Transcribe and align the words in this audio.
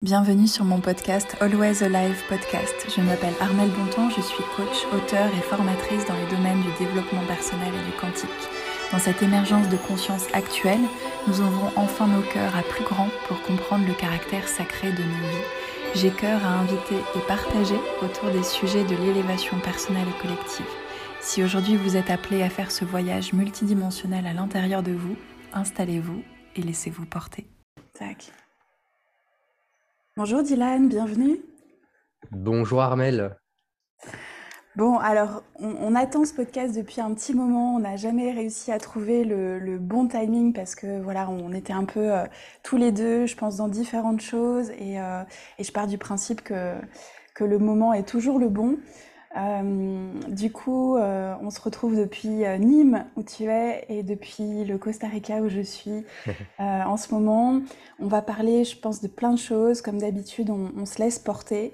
Bienvenue 0.00 0.46
sur 0.46 0.64
mon 0.64 0.80
podcast 0.80 1.36
Always 1.40 1.82
Alive 1.82 2.22
Podcast. 2.28 2.86
Je 2.88 3.00
m'appelle 3.00 3.34
Armelle 3.40 3.72
Bonton, 3.72 4.08
je 4.10 4.20
suis 4.20 4.44
coach, 4.54 4.86
auteur 4.94 5.26
et 5.26 5.40
formatrice 5.40 6.06
dans 6.06 6.14
les 6.14 6.36
domaines 6.36 6.62
du 6.62 6.70
développement 6.78 7.26
personnel 7.26 7.74
et 7.74 7.84
du 7.84 7.96
quantique. 8.00 8.30
Dans 8.92 9.00
cette 9.00 9.24
émergence 9.24 9.68
de 9.68 9.76
conscience 9.76 10.32
actuelle, 10.34 10.86
nous 11.26 11.40
ouvrons 11.40 11.72
enfin 11.74 12.06
nos 12.06 12.22
cœurs 12.22 12.54
à 12.54 12.62
plus 12.62 12.84
grand 12.84 13.08
pour 13.26 13.42
comprendre 13.42 13.88
le 13.88 13.94
caractère 13.94 14.46
sacré 14.46 14.92
de 14.92 15.02
nos 15.02 15.28
vies. 15.30 15.96
J'ai 15.96 16.10
cœur 16.10 16.46
à 16.46 16.60
inviter 16.60 16.98
et 17.16 17.26
partager 17.26 17.80
autour 18.00 18.30
des 18.30 18.44
sujets 18.44 18.84
de 18.84 18.94
l'élévation 18.94 19.58
personnelle 19.58 20.06
et 20.08 20.22
collective. 20.22 20.70
Si 21.18 21.42
aujourd'hui 21.42 21.74
vous 21.74 21.96
êtes 21.96 22.10
appelé 22.10 22.44
à 22.44 22.50
faire 22.50 22.70
ce 22.70 22.84
voyage 22.84 23.32
multidimensionnel 23.32 24.28
à 24.28 24.32
l'intérieur 24.32 24.84
de 24.84 24.92
vous, 24.92 25.16
installez-vous 25.52 26.22
et 26.54 26.62
laissez-vous 26.62 27.04
porter. 27.04 27.48
Tac. 27.94 28.30
Bonjour 30.18 30.42
Dylan, 30.42 30.88
bienvenue. 30.88 31.38
Bonjour 32.32 32.82
Armel. 32.82 33.36
Bon, 34.74 34.98
alors, 34.98 35.44
on, 35.60 35.94
attend 35.94 36.24
ce 36.24 36.34
podcast 36.34 36.74
depuis 36.74 37.00
un 37.00 37.14
petit 37.14 37.34
moment. 37.34 37.76
On 37.76 37.78
n'a 37.78 37.94
jamais 37.94 38.32
réussi 38.32 38.72
à 38.72 38.80
trouver 38.80 39.22
le, 39.24 39.78
bon 39.78 40.08
timing 40.08 40.52
parce 40.52 40.74
que 40.74 41.00
voilà, 41.00 41.30
on 41.30 41.52
était 41.52 41.72
un 41.72 41.84
peu 41.84 42.12
euh, 42.12 42.24
tous 42.64 42.76
les 42.76 42.90
deux, 42.90 43.26
je 43.26 43.36
pense, 43.36 43.58
dans 43.58 43.68
différentes 43.68 44.20
choses 44.20 44.70
et, 44.70 45.00
euh, 45.00 45.22
et 45.56 45.62
je 45.62 45.70
pars 45.70 45.86
du 45.86 45.98
principe 45.98 46.42
que, 46.42 46.74
que 47.36 47.44
le 47.44 47.60
moment 47.60 47.92
est 47.92 48.02
toujours 48.02 48.40
le 48.40 48.48
bon. 48.48 48.76
Euh, 49.36 50.12
du 50.28 50.50
coup, 50.50 50.96
euh, 50.96 51.34
on 51.42 51.50
se 51.50 51.60
retrouve 51.60 51.96
depuis 51.96 52.44
euh, 52.44 52.56
Nîmes 52.56 53.04
où 53.16 53.22
tu 53.22 53.44
es 53.44 53.84
et 53.88 54.02
depuis 54.02 54.64
le 54.64 54.78
Costa 54.78 55.06
Rica 55.06 55.36
où 55.40 55.48
je 55.48 55.60
suis 55.60 56.04
en 56.58 56.96
ce 56.96 57.12
moment. 57.12 57.60
On 57.98 58.06
va 58.06 58.22
parler, 58.22 58.64
je 58.64 58.78
pense, 58.78 59.00
de 59.00 59.08
plein 59.08 59.32
de 59.32 59.38
choses. 59.38 59.82
Comme 59.82 59.98
d'habitude, 59.98 60.50
on, 60.50 60.86
se 60.86 60.98
laisse 60.98 61.18
porter. 61.18 61.72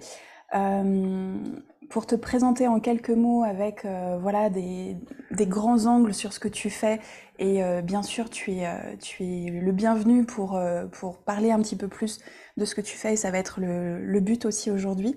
pour 1.91 2.07
te 2.07 2.17
présenter 2.17 2.67
en 2.67 2.81
quelques 2.81 3.11
mots 3.11 3.45
avec 3.45 3.87
voilà 4.21 4.51
des, 4.51 4.97
des, 5.31 5.47
grands 5.47 5.87
angles 5.87 6.15
sur 6.15 6.33
ce 6.33 6.41
que 6.41 6.49
tu 6.49 6.71
fais 6.71 6.99
et 7.39 7.61
bien 7.83 8.03
sûr 8.03 8.31
tu 8.31 8.53
es, 8.53 8.67
tu 9.01 9.23
es 9.25 9.51
le 9.51 9.73
bienvenu 9.73 10.25
pour, 10.25 10.59
pour 10.93 11.19
parler 11.19 11.53
un 11.53 11.61
petit 11.61 11.77
peu 11.77 11.89
plus 11.89 12.21
de 12.57 12.65
ce 12.65 12.75
que 12.75 12.81
tu 12.81 12.97
fais 12.97 13.13
et 13.13 13.17
ça 13.17 13.31
va 13.31 13.39
être 13.39 13.61
le, 13.61 14.05
le 14.05 14.21
but 14.21 14.45
aussi 14.45 14.71
aujourd'hui. 14.71 15.15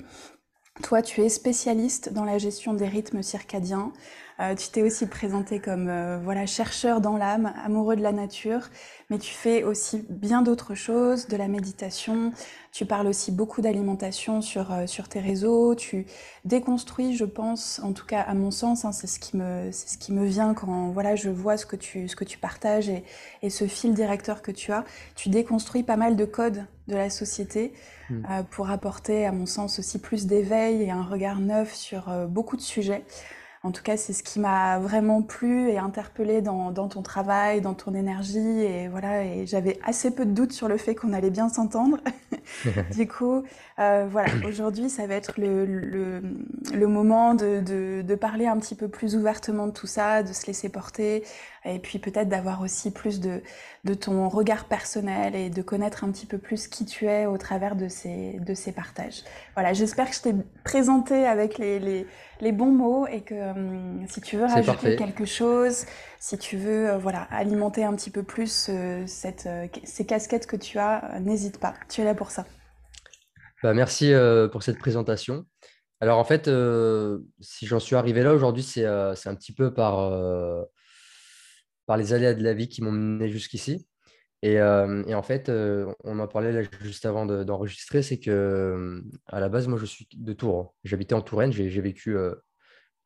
Toi, 0.84 1.02
tu 1.02 1.22
es 1.22 1.30
spécialiste 1.30 2.14
dans 2.14 2.24
la 2.24 2.38
gestion 2.38 2.74
des 2.74 2.88
rythmes 2.88 3.24
circadiens. 3.24 3.92
Euh, 4.40 4.54
tu 4.54 4.70
t'es 4.70 4.84
aussi 4.84 5.08
présenté 5.08 5.60
comme 5.60 5.88
euh, 5.90 6.20
voilà 6.24 6.46
chercheur 6.46 7.02
dans 7.02 7.18
l'âme, 7.18 7.54
amoureux 7.66 7.96
de 7.96 8.04
la 8.04 8.12
nature, 8.12 8.70
mais 9.10 9.18
tu 9.18 9.34
fais 9.34 9.64
aussi 9.64 10.06
bien 10.10 10.44
d'autres 10.44 10.76
choses, 10.76 11.28
de 11.28 11.36
la 11.36 11.48
méditation. 11.48 12.32
Tu 12.72 12.86
parles 12.86 13.08
aussi 13.08 13.32
beaucoup 13.32 13.62
d'alimentation 13.62 14.42
sur 14.42 14.72
euh, 14.72 14.86
sur 14.86 15.10
tes 15.10 15.20
réseaux. 15.20 15.74
Tu 15.74 16.06
déconstruis, 16.46 17.16
je 17.16 17.26
pense, 17.26 17.82
en 17.84 17.94
tout 17.94 18.06
cas 18.06 18.22
à 18.22 18.36
mon 18.36 18.52
sens, 18.52 18.86
hein, 18.86 18.92
c'est 18.92 19.08
ce 19.08 19.20
qui 19.20 19.38
me 19.38 19.72
c'est 19.72 19.90
ce 19.90 19.98
qui 19.98 20.14
me 20.14 20.26
vient 20.26 20.54
quand 20.54 20.90
voilà 20.92 21.16
je 21.16 21.30
vois 21.30 21.58
ce 21.58 21.66
que 21.66 21.76
tu 21.76 22.08
ce 22.08 22.16
que 22.16 22.24
tu 22.24 22.38
partages 22.38 22.90
et, 22.90 23.04
et 23.42 23.50
ce 23.50 23.66
fil 23.66 23.96
directeur 23.96 24.44
que 24.44 24.52
tu 24.52 24.72
as. 24.72 24.84
Tu 25.16 25.30
déconstruis 25.30 25.82
pas 25.82 25.98
mal 25.98 26.16
de 26.16 26.26
codes 26.26 26.66
de 26.88 26.96
la 26.96 27.10
société. 27.10 27.74
Hmm. 28.10 28.24
pour 28.52 28.70
apporter, 28.70 29.26
à 29.26 29.34
mon 29.34 29.46
sens, 29.46 29.80
aussi 29.80 30.00
plus 30.00 30.28
d'éveil 30.28 30.82
et 30.82 30.92
un 30.92 31.04
regard 31.04 31.42
neuf 31.42 31.74
sur 31.76 32.10
beaucoup 32.30 32.56
de 32.56 32.62
sujets. 32.62 33.04
En 33.68 33.72
tout 33.72 33.84
cas, 33.84 33.98
c'est 33.98 34.14
ce 34.14 34.24
qui 34.24 34.40
m'a 34.40 34.80
vraiment 34.80 35.22
plu 35.22 35.70
et 35.70 35.78
interpellé 35.78 36.42
dans, 36.42 36.72
ton 36.72 37.02
travail, 37.02 37.60
dans 37.60 37.74
ton 37.74 37.94
énergie. 37.94 38.40
Et 38.40 38.88
voilà, 38.88 39.26
et 39.26 39.46
j'avais 39.46 39.78
assez 39.84 40.10
peu 40.10 40.26
de 40.26 40.32
doutes 40.32 40.54
sur 40.54 40.70
le 40.70 40.78
fait 40.78 40.96
qu'on 40.96 41.12
allait 41.12 41.30
bien 41.30 41.50
s'entendre. 41.50 41.98
du 42.96 43.10
coup, 43.10 43.44
euh, 43.80 44.08
voilà, 44.10 44.32
aujourd'hui, 44.48 44.90
ça 44.90 45.06
va 45.06 45.16
être 45.16 45.34
le, 45.38 45.66
le, 45.66 46.88
moment 46.88 47.36
de, 47.36 47.62
de, 47.62 48.02
de, 48.02 48.16
parler 48.16 48.48
un 48.48 48.58
petit 48.58 48.76
peu 48.76 48.88
plus 48.88 49.16
ouvertement 49.16 49.68
de 49.68 49.72
tout 49.72 49.86
ça, 49.86 50.24
de 50.24 50.34
se 50.34 50.48
laisser 50.48 50.70
porter, 50.70 51.24
et 51.64 51.78
puis 51.78 52.00
peut-être 52.00 52.28
d'avoir 52.28 52.62
aussi 52.62 52.90
plus 52.92 53.20
de, 53.20 53.42
de 53.84 53.94
ton 53.94 54.30
regard 54.30 54.66
personnel 54.66 55.36
et 55.36 55.50
de 55.52 55.62
connaître 55.62 56.04
un 56.04 56.12
petit 56.12 56.26
peu 56.26 56.40
plus 56.40 56.68
qui 56.68 56.86
tu 56.86 57.06
es 57.06 57.28
au 57.28 57.38
travers 57.38 57.76
de 57.76 57.88
ces, 57.88 58.40
de 58.40 58.54
ces 58.56 58.72
partages. 58.72 59.24
Voilà, 59.54 59.74
j'espère 59.74 60.10
que 60.10 60.16
je 60.16 60.22
t'ai 60.22 60.36
présenté 60.64 61.28
avec 61.28 61.60
les, 61.60 61.80
les, 61.80 62.08
les, 62.42 62.52
bons 62.52 62.72
mots 62.72 63.06
et 63.06 63.22
que 63.22 63.52
hum, 63.52 64.06
si 64.08 64.22
tu 64.22 64.38
veux 64.38 64.46
rajouter 64.46 64.96
quelque 64.96 65.26
chose, 65.26 65.86
si 66.20 66.38
tu 66.40 66.58
veux 66.58 66.90
euh, 66.90 66.98
voilà, 66.98 67.28
alimenter 67.30 67.84
un 67.84 67.94
petit 67.94 68.10
peu 68.10 68.24
plus 68.24 68.68
euh, 68.70 69.04
cette, 69.06 69.48
ces 69.84 70.06
casquettes 70.06 70.48
que 70.48 70.56
tu 70.56 70.80
as, 70.80 71.20
n'hésite 71.20 71.60
pas, 71.60 71.76
tu 71.90 72.02
es 72.02 72.04
là 72.04 72.16
pour 72.16 72.32
ça. 72.32 72.46
Bah, 73.64 73.74
merci 73.74 74.14
pour 74.52 74.64
cette 74.64 74.78
présentation. 74.78 75.46
Alors 76.00 76.20
en 76.20 76.24
fait, 76.24 76.50
si 77.40 77.66
j'en 77.66 77.80
suis 77.80 77.96
arrivé 77.96 78.22
là 78.24 78.34
aujourd'hui, 78.34 78.64
c'est 78.64 78.86
un 78.86 79.36
petit 79.36 79.54
peu 79.54 79.74
par 79.74 80.12
par 81.88 81.98
les 81.98 82.14
aléas 82.14 82.36
de 82.36 82.44
la 82.44 82.54
vie 82.54 82.70
qui 82.70 82.84
m'ont 82.84 82.92
mené 82.92 83.30
jusqu'ici. 83.30 83.88
Et, 84.44 84.60
euh, 84.60 85.04
et, 85.08 85.16
en 85.16 85.24
fait, 85.24 85.50
euh, 85.50 85.92
on 86.04 86.20
en 86.20 86.28
parlait 86.28 86.52
là 86.52 86.62
juste 86.82 87.08
avant 87.08 87.26
d'enregistrer, 87.26 88.04
c'est 88.04 88.20
que 88.20 88.30
euh, 88.30 89.02
à 89.26 89.40
la 89.40 89.50
base, 89.50 89.68
moi, 89.68 89.80
je 89.80 89.86
suis 89.86 90.08
de 90.14 90.34
Tours. 90.34 90.76
J'habitais 90.84 91.16
en 91.16 91.24
Touraine, 91.24 91.52
j'ai 91.52 91.82
vécu 91.82 92.16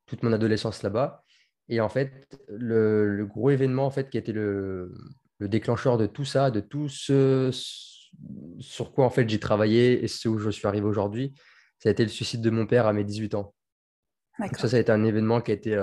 toute 0.07 0.23
mon 0.23 0.33
adolescence 0.33 0.83
là-bas. 0.83 1.23
Et 1.69 1.79
en 1.79 1.87
fait, 1.87 2.27
le, 2.49 3.25
gros 3.25 3.49
événement 3.49 3.85
en 3.85 3.91
fait, 3.91 4.09
qui 4.09 4.17
a 4.17 4.19
été 4.19 4.33
le, 4.33 4.93
le, 5.37 5.47
déclencheur 5.47 5.97
de 5.97 6.05
tout 6.05 6.25
ça, 6.25 6.51
de 6.51 6.59
tout 6.59 6.89
ce 6.89 7.49
sur 8.59 8.93
quoi 8.93 9.05
en 9.05 9.09
fait 9.09 9.27
j'ai 9.27 9.39
travaillé 9.39 10.03
et 10.03 10.07
ce 10.07 10.27
où 10.27 10.37
je 10.37 10.49
suis 10.49 10.67
arrivé 10.67 10.85
aujourd'hui, 10.85 11.33
ça 11.79 11.89
a 11.89 11.91
été 11.91 12.03
le 12.03 12.09
suicide 12.09 12.41
de 12.41 12.49
mon 12.49 12.67
père 12.67 12.85
à 12.87 12.93
mes 12.93 13.03
18 13.03 13.35
ans. 13.35 13.53
Donc 14.39 14.57
ça, 14.57 14.69
ça 14.69 14.77
a 14.77 14.79
été 14.79 14.91
un 14.91 15.03
événement 15.03 15.41
qui 15.41 15.51
a 15.51 15.53
été 15.53 15.75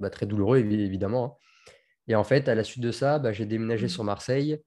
bah, 0.00 0.10
très 0.10 0.26
douloureux, 0.26 0.58
évidemment. 0.58 1.24
Hein. 1.24 1.72
Et 2.08 2.14
en 2.14 2.24
fait, 2.24 2.48
à 2.48 2.54
la 2.54 2.64
suite 2.64 2.82
de 2.82 2.90
ça, 2.90 3.18
bah, 3.18 3.32
j'ai 3.32 3.46
déménagé 3.46 3.86
mmh. 3.86 3.90
sur 3.90 4.04
Marseille. 4.04 4.60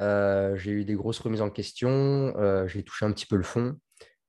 Euh, 0.00 0.56
j'ai 0.56 0.70
eu 0.72 0.84
des 0.84 0.94
grosses 0.94 1.18
remises 1.18 1.42
en 1.42 1.50
question. 1.50 2.34
Euh, 2.38 2.66
j'ai 2.68 2.82
touché 2.82 3.04
un 3.04 3.12
petit 3.12 3.26
peu 3.26 3.36
le 3.36 3.42
fond 3.42 3.78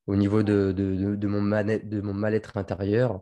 au 0.07 0.15
niveau 0.15 0.41
de, 0.41 0.71
de, 0.71 1.15
de, 1.15 1.27
mon, 1.27 1.41
mal-être 1.41 2.57
intérieur. 2.57 3.21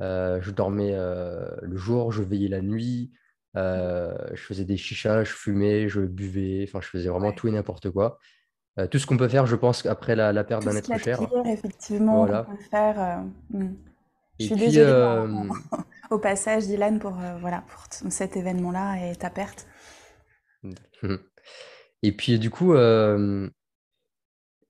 Euh, 0.00 0.40
je 0.40 0.50
dormais 0.50 0.92
le 0.92 1.76
jour, 1.76 2.12
je 2.12 2.22
veillais 2.22 2.48
la 2.48 2.60
nuit. 2.60 3.12
Je 3.54 4.36
faisais 4.36 4.64
des 4.64 4.76
chichas, 4.76 5.24
je 5.24 5.32
fumais, 5.32 5.88
je 5.88 6.00
buvais. 6.00 6.64
Enfin, 6.68 6.80
je 6.80 6.88
faisais 6.88 7.08
vraiment 7.08 7.32
tout 7.32 7.48
et 7.48 7.50
n'importe 7.50 7.90
quoi. 7.90 8.18
tout 8.90 8.98
ce 8.98 9.06
qu'on 9.06 9.16
peut 9.16 9.28
faire, 9.28 9.46
je 9.46 9.56
pense, 9.56 9.86
après 9.86 10.16
la, 10.16 10.44
perte 10.44 10.64
d'un 10.64 10.76
être 10.76 10.98
cher. 10.98 11.20
Effectivement, 11.46 12.22
on 12.22 12.26
peut 12.26 12.62
faire. 12.70 13.24
Hmm. 13.50 13.74
Je 14.40 14.46
suis 14.46 14.56
désolée 14.56 15.48
au 16.10 16.18
passage, 16.18 16.66
Dylan, 16.66 16.98
pour, 16.98 17.18
euh, 17.20 17.36
voilà, 17.40 17.62
pour 17.68 17.84
cet 18.10 18.36
événement-là 18.36 19.10
et 19.10 19.16
ta 19.16 19.30
perte. 19.30 19.66
Et 22.02 22.12
puis, 22.12 22.38
du 22.38 22.48
coup, 22.48 22.72
euh, 22.72 23.48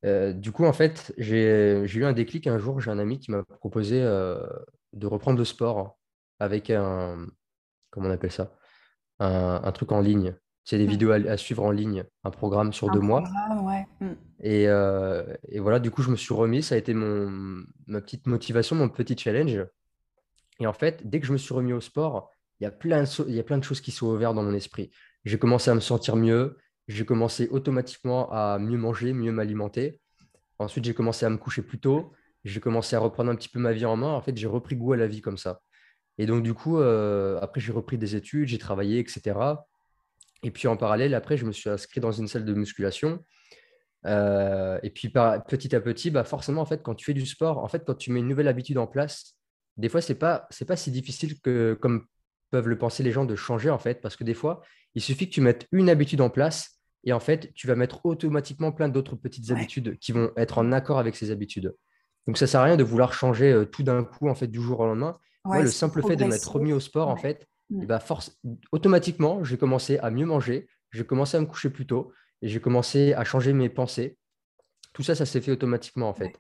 euh, 0.05 0.33
du 0.33 0.51
coup 0.51 0.65
en 0.65 0.73
fait, 0.73 1.15
j'ai 1.17 1.85
eu 1.95 2.05
un 2.05 2.13
déclic 2.13 2.49
un 2.49 2.59
jour. 2.59 2.81
J'ai 2.81 2.91
un 2.91 2.99
ami 2.99 3.21
qui 3.21 3.31
m'a 3.31 3.45
proposé 3.45 4.01
de 4.01 5.07
reprendre 5.07 5.39
le 5.39 5.45
sport 5.45 5.97
avec 6.41 6.71
un, 6.71 7.25
comment 7.91 8.09
on 8.09 8.11
appelle 8.11 8.33
ça, 8.33 8.53
un, 9.21 9.73
truc 9.73 9.93
en 9.93 10.01
ligne. 10.01 10.35
C'est 10.65 10.79
des 10.79 10.87
mmh. 10.87 10.91
vidéos 10.91 11.11
à, 11.13 11.37
suivre 11.37 11.65
en 11.65 11.71
ligne, 11.71 12.05
un 12.25 12.31
programme 12.31 12.73
sur 12.73 12.91
deux 12.91 13.01
mois. 13.01 13.23
Mmh. 14.01 14.07
Et, 14.43 14.65
et, 14.65 15.61
voilà, 15.61 15.79
du 15.79 15.91
coup, 15.91 16.03
je 16.03 16.11
me 16.11 16.17
suis 16.17 16.35
remis. 16.35 16.63
Ça 16.63 16.75
a 16.75 16.79
été 16.79 16.95
mon, 16.95 17.65
ma 17.87 18.01
petite 18.01 18.27
motivation, 18.27 18.77
mon 18.77 18.89
petit 18.89 19.17
challenge. 19.17 19.65
Et 20.61 20.67
en 20.67 20.73
fait, 20.73 21.09
dès 21.09 21.21
que 21.21 21.27
je 21.27 21.33
me 21.33 21.39
suis 21.39 21.55
remis 21.55 21.73
au 21.73 21.81
sport, 21.81 22.31
il 22.61 22.65
y 22.65 22.67
a 22.67 22.71
plein 22.71 23.03
de, 23.03 23.09
il 23.29 23.35
y 23.35 23.41
a 23.41 23.43
plein 23.43 23.59
de 23.59 23.65
choses 23.65 23.81
qui 23.81 23.91
sont 23.91 24.07
ouvertes 24.07 24.35
dans 24.35 24.43
mon 24.43 24.55
esprit. 24.55 24.91
J'ai 25.25 25.39
commencé 25.39 25.71
à 25.71 25.75
me 25.75 25.81
sentir 25.81 26.17
mieux. 26.17 26.59
J'ai 26.89 27.05
commencé 27.05 27.49
automatiquement 27.49 28.31
à 28.31 28.59
mieux 28.59 28.79
manger, 28.79 29.13
mieux 29.13 29.33
m'alimenter. 29.33 30.01
Ensuite, 30.59 30.85
j'ai 30.85 30.95
commencé 30.95 31.25
à 31.25 31.31
me 31.31 31.39
coucher 31.39 31.63
plus 31.63 31.81
tôt. 31.81 32.13
J'ai 32.45 32.61
commencé 32.61 32.97
à 32.97 32.99
reprendre 32.99 33.31
un 33.31 33.37
petit 33.37 33.49
peu 33.49 33.59
ma 33.59 33.73
vie 33.73 33.87
en 33.87 33.97
main. 33.97 34.13
En 34.13 34.21
fait, 34.21 34.37
j'ai 34.37 34.47
repris 34.47 34.77
goût 34.77 34.93
à 34.93 34.97
la 34.97 35.07
vie 35.07 35.21
comme 35.21 35.39
ça. 35.39 35.61
Et 36.21 36.27
donc, 36.27 36.43
du 36.43 36.53
coup, 36.53 36.79
euh, 36.79 37.39
après, 37.41 37.63
j'ai 37.63 37.73
repris 37.73 37.97
des 37.97 38.15
études, 38.15 38.47
j'ai 38.47 38.59
travaillé, 38.59 38.99
etc. 38.99 39.39
Et 40.43 40.51
puis, 40.51 40.69
en 40.69 40.77
parallèle, 40.77 41.15
après, 41.15 41.39
je 41.39 41.47
me 41.47 41.51
suis 41.51 41.71
inscrit 41.71 41.99
dans 41.99 42.13
une 42.13 42.29
salle 42.29 42.45
de 42.45 42.53
musculation. 42.53 43.25
Euh, 44.05 44.79
et 44.83 44.91
puis, 44.91 45.09
petit 45.09 45.75
à 45.75 45.81
petit, 45.81 46.11
bah, 46.11 46.25
forcément, 46.25 46.61
en 46.61 46.67
fait, 46.67 46.83
quand 46.83 46.95
tu 46.95 47.07
fais 47.07 47.15
du 47.15 47.25
sport, 47.25 47.57
en 47.65 47.69
fait, 47.69 47.85
quand 47.87 47.95
tu 47.95 48.13
mets 48.13 48.21
une 48.21 48.29
nouvelle 48.29 48.49
habitude 48.49 48.77
en 48.77 48.87
place, 48.87 49.35
des 49.79 49.89
fois, 49.89 50.03
ce 50.03 50.13
n'est 50.13 50.19
pas, 50.19 50.47
pas 50.69 50.77
si 50.77 50.91
difficile 50.91 51.41
que, 51.41 51.73
comme 51.81 52.05
peuvent 52.51 52.69
le 52.69 52.77
penser 52.77 53.03
les 53.03 53.13
gens, 53.13 53.25
de 53.25 53.35
changer, 53.35 53.71
en 53.71 53.79
fait, 53.79 54.03
parce 54.03 54.17
que 54.17 54.25
des 54.25 54.35
fois, 54.35 54.61
il 54.95 55.01
suffit 55.01 55.27
que 55.27 55.33
tu 55.33 55.41
mettes 55.41 55.69
une 55.73 55.89
habitude 55.89 56.21
en 56.21 56.29
place 56.29 56.83
et 57.05 57.15
en 57.15 57.21
fait, 57.21 57.51
tu 57.55 57.67
vas 57.67 57.77
mettre 57.77 58.05
automatiquement 58.05 58.73
plein 58.73 58.91
d'autres 58.91 59.17
petites 59.17 59.51
habitudes 59.53 59.99
qui 59.99 60.13
vont 60.13 60.33
être 60.37 60.59
en 60.59 60.71
accord 60.71 60.99
avec 60.99 61.17
ces 61.17 61.31
habitudes. 61.31 61.75
Donc, 62.27 62.39
ça 62.39 62.45
ne 62.45 62.49
sert 62.49 62.61
à 62.61 62.65
rien 62.65 62.77
de 62.77 62.85
vouloir 62.85 63.13
changer 63.13 63.53
euh, 63.53 63.65
tout 63.65 63.83
d'un 63.83 64.05
coup, 64.05 64.29
en 64.29 64.35
fait, 64.35 64.47
du 64.47 64.61
jour 64.61 64.81
au 64.81 64.87
lendemain. 64.87 65.19
le 65.47 65.67
simple 65.69 66.03
fait 66.03 66.17
de 66.17 66.25
m'être 66.25 66.51
remis 66.51 66.73
au 66.73 66.81
sport, 66.81 67.09
en 67.09 67.17
fait, 67.17 67.47
mm. 67.71 67.87
bah, 67.87 68.01
force, 68.01 68.39
automatiquement, 68.73 69.43
j'ai 69.45 69.57
commencé 69.57 69.99
à 69.99 70.11
mieux 70.11 70.27
manger, 70.27 70.69
j'ai 70.93 71.05
commencé 71.05 71.37
à 71.37 71.41
me 71.41 71.47
coucher 71.47 71.71
plus 71.71 71.87
tôt 71.87 72.13
et 72.43 72.49
j'ai 72.49 72.61
commencé 72.61 73.15
à 73.15 73.25
changer 73.25 73.53
mes 73.53 73.69
pensées. 73.69 74.19
Tout 74.93 75.03
ça, 75.03 75.15
ça 75.15 75.25
s'est 75.25 75.41
fait 75.41 75.53
automatiquement 75.53 76.09
en 76.09 76.15
fait. 76.15 76.33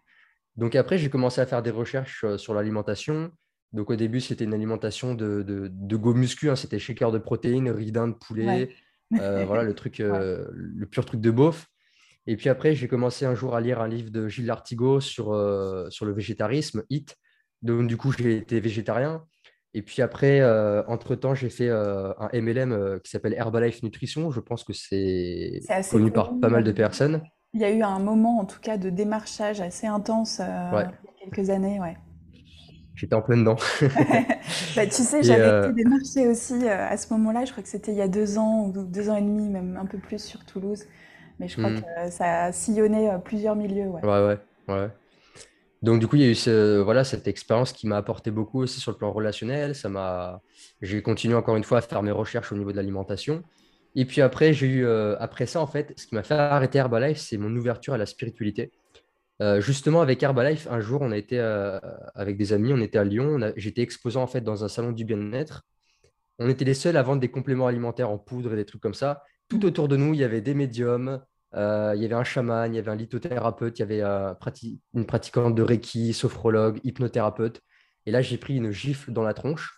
Donc 0.57 0.75
après, 0.75 0.99
j'ai 0.99 1.09
commencé 1.09 1.41
à 1.41 1.47
faire 1.47 1.63
des 1.63 1.71
recherches 1.71 2.25
sur 2.37 2.53
l'alimentation. 2.53 3.31
Donc 3.73 3.91
au 3.91 3.97
début, 3.97 4.21
c'était 4.21 4.45
une 4.45 4.55
alimentation 4.55 5.15
de, 5.15 5.43
de, 5.47 5.97
go 5.97 6.15
muscu, 6.15 6.51
hein. 6.51 6.57
c'était 6.57 6.81
shaker 6.81 7.13
de 7.13 7.19
protéines, 7.19 7.71
ridin 7.71 8.09
de 8.09 8.15
poulet, 8.15 8.75
voilà 9.11 9.63
le 9.63 9.75
truc, 9.75 9.99
le 9.99 10.87
pur 10.87 11.05
truc 11.05 11.21
de 11.21 11.31
beauf. 11.31 11.69
Et 12.27 12.37
puis 12.37 12.49
après, 12.49 12.75
j'ai 12.75 12.87
commencé 12.87 13.25
un 13.25 13.35
jour 13.35 13.55
à 13.55 13.61
lire 13.61 13.81
un 13.81 13.89
livre 13.89 14.11
de 14.11 14.29
Gilles 14.29 14.47
Lartigot 14.47 15.01
sur, 15.01 15.27
sur 15.91 16.05
le 16.05 16.13
végétarisme, 16.13 16.83
HIT. 16.91 17.17
Donc 17.63 17.87
du 17.87 17.97
coup, 17.97 18.13
j'ai 18.13 18.37
été 18.37 18.61
végétarien. 18.61 19.25
Et 19.73 19.83
puis 19.83 20.03
après, 20.03 20.41
euh, 20.41 20.83
entre-temps, 20.89 21.35
j'ai 21.35 21.49
fait 21.49 21.69
euh, 21.69 22.13
un 22.19 22.29
MLM 22.33 22.73
euh, 22.73 22.99
qui 22.99 23.11
s'appelle 23.11 23.35
Herbalife 23.35 23.83
Nutrition. 23.83 24.31
Je 24.31 24.41
pense 24.41 24.65
que 24.65 24.73
c'est 24.73 25.61
connu 25.91 26.11
par 26.11 26.39
pas 26.41 26.49
mal 26.49 26.65
de 26.65 26.73
personnes. 26.73 27.23
Il 27.55 27.61
y 27.61 27.65
a 27.65 27.71
eu 27.71 27.83
un 27.83 27.99
moment, 27.99 28.41
en 28.41 28.45
tout 28.45 28.61
cas, 28.61 28.77
de 28.77 28.91
démarchage 28.91 29.61
assez 29.61 29.87
intense 29.87 30.41
il 30.41 30.45
y 30.45 30.79
a 30.79 30.93
quelques 31.25 31.51
années. 31.51 31.81
Ouais. 31.81 31.97
J'étais 32.97 33.15
en 33.15 33.23
plein 33.23 33.37
dedans. 33.37 33.57
bah, 34.77 34.87
tu 34.87 35.03
sais, 35.03 35.23
j'avais 35.23 35.69
été 35.69 35.73
démarchée 35.73 36.29
aussi 36.29 36.69
à 36.69 36.97
ce 36.97 37.13
moment-là. 37.15 37.45
Je 37.45 37.53
crois 37.53 37.63
que 37.63 37.69
c'était 37.69 37.93
il 37.93 37.99
y 37.99 38.03
a 38.03 38.09
deux 38.09 38.39
ans 38.39 38.67
ou 38.67 38.73
deux 38.73 39.09
ans 39.09 39.17
et 39.17 39.23
demi, 39.23 39.49
même 39.49 39.77
un 39.81 39.87
peu 39.87 39.99
plus 39.99 40.23
sur 40.23 40.45
Toulouse. 40.45 40.85
Mais 41.41 41.49
je 41.49 41.57
crois 41.57 41.71
hmm. 41.71 41.81
que 41.81 42.11
ça 42.11 42.45
a 42.45 42.53
sillonné 42.53 43.11
plusieurs 43.25 43.57
milieux. 43.57 43.87
Ouais, 43.87 44.05
ouais, 44.05 44.21
ouais. 44.21 44.39
ouais. 44.69 44.89
Donc, 45.83 45.99
du 45.99 46.07
coup, 46.07 46.17
il 46.17 46.23
y 46.23 46.27
a 46.27 46.29
eu 46.29 46.35
ce, 46.35 46.79
voilà, 46.81 47.05
cette 47.05 47.27
expérience 47.27 47.73
qui 47.73 47.87
m'a 47.87 47.97
apporté 47.97 48.31
beaucoup 48.31 48.61
aussi 48.61 48.81
sur 48.81 48.93
le 48.93 48.99
plan 48.99 49.13
relationnel. 49.13 49.75
Ça 49.75 49.89
m'a... 49.89 50.43
J'ai 50.83 51.03
continué 51.03 51.35
encore 51.35 51.57
une 51.57 51.65
fois 51.65 51.79
à 51.79 51.81
faire 51.81 52.03
mes 52.03 52.11
recherches 52.11 52.53
au 52.53 52.57
niveau 52.57 52.71
de 52.71 52.77
l'alimentation. 52.77 53.43
Et 53.97 54.05
puis 54.05 54.21
après, 54.21 54.53
j'ai 54.53 54.67
eu, 54.67 54.85
euh, 54.85 55.17
après 55.19 55.47
ça, 55.47 55.61
en 55.61 55.67
fait, 55.67 55.95
ce 55.97 56.07
qui 56.07 56.15
m'a 56.15 56.23
fait 56.23 56.35
arrêter 56.35 56.79
Herbalife, 56.79 57.19
c'est 57.19 57.39
mon 57.39 57.55
ouverture 57.57 57.95
à 57.95 57.99
la 57.99 58.07
spiritualité. 58.07 58.71
Euh, 59.41 59.61
justement, 59.61 60.03
avec 60.03 60.23
Herbalife, 60.23 60.69
un 60.71 60.81
jour, 60.81 61.01
on 61.01 61.13
a 61.13 61.17
été 61.17 61.39
euh, 61.41 61.81
avec 62.15 62.37
des 62.37 62.53
amis, 62.53 62.73
on 62.75 62.81
était 62.81 62.99
à 62.99 63.05
Lyon. 63.05 63.53
J'étais 63.57 63.81
exposant 63.81 64.23
en 64.23 64.27
fait 64.27 64.43
dans 64.43 64.65
un 64.65 64.69
salon 64.69 64.93
du 64.93 65.07
bien-être. 65.07 65.63
On 66.39 66.49
était 66.49 66.67
les 66.67 66.75
seuls 66.75 66.97
à 66.97 67.03
vendre 67.03 67.21
des 67.21 67.31
compléments 67.31 67.67
alimentaires 67.67 68.11
en 68.11 68.19
poudre 68.19 68.53
et 68.53 68.57
des 68.57 68.67
trucs 68.67 68.83
comme 68.83 68.95
ça. 68.95 69.23
Tout 69.49 69.65
autour 69.65 69.89
de 69.89 69.97
nous, 69.97 70.13
il 70.15 70.21
y 70.21 70.25
avait 70.25 70.43
des 70.43 70.55
médiums, 70.55 71.21
euh, 71.55 71.95
il 71.97 72.03
y 72.03 72.05
avait 72.05 72.15
un 72.15 72.25
chaman, 72.25 72.73
il 72.73 72.77
y 72.77 72.79
avait 72.79 72.91
un 72.91 72.97
lithothérapeute, 72.97 73.79
il 73.79 73.83
y 73.83 73.83
avait 73.83 74.03
euh, 74.03 74.33
une 74.95 75.07
pratiquante 75.07 75.55
de 75.55 75.63
Reiki, 75.63 76.13
sophrologue, 76.13 76.81
hypnothérapeute. 76.85 77.61
Et 78.07 78.11
là, 78.11 78.23
j'ai 78.23 78.39
pris 78.39 78.57
une 78.57 78.71
gifle 78.71 79.13
dans 79.13 79.23
la 79.23 79.35
tronche. 79.35 79.77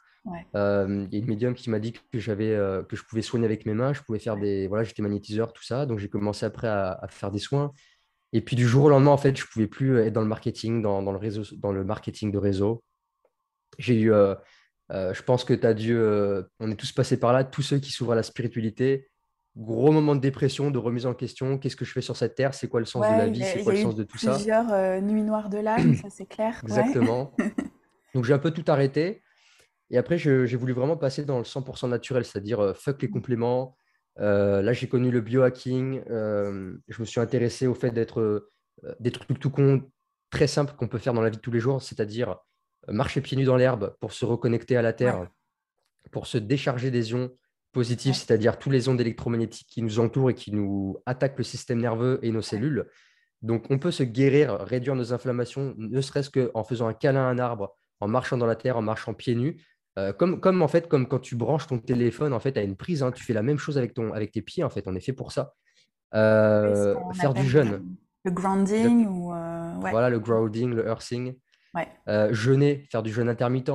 Euh, 0.55 1.07
il 1.11 1.13
y 1.13 1.17
a 1.17 1.19
une 1.19 1.29
médium 1.29 1.55
qui 1.55 1.69
m'a 1.69 1.81
dit 1.81 1.93
que, 1.93 2.19
j'avais, 2.19 2.57
que 2.89 2.95
je 2.95 3.03
pouvais 3.05 3.23
soigner 3.23 3.47
avec 3.47 3.67
mes 3.67 3.75
mains, 3.75 3.93
je 3.93 4.03
pouvais 4.03 4.19
faire 4.19 4.37
des. 4.37 4.69
Voilà, 4.69 4.85
j'étais 4.85 5.03
magnétiseur, 5.03 5.53
tout 5.53 5.65
ça. 5.65 5.87
Donc, 5.87 5.99
j'ai 5.99 6.09
commencé 6.09 6.47
après 6.47 6.69
à, 6.69 7.07
faire 7.09 7.31
des 7.31 7.41
soins. 7.41 7.73
Et 8.33 8.41
puis, 8.41 8.57
du 8.57 8.67
jour 8.67 8.85
au 8.85 8.89
lendemain, 8.89 9.11
en 9.11 9.17
fait, 9.17 9.37
je 9.37 9.43
ne 9.43 9.49
pouvais 9.49 9.67
plus 9.67 9.99
être 9.99 10.13
dans 10.13 10.23
le 10.23 10.29
marketing, 10.29 10.83
dans, 10.83 11.01
le, 11.01 11.19
réseau, 11.19 11.43
dans 11.57 11.73
le 11.73 11.85
marketing 11.85 12.31
de 12.31 12.39
réseau. 12.39 12.85
J'ai 13.79 14.01
eu. 14.01 14.13
je 14.91 15.23
pense 15.23 15.45
que 15.45 15.55
tu 15.55 15.67
as 15.67 15.75
dû. 15.75 15.99
on 16.61 16.71
est 16.71 16.77
tous 16.77 16.93
passés 16.93 17.19
par 17.19 17.33
là, 17.33 17.45
tous 17.45 17.63
ceux 17.63 17.79
qui 17.79 17.91
s'ouvrent 17.91 18.13
à 18.13 18.17
la 18.17 18.23
spiritualité 18.23 19.09
gros 19.57 19.93
moment 19.93 20.15
de 20.15 20.21
dépression, 20.21 20.71
de 20.71 20.79
remise 20.79 21.07
en 21.07 21.15
question. 21.15 21.59
Qu'est-ce 21.59 21.77
que 21.77 21.85
je 21.85 21.93
fais 21.93 22.01
sur 22.01 22.17
cette 22.17 22.35
terre? 22.35 22.55
C'est 22.55 22.69
quoi 22.69 22.81
le 22.81 22.87
sens 22.87 23.03
de 23.03 23.19
la 23.19 23.27
vie? 23.27 23.43
C'est 23.43 23.63
quoi 23.63 23.73
le 23.73 23.81
sens 23.81 23.95
de 23.95 24.05
tout 24.05 24.19
ça? 24.19 24.35
Plusieurs 24.35 24.73
euh, 24.73 25.01
nuits 25.01 25.23
noires 25.23 25.51
de 25.51 25.59
l'âme, 25.59 25.95
ça 25.97 26.09
c'est 26.11 26.27
clair. 26.27 26.59
Exactement. 26.63 27.35
Donc 28.15 28.25
j'ai 28.25 28.33
un 28.33 28.39
peu 28.39 28.51
tout 28.51 28.65
arrêté. 28.69 29.23
Et 29.91 29.99
après, 29.99 30.17
j'ai 30.17 30.57
voulu 30.57 30.73
vraiment 30.73 30.97
passer 30.97 31.25
dans 31.25 31.37
le 31.37 31.45
100% 31.45 31.89
naturel, 31.89 32.25
c'est-à-dire 32.25 32.61
euh, 32.61 32.73
fuck 32.73 33.03
les 33.03 33.11
compléments. 33.11 33.77
Euh, 34.21 34.63
là, 34.63 34.73
j'ai 34.73 34.89
connu 34.89 35.11
le 35.11 35.21
biohacking. 35.21 36.03
je 36.09 37.01
me 37.01 37.05
suis 37.05 37.21
intéressé 37.21 37.67
au 37.67 37.75
fait 37.75 37.91
d'être 37.91 38.49
des 39.01 39.11
trucs 39.11 39.39
tout 39.39 39.51
con, 39.51 39.83
très 40.31 40.47
simples 40.47 40.75
qu'on 40.77 40.89
peut 40.89 40.99
faire 40.99 41.13
dans 41.13 41.21
la 41.21 41.29
vie 41.29 41.37
de 41.37 41.43
tous 41.43 41.53
les 41.53 41.61
jours, 41.61 41.83
c'est-à-dire 41.83 42.37
marcher 42.89 43.21
pieds 43.21 43.37
nus 43.37 43.45
dans 43.45 43.57
l'herbe 43.57 43.95
pour 44.01 44.13
se 44.13 44.25
reconnecter 44.25 44.77
à 44.77 44.83
la 44.83 44.93
terre, 44.93 45.29
pour 46.11 46.27
se 46.27 46.39
décharger 46.39 46.91
des 46.91 47.11
ions, 47.11 47.31
positif, 47.73 48.17
c'est-à-dire 48.17 48.59
tous 48.59 48.71
les 48.71 48.89
ondes 48.89 49.01
électromagnétiques 49.01 49.67
qui 49.69 49.83
nous 49.83 49.99
entourent 49.99 50.31
et 50.31 50.35
qui 50.35 50.53
nous 50.53 50.99
attaquent 51.07 51.39
le 51.39 51.45
système 51.45 51.81
nerveux 51.81 52.19
et 52.23 52.31
nos 52.31 52.43
cellules. 52.43 52.87
Donc, 53.41 53.67
on 53.71 53.79
peut 53.79 53.91
se 53.91 54.03
guérir, 54.05 54.59
réduire 54.61 54.95
nos 54.95 55.13
inflammations, 55.13 55.75
ne 55.77 56.01
serait-ce 56.01 56.31
qu'en 56.31 56.63
faisant 56.63 56.87
un 56.87 56.93
câlin 56.93 57.23
à 57.23 57.29
un 57.29 57.39
arbre, 57.39 57.77
en 58.01 58.09
marchant 58.09 58.37
dans 58.37 58.47
la 58.47 58.57
terre, 58.57 58.77
en 58.77 58.83
marchant 58.83 59.15
pieds 59.15 59.35
nus. 59.35 59.57
Euh, 59.99 60.13
comme, 60.13 60.41
comme, 60.41 60.63
en 60.63 60.69
fait, 60.69 60.89
comme 60.89 61.07
quand 61.07 61.19
tu 61.19 61.35
branches 61.35 61.67
ton 61.67 61.79
téléphone 61.79 62.33
en 62.33 62.41
fait, 62.41 62.57
à 62.57 62.63
une 62.63 62.77
prise, 62.77 63.03
hein, 63.03 63.13
tu 63.13 63.23
fais 63.23 63.35
la 63.35 63.43
même 63.43 63.59
chose 63.59 63.77
avec, 63.77 63.95
ton, 63.95 64.13
avec 64.13 64.33
tes 64.33 64.43
pieds. 64.43 64.65
En 64.65 64.71
fait, 64.71 64.87
on 64.87 64.95
est 64.95 65.01
fait 65.01 65.13
pour 65.13 65.33
ça. 65.33 65.55
Euh, 66.15 66.95
faire 67.15 67.35
du 67.35 67.47
jeûne. 67.47 67.97
Le 68.25 68.31
grounding 68.31 69.07
ou 69.07 69.35
euh, 69.35 69.75
Voilà, 69.81 70.09
le 70.09 70.21
grounding, 70.21 70.71
le 70.71 70.87
earthing. 70.87 71.35
jeûner, 72.31 72.87
faire 72.91 73.03
du 73.03 73.13
jeûne 73.13 73.29
intermittent. 73.29 73.73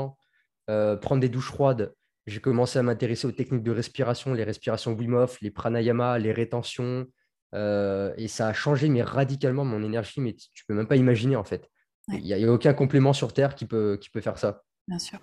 prendre 0.68 1.20
des 1.20 1.30
douches 1.30 1.48
froides, 1.48 1.94
j'ai 2.28 2.42
commencé 2.42 2.78
à 2.78 2.84
m'intéresser 2.84 3.26
aux 3.26 3.32
techniques 3.32 3.64
de 3.64 3.72
respiration, 3.72 4.34
les 4.34 4.44
respirations 4.44 4.94
Wim 4.94 5.14
Hof, 5.14 5.40
les 5.42 5.50
pranayama, 5.50 6.20
les 6.20 6.34
rétentions. 6.34 7.08
Euh, 7.56 8.14
et 8.18 8.28
ça 8.28 8.50
a 8.50 8.54
changé 8.54 8.90
mais 8.90 9.02
radicalement 9.02 9.64
mon 9.64 9.82
énergie, 9.82 10.20
mais 10.20 10.34
tu 10.34 10.66
peux 10.68 10.74
même 10.74 10.88
pas 10.88 10.98
imaginer 10.98 11.38
en 11.38 11.46
fait. 11.46 11.70
Il 12.10 12.22
n'y 12.22 12.34
a, 12.34 12.52
aucun 12.52 12.74
complément 12.74 13.14
sur 13.14 13.34
Terre 13.34 13.56
qui 13.56 13.66
peut, 13.66 13.98
qui 14.00 14.10
peut 14.10 14.22
faire 14.22 14.38
ça. 14.38 14.64
Bien 14.88 15.00
sûr. 15.00 15.20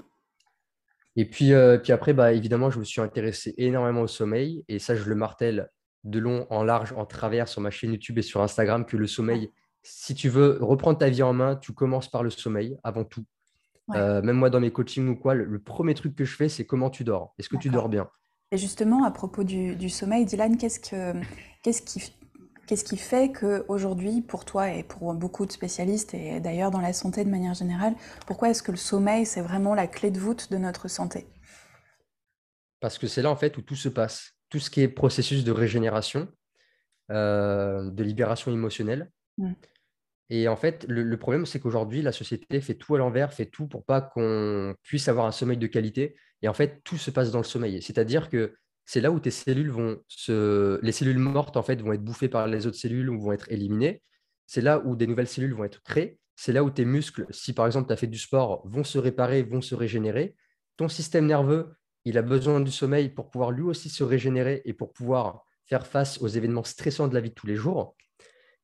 Et 1.17 1.25
puis, 1.25 1.53
euh, 1.53 1.79
puis 1.79 1.93
après, 1.93 2.13
bah, 2.13 2.33
évidemment, 2.33 2.71
je 2.71 2.79
me 2.79 2.85
suis 2.85 3.01
intéressé 3.01 3.55
énormément 3.57 4.03
au 4.03 4.07
sommeil. 4.07 4.65
Et 4.69 4.79
ça, 4.79 4.95
je 4.95 5.09
le 5.09 5.15
martèle 5.15 5.71
de 6.03 6.19
long 6.19 6.47
en 6.51 6.63
large, 6.63 6.93
en 6.93 7.07
travers 7.07 7.49
sur 7.49 7.61
ma 7.61 7.71
chaîne 7.71 7.93
YouTube 7.93 8.19
et 8.19 8.23
sur 8.23 8.43
Instagram, 8.43 8.85
que 8.85 8.97
le 8.97 9.07
sommeil, 9.07 9.51
si 9.83 10.15
tu 10.15 10.29
veux 10.29 10.59
reprendre 10.61 10.99
ta 10.99 11.09
vie 11.09 11.23
en 11.23 11.33
main, 11.33 11.57
tu 11.57 11.73
commences 11.73 12.11
par 12.11 12.23
le 12.23 12.31
sommeil 12.31 12.77
avant 12.83 13.05
tout. 13.05 13.25
Euh, 13.93 14.23
même 14.23 14.37
moi, 14.37 14.51
dans 14.51 14.61
mes 14.61 14.73
coachings 14.73 15.09
ou 15.09 15.17
quoi, 15.17 15.35
le, 15.35 15.59
premier 15.59 15.95
truc 15.95 16.17
que 16.17 16.25
je 16.25 16.35
fais, 16.35 16.49
c'est 16.49 16.65
comment 16.65 16.91
tu 16.91 17.05
dors. 17.05 17.35
Est-ce 17.39 17.49
que 17.49 17.57
tu 17.57 17.69
dors 17.69 17.89
bien? 17.89 18.09
Et 18.51 18.57
justement, 18.57 19.05
à 19.05 19.11
propos 19.11 19.45
du, 19.45 19.89
sommeil, 19.91 20.25
Dylan, 20.25 20.57
qu'est-ce, 20.57 20.81
que, 20.81 21.21
qu'est-ce, 21.63 21.83
qui, 21.83 22.15
qu'est-ce 22.67 22.85
qui 22.85 22.97
fait 22.97 23.33
qu'aujourd'hui, 23.33 24.23
pour 24.23 24.45
toi 24.45 24.71
et 24.71 24.85
pour 24.85 25.13
beaucoup 25.15 25.45
de 25.45 25.53
spécialistes, 25.53 26.15
et 26.15 26.41
d'ailleurs 26.41 26.71
dans 26.71 26.81
la 26.81 26.93
santé 26.93 27.25
de 27.25 27.31
manière 27.31 27.55
générale, 27.55 27.95
pourquoi 28.27 28.51
est-ce 28.51 28.63
que 28.63 28.71
le 28.71 28.77
sommeil, 28.77 29.27
c'est 29.27 29.43
vraiment 29.43 29.75
la 29.75 29.87
clé 29.87 30.11
de 30.11 30.19
voûte 30.19 30.51
de 30.51 30.57
notre 30.57 30.89
santé? 30.89 31.27
Parce 32.81 32.99
que 32.99 33.07
c'est 33.07 33.23
là, 33.23 33.31
en 33.31 33.37
fait, 33.37 33.57
où 33.57 33.63
tout 33.63 33.77
se 33.77 33.89
passe. 33.89 34.33
Tout 34.51 34.61
ce 34.61 34.71
qui 34.71 34.81
est 34.83 34.89
processus 34.89 35.43
de 35.43 35.53
régénération, 35.53 36.29
euh, 37.11 37.91
de 37.91 38.03
libération 38.03 38.53
émotionnelle. 38.53 39.11
Mmh. 39.37 39.53
Et 40.31 40.49
en 40.49 40.57
fait, 40.57 40.87
le, 40.89 41.17
problème, 41.17 41.47
c'est 41.47 41.61
qu'aujourd'hui, 41.61 42.03
la 42.03 42.13
société 42.13 42.61
fait 42.61 42.75
tout 42.75 42.95
à 42.95 42.99
l'envers, 42.99 43.33
fait 43.33 43.47
tout 43.47 43.67
pour 43.67 43.85
pas 43.85 44.01
qu'on 44.01 44.75
puisse 44.83 45.09
avoir 45.09 45.27
un 45.27 45.33
sommeil 45.33 45.59
de 45.59 45.67
qualité. 45.67 46.17
Et 46.43 46.49
en 46.49 46.55
fait, 46.55 46.81
tout 46.85 46.97
se 46.97 47.11
passe 47.11 47.31
dans 47.31 47.39
le 47.39 47.45
sommeil. 47.45 47.83
C'est-à-dire 47.83 48.31
que 48.31 48.55
c'est 48.87 49.01
là 49.01 49.11
où 49.11 49.21
tes 49.21 49.31
cellules 49.31 49.71
vont 49.71 50.01
se. 50.09 50.79
Les 50.83 50.93
cellules 50.93 51.19
mortes, 51.19 51.57
en 51.57 51.63
fait, 51.63 51.81
vont 51.83 51.93
être 51.93 52.03
bouffées 52.03 52.29
par 52.29 52.47
les 52.47 52.67
autres 52.67 52.77
cellules 52.77 53.11
ou 53.11 53.21
vont 53.21 53.33
être 53.33 53.51
éliminées. 53.51 54.03
C'est 54.47 54.61
là 54.61 54.83
où 54.85 54.97
des 54.97 55.07
nouvelles 55.07 55.29
cellules 55.29 55.55
vont 55.55 55.65
être 55.65 55.83
créées. 55.83 56.19
C'est 56.37 56.53
là 56.53 56.65
où 56.65 56.71
tes 56.71 56.85
muscles, 56.85 57.27
si 57.31 57.53
par 57.53 57.67
exemple 57.67 57.87
tu 57.87 57.93
as 57.93 57.97
fait 57.97 58.07
du 58.07 58.19
sport, 58.19 58.63
vont 58.67 58.85
se 58.85 58.99
réparer, 58.99 59.43
vont 59.43 59.61
se 59.61 59.75
régénérer. 59.75 60.35
Ton 60.77 60.89
système 60.89 61.27
nerveux, 61.27 61.75
il 62.05 62.19
a 62.19 62.23
besoin 62.23 62.61
du 62.61 62.73
sommeil 62.73 63.09
pour 63.09 63.31
pouvoir 63.31 63.53
lui 63.53 63.63
aussi 63.63 63.89
se 63.89 64.03
régénérer 64.03 64.63
et 64.65 64.73
pour 64.73 64.93
pouvoir 64.93 65.45
faire 65.67 65.87
face 65.87 66.21
aux 66.21 66.29
événements 66.29 66.65
stressants 66.65 67.09
de 67.09 67.15
la 67.15 67.21
vie 67.21 67.31
de 67.31 67.35
tous 67.35 67.47
les 67.47 67.57
jours. 67.57 67.97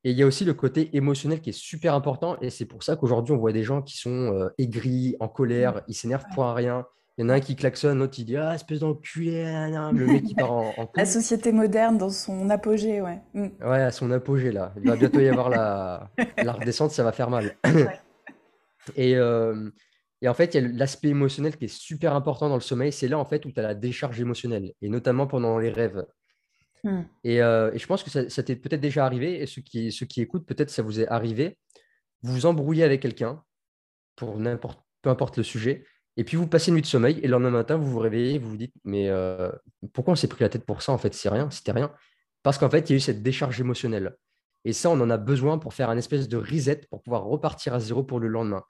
Et 0.04 0.12
il 0.12 0.16
y 0.16 0.22
a 0.22 0.26
aussi 0.26 0.44
le 0.44 0.54
côté 0.54 0.96
émotionnel 0.96 1.40
qui 1.40 1.50
est 1.50 1.58
super 1.58 1.94
important. 1.94 2.38
Et 2.40 2.50
c'est 2.50 2.64
pour 2.64 2.82
ça 2.82 2.96
qu'aujourd'hui, 2.96 3.34
on 3.34 3.38
voit 3.38 3.52
des 3.52 3.64
gens 3.64 3.82
qui 3.82 3.98
sont 3.98 4.32
euh, 4.34 4.48
aigris, 4.56 5.16
en 5.20 5.28
colère, 5.28 5.76
mmh. 5.76 5.82
ils 5.88 5.94
s'énervent 5.94 6.24
pour 6.34 6.44
rien. 6.46 6.86
Il 7.18 7.22
y 7.22 7.24
en 7.26 7.28
a 7.28 7.34
un 7.34 7.40
qui 7.40 7.54
klaxonne, 7.54 7.98
l'autre 7.98 8.14
il 8.18 8.24
dit 8.24 8.36
Ah, 8.38 8.54
espèce 8.54 8.80
d'enculé, 8.80 9.44
le 9.44 10.06
mec 10.06 10.24
qui 10.24 10.34
part 10.34 10.52
en, 10.52 10.90
La 10.96 11.04
société 11.04 11.52
moderne 11.52 11.98
dans 11.98 12.08
son 12.08 12.48
apogée, 12.48 13.02
ouais. 13.02 13.20
Mmh. 13.34 13.48
Ouais, 13.60 13.82
à 13.82 13.90
son 13.90 14.10
apogée, 14.10 14.52
là. 14.52 14.72
Il 14.82 14.88
va 14.88 14.96
bientôt 14.96 15.20
y 15.20 15.28
avoir 15.28 15.50
la, 15.50 16.10
la 16.42 16.52
redescente, 16.52 16.92
ça 16.92 17.04
va 17.04 17.12
faire 17.12 17.28
mal. 17.28 17.56
et, 18.96 19.16
euh, 19.16 19.68
et, 20.22 20.28
en 20.30 20.34
fait, 20.34 20.54
il 20.54 20.62
y 20.62 20.64
a 20.64 20.68
l'aspect 20.68 21.08
émotionnel 21.08 21.58
qui 21.58 21.66
est 21.66 21.68
super 21.68 22.14
important 22.14 22.48
dans 22.48 22.54
le 22.54 22.62
sommeil. 22.62 22.90
C'est 22.90 23.08
là, 23.08 23.18
en 23.18 23.26
fait, 23.26 23.44
où 23.44 23.52
tu 23.52 23.60
as 23.60 23.64
la 23.64 23.74
décharge 23.74 24.18
émotionnelle, 24.18 24.72
et 24.80 24.88
notamment 24.88 25.26
pendant 25.26 25.58
les 25.58 25.70
rêves. 25.70 26.06
Hmm. 26.84 27.02
Euh, 27.26 27.72
et, 27.72 27.78
je 27.78 27.86
pense 27.86 28.02
que 28.02 28.10
ça, 28.28 28.42
t'est 28.42 28.56
peut-être 28.56 28.80
déjà 28.80 29.04
arrivé, 29.04 29.40
et 29.40 29.46
ceux 29.46 29.62
qui, 29.62 29.92
ceux 29.92 30.06
qui 30.06 30.20
écoutent, 30.20 30.46
peut-être 30.46 30.70
ça 30.70 30.82
vous 30.82 31.00
est 31.00 31.08
arrivé. 31.08 31.58
Vous 32.22 32.32
vous 32.32 32.46
embrouillez 32.46 32.84
avec 32.84 33.02
quelqu'un, 33.02 33.42
pour 34.16 34.38
n'importe, 34.38 34.80
peu 35.02 35.10
importe 35.10 35.36
le 35.38 35.42
sujet, 35.42 35.84
et 36.16 36.24
puis 36.24 36.36
vous 36.36 36.46
passez 36.46 36.68
une 36.68 36.74
nuit 36.74 36.82
de 36.82 36.86
sommeil, 36.86 37.18
et 37.18 37.26
le 37.26 37.32
lendemain 37.32 37.50
matin, 37.50 37.76
vous 37.76 37.90
vous 37.90 37.98
réveillez, 37.98 38.38
vous 38.38 38.50
vous 38.50 38.56
dites, 38.56 38.74
mais 38.84 39.08
euh, 39.08 39.50
pourquoi 39.92 40.12
on 40.12 40.16
s'est 40.16 40.28
pris 40.28 40.42
la 40.42 40.48
tête 40.48 40.64
pour 40.64 40.82
ça 40.82 40.92
En 40.92 40.98
fait, 40.98 41.14
c'est 41.14 41.28
rien, 41.28 41.50
c'était 41.50 41.72
rien. 41.72 41.92
Parce 42.42 42.58
qu'en 42.58 42.70
fait, 42.70 42.88
il 42.88 42.92
y 42.92 42.94
a 42.94 42.96
eu 42.96 43.00
cette 43.00 43.22
décharge 43.22 43.60
émotionnelle. 43.60 44.16
Et 44.64 44.72
ça, 44.72 44.90
on 44.90 45.00
en 45.00 45.10
a 45.10 45.16
besoin 45.16 45.58
pour 45.58 45.72
faire 45.74 45.90
un 45.90 45.96
espèce 45.96 46.28
de 46.28 46.36
reset, 46.36 46.82
pour 46.90 47.02
pouvoir 47.02 47.24
repartir 47.24 47.74
à 47.74 47.80
zéro 47.80 48.02
pour 48.02 48.20
le 48.20 48.28
lendemain. 48.28 48.62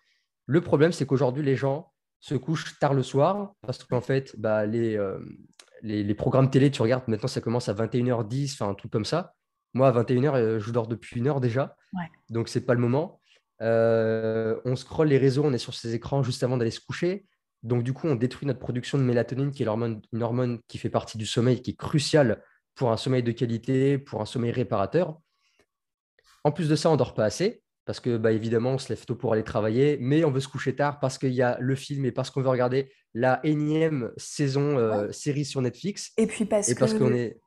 Le 0.46 0.60
problème, 0.60 0.92
c'est 0.92 1.06
qu'aujourd'hui, 1.06 1.42
les 1.42 1.56
gens 1.56 1.92
se 2.20 2.34
couchent 2.34 2.78
tard 2.78 2.94
le 2.94 3.02
soir, 3.02 3.54
parce 3.62 3.82
qu'en 3.84 4.00
fait, 4.00 4.34
bah, 4.38 4.66
les, 4.66 4.96
euh, 4.96 5.18
les, 5.82 6.14
programmes 6.14 6.50
télé, 6.50 6.70
tu 6.70 6.82
regardes, 6.82 7.06
maintenant 7.08 7.28
ça 7.28 7.40
commence 7.40 7.68
à 7.68 7.74
21h10, 7.74 8.54
enfin 8.54 8.68
un 8.68 8.74
truc 8.74 8.90
comme 8.90 9.04
ça. 9.04 9.34
Moi, 9.72 9.88
à 9.88 9.92
21h, 9.92 10.58
je 10.58 10.72
dors 10.72 10.88
depuis 10.88 11.20
une 11.20 11.28
heure 11.28 11.40
déjà. 11.40 11.76
Ouais. 11.92 12.08
Donc, 12.28 12.48
ce 12.48 12.58
n'est 12.58 12.64
pas 12.64 12.74
le 12.74 12.80
moment. 12.80 13.20
on 13.60 14.76
scrolle 14.76 15.08
les 15.08 15.18
réseaux, 15.18 15.44
on 15.44 15.52
est 15.52 15.58
sur 15.58 15.74
ces 15.74 15.94
écrans 15.94 16.22
juste 16.22 16.42
avant 16.42 16.56
d'aller 16.56 16.70
se 16.70 16.80
coucher. 16.80 17.26
Donc, 17.62 17.82
du 17.82 17.92
coup, 17.92 18.08
on 18.08 18.14
détruit 18.14 18.46
notre 18.46 18.58
production 18.58 18.98
de 18.98 19.02
mélatonine, 19.04 19.52
qui 19.52 19.62
est 19.62 19.66
une 19.66 20.22
hormone 20.22 20.60
qui 20.66 20.78
fait 20.78 20.90
partie 20.90 21.18
du 21.18 21.26
sommeil, 21.26 21.62
qui 21.62 21.72
est 21.72 21.76
cruciale 21.76 22.42
pour 22.74 22.90
un 22.90 22.96
sommeil 22.96 23.22
de 23.22 23.32
qualité, 23.32 23.98
pour 23.98 24.20
un 24.20 24.24
sommeil 24.24 24.50
réparateur. 24.50 25.20
En 26.42 26.52
plus 26.52 26.68
de 26.68 26.74
ça, 26.74 26.88
on 26.88 26.94
ne 26.94 26.98
dort 26.98 27.14
pas 27.14 27.24
assez 27.24 27.62
parce 27.86 28.00
que 28.00 28.16
bah, 28.16 28.32
évidemment, 28.32 28.72
on 28.72 28.78
se 28.78 28.88
lève 28.90 29.04
tôt 29.04 29.14
pour 29.14 29.32
aller 29.32 29.42
travailler, 29.42 29.98
mais 30.00 30.24
on 30.24 30.30
veut 30.30 30.40
se 30.40 30.48
coucher 30.48 30.76
tard 30.76 31.00
parce 31.00 31.18
qu'il 31.18 31.32
y 31.32 31.42
a 31.42 31.56
le 31.60 31.74
film 31.74 32.04
et 32.04 32.12
parce 32.12 32.30
qu'on 32.30 32.42
veut 32.42 32.48
regarder 32.48 32.90
la 33.14 33.40
énième 33.42 34.12
saison 34.16 34.78
euh, 34.78 35.10
série 35.10 35.44
sur 35.44 35.60
Netflix. 35.60 36.12
Et 36.16 36.26
puis 36.26 36.44
parce, 36.44 36.72
que 36.72 36.84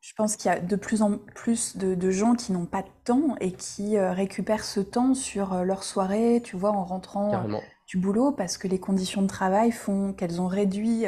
je 0.02 0.13
pense 0.18 0.36
qu'il 0.36 0.52
y 0.52 0.54
a 0.54 0.60
de 0.60 0.75
plus 0.75 1.02
en 1.02 1.20
plus 1.36 1.78
de, 1.78 2.12
gens 2.12 2.36
qui 2.36 2.52
n'ont 2.52 2.66
pas 2.66 2.82
de 2.82 2.90
temps 3.06 3.36
et 3.40 3.52
qui 3.52 3.98
euh, 3.98 4.12
récupèrent 4.12 4.66
ce 4.66 4.82
temps 4.82 5.13
sur 5.13 5.54
euh, 5.54 5.63
leur 5.63 5.84
soirée, 5.84 6.42
tu 6.44 6.58
vois, 6.58 6.72
en 6.72 6.84
rentrant 6.84 7.48
du 7.88 7.98
boulot, 7.98 8.32
parce 8.32 8.58
que 8.58 8.68
les 8.68 8.80
conditions 8.80 9.22
de 9.22 9.28
travail 9.28 9.72
font 9.72 10.13
qu'elles 10.13 10.42
ont 10.42 10.48
réduit 10.48 11.06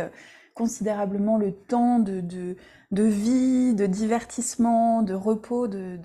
considérablement 0.54 1.38
le 1.38 1.54
temps 1.54 2.00
de, 2.00 2.22
de, 2.22 3.04
vie, 3.04 3.74
de 3.76 3.86
divertissement, 3.86 5.02
de 5.02 5.14
repos 5.14 5.68
de, 5.68 5.98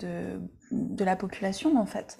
de 0.71 1.05
la 1.05 1.15
population, 1.15 1.77
en 1.77 1.85
fait. 1.85 2.19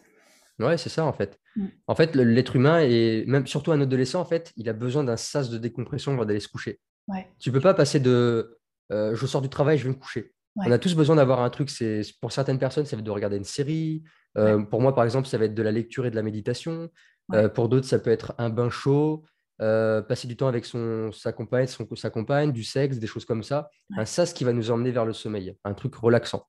Ouais, 0.60 0.78
c'est 0.78 0.90
ça 0.90 1.06
en 1.06 1.14
fait. 1.14 1.40
Mm. 1.56 1.66
En 1.88 1.96
fait, 1.96 2.16
l'être 2.16 2.56
humain, 2.56 2.82
et 2.82 3.24
même 3.28 3.48
surtout 3.48 3.72
un 3.72 3.82
adolescent, 3.82 4.22
en 4.22 4.26
fait, 4.26 4.54
il 4.58 4.70
a 4.70 4.74
besoin 4.74 5.04
d'un 5.04 5.18
sas 5.18 5.50
de 5.50 5.58
décompression 5.58 6.14
avant 6.14 6.26
d'aller 6.26 6.40
se 6.40 6.48
coucher. 6.48 6.80
Ouais. 7.08 7.28
Tu 7.40 7.52
peux 7.52 7.60
pas 7.60 7.74
passer 7.74 8.00
de 8.00 8.60
euh, 8.92 9.16
je 9.16 9.26
sors 9.26 9.42
du 9.42 9.50
travail, 9.50 9.78
je 9.78 9.84
vais 9.84 9.90
me 9.90 9.96
coucher. 9.96 10.34
On 10.58 10.72
a 10.72 10.78
tous 10.78 10.96
besoin 10.96 11.16
d'avoir 11.16 11.42
un 11.42 11.50
truc. 11.50 11.70
C'est 11.70 12.02
pour 12.20 12.34
certaines 12.34 12.60
personnes, 12.60 12.86
ça 12.86 12.96
va 12.96 13.00
être 13.00 13.06
de 13.06 13.12
regarder 13.12 13.38
une 13.38 13.46
série. 13.46 14.04
Euh, 14.38 14.60
pour 14.60 14.82
moi, 14.82 14.94
par 14.94 15.06
exemple, 15.06 15.28
ça 15.28 15.38
va 15.38 15.46
être 15.46 15.54
de 15.54 15.64
la 15.64 15.72
lecture 15.72 16.06
et 16.06 16.12
de 16.12 16.16
la 16.16 16.24
méditation. 16.24 16.90
Euh, 17.34 17.48
pour 17.48 17.70
d'autres, 17.70 17.88
ça 17.88 18.00
peut 18.00 18.10
être 18.10 18.36
un 18.38 18.50
bain 18.50 18.70
chaud, 18.70 19.24
passer 19.60 20.28
du 20.28 20.36
temps 20.36 20.48
avec 20.48 20.66
son, 20.66 21.12
sa 21.14 21.32
compagne, 21.32 21.68
son, 21.68 21.88
sa 21.96 22.10
compagne, 22.10 22.52
du 22.52 22.66
sexe, 22.66 22.98
des 22.98 23.08
choses 23.08 23.24
comme 23.24 23.44
ça. 23.44 23.70
Un 23.98 24.06
sas 24.06 24.34
qui 24.34 24.44
va 24.44 24.52
nous 24.52 24.72
emmener 24.72 24.92
vers 24.92 25.06
le 25.06 25.14
sommeil, 25.14 25.56
un 25.64 25.74
truc 25.74 25.96
relaxant. 25.96 26.46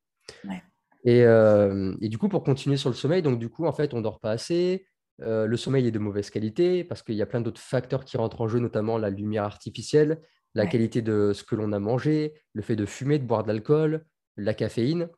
Euh, 1.07 1.95
et, 2.01 2.09
du 2.09 2.19
coup, 2.19 2.29
pour 2.29 2.45
continuer 2.45 2.77
sur 2.77 2.91
le 2.91 2.95
sommeil, 2.95 3.23
donc 3.23 3.39
du 3.39 3.49
coup, 3.49 3.67
en 3.67 3.73
fait, 3.73 3.95
on 3.95 4.01
dort 4.01 4.21
pas 4.21 4.31
assez. 4.31 4.87
Euh, 5.21 5.47
le 5.47 5.57
sommeil 5.57 5.87
est 5.87 5.91
de 5.91 5.99
mauvaise 5.99 6.31
qualité 6.31 6.85
parce 6.85 7.03
qu'il 7.03 7.15
y 7.15 7.23
a 7.23 7.27
plein 7.27 7.41
d'autres 7.41 7.61
facteurs 7.61 8.05
qui 8.05 8.17
rentrent 8.17 8.41
en 8.41 8.49
jeu, 8.49 8.59
notamment 8.59 8.99
la 8.99 9.11
lumière 9.11 9.45
artificielle, 9.45 10.21
la 10.55 10.67
qualité 10.67 11.03
de 11.03 11.33
ce 11.33 11.45
que 11.45 11.55
l'on 11.55 11.73
a 11.73 11.79
mangé, 11.79 12.35
le 12.53 12.63
fait 12.63 12.77
de 12.77 12.87
fumer, 12.87 13.19
de 13.19 13.25
boire 13.25 13.43
de 13.43 13.49
l'alcool, 13.49 14.05
la 14.37 14.55
caféine. 14.55 15.09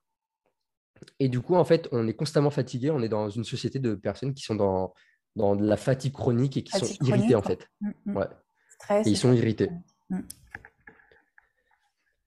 Et 1.18 1.28
du 1.28 1.40
coup, 1.40 1.54
en 1.54 1.64
fait, 1.64 1.88
on 1.92 2.06
est 2.06 2.14
constamment 2.14 2.50
fatigué. 2.50 2.90
On 2.90 3.02
est 3.02 3.08
dans 3.08 3.28
une 3.28 3.44
société 3.44 3.78
de 3.78 3.94
personnes 3.94 4.32
qui 4.32 4.42
sont 4.42 4.54
dans, 4.54 4.94
dans 5.36 5.56
de 5.56 5.66
la 5.66 5.76
fatigue 5.76 6.12
chronique 6.12 6.56
et 6.56 6.62
qui 6.62 6.78
sont 6.78 7.04
irritées, 7.04 7.34
en 7.34 7.42
fait. 7.42 7.68
Mmh, 7.80 7.90
mmh. 8.06 8.16
Ouais. 8.16 8.26
et 9.04 9.08
ils 9.08 9.16
sont 9.16 9.32
irrités. 9.32 9.70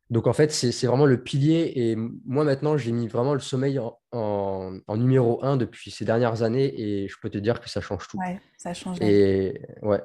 Donc 0.10 0.28
en 0.28 0.34
fait, 0.34 0.52
c'est 0.52 0.88
vraiment 0.88 1.06
le 1.06 1.22
pilier. 1.22 1.74
Et 1.76 1.96
moi 1.96 2.44
maintenant, 2.44 2.78
j'ai 2.78 2.92
mis 2.92 3.08
vraiment 3.08 3.34
le 3.34 3.40
sommeil 3.40 3.80
en, 4.12 4.80
numéro 4.96 5.44
un 5.44 5.58
depuis 5.58 5.92
ces 5.92 6.06
dernières 6.06 6.44
années 6.44 6.74
et 6.80 7.08
je 7.08 7.16
peux 7.22 7.30
te 7.30 7.38
dire 7.38 7.60
que 7.60 7.70
ça 7.70 7.82
change 7.82 8.08
tout. 8.08 8.18
Ouais, 8.18 8.40
ça 8.58 8.74
change. 8.74 8.98
Et, 9.02 9.62
ouais. 9.82 10.02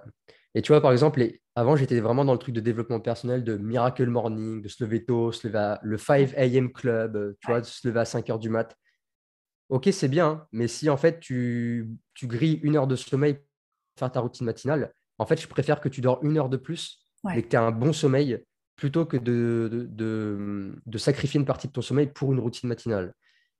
et 0.54 0.62
tu 0.62 0.72
vois, 0.72 0.80
par 0.80 0.92
exemple, 0.92 1.24
avant, 1.54 1.76
j'étais 1.76 2.00
vraiment 2.00 2.24
dans 2.24 2.32
le 2.32 2.38
truc 2.38 2.54
de 2.54 2.60
développement 2.60 2.98
personnel, 2.98 3.44
de 3.44 3.56
Miracle 3.56 4.06
Morning, 4.06 4.60
de 4.60 4.68
se 4.68 4.82
lever 4.82 5.04
tôt, 5.04 5.30
se 5.30 5.46
lever 5.46 5.58
à 5.58 5.80
le 5.82 5.98
5 5.98 6.34
a.m. 6.36 6.72
Club, 6.72 7.16
euh, 7.16 7.36
tu 7.40 7.48
vois, 7.48 7.60
de 7.60 7.66
se 7.66 7.86
lever 7.86 8.00
à 8.00 8.04
5 8.04 8.28
heures 8.30 8.38
du 8.38 8.48
mat. 8.48 8.76
Ok, 9.68 9.88
c'est 9.92 10.08
bien, 10.08 10.46
mais 10.52 10.68
si 10.68 10.90
en 10.90 10.96
fait 10.96 11.20
tu, 11.20 11.88
tu 12.14 12.26
grilles 12.26 12.60
une 12.62 12.76
heure 12.76 12.86
de 12.86 12.96
sommeil 12.96 13.34
pour 13.34 13.44
faire 13.98 14.12
ta 14.12 14.20
routine 14.20 14.46
matinale, 14.46 14.92
en 15.18 15.26
fait, 15.26 15.40
je 15.40 15.46
préfère 15.46 15.80
que 15.80 15.88
tu 15.88 16.00
dors 16.00 16.22
une 16.24 16.36
heure 16.36 16.48
de 16.48 16.56
plus, 16.56 17.06
mais 17.24 17.42
que 17.42 17.48
tu 17.48 17.56
as 17.56 17.62
un 17.62 17.70
bon 17.70 17.92
sommeil 17.92 18.42
plutôt 18.82 19.06
que 19.06 19.16
de, 19.16 19.86
de, 19.92 20.98
sacrifier 20.98 21.38
une 21.38 21.46
partie 21.46 21.68
de 21.68 21.72
ton 21.72 21.82
sommeil 21.82 22.08
pour 22.08 22.32
une 22.32 22.40
routine 22.40 22.68
matinale. 22.68 23.14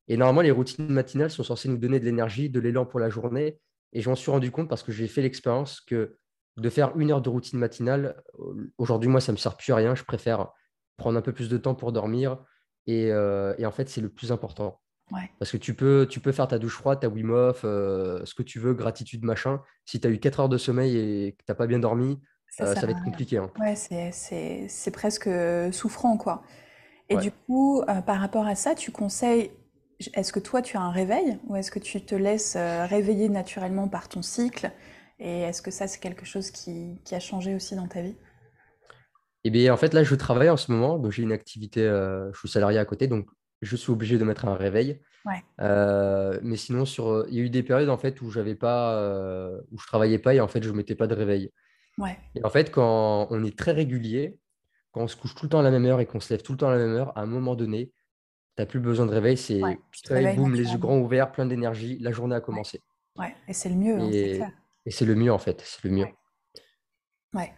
Et 0.08 0.16
normalement, 0.16 0.40
les 0.40 0.50
routines 0.50 0.88
matinales 0.88 1.30
sont 1.30 1.44
censées 1.44 1.68
nous 1.68 1.76
donner 1.76 2.00
de 2.00 2.04
l'énergie, 2.04 2.50
de 2.50 2.58
l'élan 2.58 2.86
pour 2.86 2.98
la 2.98 3.08
journée. 3.08 3.60
Et 3.92 4.00
je 4.00 4.10
m'en 4.10 4.16
suis 4.16 4.32
rendu 4.32 4.50
compte 4.50 4.68
parce 4.68 4.82
que 4.82 4.90
j'ai 4.90 5.06
fait 5.06 5.22
l'expérience 5.22 5.80
que 5.80 6.16
de 6.56 6.70
faire 6.70 6.98
une 6.98 7.12
heure 7.12 7.22
de 7.22 7.28
routine 7.28 7.60
matinale, 7.60 8.20
aujourd'hui, 8.78 9.08
moi, 9.08 9.20
ça 9.20 9.30
ne 9.30 9.36
me 9.36 9.38
sert 9.38 9.56
plus 9.56 9.72
à 9.72 9.76
rien. 9.76 9.94
Je 9.94 10.02
préfère 10.02 10.48
prendre 10.96 11.16
un 11.16 11.22
peu 11.22 11.32
plus 11.32 11.48
de 11.48 11.56
temps 11.56 11.76
pour 11.76 11.92
dormir. 11.92 12.38
Et, 12.88 13.12
euh, 13.12 13.54
en 13.64 13.70
fait, 13.70 13.88
c'est 13.88 14.00
le 14.00 14.08
plus 14.08 14.32
important. 14.32 14.80
Parce 15.38 15.52
que 15.52 15.56
tu 15.56 15.74
peux, 15.74 16.08
tu 16.10 16.18
peux 16.18 16.32
faire 16.32 16.48
ta 16.48 16.58
douche 16.58 16.74
froide, 16.74 16.98
ta 16.98 17.08
Wim 17.08 17.30
Hof, 17.30 17.60
euh, 17.62 18.24
ce 18.24 18.34
que 18.34 18.42
tu 18.42 18.58
veux, 18.58 18.74
gratitude, 18.74 19.22
machin. 19.22 19.60
Si 19.84 20.00
tu 20.00 20.08
as 20.08 20.10
eu 20.10 20.18
4 20.18 20.40
heures 20.40 20.48
de 20.48 20.58
sommeil 20.58 20.96
et 20.96 21.32
que 21.34 21.44
tu 21.44 21.44
n'as 21.48 21.54
pas 21.54 21.68
bien 21.68 21.78
dormi, 21.78 22.18
ça, 22.52 22.74
va 22.74 22.90
être 22.90 23.02
compliqué. 23.02 23.38
Hein. 23.38 23.50
Ouais, 23.58 23.74
c'est 23.76 24.90
presque 24.90 25.28
souffrant, 25.72 26.16
quoi. 26.16 26.42
Et 27.08 27.16
du 27.16 27.30
coup, 27.30 27.82
euh, 27.82 28.00
par 28.00 28.20
rapport 28.20 28.46
à 28.46 28.54
ça, 28.54 28.74
tu 28.74 28.90
conseilles, 28.90 29.50
est-ce 30.14 30.32
que 30.32 30.40
toi, 30.40 30.62
tu 30.62 30.76
as 30.76 30.80
un 30.80 30.90
réveil 30.90 31.38
ou 31.46 31.56
est-ce 31.56 31.70
que 31.70 31.78
tu 31.78 32.00
te 32.00 32.14
laisses 32.14 32.56
euh, 32.56 32.86
réveiller 32.86 33.28
naturellement 33.28 33.88
par 33.88 34.08
ton 34.08 34.22
cycle? 34.22 34.70
Et 35.18 35.40
est-ce 35.42 35.62
que 35.62 35.70
ça, 35.70 35.86
c'est 35.86 36.00
quelque 36.00 36.24
chose 36.24 36.50
qui, 36.50 37.00
qui, 37.04 37.14
a 37.14 37.20
changé 37.20 37.54
aussi 37.54 37.76
dans 37.76 37.86
ta 37.86 38.02
vie? 38.02 38.16
Eh 39.44 39.50
bien, 39.50 39.72
en 39.72 39.76
fait, 39.76 39.94
là, 39.94 40.02
je 40.02 40.14
travaille 40.14 40.50
en 40.50 40.56
ce 40.56 40.72
moment. 40.72 41.00
J'ai 41.10 41.22
une 41.22 41.32
activité, 41.32 41.82
euh, 41.82 42.32
je 42.32 42.38
suis 42.38 42.48
salarié 42.48 42.78
à 42.78 42.84
côté, 42.84 43.06
donc 43.08 43.26
je 43.60 43.76
suis 43.76 43.92
obligé 43.92 44.18
de 44.18 44.24
mettre 44.24 44.46
un 44.46 44.54
réveil. 44.54 45.00
Ouais. 45.24 46.40
mais 46.42 46.56
sinon, 46.56 46.84
sur, 46.84 47.26
il 47.28 47.34
y 47.34 47.40
a 47.40 47.42
eu 47.44 47.50
des 47.50 47.62
périodes 47.62 47.90
en 47.90 47.98
fait 47.98 48.20
où 48.22 48.30
j'avais 48.30 48.56
pas, 48.56 48.98
où 49.70 49.78
je 49.78 49.86
travaillais 49.86 50.18
pas 50.18 50.34
et 50.34 50.40
en 50.40 50.48
fait 50.48 50.64
je 50.64 50.70
mettais 50.72 50.96
pas 50.96 51.06
de 51.06 51.14
réveil. 51.14 51.52
Et 52.34 52.44
en 52.44 52.50
fait, 52.50 52.70
quand 52.70 53.28
on 53.30 53.44
est 53.44 53.56
très 53.56 53.72
régulier, 53.72 54.38
quand 54.92 55.02
on 55.02 55.08
se 55.08 55.16
couche 55.16 55.34
tout 55.34 55.44
le 55.44 55.50
temps 55.50 55.60
à 55.60 55.62
la 55.62 55.70
même 55.70 55.84
heure 55.86 56.00
et 56.00 56.06
qu'on 56.06 56.20
se 56.20 56.32
lève 56.32 56.42
tout 56.42 56.52
le 56.52 56.58
temps 56.58 56.68
à 56.68 56.72
la 56.72 56.78
même 56.78 56.94
heure, 56.94 57.16
à 57.16 57.22
un 57.22 57.26
moment 57.26 57.54
donné, 57.54 57.92
tu 58.56 58.62
n'as 58.62 58.66
plus 58.66 58.80
besoin 58.80 59.06
de 59.06 59.12
réveil. 59.12 59.36
C'est 59.36 59.62
ouais, 59.62 59.78
boum, 60.34 60.54
les 60.54 60.72
yeux 60.72 60.78
grands 60.78 60.98
ouverts, 60.98 61.32
plein 61.32 61.46
d'énergie, 61.46 61.98
la 62.00 62.12
journée 62.12 62.34
a 62.34 62.40
commencé. 62.40 62.82
Ouais, 63.16 63.34
et 63.48 63.52
c'est 63.52 63.68
le 63.68 63.76
mieux. 63.76 63.98
Hein, 63.98 64.10
et, 64.12 64.40
et 64.86 64.90
c'est 64.90 65.04
le 65.04 65.14
mieux 65.14 65.32
en 65.32 65.38
fait, 65.38 65.62
c'est 65.64 65.84
le 65.84 65.90
mieux. 65.90 66.06
Ouais. 67.34 67.52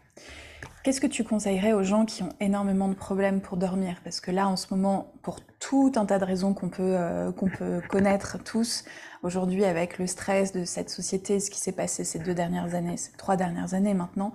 Qu'est-ce 0.85 1.01
que 1.01 1.07
tu 1.07 1.25
conseillerais 1.25 1.73
aux 1.73 1.83
gens 1.83 2.05
qui 2.05 2.23
ont 2.23 2.35
énormément 2.41 2.89
de 2.89 2.95
problèmes 2.95 3.41
pour 3.41 3.57
dormir? 3.57 4.03
Parce 4.05 4.21
que 4.21 4.31
là, 4.31 4.47
en 4.47 4.57
ce 4.57 4.67
moment, 4.75 5.15
pour 5.23 5.41
tout 5.59 5.91
un 5.97 6.05
tas 6.05 6.19
de 6.19 6.27
raisons 6.27 6.53
qu'on 6.53 6.69
peut, 6.69 6.83
euh, 6.83 7.33
qu'on 7.33 7.49
peut 7.49 7.81
connaître 7.89 8.37
tous, 8.45 8.85
aujourd'hui, 9.23 9.65
avec 9.65 9.99
le 9.99 10.07
stress 10.07 10.53
de 10.53 10.67
cette 10.67 10.91
société, 10.91 11.41
ce 11.41 11.51
qui 11.51 11.59
s'est 11.59 11.73
passé 11.73 12.05
ces 12.05 12.19
deux 12.19 12.35
dernières 12.35 12.75
années, 12.75 12.99
ces 12.99 13.13
trois 13.13 13.37
dernières 13.37 13.73
années 13.73 13.95
maintenant, 13.95 14.35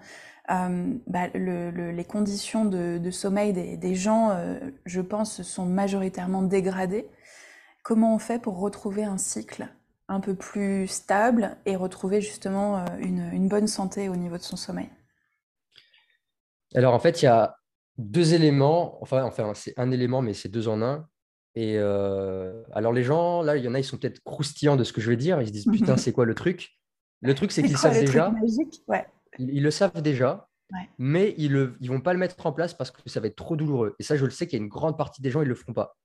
euh, 0.49 0.91
bah, 1.05 1.27
les 1.35 2.05
conditions 2.05 2.65
de, 2.65 3.11
sommeil 3.11 3.53
des, 3.53 3.93
gens, 3.93 4.31
euh, 4.31 4.57
je 4.87 5.01
pense, 5.01 5.43
sont 5.43 5.67
majoritairement 5.67 6.41
dégradées. 6.41 7.05
Comment 7.83 8.15
on 8.15 8.19
fait 8.19 8.39
pour 8.39 8.57
retrouver 8.59 9.03
un 9.03 9.19
cycle 9.19 9.67
un 10.07 10.19
peu 10.19 10.33
plus 10.33 10.87
stable 10.87 11.57
et 11.67 11.75
retrouver 11.75 12.21
justement 12.21 12.83
une 12.99 13.47
bonne 13.47 13.67
santé 13.67 14.09
au 14.09 14.15
niveau 14.15 14.37
de 14.37 14.41
son 14.41 14.55
sommeil? 14.55 14.89
Alors, 16.75 16.93
en 16.93 16.99
fait, 16.99 17.21
il 17.21 17.25
y 17.25 17.27
a 17.27 17.55
deux 17.97 18.33
éléments. 18.33 19.01
Enfin, 19.01 19.23
enfin 19.23 19.53
c'est 19.55 19.73
un 19.77 19.91
élément, 19.91 20.21
mais 20.21 20.33
c'est 20.33 20.49
deux 20.49 20.67
en 20.67 20.81
un. 20.81 21.07
Et 21.55 21.75
euh, 21.77 22.63
alors, 22.71 22.93
les 22.93 23.03
gens, 23.03 23.41
là, 23.41 23.57
il 23.57 23.63
y 23.63 23.67
en 23.67 23.73
a, 23.73 23.79
ils 23.79 23.83
sont 23.83 23.97
peut-être 23.97 24.21
croustillants 24.23 24.77
de 24.77 24.83
ce 24.83 24.93
que 24.93 25.01
je 25.01 25.09
vais 25.09 25.17
dire. 25.17 25.41
Ils 25.41 25.47
se 25.47 25.51
disent, 25.51 25.67
putain, 25.71 25.97
c'est 25.97 26.11
quoi 26.11 26.25
le 26.25 26.35
truc? 26.35 26.69
Le 27.21 27.33
truc, 27.35 27.51
c'est 27.51 27.63
qu'ils 27.63 27.77
savent 27.77 27.99
déjà. 27.99 28.31
Ils, 29.37 29.61
le 29.61 29.71
savent 29.71 30.01
déjà, 30.01 30.47
mais 30.97 31.35
ils 31.37 31.53
ne 31.53 31.73
ils 31.81 31.89
vont 31.89 32.01
pas 32.01 32.13
le 32.13 32.19
mettre 32.19 32.45
en 32.45 32.53
place 32.53 32.73
parce 32.73 32.91
que 32.91 33.01
ça 33.07 33.19
va 33.19 33.27
être 33.27 33.35
trop 33.35 33.55
douloureux. 33.55 33.95
Et 33.99 34.03
ça, 34.03 34.15
je 34.15 34.25
le 34.25 34.31
sais 34.31 34.47
qu'il 34.47 34.57
y 34.57 34.61
a 34.61 34.63
une 34.63 34.69
grande 34.69 34.97
partie 34.97 35.21
des 35.21 35.31
gens, 35.31 35.41
ils 35.41 35.45
ne 35.45 35.49
le 35.49 35.55
feront 35.55 35.73
pas. 35.73 35.97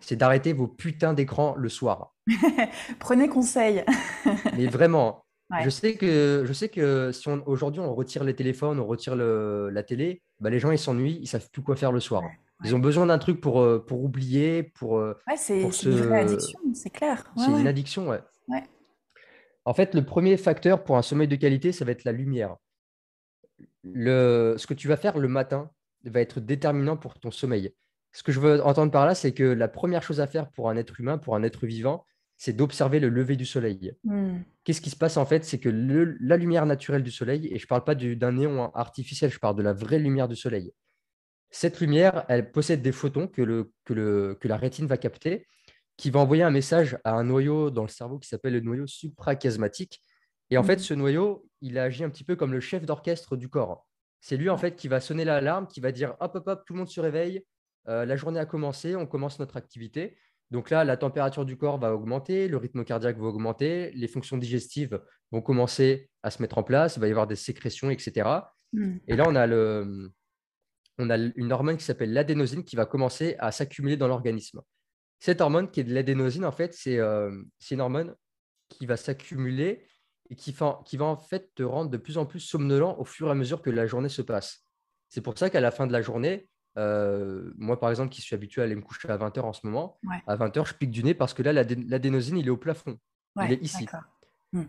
C'est 0.00 0.16
d'arrêter 0.16 0.52
vos 0.52 0.68
putains 0.68 1.14
d'écran 1.14 1.54
le 1.56 1.68
soir. 1.68 2.14
Prenez 3.00 3.28
conseil. 3.28 3.84
mais 4.56 4.66
vraiment, 4.66 5.24
je 5.60 5.70
sais 5.70 5.94
que, 5.94 6.42
je 6.46 6.52
sais 6.52 6.68
que 6.68 7.12
si 7.12 7.28
aujourd'hui 7.46 7.80
on 7.80 7.94
retire 7.94 8.24
les 8.24 8.34
téléphones, 8.34 8.80
on 8.80 8.86
retire 8.86 9.16
la 9.16 9.82
télé, 9.82 10.22
bah, 10.40 10.50
les 10.50 10.58
gens 10.58 10.70
ils 10.70 10.78
s'ennuient, 10.78 11.18
ils 11.20 11.26
savent 11.26 11.50
plus 11.50 11.62
quoi 11.62 11.76
faire 11.76 11.92
le 11.92 12.00
soir. 12.00 12.22
Ils 12.64 12.74
ont 12.74 12.78
besoin 12.78 13.06
d'un 13.06 13.18
truc 13.18 13.40
pour, 13.40 13.60
euh, 13.60 13.84
pour 13.84 14.04
oublier, 14.04 14.62
pour. 14.62 14.98
Euh, 14.98 15.18
ouais, 15.28 15.36
c'est 15.36 15.62
une 15.62 16.12
addiction, 16.12 16.60
c'est 16.74 16.90
clair. 16.90 17.32
c'est 17.36 17.50
une 17.50 17.66
addiction, 17.66 18.08
ouais. 18.08 18.20
En 19.64 19.74
fait, 19.74 19.94
le 19.94 20.04
premier 20.04 20.36
facteur 20.36 20.82
pour 20.82 20.96
un 20.96 21.02
sommeil 21.02 21.28
de 21.28 21.36
qualité, 21.36 21.70
ça 21.70 21.84
va 21.84 21.92
être 21.92 22.04
la 22.04 22.12
lumière. 22.12 22.56
Le, 23.84 24.56
ce 24.58 24.66
que 24.66 24.74
tu 24.74 24.88
vas 24.88 24.96
faire 24.96 25.18
le 25.18 25.28
matin 25.28 25.70
va 26.04 26.20
être 26.20 26.40
déterminant 26.40 26.96
pour 26.96 27.18
ton 27.18 27.30
sommeil. 27.30 27.72
Ce 28.12 28.22
que 28.22 28.32
je 28.32 28.40
veux 28.40 28.62
entendre 28.64 28.90
par 28.90 29.06
là, 29.06 29.14
c'est 29.14 29.32
que 29.32 29.44
la 29.44 29.68
première 29.68 30.02
chose 30.02 30.20
à 30.20 30.26
faire 30.26 30.50
pour 30.50 30.68
un 30.68 30.76
être 30.76 31.00
humain, 31.00 31.16
pour 31.16 31.36
un 31.36 31.42
être 31.42 31.64
vivant, 31.66 32.04
c'est 32.42 32.52
d'observer 32.52 32.98
le 32.98 33.08
lever 33.08 33.36
du 33.36 33.46
soleil. 33.46 33.92
Hmm. 34.02 34.38
Qu'est-ce 34.64 34.80
qui 34.80 34.90
se 34.90 34.96
passe 34.96 35.16
en 35.16 35.24
fait? 35.24 35.44
C'est 35.44 35.60
que 35.60 35.68
la 35.68 36.36
lumière 36.36 36.66
naturelle 36.66 37.04
du 37.04 37.12
soleil, 37.12 37.46
et 37.46 37.56
je 37.56 37.64
ne 37.66 37.68
parle 37.68 37.84
pas 37.84 37.94
d'un 37.94 38.32
néon 38.32 38.74
artificiel, 38.74 39.30
je 39.30 39.38
parle 39.38 39.54
de 39.54 39.62
la 39.62 39.72
vraie 39.72 40.00
lumière 40.00 40.26
du 40.26 40.34
soleil. 40.34 40.72
Cette 41.50 41.78
lumière, 41.80 42.24
elle 42.28 42.50
possède 42.50 42.82
des 42.82 42.90
photons 42.90 43.28
que, 43.28 43.42
le, 43.42 43.72
que, 43.84 43.92
le, 43.92 44.36
que 44.40 44.48
la 44.48 44.56
rétine 44.56 44.86
va 44.88 44.96
capter. 44.96 45.46
qui 45.96 46.10
va 46.10 46.18
envoyer 46.18 46.42
un 46.42 46.50
message 46.50 46.98
à 47.04 47.12
un 47.12 47.22
noyau 47.22 47.70
dans 47.70 47.82
le 47.82 47.88
cerveau 47.88 48.18
qui 48.18 48.28
s'appelle 48.28 48.54
le 48.54 48.60
noyau 48.60 48.88
suprachiasmatique. 48.88 50.02
Et 50.50 50.58
en 50.58 50.64
fait, 50.64 50.80
Mmh. 50.80 50.88
ce 50.88 50.94
noyau, 50.94 51.46
il 51.60 51.78
agit 51.78 52.02
un 52.02 52.10
petit 52.10 52.24
peu 52.24 52.34
comme 52.34 52.52
le 52.52 52.58
chef 52.58 52.84
d'orchestre 52.84 53.36
du 53.36 53.48
corps. 53.48 53.86
C'est 54.20 54.36
lui, 54.36 54.50
en 54.50 54.58
fait, 54.58 54.74
qui 54.74 54.88
va 54.88 54.98
sonner 54.98 55.24
l'alarme, 55.24 55.68
qui 55.68 55.80
va 55.80 55.92
dire 55.92 56.16
hop, 56.18 56.34
hop, 56.34 56.48
hop, 56.48 56.64
tout 56.66 56.72
le 56.72 56.80
monde 56.80 56.88
se 56.88 57.00
réveille, 57.00 57.44
euh, 57.86 58.04
la 58.04 58.16
journée 58.16 58.40
a 58.40 58.46
commencé, 58.46 58.96
on 58.96 59.06
commence 59.06 59.38
notre 59.38 59.56
activité. 59.56 60.16
Donc 60.52 60.68
là, 60.68 60.84
la 60.84 60.98
température 60.98 61.46
du 61.46 61.56
corps 61.56 61.78
va 61.78 61.94
augmenter, 61.94 62.46
le 62.46 62.58
rythme 62.58 62.84
cardiaque 62.84 63.16
va 63.16 63.24
augmenter, 63.24 63.90
les 63.92 64.06
fonctions 64.06 64.36
digestives 64.36 65.00
vont 65.30 65.40
commencer 65.40 66.10
à 66.22 66.30
se 66.30 66.42
mettre 66.42 66.58
en 66.58 66.62
place, 66.62 66.96
il 66.96 67.00
va 67.00 67.08
y 67.08 67.10
avoir 67.10 67.26
des 67.26 67.36
sécrétions, 67.36 67.88
etc. 67.88 68.28
Mmh. 68.74 68.96
Et 69.08 69.16
là, 69.16 69.24
on 69.26 69.34
a, 69.34 69.46
le, 69.46 70.12
on 70.98 71.08
a 71.08 71.16
une 71.16 71.52
hormone 71.52 71.78
qui 71.78 71.84
s'appelle 71.84 72.12
l'adénosine 72.12 72.64
qui 72.64 72.76
va 72.76 72.84
commencer 72.84 73.34
à 73.38 73.50
s'accumuler 73.50 73.96
dans 73.96 74.08
l'organisme. 74.08 74.60
Cette 75.20 75.40
hormone 75.40 75.70
qui 75.70 75.80
est 75.80 75.84
de 75.84 75.94
l'adénosine, 75.94 76.44
en 76.44 76.52
fait, 76.52 76.74
c'est 76.74 76.98
euh, 76.98 77.30
une 77.70 77.80
hormone 77.80 78.14
qui 78.68 78.84
va 78.84 78.98
s'accumuler 78.98 79.86
et 80.28 80.36
qui, 80.36 80.52
fa- 80.52 80.80
qui 80.84 80.98
va 80.98 81.06
en 81.06 81.16
fait 81.16 81.50
te 81.54 81.62
rendre 81.62 81.90
de 81.90 81.96
plus 81.96 82.18
en 82.18 82.26
plus 82.26 82.40
somnolent 82.40 82.94
au 82.98 83.04
fur 83.04 83.28
et 83.28 83.30
à 83.30 83.34
mesure 83.34 83.62
que 83.62 83.70
la 83.70 83.86
journée 83.86 84.10
se 84.10 84.20
passe. 84.20 84.66
C'est 85.08 85.22
pour 85.22 85.38
ça 85.38 85.48
qu'à 85.48 85.60
la 85.60 85.70
fin 85.70 85.86
de 85.86 85.92
la 85.92 86.02
journée, 86.02 86.48
euh, 86.78 87.52
moi 87.56 87.78
par 87.78 87.90
exemple, 87.90 88.10
qui 88.10 88.22
suis 88.22 88.34
habitué 88.34 88.62
à 88.62 88.64
aller 88.64 88.74
me 88.74 88.80
coucher 88.82 89.08
à 89.10 89.16
20h 89.16 89.40
en 89.40 89.52
ce 89.52 89.66
moment, 89.66 89.98
Ouais, 90.04 90.16
à 90.26 90.36
20h, 90.36 90.66
je 90.68 90.74
pique 90.74 90.90
du 90.90 91.02
nez 91.04 91.14
parce 91.14 91.34
que 91.34 91.42
là, 91.42 91.52
l'adé- 91.52 91.76
l'adénosine, 91.88 92.36
il 92.38 92.46
est 92.46 92.50
au 92.50 92.56
plafond. 92.56 92.98
Il 93.42 93.52
est 93.52 93.62
ici. 93.62 93.86
Mmh. 94.52 94.62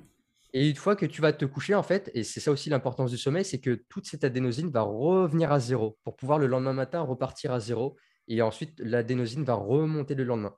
Et 0.55 0.69
une 0.69 0.75
fois 0.75 0.95
que 0.95 1.05
tu 1.05 1.19
vas 1.21 1.33
te 1.33 1.45
coucher, 1.45 1.73
en 1.75 1.81
fait, 1.83 2.11
et 2.13 2.23
c'est 2.23 2.39
ça 2.39 2.51
aussi 2.51 2.69
l'importance 2.69 3.09
du 3.11 3.17
sommeil, 3.17 3.43
c'est 3.43 3.59
que 3.59 3.83
toute 3.89 4.05
cette 4.05 4.23
adénosine 4.23 4.69
va 4.69 4.81
revenir 4.81 5.51
à 5.51 5.59
zéro 5.59 5.97
pour 6.03 6.15
pouvoir 6.15 6.37
le 6.39 6.45
lendemain 6.47 6.73
matin 6.73 7.01
repartir 7.01 7.51
à 7.51 7.59
zéro. 7.59 7.97
Et 8.27 8.41
ensuite, 8.41 8.79
l'adénosine 8.79 9.43
va 9.43 9.55
remonter 9.55 10.13
le 10.15 10.23
lendemain. 10.23 10.55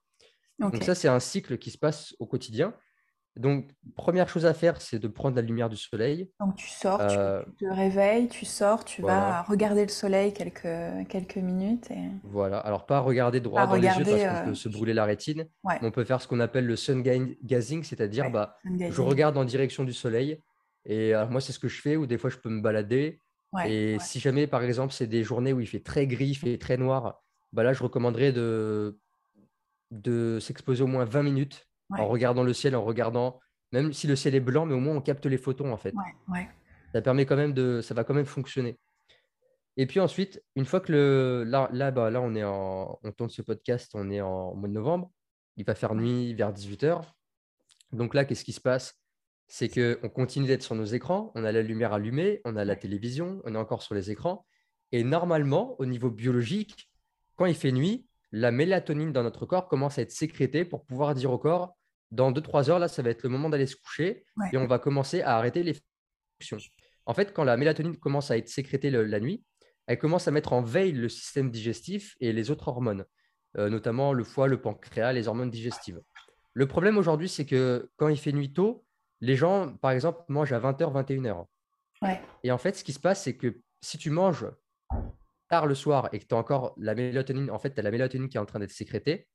Donc 0.59 0.83
ça, 0.83 0.95
c'est 0.95 1.07
un 1.07 1.19
cycle 1.19 1.57
qui 1.57 1.71
se 1.71 1.77
passe 1.77 2.13
au 2.19 2.27
quotidien. 2.27 2.75
Donc, 3.37 3.69
première 3.95 4.29
chose 4.29 4.45
à 4.45 4.53
faire, 4.53 4.81
c'est 4.81 4.99
de 4.99 5.07
prendre 5.07 5.35
la 5.35 5.41
lumière 5.41 5.69
du 5.69 5.77
soleil. 5.77 6.31
Donc 6.39 6.55
tu 6.55 6.67
sors, 6.69 7.05
tu, 7.07 7.17
Euh, 7.17 7.43
tu 7.57 7.65
te 7.65 7.73
réveilles, 7.73 8.27
tu 8.27 8.45
sors, 8.45 8.85
tu 8.85 9.01
vas 9.01 9.41
regarder 9.43 9.83
le 9.83 9.89
soleil 9.91 10.33
quelques, 10.33 11.07
quelques 11.09 11.37
minutes 11.37 11.91
et 11.91 12.09
voilà. 12.23 12.59
Alors, 12.59 12.85
pas 12.85 12.99
regarder 12.99 13.39
pas 13.39 13.43
droit 13.43 13.67
dans 13.67 13.75
les 13.75 13.81
yeux 13.87 14.05
parce 14.05 14.23
qu'on 14.23 14.35
euh, 14.35 14.43
peut 14.43 14.55
se 14.55 14.69
brûler 14.69 14.93
la 14.93 15.05
rétine, 15.05 15.47
Ouais, 15.63 15.79
on 15.81 15.91
peut 15.91 16.03
faire 16.03 16.21
ce 16.21 16.27
qu'on 16.27 16.39
appelle 16.39 16.65
le 16.65 16.75
sun 16.75 17.01
ga- 17.03 17.19
gazing, 17.43 17.83
c'est-à-dire, 17.83 18.25
ouais, 18.25 18.31
bah, 18.31 18.55
je 18.87 19.01
regarde 19.01 19.37
en 19.37 19.45
direction 19.45 19.83
du 19.83 19.93
soleil. 19.93 20.41
Et 20.85 21.15
euh, 21.15 21.27
moi, 21.27 21.41
c'est 21.41 21.51
ce 21.53 21.59
que 21.59 21.67
je 21.67 21.81
fais, 21.81 21.95
ou 21.97 22.05
des 22.05 22.17
fois, 22.17 22.29
je 22.29 22.37
peux 22.37 22.49
me 22.49 22.61
balader. 22.61 23.21
Ouais, 23.53 23.69
Et 23.69 23.99
si 23.99 24.19
jamais, 24.19 24.47
par 24.47 24.63
exemple, 24.63 24.93
c'est 24.93 25.07
des 25.07 25.23
journées 25.23 25.53
où 25.53 25.59
il 25.59 25.67
fait 25.67 25.81
très 25.81 26.07
gris, 26.07 26.27
il 26.27 26.35
fait 26.35 26.57
très 26.57 26.77
noir, 26.77 27.21
bah 27.53 27.63
là, 27.63 27.73
je 27.73 27.83
recommanderais 27.83 28.31
de, 28.31 28.99
de 29.91 30.39
s'exposer 30.39 30.83
au 30.83 30.87
moins 30.87 31.05
20 31.05 31.23
minutes 31.23 31.67
en 31.89 32.07
regardant 32.07 32.43
le 32.43 32.53
ciel, 32.53 32.75
en 32.75 32.83
regardant, 32.83 33.39
même 33.71 33.93
si 33.93 34.07
le 34.07 34.15
ciel 34.15 34.35
est 34.35 34.39
blanc, 34.39 34.65
mais 34.65 34.73
au 34.73 34.79
moins 34.79 34.95
on 34.95 35.01
capte 35.01 35.25
les 35.25 35.37
photons, 35.37 35.71
en 35.71 35.77
fait. 35.77 35.93
ouais. 36.29 36.47
Ça 36.93 37.01
permet 37.01 37.25
quand 37.25 37.35
même 37.35 37.53
de, 37.53 37.81
ça 37.81 37.93
va 37.93 38.03
quand 38.05 38.13
même 38.13 38.25
fonctionner. 38.25 38.79
Et 39.77 39.85
puis 39.85 39.99
ensuite, 39.99 40.41
une 40.55 40.65
fois 40.65 40.79
que 40.79 40.91
le, 40.91 41.43
là, 41.43 41.69
là, 41.73 41.91
bah, 41.91 42.09
là 42.09 42.21
on 42.21 42.33
est 42.35 42.43
en, 42.45 42.97
on 43.03 43.11
tourne 43.11 43.29
ce 43.29 43.41
podcast, 43.41 43.91
on 43.93 44.09
est 44.09 44.21
en 44.21 44.55
mois 44.55 44.69
de 44.69 44.73
novembre, 44.73 45.11
il 45.57 45.65
va 45.65 45.75
faire 45.75 45.95
nuit 45.95 46.33
vers 46.33 46.53
18h. 46.53 47.01
Donc 47.91 48.13
là, 48.13 48.23
qu'est-ce 48.25 48.45
qui 48.45 48.53
se 48.53 48.61
passe? 48.61 48.93
C'est 49.47 49.69
qu'on 49.69 50.09
continue 50.09 50.47
d'être 50.47 50.63
sur 50.63 50.75
nos 50.75 50.85
écrans, 50.85 51.31
on 51.35 51.43
a 51.43 51.51
la 51.51 51.61
lumière 51.61 51.93
allumée, 51.93 52.41
on 52.45 52.55
a 52.55 52.65
la 52.65 52.75
télévision, 52.75 53.41
on 53.43 53.53
est 53.53 53.57
encore 53.57 53.83
sur 53.83 53.93
les 53.93 54.09
écrans. 54.09 54.45
Et 54.91 55.03
normalement, 55.03 55.75
au 55.79 55.85
niveau 55.85 56.09
biologique, 56.09 56.89
quand 57.35 57.45
il 57.45 57.55
fait 57.55 57.71
nuit, 57.71 58.07
la 58.37 58.51
mélatonine 58.51 59.13
dans 59.13 59.23
notre 59.23 59.45
corps 59.45 59.67
commence 59.69 59.97
à 59.97 60.01
être 60.01 60.11
sécrétée 60.11 60.65
pour 60.65 60.85
pouvoir 60.85 61.15
dire 61.15 61.31
au 61.31 61.37
corps, 61.37 61.77
dans 62.11 62.31
2-3 62.31 62.69
heures, 62.69 62.79
là, 62.79 62.87
ça 62.89 63.01
va 63.01 63.09
être 63.09 63.23
le 63.23 63.29
moment 63.29 63.49
d'aller 63.49 63.65
se 63.65 63.75
coucher 63.77 64.25
Ouais. 64.37 64.49
et 64.51 64.57
on 64.57 64.67
va 64.67 64.77
commencer 64.77 65.21
à 65.21 65.37
arrêter 65.37 65.63
les 65.63 65.75
fonctions. 66.41 66.57
En 67.05 67.13
fait, 67.13 67.33
quand 67.33 67.43
la 67.45 67.55
mélatonine 67.55 67.97
commence 67.97 68.31
à 68.31 68.37
être 68.37 68.49
sécrétée 68.49 68.89
le- 68.89 69.05
la 69.05 69.19
nuit, 69.19 69.43
elle 69.87 69.97
commence 69.99 70.27
à 70.27 70.31
mettre 70.31 70.51
en 70.53 70.61
veille 70.61 70.91
le 70.91 71.07
système 71.09 71.49
digestif 71.49 72.15
et 72.19 72.33
les 72.33 72.51
autres 72.51 72.67
hormones, 72.67 73.05
euh, 73.57 73.69
notamment 73.69 74.11
le 74.13 74.23
foie, 74.23 74.47
le 74.47 74.59
pancréas, 74.59 75.13
les 75.13 75.27
hormones 75.27 75.49
digestives. 75.51 76.01
Le 76.53 76.67
problème 76.67 76.97
aujourd'hui, 76.97 77.29
c'est 77.29 77.45
que 77.45 77.89
quand 77.95 78.07
il 78.09 78.17
fait 78.17 78.31
nuit 78.33 78.51
tôt, 78.51 78.85
les 79.21 79.35
gens, 79.35 79.73
par 79.77 79.91
exemple, 79.91 80.21
mangent 80.27 80.53
à 80.53 80.59
20h, 80.59 80.91
21h. 80.91 81.45
Ouais. 82.01 82.19
Et 82.43 82.51
en 82.51 82.57
fait, 82.57 82.75
ce 82.75 82.83
qui 82.83 82.91
se 82.93 82.99
passe, 82.99 83.23
c'est 83.23 83.35
que 83.37 83.61
si 83.81 83.97
tu 83.97 84.09
manges 84.09 84.45
tard 85.49 85.65
le 85.67 85.75
soir 85.75 86.09
et 86.13 86.19
que 86.19 86.25
tu 86.25 86.35
as 86.35 86.37
encore 86.37 86.73
la 86.77 86.95
mélatonine, 86.95 87.49
en 87.51 87.59
fait, 87.59 87.73
tu 87.73 87.79
as 87.79 87.83
la 87.83 87.91
mélatonine 87.91 88.29
qui 88.29 88.37
est 88.37 88.39
en 88.39 88.45
train 88.45 88.59
d'être 88.59 88.71
sécrétée, 88.71 89.27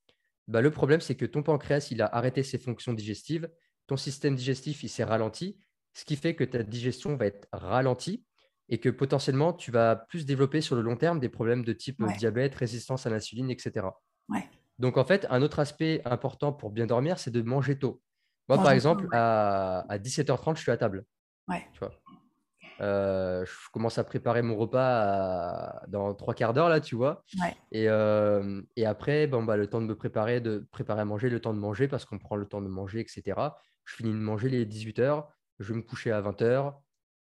bah, 0.49 0.61
le 0.61 0.71
problème, 0.71 1.01
c'est 1.01 1.15
que 1.15 1.27
ton 1.27 1.43
pancréas, 1.43 1.89
il 1.91 2.03
a 2.03 2.07
arrêté 2.07 2.43
ses 2.43 2.59
fonctions 2.59 2.93
digestives, 2.93 3.49
ton 3.87 3.97
système 3.97 4.35
digestif, 4.35 4.83
il 4.83 4.89
s'est 4.89 5.05
ralenti, 5.05 5.61
ce 5.95 6.05
qui 6.05 6.17
fait 6.17 6.35
que 6.35 6.45
ta 6.45 6.63
digestion 6.63 7.17
va 7.17 7.27
être 7.27 7.49
ralentie 7.53 8.25
et 8.69 8.79
que 8.79 8.89
potentiellement, 8.89 9.53
tu 9.53 9.71
vas 9.71 9.97
plus 9.97 10.25
développer 10.27 10.61
sur 10.61 10.77
le 10.77 10.83
long 10.83 10.97
terme 10.97 11.19
des 11.21 11.29
problèmes 11.29 11.65
de 11.65 11.73
type 11.73 12.01
Ouais. 12.01 12.17
diabète, 12.17 12.55
résistance 12.55 13.07
à 13.07 13.11
l'insuline, 13.11 13.51
etc. 13.51 13.87
Ouais. 14.29 14.49
Donc, 14.79 14.97
en 14.97 15.05
fait, 15.05 15.27
un 15.31 15.43
autre 15.43 15.59
aspect 15.59 16.03
important 16.05 16.53
pour 16.53 16.71
bien 16.71 16.87
dormir, 16.87 17.19
c'est 17.19 17.31
de 17.33 17.43
manger 17.43 17.79
tôt. 17.79 18.03
Moi, 18.49 18.59
par 18.59 18.73
exemple, 18.73 19.07
à, 19.13 19.81
à 19.89 19.99
17h30, 19.99 20.57
je 20.57 20.63
suis 20.63 20.71
à 20.73 20.77
table. 20.77 21.05
Ouais. 21.49 21.67
Tu 21.73 21.81
vois? 21.81 21.93
Euh, 22.81 23.45
je 23.45 23.71
commence 23.73 23.99
à 23.99 24.05
préparer 24.05 24.43
mon 24.43 24.57
repas 24.57 25.03
à- 25.03 25.87
dans 25.89 26.15
trois 26.15 26.35
quarts 26.35 26.55
d'heure, 26.55 26.69
là, 26.69 26.81
tu 26.81 26.95
vois. 26.95 27.23
Ouais. 27.41 27.55
Et, 27.73 27.89
euh, 27.89 28.63
et 28.77 28.87
après, 28.87 29.27
bon, 29.27 29.43
bah, 29.45 29.57
le 29.57 29.67
temps 29.67 29.81
de 29.81 29.87
me 29.87 29.95
préparer, 29.95 30.41
de 30.41 30.67
préparer 30.71 31.03
à 31.03 31.05
manger, 31.05 31.29
le 31.29 31.41
temps 31.41 31.53
de 31.53 31.59
manger, 31.59 31.89
parce 31.89 32.05
qu'on 32.05 32.19
prend 32.19 32.37
le 32.37 32.47
temps 32.47 32.63
de 32.63 32.69
manger, 32.69 33.01
etc. 33.01 33.59
Je 33.85 33.97
finis 33.97 34.13
de 34.13 34.17
manger 34.19 34.49
les 34.49 34.65
18h, 34.65 35.29
je 35.59 35.73
vais 35.73 35.79
me 35.79 35.83
coucher 35.83 36.11
à 36.11 36.21
20h, 36.23 36.75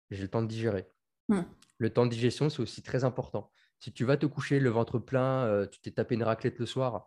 j'ai 0.10 0.24
le 0.24 0.28
temps 0.30 0.42
de 0.42 0.48
digérer. 0.48 0.88
Hmm. 1.30 1.42
Le 1.78 1.90
temps 1.92 2.06
de 2.06 2.12
digestion, 2.12 2.50
c'est 2.50 2.62
aussi 2.62 2.82
très 2.82 3.04
important. 3.04 3.52
Si 3.80 3.92
tu 3.92 4.06
vas 4.06 4.18
te 4.18 4.26
coucher 4.26 4.60
le 4.60 4.70
ventre 4.70 4.98
plein, 4.98 5.46
euh, 5.46 5.68
tu 5.68 5.80
t'es 5.82 5.92
tapé 5.92 6.16
une 6.16 6.24
raclette 6.24 6.58
le 6.58 6.66
soir, 6.66 7.06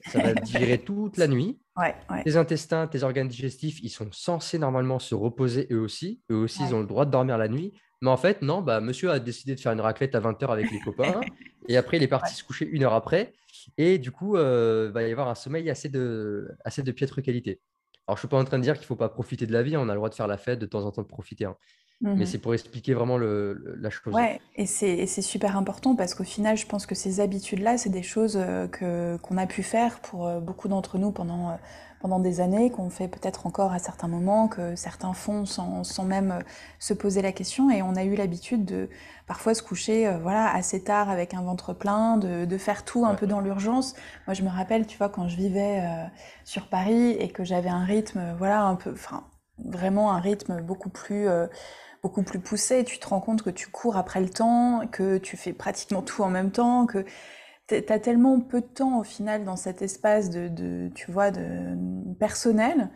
ça 0.00 0.20
va 0.20 0.34
digérer 0.34 0.78
toute 0.78 1.16
la 1.16 1.28
nuit. 1.28 1.58
Ouais, 1.76 1.94
ouais, 2.10 2.22
Tes 2.24 2.36
intestins, 2.36 2.86
tes 2.86 3.02
organes 3.02 3.28
digestifs, 3.28 3.80
ils 3.82 3.88
sont 3.90 4.08
censés 4.12 4.58
normalement 4.58 4.98
se 4.98 5.14
reposer 5.14 5.66
eux 5.70 5.80
aussi. 5.80 6.22
Eux 6.30 6.36
aussi, 6.36 6.62
ils 6.64 6.74
ont 6.74 6.80
le 6.80 6.86
droit 6.86 7.04
de 7.04 7.10
dormir 7.10 7.38
la 7.38 7.48
nuit. 7.48 7.72
Mais 8.02 8.10
en 8.10 8.16
fait, 8.16 8.42
non, 8.42 8.62
bah, 8.62 8.80
monsieur 8.80 9.10
a 9.10 9.18
décidé 9.18 9.54
de 9.54 9.60
faire 9.60 9.72
une 9.72 9.80
raclette 9.80 10.14
à 10.14 10.20
20h 10.20 10.50
avec 10.50 10.70
les 10.70 10.80
copains. 10.80 11.20
Et 11.68 11.76
après, 11.76 11.96
il 11.96 12.02
est 12.02 12.08
parti 12.08 12.34
se 12.34 12.44
coucher 12.44 12.66
une 12.68 12.84
heure 12.84 12.94
après. 12.94 13.32
Et 13.78 13.98
du 13.98 14.10
coup, 14.12 14.36
euh, 14.36 14.90
va 14.92 15.02
y 15.02 15.10
avoir 15.10 15.28
un 15.28 15.34
sommeil 15.34 15.68
assez 15.70 15.88
de, 15.88 16.48
assez 16.64 16.82
de 16.82 16.92
piètre 16.92 17.20
qualité. 17.22 17.60
Alors, 18.06 18.16
je 18.16 18.20
ne 18.20 18.22
suis 18.26 18.28
pas 18.28 18.38
en 18.38 18.44
train 18.44 18.58
de 18.58 18.62
dire 18.62 18.74
qu'il 18.74 18.82
ne 18.82 18.86
faut 18.86 18.96
pas 18.96 19.08
profiter 19.08 19.46
de 19.46 19.52
la 19.52 19.62
vie. 19.62 19.76
On 19.76 19.88
a 19.88 19.92
le 19.92 19.96
droit 19.96 20.08
de 20.10 20.14
faire 20.14 20.28
la 20.28 20.36
fête 20.38 20.58
de 20.60 20.66
temps 20.66 20.84
en 20.84 20.92
temps 20.92 21.02
de 21.02 21.08
profiter. 21.08 21.44
hein. 21.46 21.56
Mais 22.14 22.24
Mhm. 22.24 22.26
c'est 22.26 22.38
pour 22.38 22.54
expliquer 22.54 22.94
vraiment 22.94 23.18
le- 23.18 23.54
le- 23.54 23.76
la 23.76 23.90
chose. 23.90 24.12
Ouais, 24.12 24.40
et 24.54 24.66
c'est 24.66 25.06
super 25.20 25.56
important 25.56 25.96
parce 25.96 26.14
qu'au 26.14 26.22
final, 26.22 26.56
je 26.56 26.64
pense 26.66 26.86
que 26.86 26.94
ces 26.94 27.18
habitudes-là, 27.18 27.76
c'est 27.76 27.90
des 27.90 28.04
choses 28.04 28.36
euh, 28.36 28.68
que 28.68 29.16
qu'on 29.18 29.36
a 29.36 29.46
pu 29.48 29.64
faire 29.64 29.98
pour 30.00 30.28
euh, 30.28 30.38
beaucoup 30.38 30.68
d'entre 30.68 30.96
nous 30.98 31.10
pendant 31.10 31.50
euh, 31.50 31.54
pendant 31.98 32.20
des 32.20 32.40
années, 32.40 32.70
qu'on 32.70 32.88
fait 32.88 33.08
peut-être 33.08 33.46
encore 33.46 33.72
à 33.72 33.80
certains 33.80 34.06
moments, 34.06 34.46
que 34.48 34.76
certains 34.76 35.12
font 35.12 35.44
sans, 35.44 35.82
sans 35.82 36.04
même 36.04 36.38
se 36.78 36.94
poser 36.94 37.20
la 37.20 37.32
question. 37.32 37.68
Et 37.70 37.82
on 37.82 37.96
a 37.96 38.04
eu 38.04 38.14
l'habitude 38.14 38.64
de 38.64 38.88
parfois 39.26 39.54
se 39.54 39.62
coucher, 39.62 40.08
voilà, 40.22 40.54
assez 40.54 40.84
tard 40.84 41.08
avec 41.10 41.34
un 41.34 41.42
ventre 41.42 41.72
plein, 41.72 42.16
de, 42.18 42.44
de 42.44 42.58
faire 42.58 42.84
tout 42.84 43.04
un 43.06 43.14
Ouais. 43.14 43.16
peu 43.16 43.26
dans 43.26 43.40
l'urgence. 43.40 43.94
Moi, 44.26 44.34
je 44.34 44.42
me 44.42 44.50
rappelle, 44.50 44.86
tu 44.86 44.96
vois, 44.98 45.08
quand 45.08 45.26
je 45.28 45.36
vivais 45.36 45.80
euh, 45.80 46.04
sur 46.44 46.68
Paris 46.68 47.12
et 47.12 47.30
que 47.30 47.44
j'avais 47.44 47.70
un 47.70 47.84
rythme, 47.84 48.34
voilà, 48.38 48.62
un 48.64 48.76
peu, 48.76 48.92
enfin, 48.92 49.24
vraiment 49.58 50.12
un 50.12 50.20
rythme 50.20 50.60
beaucoup 50.60 50.90
plus 50.90 51.26
euh, 51.28 51.46
beaucoup 52.06 52.22
plus 52.22 52.38
poussé, 52.40 52.84
tu 52.84 52.98
te 52.98 53.08
rends 53.08 53.20
compte 53.20 53.42
que 53.42 53.50
tu 53.50 53.68
cours 53.68 53.96
après 53.96 54.20
le 54.20 54.30
temps, 54.30 54.86
que 54.92 55.18
tu 55.18 55.36
fais 55.36 55.52
pratiquement 55.52 56.02
tout 56.02 56.22
en 56.22 56.30
même 56.30 56.50
temps, 56.52 56.86
que 56.86 57.04
t'es- 57.66 57.82
t'as 57.82 57.98
tellement 57.98 58.40
peu 58.40 58.60
de 58.60 58.66
temps 58.66 58.98
au 59.00 59.04
final 59.04 59.44
dans 59.44 59.56
cet 59.56 59.82
espace 59.82 60.30
de, 60.30 60.90
tu 60.94 61.10
vois, 61.12 61.30
de 61.32 61.76
personnel, 62.20 62.90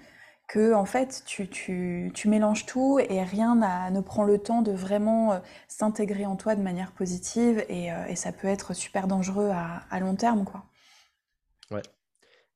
que 0.48 0.74
en 0.74 0.84
fait 0.84 1.22
tu, 1.26 1.48
tu, 1.48 2.10
tu 2.14 2.28
mélanges 2.28 2.66
tout 2.66 2.98
et 3.00 3.22
rien 3.22 3.56
ne 3.90 4.00
prend 4.00 4.24
le 4.24 4.38
temps 4.38 4.62
de 4.62 4.72
vraiment 4.72 5.32
euh, 5.34 5.38
s'intégrer 5.68 6.26
en 6.26 6.36
toi 6.36 6.56
de 6.56 6.62
manière 6.62 6.92
positive 6.92 7.64
et, 7.68 7.92
euh, 7.92 8.06
et 8.08 8.16
ça 8.16 8.32
peut 8.32 8.48
être 8.48 8.74
super 8.74 9.06
dangereux 9.08 9.50
à, 9.52 9.82
à 9.90 10.00
long 10.00 10.16
terme, 10.16 10.44
quoi. 10.44 10.64
Ouais. 11.72 11.82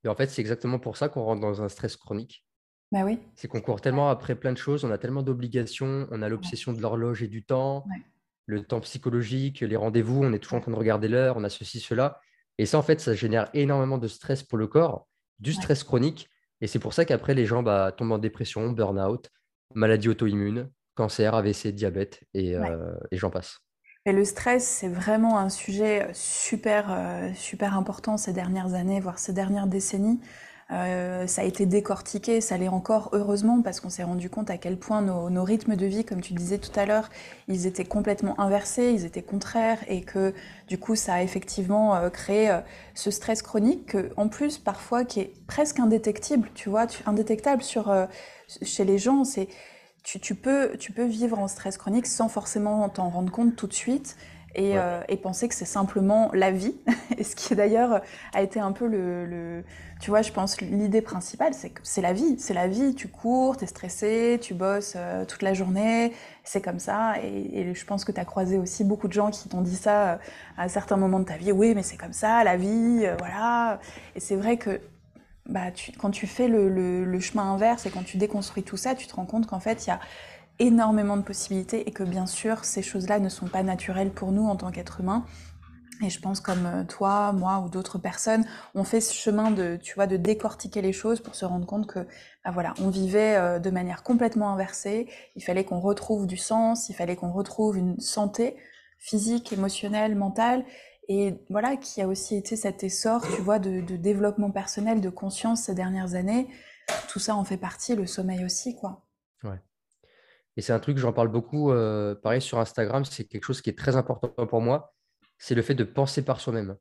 Et 0.05 0.09
en 0.09 0.15
fait, 0.15 0.27
c'est 0.29 0.41
exactement 0.41 0.79
pour 0.79 0.97
ça 0.97 1.09
qu'on 1.09 1.23
rentre 1.25 1.41
dans 1.41 1.61
un 1.63 1.69
stress 1.69 1.97
chronique. 1.97 2.44
Bah 2.91 3.03
oui, 3.03 3.19
C'est 3.35 3.47
qu'on 3.47 3.61
court 3.61 3.81
tellement 3.81 4.09
après 4.09 4.35
plein 4.35 4.53
de 4.53 4.57
choses, 4.57 4.85
on 4.85 4.91
a 4.91 4.97
tellement 4.97 5.23
d'obligations, 5.23 6.07
on 6.11 6.21
a 6.21 6.29
l'obsession 6.29 6.71
de 6.71 6.81
l'horloge 6.81 7.23
et 7.23 7.27
du 7.27 7.43
temps, 7.43 7.83
ouais, 7.89 8.01
le 8.45 8.63
temps 8.63 8.79
psychologique, 8.81 9.61
les 9.61 9.75
rendez-vous, 9.75 10.23
on 10.23 10.33
est 10.33 10.39
toujours 10.39 10.59
en 10.59 10.61
train 10.61 10.71
de 10.71 10.77
regarder 10.77 11.07
l'heure, 11.07 11.37
on 11.37 11.43
a 11.43 11.49
ceci, 11.49 11.79
cela. 11.79 12.19
Et 12.57 12.65
ça, 12.65 12.77
en 12.77 12.81
fait, 12.81 12.99
ça 12.99 13.13
génère 13.13 13.49
énormément 13.53 13.97
de 13.97 14.07
stress 14.07 14.43
pour 14.43 14.57
le 14.57 14.67
corps, 14.67 15.07
du 15.39 15.51
ouais, 15.51 15.55
stress 15.55 15.83
chronique. 15.83 16.29
Et 16.61 16.67
c'est 16.67 16.79
pour 16.79 16.93
ça 16.93 17.05
qu'après, 17.05 17.33
les 17.33 17.45
gens 17.45 17.63
bah, 17.63 17.91
tombent 17.91 18.13
en 18.13 18.17
dépression, 18.17 18.69
burn-out, 18.69 19.29
maladie 19.73 20.09
auto-immune, 20.09 20.69
cancer, 20.93 21.33
AVC, 21.33 21.73
diabète, 21.73 22.23
et, 22.33 22.57
ouais. 22.57 22.69
euh, 22.69 22.95
et 23.11 23.17
j'en 23.17 23.29
passe. 23.29 23.59
Et 24.05 24.13
le 24.13 24.23
stress, 24.23 24.65
c'est 24.65 24.87
vraiment 24.87 25.39
un 25.39 25.49
sujet 25.49 26.07
super, 26.13 26.91
euh, 26.91 27.33
super 27.33 27.75
important 27.75 28.17
ces 28.17 28.33
dernières 28.33 28.75
années, 28.75 28.99
voire 28.99 29.17
ces 29.17 29.33
dernières 29.33 29.67
décennies. 29.67 30.21
Euh, 30.71 31.27
ça 31.27 31.43
a 31.43 31.45
été 31.45 31.67
décortiqué, 31.67 32.41
ça 32.41 32.57
l'est 32.57 32.67
encore 32.67 33.09
heureusement 33.13 33.61
parce 33.61 33.79
qu'on 33.79 33.91
s'est 33.91 34.03
rendu 34.03 34.31
compte 34.31 34.49
à 34.49 34.57
quel 34.57 34.77
point 34.77 35.01
nos, 35.03 35.43
rythmes 35.43 35.75
de 35.75 35.85
vie, 35.85 36.03
comme 36.03 36.21
tu 36.21 36.33
disais 36.33 36.57
tout 36.57 36.71
à 36.79 36.87
l'heure, 36.87 37.09
ils 37.47 37.67
étaient 37.67 37.85
complètement 37.85 38.39
inversés, 38.39 38.91
ils 38.91 39.05
étaient 39.05 39.21
contraires 39.21 39.77
et 39.87 40.01
que 40.01 40.33
du 40.67 40.79
coup 40.79 40.95
ça 40.95 41.15
a 41.15 41.21
effectivement 41.21 41.95
euh, 41.95 42.09
créé 42.09 42.49
euh, 42.49 42.61
ce 42.95 43.11
stress 43.11 43.43
chronique 43.43 43.95
en 44.17 44.27
plus 44.27 44.57
parfois 44.57 45.05
qui 45.05 45.19
est 45.19 45.33
presque 45.45 45.79
indétectible, 45.79 46.49
tu 46.55 46.69
vois, 46.69 46.87
indétectable 47.05 47.61
sur, 47.61 47.93
chez 48.63 48.85
les 48.85 48.97
gens. 48.97 49.23
C'est 49.23 49.47
tu, 50.03 50.35
peux, 50.35 50.77
tu 50.79 50.91
peux 50.91 51.05
vivre 51.05 51.39
en 51.39 51.47
stress 51.47 51.77
chronique 51.77 52.07
sans 52.07 52.29
forcément 52.29 52.89
t'en 52.89 53.09
rendre 53.09 53.31
compte 53.31 53.55
tout 53.55 53.67
de 53.67 53.73
suite 53.73 54.17
et, 54.55 54.77
euh, 54.77 55.01
et 55.09 55.17
penser 55.17 55.47
que 55.47 55.53
c'est 55.53 55.65
simplement 55.65 56.31
la 56.33 56.51
vie. 56.51 56.75
et 57.17 57.23
ce 57.23 57.35
qui 57.35 57.55
d'ailleurs 57.55 58.01
a 58.33 58.41
été 58.41 58.59
un 58.59 58.71
peu 58.71 58.87
le, 58.87 59.25
le 59.25 59.63
tu 59.99 60.09
vois, 60.09 60.21
je 60.21 60.31
pense 60.31 60.59
l'idée 60.61 61.01
principale, 61.01 61.53
c'est 61.53 61.69
que 61.69 61.81
c'est 61.83 62.01
la 62.01 62.13
vie, 62.13 62.35
c'est 62.37 62.53
la 62.53 62.67
vie. 62.67 62.95
Tu 62.95 63.07
cours, 63.07 63.57
t'es 63.57 63.65
stressé, 63.65 64.39
tu 64.41 64.53
bosses 64.53 64.93
euh, 64.95 65.25
toute 65.25 65.41
la 65.41 65.53
journée, 65.53 66.13
c'est 66.43 66.61
comme 66.61 66.79
ça. 66.79 67.15
Et, 67.23 67.59
et, 67.59 67.73
je 67.73 67.85
pense 67.85 68.03
que 68.03 68.11
tu 68.11 68.19
as 68.19 68.25
croisé 68.25 68.57
aussi 68.57 68.83
beaucoup 68.83 69.07
de 69.07 69.13
gens 69.13 69.29
qui 69.29 69.47
t'ont 69.49 69.61
dit 69.61 69.75
ça 69.75 70.13
euh, 70.13 70.17
à 70.57 70.69
certains 70.69 70.97
moments 70.97 71.19
de 71.19 71.25
ta 71.25 71.37
vie. 71.37 71.51
Oui, 71.51 71.73
mais 71.75 71.83
c'est 71.83 71.97
comme 71.97 72.13
ça, 72.13 72.43
la 72.43 72.57
vie, 72.57 73.05
voilà. 73.19 73.79
Et 74.15 74.19
c'est 74.19 74.35
vrai 74.35 74.57
que 74.57 74.81
bah, 75.47 75.71
tu, 75.71 75.91
quand 75.91 76.11
tu 76.11 76.27
fais 76.27 76.47
le, 76.47 76.69
le, 76.69 77.05
le 77.05 77.19
chemin 77.19 77.43
inverse 77.43 77.85
et 77.85 77.89
quand 77.89 78.03
tu 78.03 78.17
déconstruis 78.17 78.63
tout 78.63 78.77
ça, 78.77 78.95
tu 78.95 79.07
te 79.07 79.15
rends 79.15 79.25
compte 79.25 79.45
qu'en 79.47 79.59
fait, 79.59 79.85
il 79.85 79.89
y 79.89 79.91
a 79.91 79.99
énormément 80.59 81.17
de 81.17 81.21
possibilités 81.21 81.87
et 81.87 81.91
que 81.91 82.03
bien 82.03 82.25
sûr, 82.25 82.65
ces 82.65 82.81
choses-là 82.81 83.19
ne 83.19 83.29
sont 83.29 83.47
pas 83.47 83.63
naturelles 83.63 84.11
pour 84.11 84.31
nous 84.31 84.45
en 84.45 84.55
tant 84.55 84.71
qu'êtres 84.71 85.01
humains. 85.01 85.25
Et 86.03 86.09
je 86.09 86.19
pense 86.19 86.41
comme 86.41 86.65
euh, 86.65 86.83
toi, 86.83 87.31
moi 87.31 87.63
ou 87.65 87.69
d'autres 87.69 87.97
personnes, 87.97 88.45
on 88.73 88.83
fait 88.83 88.99
ce 88.99 89.13
chemin 89.13 89.49
de, 89.51 89.77
tu 89.81 89.95
vois, 89.95 90.07
de 90.07 90.17
décortiquer 90.17 90.81
les 90.81 90.91
choses 90.91 91.21
pour 91.21 91.35
se 91.35 91.45
rendre 91.45 91.65
compte 91.65 91.87
que, 91.87 91.99
bah 92.43 92.51
voilà, 92.51 92.73
on 92.81 92.89
vivait 92.89 93.37
euh, 93.37 93.59
de 93.59 93.69
manière 93.69 94.03
complètement 94.03 94.49
inversée. 94.51 95.07
Il 95.37 95.43
fallait 95.43 95.63
qu'on 95.63 95.79
retrouve 95.79 96.27
du 96.27 96.37
sens, 96.37 96.89
il 96.89 96.95
fallait 96.95 97.15
qu'on 97.15 97.31
retrouve 97.31 97.77
une 97.77 97.97
santé 97.99 98.57
physique, 98.97 99.53
émotionnelle, 99.53 100.15
mentale. 100.15 100.65
Et 101.07 101.35
voilà, 101.49 101.77
qui 101.77 102.01
a 102.01 102.07
aussi 102.07 102.35
été 102.35 102.57
cet 102.57 102.83
essor, 102.83 103.21
tu 103.35 103.41
vois, 103.41 103.59
de, 103.59 103.79
de 103.79 103.95
développement 103.95 104.51
personnel, 104.51 104.99
de 104.99 105.09
conscience 105.09 105.61
ces 105.61 105.75
dernières 105.75 106.15
années. 106.15 106.49
Tout 107.07 107.19
ça 107.19 107.35
en 107.35 107.45
fait 107.45 107.57
partie, 107.57 107.95
le 107.95 108.05
sommeil 108.05 108.43
aussi, 108.43 108.75
quoi. 108.75 109.04
Et 110.57 110.61
c'est 110.61 110.73
un 110.73 110.79
truc, 110.79 110.97
j'en 110.97 111.13
parle 111.13 111.27
beaucoup, 111.27 111.71
euh, 111.71 112.15
pareil 112.15 112.41
sur 112.41 112.59
Instagram, 112.59 113.03
c'est 113.05 113.25
quelque 113.25 113.43
chose 113.43 113.61
qui 113.61 113.69
est 113.69 113.77
très 113.77 113.95
important 113.95 114.29
pour 114.47 114.61
moi, 114.61 114.93
c'est 115.37 115.55
le 115.55 115.61
fait 115.61 115.75
de 115.75 115.83
penser 115.83 116.23
par 116.23 116.39
soi-même. 116.39 116.75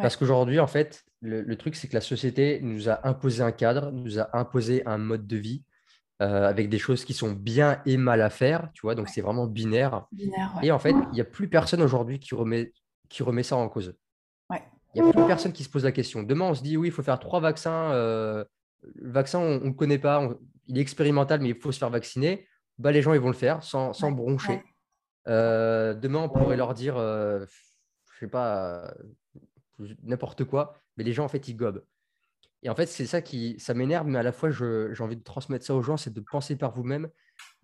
Parce 0.00 0.16
qu'aujourd'hui, 0.16 0.58
en 0.58 0.66
fait, 0.66 1.04
le, 1.20 1.54
truc, 1.56 1.76
c'est 1.76 1.86
que 1.86 1.92
la 1.92 2.00
société 2.00 2.60
nous 2.62 2.88
a 2.88 3.06
imposé 3.06 3.42
un 3.42 3.52
cadre, 3.52 3.90
nous 3.92 4.18
a 4.18 4.34
imposé 4.34 4.82
un 4.86 4.96
mode 4.96 5.26
de 5.26 5.36
vie 5.36 5.64
euh, 6.22 6.48
avec 6.48 6.70
des 6.70 6.78
choses 6.78 7.04
qui 7.04 7.12
sont 7.12 7.32
bien 7.32 7.82
et 7.84 7.98
mal 7.98 8.22
à 8.22 8.30
faire, 8.30 8.70
tu 8.72 8.82
vois, 8.82 8.94
donc 8.94 9.10
c'est 9.10 9.20
vraiment 9.20 9.46
binaire. 9.46 10.06
et 10.62 10.72
en 10.72 10.78
fait, 10.78 10.94
il 11.12 11.12
n'y 11.12 11.20
a 11.20 11.24
plus 11.24 11.46
personne 11.46 11.82
aujourd'hui 11.82 12.18
qui 12.18 12.34
remet, 12.34 12.72
qui 13.10 13.22
remet 13.22 13.42
ça 13.42 13.56
en 13.56 13.68
cause. 13.68 13.94
Il 14.94 15.02
n'y 15.02 15.08
a 15.08 15.12
plus 15.12 15.26
personne 15.26 15.52
qui 15.52 15.64
se 15.64 15.70
pose 15.70 15.84
la 15.84 15.92
question. 15.92 16.22
Demain, 16.22 16.46
on 16.46 16.54
se 16.54 16.62
dit, 16.62 16.76
oui, 16.76 16.88
il 16.88 16.90
faut 16.90 17.02
faire 17.02 17.18
trois 17.18 17.40
vaccins. 17.40 17.92
Euh, 17.92 18.44
le 18.94 19.10
vaccin, 19.10 19.38
on 19.38 19.60
ne 19.60 19.64
le 19.66 19.72
connaît 19.72 19.98
pas, 19.98 20.28
il 20.68 20.78
est 20.78 20.80
expérimental, 20.80 21.40
mais 21.40 21.50
il 21.50 21.54
faut 21.54 21.72
se 21.72 21.78
faire 21.78 21.90
vacciner 21.90 22.46
bah, 22.78 22.92
les 22.92 23.02
gens 23.02 23.12
ils 23.12 23.20
vont 23.20 23.28
le 23.28 23.34
faire 23.34 23.62
sans, 23.62 23.92
sans 23.92 24.10
broncher. 24.10 24.62
Euh, 25.28 25.94
demain, 25.94 26.20
on 26.20 26.28
pourrait 26.28 26.56
leur 26.56 26.74
dire, 26.74 26.96
euh, 26.96 27.44
je 28.12 28.18
sais 28.18 28.30
pas, 28.30 28.86
euh, 29.78 29.88
n'importe 30.02 30.44
quoi, 30.44 30.80
mais 30.96 31.04
les 31.04 31.12
gens 31.12 31.24
en 31.24 31.28
fait 31.28 31.48
ils 31.48 31.56
gobent. 31.56 31.84
Et 32.64 32.70
en 32.70 32.74
fait, 32.76 32.86
c'est 32.86 33.06
ça 33.06 33.22
qui, 33.22 33.58
ça 33.58 33.74
m'énerve, 33.74 34.06
mais 34.06 34.18
à 34.18 34.22
la 34.22 34.30
fois, 34.30 34.50
j'ai 34.50 35.02
envie 35.02 35.16
de 35.16 35.22
transmettre 35.22 35.64
ça 35.64 35.74
aux 35.74 35.82
gens, 35.82 35.96
c'est 35.96 36.12
de 36.12 36.20
penser 36.20 36.56
par 36.56 36.72
vous-même. 36.72 37.08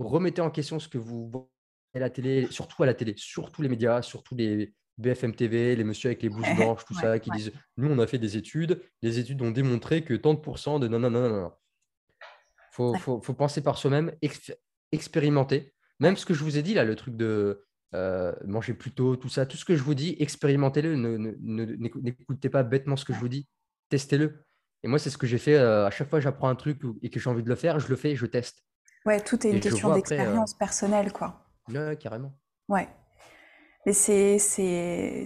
Remettez 0.00 0.40
en 0.40 0.50
question 0.50 0.80
ce 0.80 0.88
que 0.88 0.98
vous 0.98 1.30
voyez 1.30 1.46
à 1.94 2.00
la 2.00 2.10
télé, 2.10 2.48
surtout 2.50 2.82
à 2.82 2.86
la 2.86 2.94
télé, 2.94 3.14
surtout 3.16 3.62
les 3.62 3.68
médias, 3.68 4.02
surtout 4.02 4.34
les 4.34 4.74
BFM 4.96 5.36
TV, 5.36 5.76
les 5.76 5.84
messieurs 5.84 6.08
avec 6.08 6.22
les 6.22 6.28
bouches 6.28 6.52
blanches, 6.56 6.84
tout 6.84 6.94
ça, 6.94 7.20
qui 7.20 7.30
disent 7.30 7.52
Nous, 7.76 7.88
on 7.88 7.98
a 8.00 8.08
fait 8.08 8.18
des 8.18 8.36
études, 8.36 8.82
les 9.02 9.20
études 9.20 9.40
ont 9.40 9.52
démontré 9.52 10.02
que 10.02 10.14
tant 10.14 10.34
de 10.34 10.40
pourcents 10.40 10.80
de 10.80 10.88
non, 10.88 10.98
non, 10.98 11.10
non, 11.10 11.28
non. 11.28 11.52
Il 12.20 12.74
faut, 12.78 12.94
faut, 12.94 13.20
faut, 13.20 13.34
penser 13.34 13.60
par 13.60 13.78
soi-même, 13.78 14.12
expérimenter. 14.92 15.74
Même 16.00 16.16
ce 16.16 16.26
que 16.26 16.34
je 16.34 16.44
vous 16.44 16.58
ai 16.58 16.62
dit 16.62 16.74
là, 16.74 16.84
le 16.84 16.96
truc 16.96 17.16
de 17.16 17.64
euh, 17.94 18.32
manger 18.44 18.74
plus 18.74 18.90
tôt, 18.90 19.16
tout 19.16 19.28
ça, 19.28 19.46
tout 19.46 19.56
ce 19.56 19.64
que 19.64 19.74
je 19.76 19.82
vous 19.82 19.94
dis, 19.94 20.16
expérimentez-le. 20.20 20.94
N'écoutez 20.96 22.48
pas 22.48 22.62
bêtement 22.62 22.96
ce 22.96 23.04
que 23.04 23.12
je 23.12 23.18
vous 23.18 23.28
dis, 23.28 23.48
testez-le. 23.88 24.44
Et 24.84 24.88
moi, 24.88 24.98
c'est 24.98 25.10
ce 25.10 25.18
que 25.18 25.26
j'ai 25.26 25.38
fait 25.38 25.56
euh, 25.56 25.86
à 25.86 25.90
chaque 25.90 26.08
fois 26.08 26.18
que 26.18 26.22
j'apprends 26.22 26.48
un 26.48 26.54
truc 26.54 26.80
et 27.02 27.10
que 27.10 27.18
j'ai 27.18 27.30
envie 27.30 27.42
de 27.42 27.48
le 27.48 27.56
faire, 27.56 27.80
je 27.80 27.88
le 27.88 27.96
fais 27.96 28.12
et 28.12 28.16
je 28.16 28.26
teste. 28.26 28.62
Ouais, 29.06 29.20
tout 29.20 29.44
est 29.46 29.50
une 29.50 29.60
question 29.60 29.94
d'expérience 29.94 30.52
euh, 30.52 30.58
personnelle, 30.58 31.12
quoi. 31.12 31.46
Ouais, 31.68 31.96
carrément. 31.96 32.32
Ouais. 32.68 32.88
Mais 33.86 33.92
c'est 33.94 34.38
c'est 34.38 35.24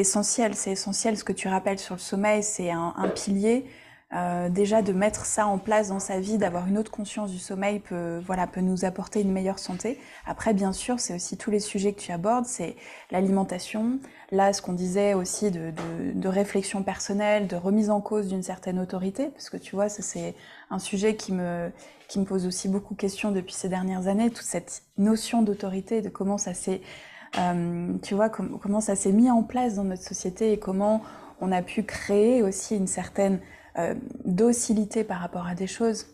essentiel, 0.00 0.54
c'est 0.56 0.72
essentiel 0.72 1.16
ce 1.16 1.24
que 1.24 1.32
tu 1.32 1.46
rappelles 1.46 1.78
sur 1.78 1.94
le 1.94 2.00
sommeil, 2.00 2.42
c'est 2.42 2.70
un, 2.70 2.94
un, 2.96 3.08
pilier. 3.08 3.64
Euh, 4.12 4.48
déjà 4.48 4.82
de 4.82 4.92
mettre 4.92 5.24
ça 5.24 5.46
en 5.46 5.58
place 5.58 5.88
dans 5.88 6.00
sa 6.00 6.18
vie, 6.18 6.36
d'avoir 6.36 6.66
une 6.66 6.78
autre 6.78 6.90
conscience 6.90 7.30
du 7.30 7.38
sommeil 7.38 7.78
peut, 7.78 8.20
voilà, 8.26 8.48
peut 8.48 8.60
nous 8.60 8.84
apporter 8.84 9.20
une 9.20 9.30
meilleure 9.30 9.60
santé. 9.60 10.00
Après, 10.26 10.52
bien 10.52 10.72
sûr, 10.72 10.98
c'est 10.98 11.14
aussi 11.14 11.36
tous 11.36 11.52
les 11.52 11.60
sujets 11.60 11.92
que 11.92 12.00
tu 12.00 12.10
abordes, 12.10 12.44
c'est 12.44 12.74
l'alimentation, 13.12 14.00
là, 14.32 14.52
ce 14.52 14.62
qu'on 14.62 14.72
disait 14.72 15.14
aussi 15.14 15.52
de, 15.52 15.70
de, 15.70 16.12
de, 16.12 16.28
réflexion 16.28 16.82
personnelle, 16.82 17.46
de 17.46 17.54
remise 17.54 17.88
en 17.88 18.00
cause 18.00 18.26
d'une 18.26 18.42
certaine 18.42 18.80
autorité, 18.80 19.28
parce 19.28 19.48
que 19.48 19.56
tu 19.56 19.76
vois, 19.76 19.88
ça 19.88 20.02
c'est 20.02 20.34
un 20.70 20.80
sujet 20.80 21.14
qui 21.14 21.32
me, 21.32 21.70
qui 22.08 22.18
me 22.18 22.24
pose 22.24 22.46
aussi 22.48 22.68
beaucoup 22.68 22.94
de 22.94 23.00
questions 23.00 23.30
depuis 23.30 23.54
ces 23.54 23.68
dernières 23.68 24.08
années, 24.08 24.30
toute 24.30 24.46
cette 24.46 24.82
notion 24.98 25.42
d'autorité, 25.42 26.02
de 26.02 26.08
comment 26.08 26.36
ça 26.36 26.52
s'est, 26.52 26.80
euh, 27.38 27.92
tu 28.02 28.16
vois, 28.16 28.28
comment 28.28 28.80
ça 28.80 28.96
s'est 28.96 29.12
mis 29.12 29.30
en 29.30 29.44
place 29.44 29.76
dans 29.76 29.84
notre 29.84 30.02
société 30.02 30.52
et 30.52 30.58
comment 30.58 31.00
on 31.40 31.52
a 31.52 31.62
pu 31.62 31.84
créer 31.84 32.42
aussi 32.42 32.76
une 32.76 32.88
certaine 32.88 33.38
euh, 33.78 33.94
docilité 34.24 35.04
par 35.04 35.20
rapport 35.20 35.46
à 35.46 35.54
des 35.54 35.66
choses. 35.66 36.06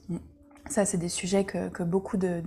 Ça, 0.69 0.85
c'est 0.85 0.99
des 0.99 1.09
sujets 1.09 1.45
que, 1.45 1.69
que 1.69 1.83
beaucoup 1.83 2.17
de, 2.17 2.43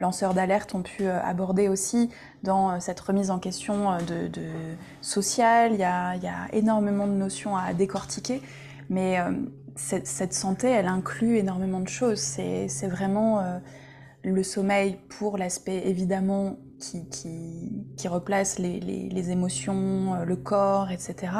lanceurs 0.00 0.34
d'alerte 0.34 0.74
ont 0.74 0.82
pu 0.82 1.04
euh, 1.04 1.20
aborder 1.22 1.68
aussi 1.68 2.10
dans 2.42 2.70
euh, 2.70 2.76
cette 2.78 3.00
remise 3.00 3.30
en 3.30 3.38
question 3.38 3.98
de, 3.98 4.30
sociale. 5.00 5.72
Il 5.72 5.80
y, 5.80 5.84
a, 5.84 6.14
il 6.16 6.22
y, 6.22 6.28
a, 6.28 6.48
énormément 6.52 7.06
de 7.06 7.14
notions 7.14 7.56
à 7.56 7.72
décortiquer, 7.72 8.42
mais 8.90 9.18
cette, 9.76 10.34
santé, 10.34 10.68
elle 10.68 10.88
inclut 10.88 11.38
énormément 11.38 11.80
de 11.80 11.88
choses. 11.88 12.20
C'est 12.20 12.88
vraiment 12.88 13.42
le 14.22 14.42
sommeil 14.42 14.98
pour 15.08 15.38
l'aspect 15.38 15.88
évidemment 15.88 16.56
qui, 16.90 17.08
qui, 17.08 17.86
qui 17.96 18.08
replace 18.08 18.58
les, 18.58 18.80
les, 18.80 19.08
les, 19.08 19.30
émotions, 19.30 20.24
le 20.24 20.36
corps, 20.36 20.90
etc 20.90 21.32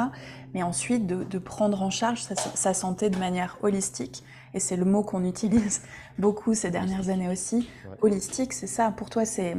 mais 0.55 0.63
ensuite 0.63 1.05
de, 1.05 1.25
de 1.25 1.37
prendre 1.37 1.81
en 1.83 1.89
charge 1.89 2.23
sa, 2.23 2.33
sa, 2.33 2.73
santé 2.73 3.09
de 3.09 3.17
manière 3.17 3.57
holistique. 3.61 4.23
Et 4.53 4.61
c'est 4.61 4.77
le 4.77 4.85
mot 4.85 5.03
qu'on 5.03 5.25
utilise 5.25 5.81
beaucoup 6.17 6.53
ces 6.53 6.71
dernières 6.71 7.09
années 7.09 7.27
aussi. 7.27 7.69
Ouais. 7.85 7.97
Holistique, 8.01 8.53
c'est 8.53 8.65
ça. 8.65 8.89
Pour 8.91 9.09
toi, 9.09 9.25
c'est 9.25 9.57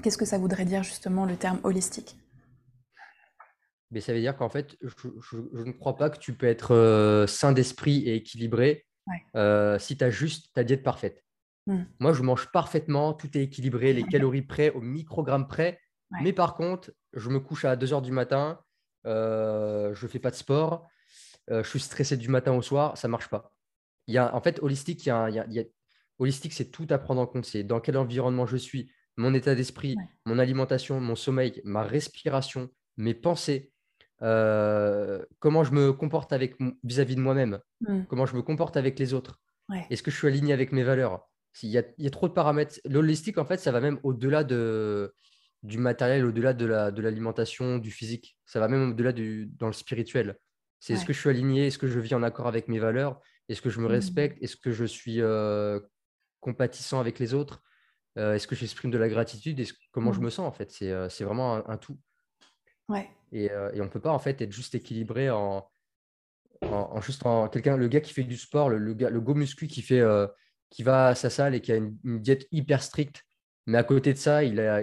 qu'est-ce 0.00 0.16
que 0.16 0.24
ça 0.24 0.38
voudrait 0.38 0.64
dire 0.64 0.84
justement 0.84 1.26
le 1.26 1.34
terme 1.34 1.58
holistique? 1.64 2.16
Mais 3.90 4.00
ça 4.00 4.12
veut 4.12 4.20
dire 4.20 4.36
qu'en 4.36 4.48
fait, 4.48 4.76
je, 4.80 5.08
je, 5.20 5.38
je, 5.52 5.64
ne 5.64 5.72
crois 5.72 5.96
pas 5.96 6.08
que 6.08 6.18
tu 6.18 6.34
peux 6.34 6.46
être 6.46 6.72
euh, 6.72 7.26
sain 7.26 7.50
d'esprit 7.50 8.04
et 8.06 8.14
équilibré 8.14 8.86
ouais. 9.08 9.24
euh, 9.34 9.76
si 9.80 9.96
tu 9.96 10.04
as 10.04 10.10
juste 10.10 10.54
ta 10.54 10.62
diète 10.62 10.84
parfaite. 10.84 11.24
Mm. 11.68 11.84
Moi, 12.00 12.12
je 12.14 12.22
mange 12.22 12.50
parfaitement, 12.50 13.12
tout 13.12 13.36
est 13.36 13.42
équilibré, 13.42 13.92
les 13.92 14.02
calories 14.08 14.42
près, 14.42 14.70
au 14.70 14.80
microgramme 14.80 15.46
près. 15.46 15.78
Ouais. 16.10 16.20
Mais 16.22 16.32
par 16.32 16.56
contre, 16.56 16.90
je 17.12 17.28
me 17.28 17.38
couche 17.38 17.64
à 17.64 17.76
2 17.76 17.92
heures 17.92 18.02
du 18.02 18.12
matin, 18.12 18.58
euh, 19.06 19.94
je 19.94 20.04
ne 20.04 20.10
fais 20.10 20.18
pas 20.18 20.30
de 20.30 20.36
sport, 20.36 20.88
euh, 21.50 21.62
je 21.62 21.68
suis 21.68 21.80
stressé 21.80 22.16
du 22.16 22.28
matin 22.28 22.52
au 22.52 22.62
soir, 22.62 22.96
ça 22.96 23.06
ne 23.06 23.12
marche 23.12 23.28
pas. 23.28 23.52
Il 24.06 24.14
y 24.14 24.18
a, 24.18 24.34
en 24.34 24.40
fait, 24.40 24.60
holistique, 24.62 25.04
il 25.04 25.10
y 25.10 25.12
a, 25.12 25.28
il 25.28 25.36
y 25.36 25.38
a, 25.38 25.46
il 25.46 25.52
y 25.52 25.60
a... 25.60 25.64
holistique, 26.18 26.54
c'est 26.54 26.70
tout 26.70 26.86
à 26.88 26.98
prendre 26.98 27.20
en 27.20 27.26
compte. 27.26 27.44
C'est 27.44 27.62
dans 27.62 27.80
quel 27.80 27.98
environnement 27.98 28.46
je 28.46 28.56
suis, 28.56 28.90
mon 29.18 29.34
état 29.34 29.54
d'esprit, 29.54 29.94
ouais. 29.96 30.04
mon 30.24 30.38
alimentation, 30.38 31.00
mon 31.00 31.14
sommeil, 31.14 31.60
ma 31.64 31.82
respiration, 31.82 32.70
mes 32.96 33.14
pensées, 33.14 33.70
euh, 34.22 35.24
comment 35.38 35.62
je 35.62 35.72
me 35.72 35.92
comporte 35.92 36.32
avec 36.32 36.56
vis-à-vis 36.82 37.14
-vis 37.14 37.16
de 37.16 37.20
moi-même, 37.20 37.60
mm. 37.82 38.04
comment 38.08 38.26
je 38.26 38.34
me 38.34 38.42
comporte 38.42 38.76
avec 38.76 38.98
les 38.98 39.12
autres. 39.12 39.38
Ouais. 39.68 39.86
Est-ce 39.90 40.02
que 40.02 40.10
je 40.10 40.16
suis 40.16 40.26
aligné 40.26 40.52
avec 40.54 40.72
mes 40.72 40.82
valeurs? 40.82 41.27
Il 41.62 41.70
y, 41.70 41.78
a, 41.78 41.82
il 41.98 42.04
y 42.04 42.06
a 42.06 42.10
trop 42.10 42.28
de 42.28 42.32
paramètres. 42.32 42.80
L'holistique, 42.84 43.38
en 43.38 43.44
fait, 43.44 43.58
ça 43.58 43.72
va 43.72 43.80
même 43.80 43.98
au-delà 44.02 44.44
de, 44.44 45.12
du 45.62 45.78
matériel 45.78 46.24
au-delà 46.24 46.52
de, 46.54 46.66
la, 46.66 46.90
de 46.90 47.02
l'alimentation, 47.02 47.78
du 47.78 47.90
physique. 47.90 48.36
Ça 48.46 48.60
va 48.60 48.68
même 48.68 48.90
au-delà 48.90 49.12
du, 49.12 49.46
dans 49.58 49.66
le 49.66 49.72
spirituel. 49.72 50.36
C'est 50.80 50.92
ouais. 50.92 50.98
est-ce 50.98 51.06
que 51.06 51.12
je 51.12 51.18
suis 51.18 51.30
aligné, 51.30 51.66
est-ce 51.66 51.78
que 51.78 51.88
je 51.88 51.98
vis 51.98 52.14
en 52.14 52.22
accord 52.22 52.46
avec 52.46 52.68
mes 52.68 52.78
valeurs, 52.78 53.20
est-ce 53.48 53.60
que 53.60 53.70
je 53.70 53.80
me 53.80 53.88
mmh. 53.88 53.90
respecte, 53.90 54.42
est-ce 54.42 54.56
que 54.56 54.70
je 54.70 54.84
suis 54.84 55.20
euh, 55.20 55.80
compatissant 56.38 57.00
avec 57.00 57.18
les 57.18 57.34
autres, 57.34 57.62
euh, 58.16 58.34
est-ce 58.34 58.46
que 58.46 58.54
j'exprime 58.54 58.92
de 58.92 58.98
la 58.98 59.08
gratitude, 59.08 59.60
comment 59.90 60.10
mmh. 60.10 60.14
je 60.14 60.20
me 60.20 60.30
sens 60.30 60.46
en 60.46 60.52
fait? 60.52 60.70
C'est, 60.70 60.92
euh, 60.92 61.08
c'est 61.08 61.24
vraiment 61.24 61.56
un, 61.56 61.64
un, 61.66 61.76
tout. 61.78 61.98
Ouais. 62.88 63.10
Et, 63.32 63.46
et 63.46 63.80
on 63.80 63.84
ne 63.84 63.90
peut 63.90 64.00
pas 64.00 64.12
en 64.12 64.20
fait 64.20 64.40
être 64.40 64.52
juste 64.52 64.76
équilibré 64.76 65.30
en, 65.30 65.68
en, 66.62 67.00
juste 67.00 67.26
en 67.26 67.48
quelqu'un, 67.48 67.76
le 67.76 67.88
gars 67.88 68.00
qui 68.00 68.14
fait 68.14 68.22
du 68.22 68.36
sport, 68.36 68.70
le, 68.70 68.94
gars, 68.94 69.10
le 69.10 69.20
go 69.20 69.34
muscu 69.34 69.66
qui 69.66 69.82
fait, 69.82 70.02
qui 70.70 70.82
va 70.82 71.08
à 71.08 71.14
sa 71.14 71.30
salle 71.30 71.54
et 71.54 71.60
qui 71.60 71.72
a 71.72 71.76
une, 71.76 71.96
diète 72.04 72.46
hyper 72.52 72.82
stricte, 72.82 73.24
mais 73.66 73.78
à 73.78 73.84
côté 73.84 74.12
de 74.12 74.18
ça, 74.18 74.44
il 74.44 74.60
a, 74.60 74.82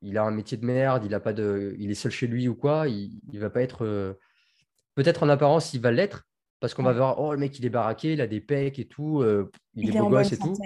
il, 0.00 0.18
a 0.18 0.24
un 0.24 0.30
métier 0.30 0.56
de 0.56 0.64
merde, 0.64 1.04
il 1.04 1.14
a 1.14 1.20
pas 1.20 1.32
de, 1.32 1.74
il 1.78 1.90
est 1.90 1.94
seul 1.94 2.12
chez 2.12 2.26
lui 2.26 2.48
ou 2.48 2.54
quoi, 2.54 2.88
il, 2.88 3.20
il 3.32 3.40
va 3.40 3.50
pas 3.50 3.62
être, 3.62 4.16
peut-être 4.94 5.22
en 5.22 5.28
apparence, 5.28 5.74
il 5.74 5.80
va 5.80 5.90
l'être 5.90 6.26
parce 6.60 6.74
qu'on 6.74 6.82
va 6.84 6.92
voir, 6.92 7.18
oh 7.18 7.32
le 7.32 7.38
mec 7.38 7.58
il 7.58 7.66
est 7.66 7.70
baraqué, 7.70 8.12
il 8.12 8.20
a 8.20 8.26
des 8.26 8.40
pecs 8.40 8.78
et 8.78 8.86
tout, 8.86 9.24
il, 9.74 9.88
est 9.88 9.98
beau 9.98 10.08
gosse 10.08 10.32
et 10.32 10.38
tout. 10.38 10.56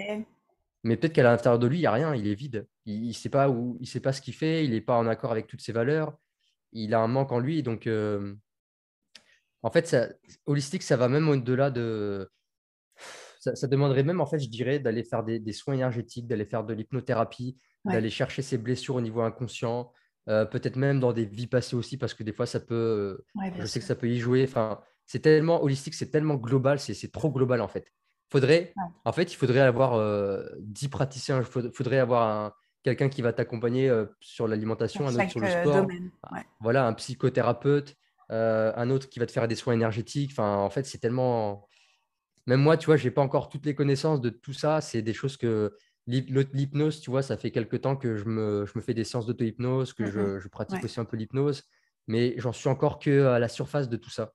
Mais 0.83 0.95
peut-être 0.95 1.13
qu'à 1.13 1.23
l'intérieur 1.23 1.59
de 1.59 1.67
lui, 1.67 1.77
il 1.77 1.81
n'y 1.81 1.87
a 1.87 1.91
rien, 1.91 2.15
il 2.15 2.27
est 2.27 2.35
vide. 2.35 2.67
Il 2.85 3.07
ne 3.07 3.13
sait 3.13 3.29
pas 3.29 3.49
où, 3.49 3.77
il 3.79 3.87
sait 3.87 3.99
pas 3.99 4.13
ce 4.13 4.21
qu'il 4.21 4.33
fait, 4.33 4.63
il 4.63 4.71
n'est 4.71 4.81
pas 4.81 4.97
en 4.97 5.07
accord 5.07 5.31
avec 5.31 5.47
toutes 5.47 5.61
ses 5.61 5.71
valeurs. 5.71 6.15
Il 6.71 6.93
a 6.93 6.99
un 6.99 7.07
manque 7.07 7.31
en 7.31 7.39
lui. 7.39 7.63
Donc, 7.63 7.89
en 9.63 9.71
fait, 9.71 9.87
ça, 9.87 10.07
holistique, 10.45 10.83
ça 10.83 10.97
va 10.97 11.09
même 11.09 11.27
au-delà 11.27 11.71
de. 11.71 12.29
Ça, 13.39 13.67
demanderait 13.67 14.03
même, 14.03 14.21
en 14.21 14.25
fait, 14.25 14.39
je 14.39 14.49
dirais, 14.49 14.79
d'aller 14.79 15.03
faire 15.03 15.23
des, 15.23 15.53
soins 15.53 15.75
énergétiques, 15.75 16.27
d'aller 16.27 16.45
faire 16.45 16.63
de 16.63 16.73
l'hypnothérapie, 16.73 17.57
d'aller 17.85 18.09
chercher 18.09 18.41
ses 18.41 18.57
blessures 18.57 18.95
au 18.95 19.01
niveau 19.01 19.21
inconscient, 19.21 19.91
euh, 20.29 20.45
peut-être 20.45 20.75
même 20.75 20.99
dans 20.99 21.13
des 21.13 21.25
vies 21.25 21.47
passées 21.47 21.75
aussi, 21.75 21.97
parce 21.97 22.13
que 22.13 22.23
des 22.23 22.33
fois, 22.33 22.45
ça 22.45 22.59
peut. 22.59 23.23
je 23.59 23.65
sais 23.65 23.79
que 23.79 23.85
ça 23.85 23.95
peut 23.95 24.09
y 24.09 24.19
jouer. 24.19 24.43
Enfin, 24.47 24.81
c'est 25.05 25.19
tellement 25.19 25.63
holistique, 25.63 25.93
c'est 25.93 26.11
tellement 26.11 26.35
global, 26.35 26.79
c'est 26.79 27.11
trop 27.11 27.31
global, 27.31 27.61
en 27.61 27.67
fait. 27.67 27.93
Faudrait, 28.29 28.73
En 29.05 29.13
fait, 29.13 29.31
il 29.31 29.37
faudrait 29.37 29.61
avoir 29.61 29.93
euh, 29.93 30.43
10 30.59 30.89
praticiens, 30.89 31.39
il 31.39 31.71
faudrait 31.71 31.99
avoir 31.99 32.53
quelqu'un 32.87 33.09
qui 33.09 33.21
va 33.21 33.33
t'accompagner 33.33 33.89
euh, 33.89 34.05
sur 34.21 34.47
l'alimentation, 34.47 35.07
un 35.07 35.13
autre 35.13 35.29
sur 35.29 35.41
le 35.41 35.47
euh, 35.47 35.61
sport. 35.61 35.87
Voilà, 36.61 36.87
un 36.87 36.93
psychothérapeute, 36.93 37.95
euh, 38.31 38.71
un 38.75 38.89
autre 38.89 39.09
qui 39.09 39.19
va 39.19 39.25
te 39.25 39.31
faire 39.31 39.47
des 39.47 39.55
soins 39.55 39.73
énergétiques. 39.73 40.31
Enfin, 40.31 40.55
en 40.57 40.69
fait, 40.69 40.85
c'est 40.85 40.99
tellement. 40.99 41.67
Même 42.47 42.61
moi, 42.61 42.77
tu 42.77 42.85
vois, 42.85 42.97
je 42.97 43.03
n'ai 43.03 43.11
pas 43.11 43.21
encore 43.21 43.49
toutes 43.49 43.65
les 43.65 43.75
connaissances 43.75 44.21
de 44.21 44.29
tout 44.29 44.53
ça. 44.53 44.81
C'est 44.81 45.01
des 45.01 45.13
choses 45.13 45.37
que 45.37 45.75
l'hypnose, 46.07 47.01
tu 47.01 47.11
vois, 47.11 47.21
ça 47.21 47.37
fait 47.37 47.51
quelques 47.51 47.81
temps 47.81 47.97
que 47.97 48.15
je 48.15 48.25
me, 48.25 48.65
je 48.65 48.71
me 48.75 48.81
fais 48.81 48.93
des 48.93 49.03
séances 49.03 49.25
d'auto-hypnose, 49.25 49.93
que 49.93 50.09
je, 50.09 50.19
mmh 50.19 50.39
je, 50.39 50.47
pratique 50.47 50.83
aussi 50.83 50.99
un 50.99 51.05
peu 51.05 51.17
l'hypnose, 51.17 51.63
mais 52.07 52.35
j'en 52.37 52.53
suis 52.53 52.69
encore 52.69 52.99
que 52.99 53.25
à 53.25 53.39
la 53.39 53.49
surface 53.49 53.89
de 53.89 53.97
tout 53.97 54.09
ça. 54.09 54.33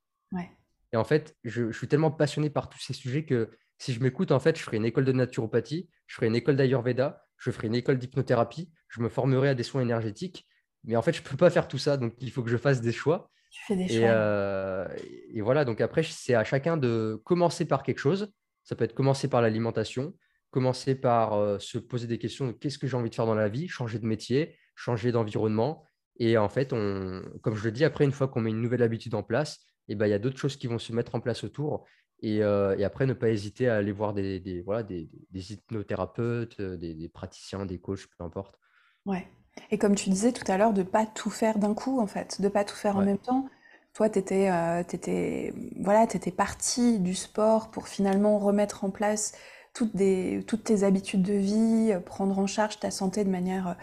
Et 0.95 0.99
en 0.99 1.05
fait, 1.05 1.35
je, 1.43 1.71
je, 1.73 1.79
suis 1.79 1.89
tellement 1.89 2.11
passionné 2.11 2.51
par 2.51 2.69
tous 2.69 2.79
ces 2.79 2.93
sujets 2.93 3.25
que 3.25 3.51
si 3.79 3.95
je 3.95 4.01
m'écoute, 4.01 4.31
en 4.31 4.39
fait, 4.39 4.59
je 4.59 4.63
ferai 4.63 4.77
une 4.77 4.85
école 4.85 5.07
de 5.07 5.13
naturopathie, 5.13 5.89
je 6.07 6.15
ferai 6.15 6.27
une 6.27 6.37
école 6.37 6.57
d'Ayurveda, 6.57 7.25
je 7.39 7.51
ferai 7.51 7.69
une 7.69 7.75
école 7.75 7.99
d'hypnothérapie, 7.99 8.71
je 8.89 9.01
me 9.01 9.09
formerai 9.09 9.49
à 9.49 9.55
des 9.55 9.63
soins 9.63 9.81
énergétiques. 9.81 10.47
Mais 10.85 10.97
en 10.97 11.03
fait, 11.03 11.13
je 11.13 11.23
ne 11.23 11.27
peux 11.27 11.37
pas 11.37 11.51
faire 11.51 11.67
tout 11.67 11.79
ça, 11.79 11.97
donc 11.97 12.15
il 12.21 12.31
faut 12.31 12.43
que 12.43 12.51
je 12.51 12.59
fasse 12.59 12.83
des 12.83 12.93
choix. 12.93 13.32
Tu 13.53 13.63
fais 13.67 13.77
des 13.77 13.85
et, 13.85 14.01
choix. 14.01 14.09
Euh, 14.09 14.89
et 15.33 15.41
voilà, 15.43 15.65
donc 15.65 15.81
après, 15.81 16.03
c'est 16.03 16.35
à 16.35 16.43
chacun 16.43 16.77
de 16.77 17.21
commencer 17.25 17.67
par 17.67 17.83
quelque 17.83 17.99
chose. 17.99 18.33
Ça 18.65 18.75
peut 18.75 18.85
être 18.85 18.95
commencer 18.95 19.29
par 19.29 19.43
l'alimentation, 19.43 20.15
commencer 20.51 20.95
par 20.95 21.35
euh, 21.35 21.59
se 21.59 21.79
poser 21.79 22.07
des 22.07 22.19
questions 22.19 22.47
de 22.47 22.53
qu'est-ce 22.53 22.79
que 22.79 22.87
j'ai 22.87 22.97
envie 22.97 23.11
de 23.11 23.15
faire 23.15 23.27
dans 23.27 23.35
la 23.35 23.49
vie, 23.49 23.69
changer 23.69 23.99
de 23.99 24.07
métier, 24.07 24.57
changer 24.75 25.13
d'environnement. 25.13 25.85
Et 26.19 26.39
en 26.39 26.49
fait, 26.49 26.73
on, 26.73 27.23
comme 27.43 27.55
je 27.55 27.65
le 27.65 27.73
dis, 27.73 27.85
après, 27.85 28.05
une 28.05 28.13
fois 28.13 28.27
qu'on 28.27 28.41
met 28.41 28.51
une 28.51 28.63
nouvelle 28.63 28.83
habitude 28.83 29.15
en 29.15 29.23
place, 29.23 29.61
eh 29.89 29.95
ben, 29.95 30.07
il 30.07 30.11
y 30.11 30.15
a 30.15 30.19
d'autres 30.19 30.39
choses 30.39 30.57
qui 30.57 30.67
vont 30.67 30.79
se 30.79 30.93
mettre 30.93 31.15
en 31.15 31.21
place 31.21 31.45
autour. 31.45 31.85
Et, 32.23 32.43
euh, 32.43 32.77
et, 32.79 32.85
après, 32.85 33.05
ne 33.05 33.13
pas 33.13 33.29
hésiter 33.29 33.69
à 33.69 33.77
aller 33.77 33.93
voir 33.93 34.15
des, 34.15 34.41
des 34.41 34.63
voilà, 34.63 34.83
des, 34.83 35.11
des 35.31 35.53
hypnothérapeutes, 35.53 36.61
des, 36.61 37.11
praticiens, 37.13 37.67
des 37.67 37.81
coachs, 37.81 38.07
peu 38.17 38.25
importe. 38.25 38.59
Ouais. 39.05 39.27
Et 39.71 39.79
comme 39.79 39.95
tu 39.95 40.11
disais 40.11 40.33
tout 40.33 40.51
à 40.51 40.57
l'heure, 40.57 40.73
de 40.73 40.83
ne 40.83 40.87
pas 40.87 41.07
tout 41.07 41.31
faire 41.31 41.59
d'un 41.59 41.75
coup, 41.75 42.01
en 42.01 42.07
fait, 42.07 42.41
de 42.41 42.47
ne 42.47 42.51
pas 42.51 42.65
tout 42.65 42.77
faire 42.77 42.97
en 42.97 43.03
même 43.03 43.19
temps. 43.19 43.47
Toi, 43.95 44.09
tu 44.09 44.19
étais, 44.19 44.51
euh, 44.51 44.81
étais, 44.81 45.53
voilà, 45.81 46.05
étais 46.05 46.31
parti 46.31 46.99
du 46.99 47.15
sport 47.15 47.71
pour 47.71 47.89
finalement 47.89 48.39
remettre 48.39 48.85
en 48.85 48.91
place 48.91 49.33
toutes, 49.75 49.95
des, 49.97 50.45
toutes 50.47 50.65
tes 50.65 50.85
habitudes 50.85 51.23
de 51.23 51.35
vie, 51.35 51.95
prendre 52.07 52.39
en 52.39 52.47
charge 52.47 52.79
ta 52.81 52.91
santé 52.91 53.25
de 53.25 53.31
manière 53.31 53.69
euh, 53.69 53.75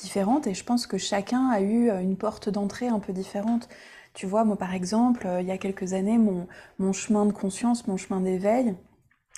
différente. 0.00 0.46
Et 0.46 0.54
je 0.54 0.64
pense 0.64 0.86
que 0.86 0.98
chacun 0.98 1.48
a 1.50 1.60
eu 1.60 1.90
une 1.90 2.16
porte 2.16 2.48
d'entrée 2.48 2.88
un 2.88 3.00
peu 3.00 3.12
différente. 3.12 3.68
Tu 4.14 4.26
vois, 4.26 4.44
moi 4.44 4.56
par 4.56 4.74
exemple, 4.74 5.26
euh, 5.26 5.40
il 5.40 5.46
y 5.46 5.52
a 5.52 5.58
quelques 5.58 5.92
années, 5.92 6.18
mon, 6.18 6.48
mon 6.78 6.92
chemin 6.92 7.24
de 7.26 7.32
conscience, 7.32 7.86
mon 7.86 7.96
chemin 7.96 8.20
d'éveil, 8.20 8.74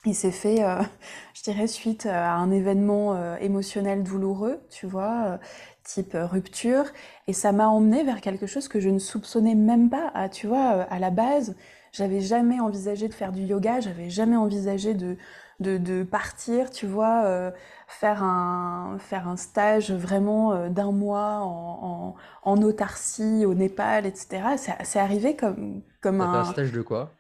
il 0.07 0.15
s'est 0.15 0.31
fait, 0.33 0.65
euh, 0.65 0.83
je 1.35 1.43
dirais, 1.43 1.67
suite 1.67 2.07
à 2.07 2.35
un 2.35 2.51
événement 2.51 3.15
euh, 3.15 3.37
émotionnel 3.39 4.03
douloureux, 4.03 4.61
tu 4.71 4.87
vois, 4.87 5.39
type 5.85 6.15
rupture, 6.15 6.85
et 7.27 7.33
ça 7.33 7.53
m'a 7.53 7.69
emmené 7.69 8.05
vers 8.05 8.21
quelque 8.21 8.47
chose 8.47 8.69
que 8.69 8.81
je 8.81 8.89
ne 8.89 8.99
soupçonnais 8.99 9.55
même 9.55 9.91
pas. 9.91 10.11
À, 10.15 10.29
tu 10.29 10.47
vois, 10.47 10.83
à 10.83 10.99
la 10.99 11.11
base, 11.11 11.57
j'avais 11.93 12.21
jamais 12.21 12.61
envisagé 12.61 13.09
de 13.09 13.15
faire 13.15 13.33
du 13.33 13.43
yoga, 13.43 13.81
j'avais 13.81 14.11
jamais 14.11 14.37
envisagé 14.37 14.95
de, 14.95 15.17
de, 15.61 15.77
de 15.79 16.03
partir, 16.03 16.71
tu 16.71 16.87
vois, 16.87 17.25
euh, 17.25 17.51
faire, 17.87 18.23
un, 18.23 18.97
faire 18.99 19.29
un 19.29 19.37
stage 19.37 19.93
vraiment 19.93 20.53
euh, 20.53 20.69
d'un 20.69 20.93
mois 20.93 21.41
en, 21.41 22.15
en, 22.45 22.51
en, 22.51 22.63
autarcie 22.63 23.45
au 23.45 23.55
Népal, 23.55 24.07
etc. 24.07 24.43
C'est 24.85 24.99
arrivé 24.99 25.37
comme, 25.37 25.83
comme 26.01 26.21
un... 26.21 26.41
un 26.41 26.45
stage 26.45 26.73
de 26.73 26.83
quoi? 26.83 27.13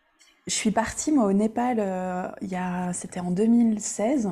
Je 0.47 0.55
suis 0.55 0.71
partie, 0.71 1.13
moi, 1.13 1.27
au 1.27 1.33
Népal, 1.33 1.77
euh, 1.79 2.29
c'était 2.93 3.21
en 3.21 3.31
2016. 3.31 4.31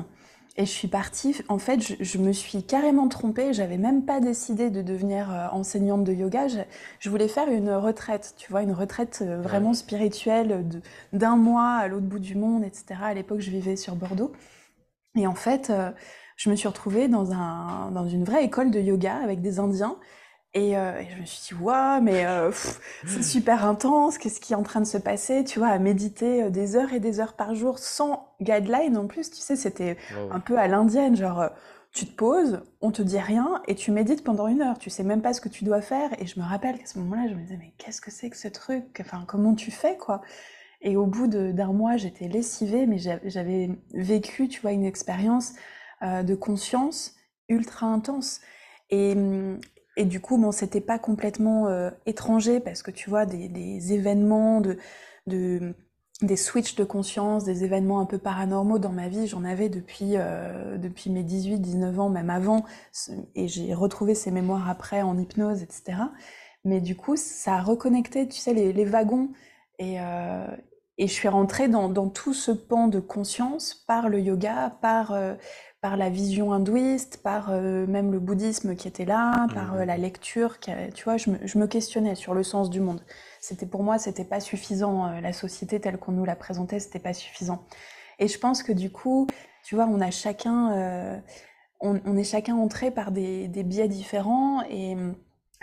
Et 0.59 0.65
je 0.65 0.71
suis 0.71 0.89
partie, 0.89 1.37
en 1.47 1.57
fait, 1.57 1.79
je, 2.01 2.17
me 2.17 2.33
suis 2.33 2.63
carrément 2.63 3.07
trompée. 3.07 3.53
J'avais 3.53 3.77
même 3.77 4.03
pas 4.03 4.19
décidé 4.19 4.69
de 4.69 4.81
devenir 4.81 5.31
euh, 5.31 5.47
enseignante 5.53 6.03
de 6.03 6.11
yoga. 6.11 6.47
Je, 6.99 7.09
voulais 7.09 7.29
faire 7.29 7.47
une 7.49 7.71
retraite, 7.71 8.33
tu 8.37 8.51
vois, 8.51 8.61
une 8.61 8.73
retraite 8.73 9.23
euh, 9.25 9.41
vraiment 9.41 9.73
spirituelle 9.73 10.65
d'un 11.13 11.37
mois 11.37 11.75
à 11.75 11.87
l'autre 11.87 12.07
bout 12.07 12.19
du 12.19 12.35
monde, 12.35 12.65
etc. 12.65 12.99
À 13.01 13.13
l'époque, 13.13 13.39
je 13.39 13.51
vivais 13.51 13.77
sur 13.77 13.95
Bordeaux. 13.95 14.33
Et 15.15 15.27
en 15.27 15.33
fait, 15.33 15.69
euh, 15.69 15.91
je 16.35 16.49
me 16.49 16.57
suis 16.57 16.67
retrouvée 16.67 17.07
dans, 17.07 17.31
un, 17.31 17.91
dans 17.91 18.09
une 18.09 18.25
vraie 18.25 18.43
école 18.43 18.69
de 18.69 18.81
yoga 18.81 19.15
avec 19.15 19.41
des 19.41 19.59
Indiens. 19.59 19.95
Euh, 20.57 20.99
et, 20.99 21.07
je 21.09 21.21
me 21.21 21.25
suis 21.25 21.55
dit, 21.55 21.61
waouh, 21.61 22.01
mais 22.01 22.25
euh, 22.25 22.51
c'est 23.05 23.21
super 23.21 23.65
intense, 23.65 24.17
qu'est-ce 24.17 24.39
qui 24.39 24.53
est 24.53 24.55
en 24.55 24.63
train 24.63 24.81
de 24.81 24.85
se 24.85 24.97
passer, 24.97 25.43
tu 25.43 25.59
vois, 25.59 25.67
à 25.67 25.77
méditer 25.77 26.43
euh, 26.43 26.49
des 26.49 26.75
heures 26.75 26.91
et 26.91 26.99
des 26.99 27.19
heures 27.19 27.33
par 27.33 27.53
jour 27.53 27.77
sans 27.77 28.33
guideline 28.41 28.97
en 28.97 29.05
plus, 29.05 29.29
tu 29.29 29.37
sais, 29.37 29.55
c'était 29.55 29.97
un 30.31 30.39
peu 30.39 30.57
à 30.57 30.67
l'indienne, 30.67 31.15
genre, 31.15 31.49
tu 31.91 32.07
te 32.07 32.15
poses, 32.15 32.61
on 32.81 32.91
te 32.91 33.01
dit 33.03 33.19
rien 33.19 33.61
et 33.67 33.75
tu 33.75 33.91
médites 33.91 34.23
pendant 34.23 34.47
une 34.47 34.61
heure, 34.61 34.79
tu 34.79 34.89
sais 34.89 35.03
même 35.03 35.21
pas 35.21 35.33
ce 35.33 35.41
que 35.41 35.49
tu 35.49 35.65
dois 35.65 35.81
faire. 35.81 36.09
Et 36.19 36.25
je 36.25 36.39
me 36.39 36.45
rappelle 36.45 36.77
qu'à 36.77 36.85
ce 36.85 36.99
moment-là, 36.99 37.27
je 37.29 37.33
me 37.33 37.41
disais, 37.41 37.57
mais 37.57 37.73
qu'est-ce 37.77 38.01
que 38.01 38.11
c'est 38.11 38.29
que 38.29 38.37
ce 38.37 38.47
truc? 38.47 38.99
Enfin, 39.01 39.25
comment 39.27 39.55
tu 39.55 39.71
fais, 39.71 39.97
quoi? 39.97 40.21
Et 40.81 40.97
au 40.97 41.07
bout 41.07 41.27
d'un 41.27 41.73
mois, 41.73 41.97
j'étais 41.97 42.27
lessivée, 42.27 42.85
mais 42.85 42.97
j'avais 42.97 43.71
vécu, 43.93 44.47
tu 44.47 44.61
vois, 44.61 44.71
une 44.71 44.85
expérience 44.85 45.53
de 46.01 46.35
conscience 46.35 47.15
ultra 47.49 47.87
intense. 47.87 48.39
Et, 48.91 49.13
hum, 49.13 49.59
et 49.99 50.05
du 50.05 50.21
coup, 50.21 50.37
bon, 50.37 50.53
c'était 50.53 50.79
pas 50.79 50.97
complètement 50.97 51.67
euh, 51.67 51.91
étranger 52.05 52.61
parce 52.61 52.83
que 52.83 52.89
tu 52.89 53.09
vois, 53.09 53.25
des, 53.25 53.91
événements, 53.91 54.61
de, 54.61 54.77
de, 55.27 55.75
des 56.21 56.37
switches 56.37 56.75
de 56.75 56.85
conscience, 56.85 57.43
des 57.43 57.65
événements 57.65 57.99
un 57.99 58.05
peu 58.05 58.17
paranormaux 58.17 58.79
dans 58.79 58.93
ma 58.93 59.09
vie, 59.09 59.27
j'en 59.27 59.43
avais 59.43 59.67
depuis, 59.67 60.13
euh, 60.15 60.77
depuis 60.77 61.09
mes 61.09 61.23
18, 61.23 61.59
19 61.59 61.99
ans, 61.99 62.09
même 62.09 62.29
avant. 62.29 62.63
Et 63.35 63.49
j'ai 63.49 63.73
retrouvé 63.73 64.15
ces 64.15 64.31
mémoires 64.31 64.69
après 64.69 65.01
en 65.01 65.17
hypnose, 65.17 65.63
etc. 65.63 65.97
Mais 66.63 66.79
du 66.79 66.95
coup, 66.95 67.17
ça 67.17 67.55
a 67.55 67.61
reconnecté, 67.61 68.25
tu 68.25 68.39
sais, 68.39 68.53
les, 68.53 68.71
les 68.71 68.85
wagons. 68.85 69.31
Et, 69.79 69.99
euh, 69.99 70.47
et 70.97 71.07
je 71.07 71.13
suis 71.13 71.27
rentrée 71.27 71.67
dans, 71.67 71.89
dans, 71.89 72.07
tout 72.07 72.33
ce 72.33 72.51
pan 72.51 72.87
de 72.87 73.01
conscience 73.01 73.73
par 73.73 74.07
le 74.07 74.21
yoga, 74.21 74.77
par 74.81 75.13
par 75.81 75.95
la 75.95 76.09
vision 76.09 76.51
hindouiste, 76.51 77.21
par 77.23 77.51
euh, 77.51 77.87
même 77.87 78.11
le 78.11 78.19
bouddhisme 78.19 78.75
qui 78.75 78.87
était 78.87 79.05
là, 79.05 79.47
par 79.53 79.75
euh, 79.75 79.85
la 79.85 79.97
mmh. 79.97 80.01
lecture. 80.01 80.59
Qui 80.59 80.71
tu 80.93 81.05
vois, 81.05 81.17
je 81.17 81.29
me, 81.31 81.37
je 81.47 81.57
me, 81.57 81.67
questionnais 81.67 82.15
sur 82.15 82.33
le 82.33 82.43
sens 82.43 82.69
du 82.69 82.81
monde. 82.81 83.01
C'était 83.39 83.65
pour 83.65 83.83
moi, 83.83 83.97
c'était 83.97 84.25
pas 84.25 84.41
suffisant. 84.41 85.07
Euh, 85.07 85.21
la 85.21 85.31
société 85.31 85.79
telle 85.79 85.97
qu'on 85.97 86.11
nous 86.11 86.25
la 86.25 86.35
présentait, 86.35 86.79
c'était 86.79 86.99
pas 86.99 87.13
suffisant. 87.13 87.63
Et 88.19 88.27
je 88.27 88.37
pense 88.37 88.63
que 88.63 88.73
du 88.73 88.91
coup, 88.91 89.27
tu 89.63 89.75
vois, 89.75 89.85
on 89.85 90.01
a 90.01 90.11
chacun, 90.11 91.21
on, 91.79 92.01
on, 92.05 92.17
est 92.17 92.25
chacun 92.25 92.55
entré 92.55 92.91
par 92.91 93.11
des, 93.11 93.47
des 93.47 93.63
biais 93.63 93.87
différents. 93.87 94.61
Et, 94.69 94.97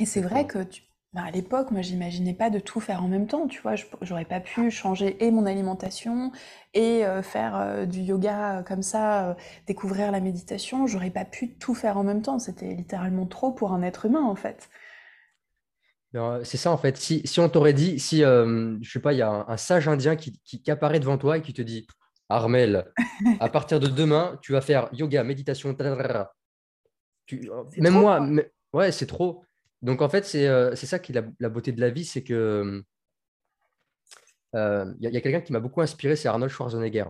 et 0.01 0.07
c'est 0.07 0.23
vrai 0.23 0.47
que 0.47 0.63
tu, 0.63 0.81
bah, 1.17 1.23
à 1.25 1.31
l'époque, 1.31 1.71
moi, 1.71 1.81
j'imaginais 1.81 2.35
pas 2.35 2.51
de 2.51 2.59
tout 2.59 2.79
faire 2.79 3.03
en 3.03 3.09
même 3.09 3.27
temps, 3.27 3.49
tu 3.49 3.63
vois. 3.63 3.75
J'aurais 4.03 4.27
pas 4.27 4.39
pu 4.39 4.71
changer 4.71 5.25
et 5.25 5.31
mon 5.31 5.47
alimentation 5.47 6.31
et 6.75 7.07
euh, 7.07 7.23
faire 7.23 7.57
euh, 7.57 7.87
du 7.87 8.01
yoga 8.01 8.59
euh, 8.59 8.63
comme 8.63 8.83
ça, 8.83 9.35
découvrir 9.67 10.13
la 10.13 10.21
méditation. 10.21 10.87
J'aurais 10.87 11.09
pas 11.09 11.25
pu 11.25 11.55
tout 11.55 11.75
faire 11.75 11.97
en 11.97 12.05
même 12.05 12.21
temps. 12.21 12.39
C'était 12.39 12.75
littéralement 12.75 13.25
trop 13.25 13.51
pour 13.51 13.73
un 13.73 13.81
être 13.81 14.05
humain, 14.05 14.25
en 14.25 14.35
fait. 14.35 14.69
C'est 16.45 16.59
ça, 16.59 16.71
en 16.71 16.77
fait. 16.77 16.99
Si, 16.99 17.27
si 17.27 17.41
on 17.41 17.49
t'aurait 17.49 17.73
dit, 17.73 17.99
si, 17.99 18.19
je 18.21 18.79
sais 18.83 19.01
pas, 19.01 19.15
il 19.15 19.19
y 19.19 19.23
a 19.23 19.47
un, 19.49 19.57
sage 19.57 19.89
indien 19.89 20.17
qui, 20.17 20.39
qui, 20.45 20.71
apparaît 20.71 21.01
devant 21.01 21.17
toi 21.17 21.39
et 21.39 21.43
qui 21.43 21.55
te 21.55 21.63
dit 21.63 21.87
Armel, 22.29 22.93
à 23.41 23.49
partir 23.49 23.81
de 23.81 23.87
demain, 23.87 24.39
tu 24.43 24.53
vas 24.53 24.61
faire 24.61 24.91
yoga, 24.93 25.25
méditation, 25.25 25.75
tu, 27.25 27.51
même 27.79 27.95
moi, 27.95 28.21
ouais, 28.75 28.93
c'est 28.93 29.07
trop. 29.07 29.43
Donc 29.83 30.03
en 30.03 30.09
fait, 30.09 30.25
c'est 30.25 30.49
euh, 30.49 30.75
ça 30.75 30.99
qui 30.99 31.13
est 31.13 31.25
la, 31.39 31.49
beauté 31.49 31.73
de 31.73 31.81
la 31.81 31.91
vie, 31.91 32.05
c'est 32.05 32.23
que 32.23 32.83
il 34.55 34.97
y 35.01 35.17
a, 35.17 35.21
quelqu'un 35.21 35.43
qui 35.43 35.53
m'a 35.53 35.61
beaucoup 35.61 35.83
inspiré, 35.83 36.17
c'est 36.17 36.29
Arnold 36.29 36.51
Schwarzenegger. 36.51 37.05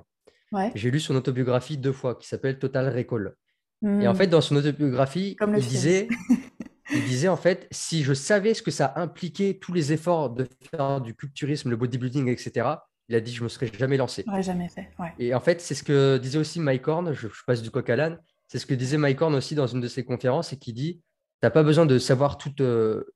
J'ai 0.74 0.90
lu 0.90 1.00
son 1.00 1.14
autobiographie 1.14 1.76
deux 1.76 1.92
fois 1.92 2.14
qui 2.14 2.26
s'appelle 2.26 2.58
Total 2.58 2.88
Recall. 2.88 3.34
Et 3.82 4.08
en 4.08 4.12
hmm. 4.12 4.16
fait, 4.16 4.26
dans 4.26 4.40
son 4.40 4.56
autobiographie, 4.56 5.36
il 5.40 5.60
disait, 5.60 6.08
il 6.92 7.04
disait 7.04 7.28
en 7.28 7.36
fait, 7.36 7.68
si 7.70 8.02
je 8.02 8.14
savais 8.14 8.54
ce 8.54 8.62
que 8.62 8.70
ça 8.70 8.94
impliquait, 8.96 9.58
tous 9.60 9.72
les 9.72 9.92
efforts 9.92 10.30
de 10.30 10.48
faire 10.70 11.00
du 11.00 11.14
culturisme, 11.14 11.70
le 11.70 11.76
bodybuilding, 11.76 12.28
etc., 12.28 12.68
il 13.08 13.14
a 13.14 13.20
dit, 13.20 13.32
je 13.32 13.40
ne 13.40 13.44
me 13.44 13.48
serais 13.48 13.70
jamais 13.78 13.96
lancé. 13.96 14.24
J'aurais 14.26 14.42
jamais 14.42 14.68
fait. 14.68 14.88
Et 15.18 15.34
en 15.34 15.40
fait, 15.40 15.60
c'est 15.60 15.74
ce 15.74 15.84
que 15.84 16.18
disait 16.18 16.38
aussi 16.38 16.58
Mike 16.58 16.88
Horn, 16.88 17.12
je, 17.12 17.28
passe 17.46 17.62
du 17.62 17.70
coq 17.70 17.88
à 17.88 17.96
l'âne, 17.96 18.18
c'est 18.48 18.58
ce 18.58 18.66
que 18.66 18.74
disait 18.74 18.98
Mike 18.98 19.20
Horn 19.20 19.34
aussi 19.34 19.54
dans 19.54 19.66
une 19.66 19.80
de 19.80 19.88
ses 19.88 20.04
conférences, 20.04 20.52
et 20.52 20.56
qui 20.56 20.72
dit, 20.72 21.00
n'as 21.42 21.50
pas 21.50 21.62
besoin 21.62 21.86
de 21.86 21.98
savoir 21.98 22.38
tout, 22.38 22.52
euh, 22.60 23.14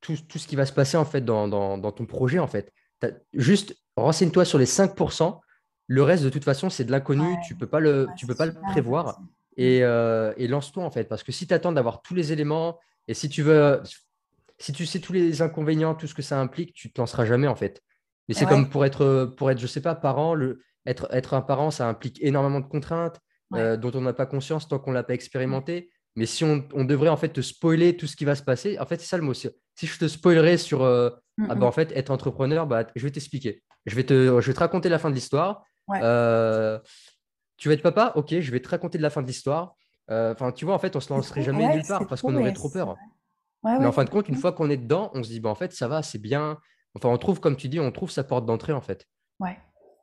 tout, 0.00 0.16
tout, 0.28 0.38
ce 0.38 0.46
qui 0.46 0.56
va 0.56 0.66
se 0.66 0.72
passer 0.72 0.96
en 0.96 1.04
fait 1.04 1.22
dans, 1.22 1.48
dans, 1.48 1.78
dans 1.78 1.92
ton 1.92 2.06
projet. 2.06 2.38
En 2.38 2.46
fait. 2.46 2.72
Juste 3.32 3.74
renseigne-toi 3.96 4.44
sur 4.44 4.58
les 4.58 4.66
5%. 4.66 5.40
Le 5.88 6.02
reste, 6.02 6.24
de 6.24 6.30
toute 6.30 6.44
façon, 6.44 6.70
c'est 6.70 6.84
de 6.84 6.90
l'inconnu. 6.90 7.36
Tu 7.46 7.54
ne 7.54 7.58
peux 7.58 7.66
pas 7.66 7.80
le, 7.80 8.06
tu 8.16 8.26
peux 8.26 8.34
pas 8.34 8.46
le 8.46 8.54
prévoir. 8.70 9.20
Et, 9.56 9.80
euh, 9.82 10.32
et 10.36 10.48
lance-toi 10.48 10.84
en 10.84 10.90
fait. 10.90 11.04
Parce 11.04 11.22
que 11.22 11.32
si 11.32 11.46
tu 11.46 11.54
attends 11.54 11.72
d'avoir 11.72 12.02
tous 12.02 12.14
les 12.14 12.32
éléments, 12.32 12.78
et 13.08 13.14
si 13.14 13.28
tu 13.28 13.42
veux, 13.42 13.82
si 14.58 14.72
tu 14.72 14.86
sais 14.86 15.00
tous 15.00 15.12
les 15.12 15.42
inconvénients, 15.42 15.94
tout 15.94 16.06
ce 16.06 16.14
que 16.14 16.22
ça 16.22 16.40
implique, 16.40 16.72
tu 16.72 16.88
ne 16.88 16.92
te 16.92 17.00
lanceras 17.00 17.24
jamais 17.24 17.48
en 17.48 17.56
fait. 17.56 17.82
Mais 18.28 18.34
c'est 18.34 18.46
comme 18.46 18.70
pour 18.70 18.84
être, 18.84 19.34
pour 19.36 19.50
être, 19.50 19.58
je 19.58 19.66
sais 19.66 19.82
pas, 19.82 19.94
parent, 19.94 20.34
le, 20.34 20.62
être, 20.86 21.08
être 21.10 21.34
un 21.34 21.42
parent, 21.42 21.70
ça 21.70 21.88
implique 21.88 22.22
énormément 22.22 22.60
de 22.60 22.66
contraintes 22.66 23.20
euh, 23.54 23.76
dont 23.76 23.90
on 23.94 24.00
n'a 24.00 24.12
pas 24.12 24.26
conscience 24.26 24.68
tant 24.68 24.78
qu'on 24.78 24.90
ne 24.90 24.94
l'a 24.94 25.02
pas 25.02 25.14
expérimenté. 25.14 25.90
Mais 26.16 26.26
si 26.26 26.44
on, 26.44 26.64
on, 26.74 26.84
devrait 26.84 27.08
en 27.08 27.16
fait 27.16 27.30
te 27.30 27.40
spoiler 27.40 27.96
tout 27.96 28.06
ce 28.06 28.16
qui 28.16 28.24
va 28.24 28.34
se 28.34 28.42
passer, 28.42 28.78
en 28.78 28.86
fait, 28.86 29.00
c'est 29.00 29.06
ça 29.06 29.16
le 29.16 29.22
mot. 29.22 29.32
Si 29.34 29.50
je 29.80 29.98
te 29.98 30.06
spoilerais 30.06 30.58
sur 30.58 30.82
euh, 30.82 31.10
ah 31.48 31.54
bah, 31.54 31.66
en 31.66 31.72
fait, 31.72 31.90
être 31.92 32.10
entrepreneur, 32.10 32.66
bah, 32.66 32.86
je 32.94 33.02
vais 33.02 33.10
t'expliquer. 33.10 33.62
Je, 33.86 33.96
vais 33.96 34.04
te, 34.04 34.40
je 34.40 34.46
vais 34.46 34.54
te 34.54 34.60
raconter 34.60 34.88
la 34.88 34.98
fin 34.98 35.10
de 35.10 35.14
l'histoire. 35.14 35.64
Euh, 35.90 36.78
tu 37.56 37.68
veux 37.68 37.74
être 37.74 37.82
papa 37.82 38.12
Ok, 38.16 38.38
je 38.38 38.50
vais 38.50 38.60
te 38.60 38.68
raconter 38.68 38.98
de 38.98 39.02
la 39.02 39.10
fin 39.10 39.22
de 39.22 39.26
l'histoire. 39.26 39.76
Enfin, 40.08 40.52
tu 40.52 40.66
vois, 40.66 40.74
en 40.74 40.78
fait, 40.78 40.94
on 40.96 41.00
se 41.00 41.12
lancerait 41.12 41.42
jamais 41.42 41.74
nulle 41.74 41.86
part 41.86 42.06
parce 42.06 42.20
qu'on 42.20 42.36
aurait 42.36 42.52
trop 42.52 42.68
peur. 42.68 42.96
mais 43.64 43.86
en 43.86 43.92
fin 43.92 44.04
de 44.04 44.10
compte, 44.10 44.28
une 44.28 44.36
fois 44.36 44.52
qu'on 44.52 44.68
est 44.68 44.76
dedans, 44.76 45.10
on 45.14 45.22
se 45.22 45.30
dit, 45.30 45.40
bah, 45.40 45.48
en 45.48 45.54
fait, 45.54 45.72
ça 45.72 45.88
va, 45.88 46.02
c'est 46.02 46.18
bien. 46.18 46.58
Enfin, 46.94 47.08
on 47.08 47.16
trouve, 47.16 47.40
comme 47.40 47.56
tu 47.56 47.68
dis, 47.68 47.80
on 47.80 47.90
trouve 47.90 48.10
sa 48.10 48.22
porte 48.22 48.44
d'entrée, 48.44 48.74
en 48.74 48.82
fait. 48.82 49.06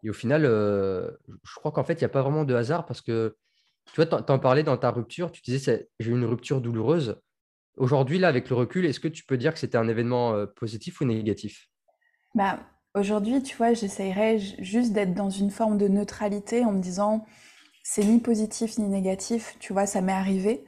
Et 0.04 0.10
au 0.10 0.14
final, 0.14 0.46
euh, 0.46 1.12
je 1.44 1.56
crois 1.56 1.72
qu'en 1.72 1.84
fait, 1.84 1.94
il 1.94 2.00
n'y 2.00 2.06
a 2.06 2.10
pas 2.10 2.22
vraiment 2.22 2.46
de 2.46 2.56
hasard 2.56 2.86
parce 2.86 3.02
que, 3.02 3.36
tu 3.94 4.02
vois, 4.02 4.06
tu 4.06 4.32
en 4.32 4.40
parlais 4.40 4.64
dans 4.64 4.78
ta 4.78 4.92
rupture, 4.92 5.32
tu 5.32 5.42
disais, 5.42 5.90
j'ai 6.00 6.10
eu 6.10 6.14
une 6.14 6.26
rupture 6.26 6.62
douloureuse. 6.62 7.20
Aujourd'hui, 7.78 8.20
là, 8.20 8.28
avec 8.28 8.50
le 8.50 8.56
recul, 8.56 8.86
est-ce 8.86 9.00
que 9.00 9.08
tu 9.08 9.24
peux 9.24 9.38
dire 9.38 9.54
que 9.54 9.60
c'était 9.60 9.78
un 9.78 9.88
événement 9.88 10.34
euh, 10.34 10.46
positif 10.46 11.02
ou 11.02 11.06
négatif? 11.06 11.70
Bah, 12.36 12.60
Aujourd'hui, 12.96 13.44
tu 13.44 13.56
vois, 13.56 13.74
j'essayerais 13.74 14.40
juste 14.40 14.94
d'être 14.94 15.14
dans 15.14 15.30
une 15.30 15.52
forme 15.52 15.78
de 15.78 15.88
neutralité 15.88 16.66
en 16.66 16.72
me 16.72 16.82
disant, 16.82 17.24
c'est 17.84 18.04
ni 18.04 18.20
positif 18.20 18.80
ni 18.80 18.88
négatif, 18.88 19.56
tu 19.60 19.74
vois, 19.74 19.86
ça 19.86 20.02
m'est 20.02 20.12
arrivé. 20.12 20.66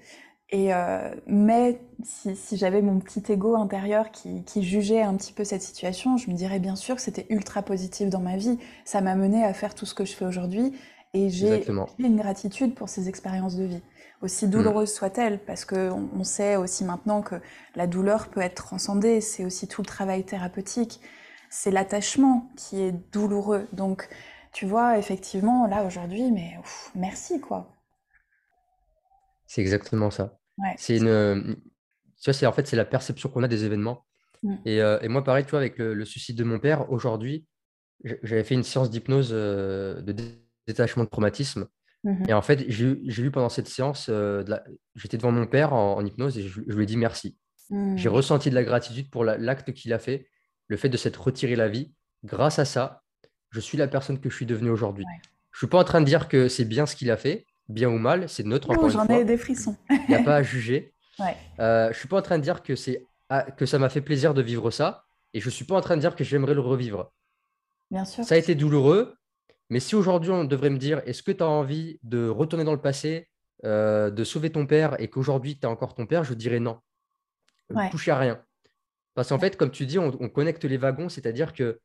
Et 0.51 0.73
euh, 0.73 1.15
mais 1.25 1.81
si, 2.03 2.57
j'avais 2.57 2.81
mon 2.81 2.99
petit 2.99 3.23
ego 3.31 3.55
intérieur 3.55 4.11
qui, 4.11 4.43
jugeait 4.61 5.01
un 5.01 5.15
petit 5.15 5.33
peu 5.33 5.43
cette 5.43 5.63
situation, 5.63 6.17
je 6.17 6.29
me 6.29 6.35
dirais 6.35 6.59
bien 6.59 6.75
sûr 6.75 6.95
que 6.95 7.01
c'était 7.01 7.25
ultra 7.29 7.63
positif 7.63 8.09
dans 8.09 8.19
ma 8.19 8.37
vie. 8.37 8.59
Ça 8.85 9.01
m'a 9.01 9.15
mené 9.15 9.43
à 9.43 9.53
faire 9.53 9.73
tout 9.73 9.85
ce 9.87 9.95
que 9.95 10.05
je 10.05 10.13
fais 10.13 10.25
aujourd'hui. 10.25 10.73
Et 11.13 11.29
j'ai 11.29 11.65
une 11.99 12.17
gratitude 12.17 12.73
pour 12.73 12.87
ces 12.87 13.09
expériences 13.09 13.57
de 13.57 13.65
vie, 13.65 13.81
aussi 14.21 14.47
douloureuses 14.47 14.93
soient-elles, 14.93 15.39
parce 15.43 15.65
qu'on 15.65 16.09
on 16.15 16.23
sait 16.23 16.55
aussi 16.55 16.85
maintenant 16.85 17.21
que 17.21 17.35
la 17.75 17.85
douleur 17.85 18.29
peut 18.29 18.39
être 18.39 18.55
transcendée. 18.55 19.19
C'est 19.19 19.43
aussi 19.43 19.67
tout 19.67 19.81
le 19.81 19.87
travail 19.87 20.23
thérapeutique. 20.23 21.01
C'est 21.49 21.71
l'attachement 21.71 22.49
qui 22.55 22.81
est 22.81 22.93
douloureux. 23.11 23.67
Donc, 23.73 24.07
tu 24.53 24.65
vois, 24.65 24.97
effectivement, 24.97 25.67
là 25.67 25.83
aujourd'hui, 25.85 26.31
mais 26.31 26.53
merci 26.95 27.41
quoi. 27.41 27.75
C'est 29.47 29.61
exactement 29.61 30.11
ça. 30.11 30.37
C'est 30.77 30.97
une, 30.97 31.57
tu 32.21 32.31
vois, 32.31 32.49
en 32.49 32.53
fait, 32.53 32.67
c'est 32.67 32.75
la 32.75 32.85
perception 32.85 33.29
qu'on 33.29 33.43
a 33.43 33.47
des 33.49 33.65
événements. 33.65 34.05
Mm. 34.43 34.55
Euh, 34.67 34.99
et, 35.01 35.07
moi, 35.07 35.23
pareil, 35.23 35.43
tu 35.43 35.51
vois, 35.51 35.59
avec 35.59 35.77
le, 35.77 36.05
suicide 36.05 36.37
de 36.37 36.43
mon 36.43 36.59
père, 36.59 36.89
aujourd'hui, 36.91 37.45
j'avais 38.23 38.43
fait 38.43 38.55
une 38.55 38.63
séance 38.63 38.89
d'hypnose 38.89 39.31
euh, 39.31 40.01
de 40.01 40.13
détachement 40.67 41.03
de 41.03 41.09
traumatisme. 41.09 41.67
Mm-hmm. 42.05 42.29
Et 42.29 42.33
en 42.33 42.41
fait, 42.41 42.65
j'ai 42.67 43.23
eu 43.23 43.31
pendant 43.31 43.49
cette 43.49 43.67
séance, 43.67 44.07
euh, 44.09 44.43
j'étais 44.95 45.17
devant 45.17 45.31
mon 45.31 45.45
père 45.45 45.73
en, 45.73 46.03
hypnose 46.03 46.37
et 46.37 46.47
je, 46.47 46.61
lui 46.61 46.83
ai 46.83 46.85
dit 46.85 46.97
merci. 46.97 47.37
Mm. 47.69 47.97
J'ai 47.97 48.09
ressenti 48.09 48.49
de 48.49 48.55
la 48.55 48.63
gratitude 48.63 49.09
pour 49.09 49.23
l'acte 49.23 49.73
qu'il 49.73 49.93
a 49.93 49.99
fait, 49.99 50.27
le 50.67 50.77
fait 50.77 50.89
de 50.89 50.97
s'être 50.97 51.21
retiré 51.21 51.55
la 51.55 51.67
vie. 51.67 51.93
Grâce 52.23 52.59
à 52.59 52.65
ça, 52.65 53.03
je 53.49 53.59
suis 53.59 53.77
la 53.77 53.87
personne 53.87 54.19
que 54.19 54.29
je 54.29 54.35
suis 54.35 54.45
devenue 54.45 54.69
aujourd'hui. 54.69 55.05
Je 55.51 55.57
ne 55.57 55.59
suis 55.59 55.67
pas 55.67 55.79
en 55.79 55.83
train 55.83 55.99
de 55.99 56.05
dire 56.05 56.27
que 56.27 56.47
c'est 56.47 56.65
bien 56.65 56.85
ce 56.85 56.95
qu'il 56.95 57.11
a 57.11 57.17
fait, 57.17 57.45
bien 57.67 57.89
ou 57.89 57.97
mal, 57.97 58.29
c'est 58.29 58.45
neutre. 58.45 58.73
Non, 58.73 58.89
j'en 58.89 59.05
ai 59.07 59.25
des 59.25 59.37
frissons. 59.37 59.75
Il 59.89 60.05
n'y 60.09 60.15
a 60.15 60.23
pas 60.23 60.37
à 60.37 60.43
juger. 60.43 60.93
Euh, 61.59 61.85
je 61.85 61.89
ne 61.89 61.93
suis 61.93 62.07
pas 62.07 62.17
en 62.17 62.21
train 62.23 62.39
de 62.39 62.43
dire 62.43 62.63
que, 62.63 62.73
ah, 63.29 63.43
que 63.43 63.67
ça 63.67 63.77
m'a 63.77 63.89
fait 63.89 64.01
plaisir 64.01 64.33
de 64.33 64.41
vivre 64.41 64.71
ça. 64.71 65.03
Et 65.35 65.39
je 65.39 65.45
ne 65.45 65.51
suis 65.51 65.65
pas 65.65 65.75
en 65.75 65.81
train 65.81 65.95
de 65.95 66.01
dire 66.01 66.15
que 66.15 66.23
j'aimerais 66.23 66.55
le 66.55 66.61
revivre. 66.61 67.11
Bien 67.91 68.05
sûr. 68.05 68.23
Ça 68.23 68.33
a 68.33 68.37
été 68.39 68.55
douloureux. 68.55 69.15
Mais 69.71 69.79
si 69.79 69.95
aujourd'hui 69.95 70.29
on 70.29 70.43
devrait 70.43 70.69
me 70.69 70.77
dire, 70.77 71.01
est-ce 71.07 71.23
que 71.23 71.31
tu 71.31 71.41
as 71.41 71.47
envie 71.47 71.99
de 72.03 72.27
retourner 72.27 72.63
dans 72.63 72.73
le 72.73 72.81
passé, 72.81 73.27
euh, 73.63 74.11
de 74.11 74.23
sauver 74.23 74.51
ton 74.51 74.67
père 74.67 74.99
et 75.01 75.07
qu'aujourd'hui 75.07 75.57
tu 75.57 75.65
as 75.65 75.69
encore 75.69 75.95
ton 75.95 76.05
père, 76.05 76.23
je 76.23 76.35
dirais 76.35 76.59
non. 76.59 76.79
Ne 77.69 77.89
touche 77.89 78.09
à 78.09 78.17
rien. 78.17 78.43
Parce 79.15 79.29
qu'en 79.29 79.39
fait, 79.39 79.57
comme 79.57 79.71
tu 79.71 79.85
dis, 79.85 79.97
on, 79.97 80.11
on 80.19 80.29
connecte 80.29 80.65
les 80.65 80.77
wagons, 80.77 81.09
c'est-à-dire 81.09 81.53
que 81.53 81.79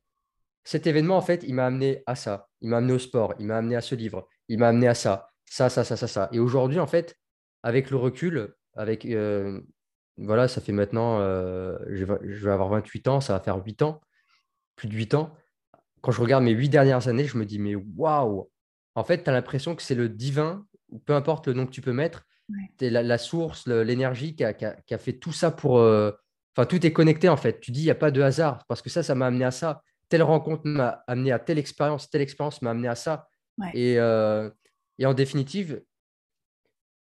cet 0.65 0.89
événement, 0.89 1.17
en 1.17 1.23
fait, 1.23 1.45
il 1.47 1.55
m'a 1.55 1.65
amené 1.67 2.03
à 2.07 2.17
ça. 2.17 2.49
Il 2.61 2.71
m'a 2.71 2.79
amené 2.79 2.93
au 2.93 2.99
sport, 2.99 3.35
il 3.39 3.47
m'a 3.47 3.57
amené 3.57 3.77
à 3.77 3.81
ce 3.81 3.95
livre, 3.95 4.29
il 4.49 4.59
m'a 4.59 4.69
amené 4.69 4.89
à 4.89 4.95
ça, 4.95 5.31
ça, 5.45 5.69
ça, 5.69 5.85
ça, 5.85 5.97
ça, 5.97 6.09
ça. 6.09 6.29
Et 6.33 6.41
aujourd'hui, 6.41 6.81
en 6.81 6.89
fait, 6.89 7.17
avec 7.63 7.91
le 7.91 7.97
recul, 7.97 8.53
avec 8.75 9.07
euh, 9.07 9.61
voilà, 10.19 10.49
ça 10.49 10.61
fait 10.61 10.73
maintenant, 10.73 11.21
euh, 11.21 11.79
je, 11.89 12.05
vais, 12.05 12.51
avoir 12.51 12.69
28 12.69 13.09
ans, 13.09 13.21
ça 13.21 13.35
va 13.35 13.41
faire 13.41 13.65
8 13.65 13.83
ans, 13.83 14.01
plus 14.75 14.89
de 14.89 14.95
8 14.95 15.15
ans. 15.15 15.37
Quand 16.07 16.13
je 16.13 16.21
regarde 16.21 16.45
mes 16.45 16.53
8 16.53 16.69
dernières 16.69 17.09
années, 17.09 17.25
je 17.25 17.37
me 17.37 17.45
dis, 17.45 17.59
mais 17.59 17.75
waouh! 17.75 18.49
En 18.95 19.03
fait, 19.03 19.25
tu 19.25 19.29
as 19.29 19.33
l'impression 19.33 19.75
que 19.75 19.83
c'est 19.83 19.97
le 19.97 20.09
divin, 20.09 20.65
peu 21.05 21.17
importe 21.17 21.49
le 21.49 21.55
nom 21.55 21.67
que 21.67 21.73
tu 21.73 21.81
peux 21.81 21.93
mettre, 21.93 22.23
c'est 22.79 22.91
la, 22.91 23.19
source, 23.19 23.67
l'énergie 23.67 24.37
qui 24.37 24.45
a, 24.45 24.99
fait 24.99 25.15
tout 25.15 25.33
ça 25.33 25.51
pour. 25.51 25.79
Euh, 25.79 26.13
enfin, 26.57 26.65
tout 26.65 26.87
est 26.87 26.93
connecté 26.93 27.29
en 27.29 27.37
fait. 27.37 27.59
Tu 27.59 27.73
dis, 27.73 27.81
il 27.81 27.87
n'y 27.87 27.91
a 27.91 27.97
pas 27.97 28.13
de 28.13 28.23
hasard, 28.23 28.65
parce 28.69 28.83
que 28.83 28.89
ça, 28.89 29.03
ça 29.03 29.17
m'a 29.17 29.27
amené 29.27 29.45
à 29.45 29.51
ça. 29.51 29.83
Telle 30.09 30.23
rencontre 30.23 30.63
m'a 30.65 31.03
amené 31.09 31.33
à 31.33 31.41
telle 31.41 31.59
expérience, 31.59 32.09
telle 32.09 32.23
expérience 32.23 32.63
m'a 32.63 32.71
amené 32.71 32.87
à 32.87 32.95
ça. 32.95 33.27
Et, 33.75 33.95
et 33.95 35.07
en 35.07 35.13
définitive, 35.13 35.83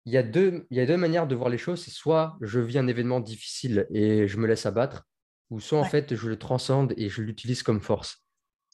il 0.05 0.13
y, 0.13 0.17
a 0.17 0.23
deux, 0.23 0.65
il 0.69 0.77
y 0.77 0.79
a 0.79 0.85
deux 0.85 0.95
manières 0.95 1.27
de 1.27 1.35
voir 1.35 1.49
les 1.49 1.57
choses. 1.57 1.83
C'est 1.83 1.91
soit 1.91 2.37
je 2.39 2.61
vis 2.61 2.77
un 2.77 2.87
événement 2.87 3.19
difficile 3.19 3.85
et 3.93 4.29
je 4.29 4.37
me 4.37 4.47
laisse 4.47 4.65
abattre, 4.65 5.03
ou 5.49 5.59
soit 5.59 5.79
en 5.79 5.83
fait 5.83 6.15
je 6.15 6.29
le 6.29 6.39
transcende 6.39 6.93
et 6.95 7.09
je 7.09 7.21
l'utilise 7.21 7.63
comme 7.63 7.81
force. 7.81 8.22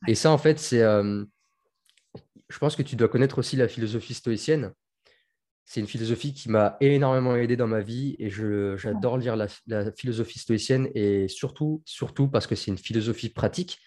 Et 0.08 0.16
ça, 0.16 0.32
en 0.32 0.38
fait, 0.38 0.60
c'est. 0.60 0.82
Euh, 0.82 1.24
je 2.50 2.58
pense 2.58 2.76
que 2.76 2.82
tu 2.82 2.96
dois 2.96 3.10
connaître 3.10 3.38
aussi 3.38 3.56
la 3.56 3.68
philosophie 3.68 4.14
stoïcienne. 4.14 4.74
C'est 5.66 5.80
une 5.80 5.88
philosophie 5.88 6.34
qui 6.34 6.50
m'a 6.50 6.78
énormément 6.82 7.36
aidé 7.36 7.56
dans 7.56 7.68
ma 7.68 7.82
vie 7.82 8.16
et 8.18 8.32
j'adore 8.32 9.20
lire 9.20 9.36
la, 9.36 9.46
la, 9.68 9.92
philosophie 9.92 10.40
stoïcienne 10.40 10.90
et 10.96 11.28
surtout, 11.28 11.84
surtout 11.86 12.28
parce 12.28 12.48
que 12.48 12.56
c'est 12.56 12.72
une 12.72 12.80
philosophie 12.80 13.30
pratique. 13.30 13.78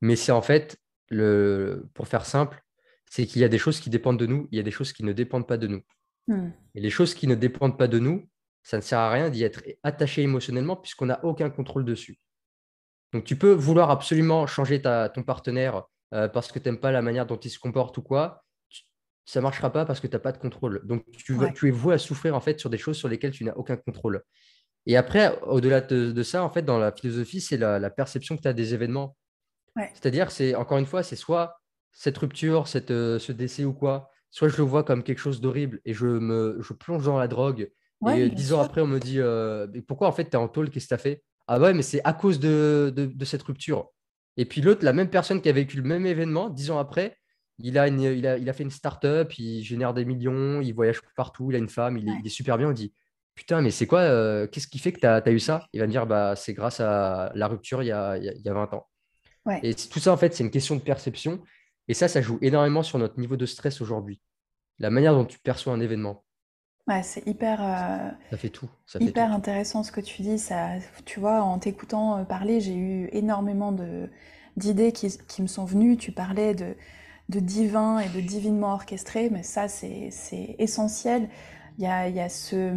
Mais 0.00 0.14
c'est 0.14 0.30
en 0.30 0.42
fait, 0.42 0.76
le, 1.08 1.88
pour 1.94 2.06
faire 2.06 2.24
simple, 2.24 2.62
c'est 3.10 3.26
qu'il 3.26 3.42
y 3.42 3.44
a 3.44 3.48
des 3.48 3.58
choses 3.58 3.80
qui 3.80 3.90
dépendent 3.90 4.18
de 4.18 4.26
nous, 4.26 4.46
il 4.52 4.58
y 4.58 4.60
a 4.60 4.62
des 4.62 4.70
choses 4.70 4.92
qui 4.92 5.02
ne 5.02 5.12
dépendent 5.12 5.48
pas 5.48 5.56
de 5.56 5.66
nous. 5.66 5.82
Hmm. 6.28 6.50
Et 6.76 6.80
les 6.80 6.90
choses 6.90 7.14
qui 7.14 7.26
ne 7.26 7.34
dépendent 7.34 7.78
pas 7.78 7.88
de 7.88 7.98
nous, 7.98 8.28
ça 8.62 8.76
ne 8.76 8.82
sert 8.82 8.98
à 8.98 9.10
rien 9.10 9.28
d'y 9.30 9.42
être 9.42 9.62
attaché 9.82 10.22
émotionnellement 10.22 10.76
puisqu'on 10.76 11.06
n'a 11.06 11.24
aucun 11.24 11.50
contrôle 11.50 11.84
dessus. 11.84 12.18
Donc 13.12 13.24
tu 13.24 13.36
peux 13.36 13.52
vouloir 13.52 13.90
absolument 13.90 14.46
changer 14.46 14.82
ta, 14.82 15.08
ton 15.08 15.22
partenaire 15.22 15.84
euh, 16.14 16.28
parce 16.28 16.52
que 16.52 16.58
tu 16.58 16.68
n'aimes 16.68 16.80
pas 16.80 16.92
la 16.92 17.02
manière 17.02 17.26
dont 17.26 17.36
il 17.38 17.50
se 17.50 17.58
comporte 17.58 17.96
ou 17.98 18.02
quoi. 18.02 18.44
Ça 19.24 19.40
ne 19.40 19.42
marchera 19.42 19.70
pas 19.70 19.84
parce 19.84 20.00
que 20.00 20.06
tu 20.06 20.14
n'as 20.14 20.20
pas 20.20 20.32
de 20.32 20.38
contrôle. 20.38 20.80
Donc 20.86 21.04
tu, 21.12 21.36
tu 21.54 21.68
es 21.68 21.70
voué 21.70 21.94
à 21.94 21.98
souffrir 21.98 22.34
en 22.34 22.40
fait 22.40 22.58
sur 22.58 22.70
des 22.70 22.78
choses 22.78 22.96
sur 22.96 23.08
lesquelles 23.08 23.32
tu 23.32 23.44
n'as 23.44 23.54
aucun 23.54 23.76
contrôle. 23.76 24.22
Et 24.86 24.96
après, 24.96 25.38
au-delà 25.42 25.82
de, 25.82 26.22
ça, 26.22 26.42
en 26.42 26.48
fait, 26.48 26.62
dans 26.62 26.78
la 26.78 26.92
philosophie, 26.92 27.42
c'est 27.42 27.58
la, 27.58 27.90
perception 27.90 28.38
que 28.38 28.42
tu 28.42 28.48
as 28.48 28.54
des 28.54 28.72
événements. 28.72 29.16
C'est-à-dire, 29.76 30.30
c'est 30.30 30.54
encore 30.54 30.78
une 30.78 30.86
fois, 30.86 31.02
c'est 31.02 31.14
soit 31.14 31.60
cette 31.92 32.16
rupture, 32.16 32.66
cette, 32.66 32.90
euh, 32.90 33.18
ce 33.18 33.32
décès 33.32 33.64
ou 33.64 33.72
quoi, 33.72 34.10
soit 34.30 34.48
je 34.48 34.56
le 34.56 34.62
vois 34.62 34.82
comme 34.82 35.02
quelque 35.02 35.18
chose 35.18 35.40
d'horrible 35.40 35.80
et 35.84 35.94
je 35.94 36.06
me 36.06 36.58
je 36.60 36.72
plonge 36.72 37.04
dans 37.04 37.18
la 37.18 37.28
drogue. 37.28 37.70
et 38.08 38.28
dix 38.28 38.52
ans 38.54 38.60
après, 38.60 38.80
on 38.80 38.86
me 38.86 38.98
dit 38.98 39.20
euh, 39.20 39.68
pourquoi 39.86 40.08
en 40.08 40.12
fait 40.12 40.24
tu 40.24 40.30
es 40.30 40.36
en 40.36 40.48
tôle, 40.48 40.70
qu'est-ce 40.70 40.86
que 40.86 40.88
tu 40.88 40.94
as 40.94 40.98
fait? 40.98 41.22
Ah 41.48 41.58
ouais, 41.58 41.72
mais 41.74 41.82
c'est 41.82 42.02
à 42.04 42.12
cause 42.12 42.38
de, 42.38 42.92
de, 42.94 43.24
cette 43.24 43.42
rupture. 43.42 43.90
Et 44.36 44.44
puis 44.44 44.60
l'autre, 44.60 44.84
la 44.84 44.92
même 44.92 45.10
personne 45.10 45.40
qui 45.40 45.48
a 45.48 45.52
vécu 45.52 45.78
le 45.78 45.82
même 45.82 46.06
événement, 46.06 46.50
dix 46.50 46.70
ans 46.70 46.78
après, 46.78 47.16
il 47.58 47.78
a, 47.78 47.88
il, 47.88 48.26
a, 48.26 48.38
il 48.38 48.48
a 48.48 48.52
fait 48.52 48.62
une 48.62 48.70
start-up, 48.70 49.36
il 49.38 49.64
génère 49.64 49.94
des 49.94 50.04
millions, 50.04 50.60
il 50.60 50.72
voyage 50.72 51.00
partout, 51.16 51.50
il 51.50 51.56
a 51.56 51.58
une 51.58 51.68
femme, 51.68 51.96
il, 51.96 52.08
est, 52.24 52.28
super 52.28 52.58
bien. 52.58 52.68
On 52.68 52.72
dit 52.72 52.92
Putain, 53.34 53.62
mais 53.62 53.70
c'est 53.70 53.86
quoi 53.86 54.00
euh, 54.00 54.46
Qu'est-ce 54.46 54.68
qui 54.68 54.78
fait 54.78 54.92
que 54.92 55.00
tu 55.00 55.06
as, 55.06 55.30
eu 55.32 55.40
ça? 55.40 55.66
Il 55.72 55.80
va 55.80 55.86
me 55.86 55.90
dire 55.90 56.06
bah, 56.06 56.36
C'est 56.36 56.52
grâce 56.52 56.80
à 56.80 57.32
la 57.34 57.48
rupture 57.48 57.82
il 57.82 57.86
y 57.86 57.92
a, 57.92 58.18
il 58.18 58.24
y 58.24 58.48
a 58.48 58.54
20 58.54 58.74
ans. 58.74 58.86
Et 59.62 59.74
tout 59.74 59.98
ça, 59.98 60.12
en 60.12 60.16
fait, 60.16 60.34
c'est 60.34 60.44
une 60.44 60.50
question 60.50 60.76
de 60.76 60.82
perception. 60.82 61.42
Et 61.88 61.94
ça, 61.94 62.06
ça 62.06 62.20
joue 62.20 62.38
énormément 62.42 62.82
sur 62.82 62.98
notre 62.98 63.18
niveau 63.18 63.36
de 63.36 63.46
stress 63.46 63.80
aujourd'hui. 63.80 64.20
La 64.78 64.90
manière 64.90 65.14
dont 65.14 65.24
tu 65.24 65.38
perçois 65.38 65.72
un 65.72 65.80
événement. 65.80 66.24
Ouais, 66.88 67.02
c'est 67.02 67.26
hyper, 67.26 67.60
euh, 67.62 68.10
ça 68.30 68.36
fait 68.38 68.48
tout. 68.48 68.68
Ça 68.86 68.98
hyper 68.98 69.30
intéressant 69.30 69.82
ce 69.82 69.92
que 69.92 70.00
tu 70.00 70.22
dis. 70.22 70.38
Ça, 70.38 70.70
tu 71.04 71.20
vois, 71.20 71.42
en 71.42 71.58
t'écoutant 71.58 72.18
euh, 72.18 72.24
parler, 72.24 72.60
j'ai 72.60 72.74
eu 72.74 73.10
énormément 73.12 73.72
de, 73.72 74.08
d'idées 74.56 74.92
qui, 74.92 75.08
qui, 75.28 75.42
me 75.42 75.46
sont 75.46 75.66
venues. 75.66 75.98
Tu 75.98 76.12
parlais 76.12 76.54
de, 76.54 76.74
de 77.28 77.40
divin 77.40 77.98
et 77.98 78.08
de 78.08 78.22
divinement 78.22 78.72
orchestré, 78.72 79.28
mais 79.28 79.42
ça, 79.42 79.68
c'est, 79.68 80.08
c'est 80.10 80.56
essentiel. 80.58 81.28
Il 81.76 81.84
y 81.84 81.86
a, 81.86 82.08
il 82.08 82.16
y 82.16 82.20
a 82.20 82.30
ce, 82.30 82.72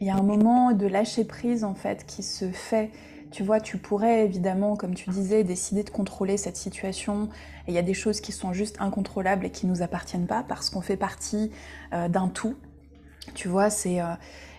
il 0.00 0.06
y 0.06 0.10
a 0.10 0.16
un 0.16 0.22
moment 0.22 0.72
de 0.72 0.86
lâcher 0.88 1.24
prise 1.24 1.62
en 1.62 1.76
fait 1.76 2.04
qui 2.06 2.24
se 2.24 2.50
fait. 2.50 2.90
Tu 3.30 3.44
vois, 3.44 3.60
tu 3.60 3.78
pourrais 3.78 4.24
évidemment, 4.24 4.74
comme 4.74 4.94
tu 4.94 5.08
disais, 5.10 5.44
décider 5.44 5.84
de 5.84 5.90
contrôler 5.90 6.36
cette 6.36 6.56
situation. 6.56 7.28
Et 7.68 7.70
il 7.70 7.74
y 7.74 7.78
a 7.78 7.82
des 7.82 7.94
choses 7.94 8.20
qui 8.20 8.32
sont 8.32 8.52
juste 8.52 8.76
incontrôlables 8.80 9.46
et 9.46 9.50
qui 9.50 9.68
nous 9.68 9.80
appartiennent 9.80 10.26
pas 10.26 10.42
parce 10.42 10.70
qu'on 10.70 10.80
fait 10.80 10.96
partie 10.96 11.52
euh, 11.94 12.08
d'un 12.08 12.26
tout. 12.26 12.56
Tu 13.34 13.48
vois, 13.48 13.70
c'est 13.70 14.00
euh, 14.00 14.14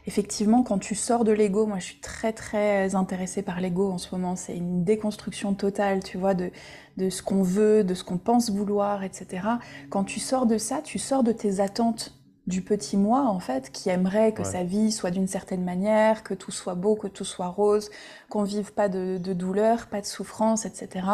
effectivement 0.07 0.63
quand 0.63 0.79
tu 0.79 0.95
sors 0.95 1.23
de 1.23 1.31
l'ego. 1.31 1.65
Moi, 1.65 1.79
je 1.79 1.85
suis 1.85 1.99
très 1.99 2.33
très 2.33 2.95
intéressée 2.95 3.41
par 3.41 3.61
l'ego 3.61 3.91
en 3.91 3.97
ce 3.97 4.13
moment. 4.15 4.35
C'est 4.35 4.55
une 4.55 4.83
déconstruction 4.83 5.53
totale, 5.53 6.03
tu 6.03 6.17
vois, 6.17 6.33
de, 6.33 6.51
de 6.97 7.09
ce 7.09 7.21
qu'on 7.21 7.43
veut, 7.43 7.83
de 7.83 7.93
ce 7.93 8.03
qu'on 8.03 8.17
pense 8.17 8.49
vouloir, 8.49 9.03
etc. 9.03 9.47
Quand 9.89 10.03
tu 10.03 10.19
sors 10.19 10.45
de 10.45 10.57
ça, 10.57 10.81
tu 10.81 10.99
sors 10.99 11.23
de 11.23 11.31
tes 11.31 11.59
attentes 11.59 12.15
du 12.45 12.61
petit 12.61 12.97
moi, 12.97 13.21
en 13.21 13.39
fait, 13.39 13.71
qui 13.71 13.89
aimerait 13.89 14.33
que 14.33 14.43
sa 14.43 14.63
vie 14.63 14.91
soit 14.91 15.11
d'une 15.11 15.27
certaine 15.27 15.63
manière, 15.63 16.23
que 16.23 16.33
tout 16.33 16.51
soit 16.51 16.75
beau, 16.75 16.95
que 16.95 17.07
tout 17.07 17.23
soit 17.23 17.47
rose, 17.47 17.89
qu'on 18.29 18.43
vive 18.43 18.73
pas 18.73 18.89
de, 18.89 19.17
douleur, 19.17 19.87
pas 19.87 20.01
de 20.01 20.05
souffrance, 20.05 20.65
etc. 20.65 21.07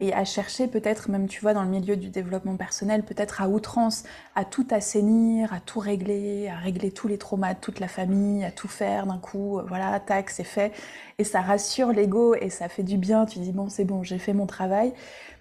Et 0.00 0.12
à 0.12 0.26
chercher 0.26 0.68
peut-être, 0.68 1.10
même 1.10 1.28
tu 1.28 1.40
vois, 1.40 1.54
dans 1.54 1.62
le 1.62 1.70
milieu 1.70 1.96
du 1.96 2.10
développement 2.10 2.56
personnel, 2.56 3.04
peut-être 3.04 3.40
à 3.40 3.48
outrance, 3.48 4.04
à 4.34 4.44
tout 4.44 4.66
assainir, 4.70 5.54
à 5.54 5.60
tout 5.60 5.80
régler, 5.80 6.48
à 6.48 6.58
régler 6.58 6.90
tous 6.90 7.08
les 7.08 7.16
traumas 7.16 7.54
de 7.54 7.60
toute 7.60 7.80
la 7.80 7.88
famille, 7.88 8.44
à 8.44 8.50
tout 8.50 8.68
faire 8.68 9.06
d'un 9.06 9.18
coup, 9.18 9.58
voilà, 9.66 9.98
tac, 9.98 10.28
c'est 10.28 10.44
fait. 10.44 10.72
Et 11.16 11.24
ça 11.24 11.40
rassure 11.40 11.90
l'ego 11.92 12.34
et 12.34 12.50
ça 12.50 12.68
fait 12.68 12.82
du 12.82 12.98
bien. 12.98 13.24
Tu 13.24 13.38
dis, 13.38 13.52
bon, 13.52 13.70
c'est 13.70 13.86
bon, 13.86 14.02
j'ai 14.02 14.18
fait 14.18 14.34
mon 14.34 14.46
travail. 14.46 14.92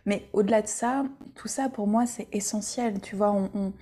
Mais 0.06 0.30
au-delà 0.32 0.62
de 0.62 0.68
ça, 0.68 1.04
tout 1.36 1.50
ça, 1.50 1.68
pour 1.68 1.88
moi, 1.88 2.06
c'est 2.06 2.30
essentiel. 2.32 3.02
Tu 3.02 3.18
vois, 3.18 3.32
on 3.32 3.50
on 3.54 3.74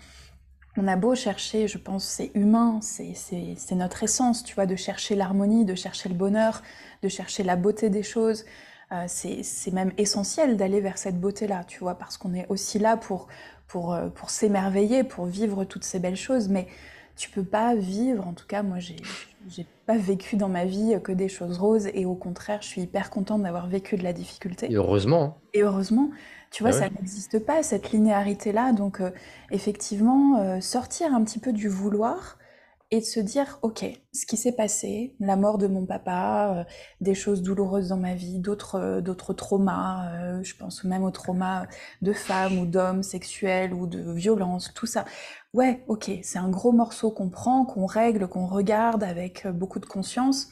a 0.88 0.96
beau 0.96 1.16
chercher, 1.16 1.68
je 1.68 1.78
pense, 1.78 2.04
c'est 2.04 2.32
humain, 2.34 2.80
c'est 2.82 3.76
notre 3.76 4.04
essence, 4.04 4.44
tu 4.44 4.56
vois, 4.56 4.66
de 4.66 4.76
chercher 4.76 5.16
l'harmonie, 5.16 5.66
de 5.66 5.76
chercher 5.76 6.10
le 6.10 6.16
bonheur, 6.16 6.64
de 7.02 7.10
chercher 7.10 7.44
la 7.44 7.56
beauté 7.56 7.90
des 7.90 8.04
choses. 8.04 8.46
Euh, 8.92 9.06
c'est 9.08 9.72
même 9.72 9.92
essentiel 9.98 10.58
d'aller 10.58 10.82
vers 10.82 10.98
cette 10.98 11.20
beauté-là, 11.20 11.64
tu 11.68 11.80
vois, 11.80 11.96
parce 11.96 12.18
qu'on 12.18 12.34
est 12.34 12.46
aussi 12.50 12.80
là 12.80 12.98
pour, 12.98 13.28
pour, 13.68 13.94
euh, 13.94 14.10
pour 14.10 14.30
s'émerveiller, 14.30 15.04
pour 15.04 15.26
vivre 15.26 15.64
toutes 15.64 15.84
ces 15.84 16.00
belles 16.00 16.16
choses. 16.16 16.50
Mais 16.50 16.68
tu 17.16 17.30
peux 17.30 17.44
pas 17.44 17.76
vivre, 17.76 18.28
en 18.28 18.34
tout 18.34 18.48
cas, 18.48 18.64
moi, 18.64 18.78
j'ai 18.80 19.68
pas 19.86 19.98
vécu 19.98 20.36
dans 20.36 20.50
ma 20.50 20.66
vie 20.66 20.96
que 21.04 21.12
des 21.12 21.30
choses 21.30 21.58
roses, 21.58 21.88
et 21.94 22.06
au 22.06 22.16
contraire, 22.16 22.62
je 22.62 22.68
suis 22.68 22.82
hyper 22.82 23.10
contente 23.10 23.44
d'avoir 23.44 23.68
vécu 23.68 23.96
de 23.96 24.04
la 24.04 24.14
difficulté. 24.14 24.72
Et 24.72 24.76
heureusement. 24.76 25.24
Hein. 25.24 25.36
Et 25.54 25.62
heureusement. 25.62 26.10
Tu 26.54 26.62
vois, 26.62 26.72
ah 26.72 26.82
ça 26.82 26.90
n'existe 26.90 27.40
pas, 27.40 27.64
cette 27.64 27.92
linéarité-là. 27.92 28.74
Donc, 28.74 29.02
euh, 29.02 29.10
effectivement, 29.50 30.40
euh, 30.40 30.62
sortir 30.62 31.12
un 31.14 31.24
petit 31.24 31.40
peu 31.40 31.52
du 31.52 31.68
vouloir 31.68 32.38
et 32.92 33.00
de 33.00 33.06
se 33.06 33.20
dire, 33.20 33.58
OK, 33.64 33.84
ce 34.14 34.26
qui 34.28 34.38
s'est 34.38 34.52
passé, 34.52 35.16
la 35.20 35.36
mort 35.36 35.58
de 35.58 35.66
mon 35.66 35.88
papa, 35.88 36.54
euh, 36.56 36.64
des 37.02 37.16
choses 37.16 37.42
douloureuses 37.42 37.88
dans 37.88 37.98
ma 37.98 38.14
vie, 38.14 38.38
d'autres 38.38 39.02
d'autres 39.02 39.34
traumas, 39.34 40.44
je 40.44 40.54
pense 40.54 40.84
même 40.84 41.04
aux 41.04 41.10
traumas 41.10 41.66
de 42.04 42.14
femmes 42.14 42.60
ou 42.60 42.68
d'hommes 42.68 43.02
sexuels 43.02 43.74
ou 43.74 43.88
de 43.88 44.14
violences, 44.14 44.72
tout 44.76 44.86
ça. 44.86 45.06
Ouais, 45.56 45.84
OK, 45.88 46.12
c'est 46.22 46.38
un 46.38 46.50
gros 46.50 46.72
morceau 46.72 47.10
qu'on 47.10 47.30
prend, 47.30 47.66
qu'on 47.66 47.88
règle, 47.88 48.28
qu'on 48.28 48.46
regarde 48.46 49.04
avec 49.04 49.48
beaucoup 49.48 49.80
de 49.80 49.88
conscience. 49.88 50.50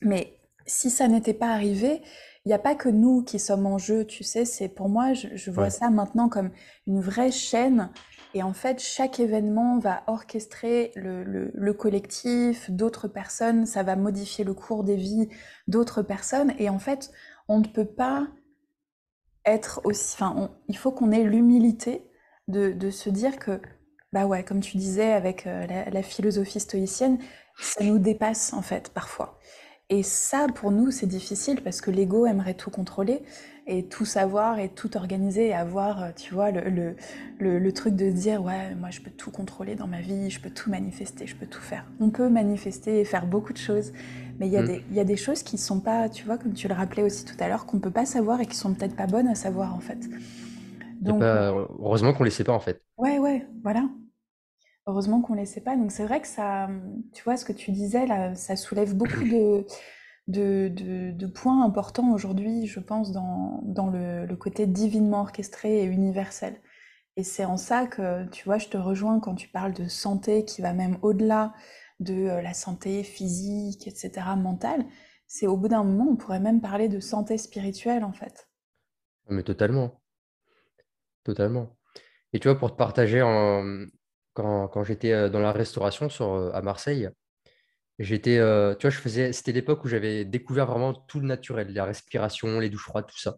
Mais 0.00 0.38
si 0.64 0.88
ça 0.88 1.06
n'était 1.06 1.34
pas 1.34 1.52
arrivé, 1.52 2.00
il 2.48 2.52
n'y 2.52 2.54
a 2.54 2.58
pas 2.58 2.74
que 2.74 2.88
nous 2.88 3.22
qui 3.22 3.38
sommes 3.38 3.66
en 3.66 3.76
jeu, 3.76 4.06
tu 4.06 4.24
sais, 4.24 4.46
c'est 4.46 4.70
pour 4.70 4.88
moi, 4.88 5.12
je, 5.12 5.50
vois 5.50 5.68
ça 5.68 5.90
maintenant 5.90 6.30
comme 6.30 6.50
une 6.86 7.02
vraie 7.02 7.30
chaîne. 7.30 7.90
Et 8.32 8.42
en 8.42 8.54
fait, 8.54 8.80
chaque 8.80 9.20
événement 9.20 9.78
va 9.78 10.02
orchestrer 10.06 10.90
le, 10.96 11.72
collectif, 11.74 12.70
d'autres 12.70 13.06
personnes, 13.06 13.66
ça 13.66 13.82
va 13.82 13.96
modifier 13.96 14.46
le 14.46 14.54
cours 14.54 14.82
des 14.82 14.96
vies 14.96 15.28
d'autres 15.66 16.00
personnes. 16.00 16.54
Et 16.58 16.70
en 16.70 16.78
fait, 16.78 17.10
on 17.48 17.58
ne 17.58 17.66
peut 17.66 17.84
pas 17.84 18.28
être 19.44 19.82
aussi... 19.84 20.14
Enfin, 20.14 20.50
il 20.68 20.76
faut 20.78 20.90
qu'on 20.90 21.10
ait 21.10 21.24
l'humilité 21.24 22.10
de, 22.48 22.90
se 22.90 23.10
dire 23.10 23.38
que, 23.38 23.60
bah 24.14 24.24
ouais, 24.24 24.42
comme 24.42 24.60
tu 24.60 24.78
disais 24.78 25.12
avec 25.12 25.46
euh, 25.46 25.66
la 25.66 26.02
philosophie 26.02 26.60
stoïcienne, 26.60 27.18
ça 27.60 27.84
nous 27.84 27.98
dépasse 27.98 28.54
en 28.54 28.62
fait 28.62 28.88
parfois. 28.88 29.38
Et 29.90 30.02
ça, 30.02 30.46
pour 30.54 30.70
nous, 30.70 30.90
c'est 30.90 31.06
difficile 31.06 31.62
parce 31.62 31.80
que 31.80 31.90
l'ego 31.90 32.26
aimerait 32.26 32.54
tout 32.54 32.70
contrôler 32.70 33.22
et 33.66 33.84
tout 33.84 34.04
savoir 34.04 34.58
et 34.58 34.68
tout 34.68 34.96
organiser 34.98 35.48
et 35.48 35.54
avoir, 35.54 36.02
euh, 36.02 36.08
tu 36.14 36.34
vois, 36.34 36.50
le, 36.50 36.94
le, 37.38 37.58
le, 37.58 37.72
truc 37.72 37.94
de 37.96 38.10
dire, 38.10 38.42
ouais, 38.42 38.74
moi, 38.74 38.90
je 38.90 39.00
peux 39.00 39.10
tout 39.10 39.30
contrôler 39.30 39.76
dans 39.76 39.86
ma 39.86 40.00
vie, 40.00 40.30
je 40.30 40.40
peux 40.40 40.50
tout 40.50 40.68
manifester, 40.68 41.26
je 41.26 41.36
peux 41.36 41.46
tout 41.46 41.60
faire. 41.60 41.86
On 42.00 42.10
peut 42.10 42.28
manifester 42.28 43.00
et 43.00 43.04
faire 43.04 43.26
beaucoup 43.26 43.52
de 43.54 43.58
choses, 43.58 43.92
mais 44.38 44.46
il 44.46 44.52
y, 44.52 44.58
a 44.58 44.62
mm. 44.62 44.66
des, 44.66 44.84
il 44.90 44.96
y 44.96 45.00
a 45.00 45.04
des 45.04 45.16
choses 45.16 45.42
qui 45.42 45.56
ne 45.56 45.60
sont 45.60 45.80
pas, 45.80 46.10
tu 46.10 46.24
vois, 46.24 46.36
comme 46.36 46.52
tu 46.52 46.68
le 46.68 46.74
rappelais 46.74 47.02
aussi 47.02 47.24
tout 47.24 47.36
à 47.40 47.48
l'heure, 47.48 47.64
qu'on 47.64 47.78
ne 47.78 47.82
peut 47.82 47.90
pas 47.90 48.06
savoir 48.06 48.40
et 48.42 48.46
qui 48.46 48.56
sont 48.56 48.74
peut-être 48.74 48.96
pas 48.96 49.06
bonnes 49.06 49.28
à 49.28 49.34
savoir, 49.34 49.74
en 49.74 49.80
fait. 49.80 49.98
Donc, 51.00 51.22
heureusement 51.22 52.12
qu'on 52.12 52.24
ne 52.24 52.28
les 52.28 52.34
sait 52.34 52.44
pas, 52.44 52.52
en 52.52 52.60
fait. 52.60 52.82
Ouais, 52.98 53.18
ouais, 53.18 53.46
voilà. 53.62 53.84
Heureusement 54.88 55.20
qu'on 55.20 55.34
ne 55.34 55.40
les 55.40 55.46
sait 55.46 55.60
pas. 55.60 55.76
Donc 55.76 55.92
c'est 55.92 56.06
vrai 56.06 56.22
que 56.22 56.26
ça, 56.26 56.66
tu 57.12 57.22
vois, 57.22 57.36
ce 57.36 57.44
que 57.44 57.52
tu 57.52 57.72
disais 57.72 58.06
ça 58.34 58.56
soulève 58.56 58.96
beaucoup 58.96 59.22
de, 60.26 61.26
points 61.26 61.62
importants 61.62 62.10
aujourd'hui, 62.10 62.66
je 62.66 62.80
pense, 62.80 63.12
dans, 63.12 63.60
dans 63.64 63.90
le, 63.90 64.34
côté 64.34 64.66
divinement 64.66 65.20
orchestré 65.20 65.82
et 65.82 65.84
universel. 65.84 66.58
Et 67.16 67.22
c'est 67.22 67.44
en 67.44 67.58
ça 67.58 67.86
que, 67.86 68.26
tu 68.30 68.46
vois, 68.46 68.56
je 68.56 68.68
te 68.68 68.78
rejoins 68.78 69.20
quand 69.20 69.34
tu 69.34 69.48
parles 69.48 69.74
de 69.74 69.88
santé 69.88 70.46
qui 70.46 70.62
va 70.62 70.72
même 70.72 70.96
au-delà 71.02 71.52
de 72.00 72.14
euh, 72.14 72.40
la 72.40 72.54
santé 72.54 73.02
physique, 73.02 73.86
etc., 73.88 74.10
mentale. 74.38 74.86
C'est 75.26 75.48
au 75.48 75.56
bout 75.58 75.68
d'un 75.68 75.84
moment, 75.84 76.12
on 76.12 76.16
pourrait 76.16 76.40
même 76.40 76.62
parler 76.62 76.88
de 76.88 77.00
santé 77.00 77.36
spirituelle, 77.36 78.04
en 78.04 78.12
fait. 78.12 78.48
Mais 79.28 79.42
totalement. 79.42 80.00
Totalement. 81.24 81.76
Et 82.32 82.38
tu 82.38 82.48
vois, 82.48 82.56
pour 82.56 82.70
te 82.70 82.76
partager 82.76 83.20
en, 83.20 83.64
quand, 84.42 84.84
j'étais 84.84 85.12
euh, 85.12 85.28
dans 85.28 85.40
la 85.40 85.52
restauration 85.52 86.08
sur, 86.08 86.32
euh, 86.32 86.50
à 86.52 86.62
Marseille, 86.62 87.08
j'étais, 87.98 88.38
euh, 88.38 88.74
tu 88.74 88.86
vois, 88.86 88.90
je 88.90 88.98
faisais, 88.98 89.32
c'était 89.32 89.52
l'époque 89.52 89.84
où 89.84 89.88
j'avais 89.88 90.24
découvert 90.24 90.66
vraiment 90.66 90.94
tout 90.94 91.20
le 91.20 91.26
naturel, 91.26 91.72
la 91.72 91.84
respiration, 91.84 92.60
les 92.60 92.70
douches 92.70 92.84
froides, 92.84 93.06
tout 93.06 93.18
ça. 93.18 93.36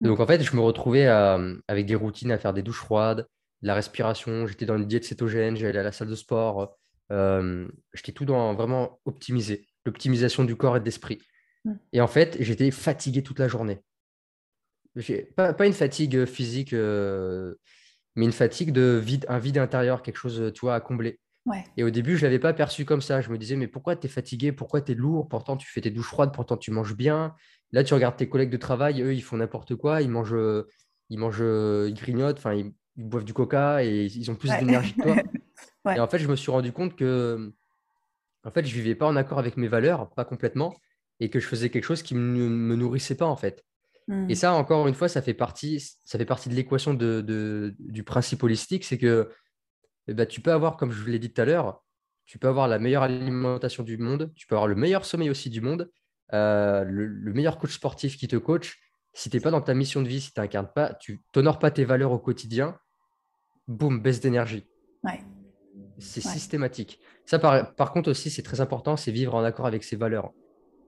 Mmh. 0.00 0.06
donc 0.06 0.20
en 0.20 0.26
fait, 0.26 0.42
je 0.42 0.56
me 0.56 0.60
retrouvais 0.60 1.06
avec 1.06 1.86
des 1.86 1.94
routines 1.94 2.32
à 2.32 2.38
faire 2.38 2.52
des 2.52 2.62
douches 2.62 2.80
froides, 2.80 3.26
la 3.62 3.74
respiration, 3.74 4.46
j'étais 4.46 4.66
dans 4.66 4.76
une 4.76 4.86
diète 4.86 5.04
cétogène, 5.04 5.56
j'allais 5.56 5.78
à 5.78 5.82
la 5.82 5.92
salle 5.92 6.08
de 6.08 6.14
sport, 6.14 6.76
j'étais 7.10 8.12
tout 8.12 8.24
dans 8.24 8.54
vraiment 8.54 9.00
optimiser, 9.04 9.66
l'optimisation 9.84 10.44
du 10.44 10.56
corps 10.56 10.76
et 10.76 10.80
de 10.80 10.84
l'esprit. 10.84 11.18
Mmh. 11.64 11.72
Et 11.92 12.00
en 12.00 12.08
fait, 12.08 12.36
j'étais 12.40 12.70
fatigué 12.70 13.22
toute 13.22 13.38
la 13.38 13.48
journée. 13.48 13.80
Pas, 15.36 15.54
pas 15.54 15.66
une 15.66 15.72
fatigue 15.72 16.24
physique 16.24 16.74
mais 18.20 18.26
une 18.26 18.32
fatigue 18.32 18.70
de 18.70 19.00
vide, 19.02 19.24
un 19.30 19.38
vide 19.38 19.56
intérieur, 19.56 20.02
quelque 20.02 20.18
chose, 20.18 20.52
tu 20.54 20.60
vois, 20.60 20.74
à 20.74 20.80
combler. 20.80 21.18
Et 21.78 21.82
au 21.82 21.88
début, 21.88 22.18
je 22.18 22.20
ne 22.20 22.26
l'avais 22.26 22.38
pas 22.38 22.52
perçu 22.52 22.84
comme 22.84 23.00
ça. 23.00 23.22
Je 23.22 23.30
me 23.30 23.38
disais, 23.38 23.56
mais 23.56 23.66
pourquoi 23.66 23.96
tu 23.96 24.06
es 24.06 24.10
fatigué? 24.10 24.52
Pourquoi 24.52 24.82
tu 24.82 24.92
es 24.92 24.94
lourd? 24.94 25.26
Pourtant, 25.26 25.56
tu 25.56 25.66
fais 25.66 25.80
tes 25.80 25.90
douches 25.90 26.08
froides, 26.08 26.30
pourtant, 26.30 26.58
tu 26.58 26.70
manges 26.70 26.94
bien. 26.94 27.34
Là, 27.72 27.82
tu 27.82 27.94
regardes 27.94 28.16
tes 28.16 28.28
collègues 28.28 28.50
de 28.50 28.58
travail, 28.58 29.00
eux, 29.00 29.14
ils 29.14 29.22
font 29.22 29.38
n'importe 29.38 29.74
quoi. 29.74 30.02
Ils 30.02 30.10
mangent, 30.10 30.36
ils 31.08 31.18
mangent, 31.18 31.40
ils 31.88 31.94
grignotent, 31.94 32.36
enfin, 32.36 32.52
ils, 32.52 32.74
boivent 32.94 33.24
du 33.24 33.32
coca 33.32 33.82
et 33.82 34.04
ils 34.04 34.30
ont 34.30 34.34
plus 34.34 34.50
d'énergie 34.50 34.94
que 34.94 35.02
toi. 35.02 35.16
Et 35.96 35.98
en 35.98 36.06
fait, 36.06 36.18
je 36.18 36.28
me 36.28 36.36
suis 36.36 36.50
rendu 36.50 36.72
compte 36.72 36.94
que, 36.94 37.54
en 38.44 38.50
fait, 38.50 38.66
je 38.66 38.74
vivais 38.74 38.94
pas 38.94 39.06
en 39.06 39.16
accord 39.16 39.38
avec 39.38 39.56
mes 39.56 39.66
valeurs, 39.66 40.10
pas 40.10 40.26
complètement, 40.26 40.76
et 41.20 41.30
que 41.30 41.40
je 41.40 41.46
faisais 41.46 41.70
quelque 41.70 41.84
chose 41.84 42.02
qui 42.02 42.14
ne 42.14 42.20
me 42.20 42.76
nourrissait 42.76 43.14
pas, 43.14 43.24
en 43.24 43.36
fait. 43.36 43.64
Et 44.10 44.32
mmh. 44.32 44.34
ça, 44.34 44.52
encore 44.54 44.88
une 44.88 44.94
fois, 44.94 45.08
ça 45.08 45.22
fait 45.22 45.34
partie, 45.34 45.80
ça 46.04 46.18
fait 46.18 46.24
partie 46.24 46.48
de 46.48 46.54
l'équation 46.54 46.94
de, 46.94 47.74
du 47.78 48.02
principe 48.02 48.42
holistique, 48.42 48.84
c'est 48.84 48.98
que 48.98 49.30
eh 50.08 50.14
ben, 50.14 50.26
tu 50.26 50.40
peux 50.40 50.52
avoir, 50.52 50.76
comme 50.76 50.90
je 50.90 51.00
vous 51.00 51.08
l'ai 51.08 51.20
dit 51.20 51.32
tout 51.32 51.40
à 51.40 51.44
l'heure, 51.44 51.84
tu 52.26 52.38
peux 52.38 52.48
avoir 52.48 52.66
la 52.66 52.78
meilleure 52.78 53.02
alimentation 53.02 53.82
du 53.82 53.98
monde, 53.98 54.32
tu 54.34 54.46
peux 54.46 54.56
avoir 54.56 54.68
le 54.68 54.74
meilleur 54.74 55.04
sommeil 55.04 55.30
aussi 55.30 55.50
du 55.50 55.60
monde, 55.60 55.90
euh, 56.32 56.84
le, 56.84 57.32
meilleur 57.32 57.58
coach 57.58 57.74
sportif 57.74 58.16
qui 58.16 58.28
te 58.28 58.36
coach. 58.36 58.78
Si 59.12 59.30
tu 59.30 59.36
n'es 59.36 59.40
pas 59.40 59.50
dans 59.50 59.60
ta 59.60 59.74
mission 59.74 60.02
de 60.02 60.08
vie, 60.08 60.20
si 60.20 60.32
tu 60.32 60.40
n'incarnes 60.40 60.70
pas, 60.74 60.94
tu 60.94 61.22
n'honores 61.34 61.58
pas 61.58 61.70
tes 61.70 61.84
valeurs 61.84 62.12
au 62.12 62.18
quotidien, 62.18 62.78
boum, 63.66 64.00
baisse 64.00 64.20
d'énergie. 64.20 64.66
C'est 65.98 66.20
systématique. 66.20 66.98
Ça, 67.26 67.38
par, 67.38 67.92
contre, 67.92 68.10
aussi, 68.10 68.30
c'est 68.30 68.42
très 68.42 68.60
important, 68.60 68.96
c'est 68.96 69.12
vivre 69.12 69.34
en 69.34 69.44
accord 69.44 69.66
avec 69.66 69.84
ses 69.84 69.96
valeurs. 69.96 70.32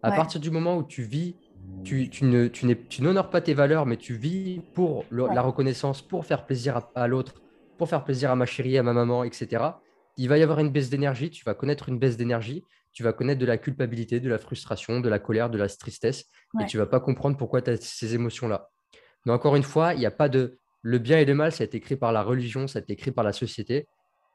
À 0.02 0.12
partir 0.12 0.40
du 0.40 0.50
moment 0.50 0.76
où 0.76 0.82
tu 0.82 1.02
vis 1.02 1.36
tu, 1.84 2.08
tu 2.10 2.24
ne, 2.24 2.46
tu 2.46 3.02
n'honores 3.02 3.30
pas 3.30 3.40
tes 3.40 3.54
valeurs, 3.54 3.86
mais 3.86 3.96
tu 3.96 4.14
vis 4.14 4.60
pour 4.74 5.04
le- 5.10 5.24
Ouais. 5.24 5.34
la 5.34 5.42
reconnaissance, 5.42 6.00
pour 6.02 6.24
faire 6.24 6.46
plaisir 6.46 6.76
à, 6.76 6.92
à 6.94 7.06
l'autre, 7.08 7.34
pour 7.78 7.88
faire 7.88 8.04
plaisir 8.04 8.30
à 8.30 8.36
ma 8.36 8.46
chérie, 8.46 8.78
à 8.78 8.82
ma 8.82 8.92
maman, 8.92 9.24
etc., 9.24 9.80
il 10.16 10.28
va 10.28 10.38
y 10.38 10.42
avoir 10.42 10.58
une 10.60 10.70
baisse 10.70 10.90
d'énergie, 10.90 11.30
tu 11.30 11.44
vas 11.44 11.54
connaître 11.54 11.88
une 11.88 11.98
baisse 11.98 12.16
d'énergie, 12.16 12.62
tu 12.92 13.02
vas 13.02 13.12
connaître 13.14 13.40
de 13.40 13.46
la 13.46 13.56
culpabilité, 13.56 14.20
de 14.20 14.28
la 14.28 14.38
frustration, 14.38 15.00
de 15.00 15.08
la 15.08 15.18
colère, 15.18 15.48
de 15.48 15.56
la 15.56 15.68
tristesse, 15.68 16.26
et 16.60 16.66
tu 16.66 16.76
vas 16.76 16.86
pas 16.86 17.00
comprendre 17.00 17.36
pourquoi 17.38 17.62
tu 17.62 17.70
as 17.70 17.76
ces 17.78 18.14
émotions-là. 18.14 18.68
Mais 19.24 19.32
encore 19.32 19.56
une 19.56 19.62
fois, 19.62 19.94
il 19.94 20.00
n'y 20.00 20.06
a 20.06 20.10
pas 20.10 20.28
de... 20.28 20.58
Le 20.82 20.98
bien 20.98 21.18
et 21.18 21.24
le 21.24 21.34
mal, 21.34 21.52
ça 21.52 21.62
a 21.62 21.64
été 21.64 21.80
créé 21.80 21.96
par 21.96 22.12
la 22.12 22.22
religion, 22.22 22.66
ça 22.66 22.80
a 22.80 22.82
été 22.82 22.96
créé 22.96 23.12
par 23.12 23.24
la 23.24 23.32
société. 23.32 23.86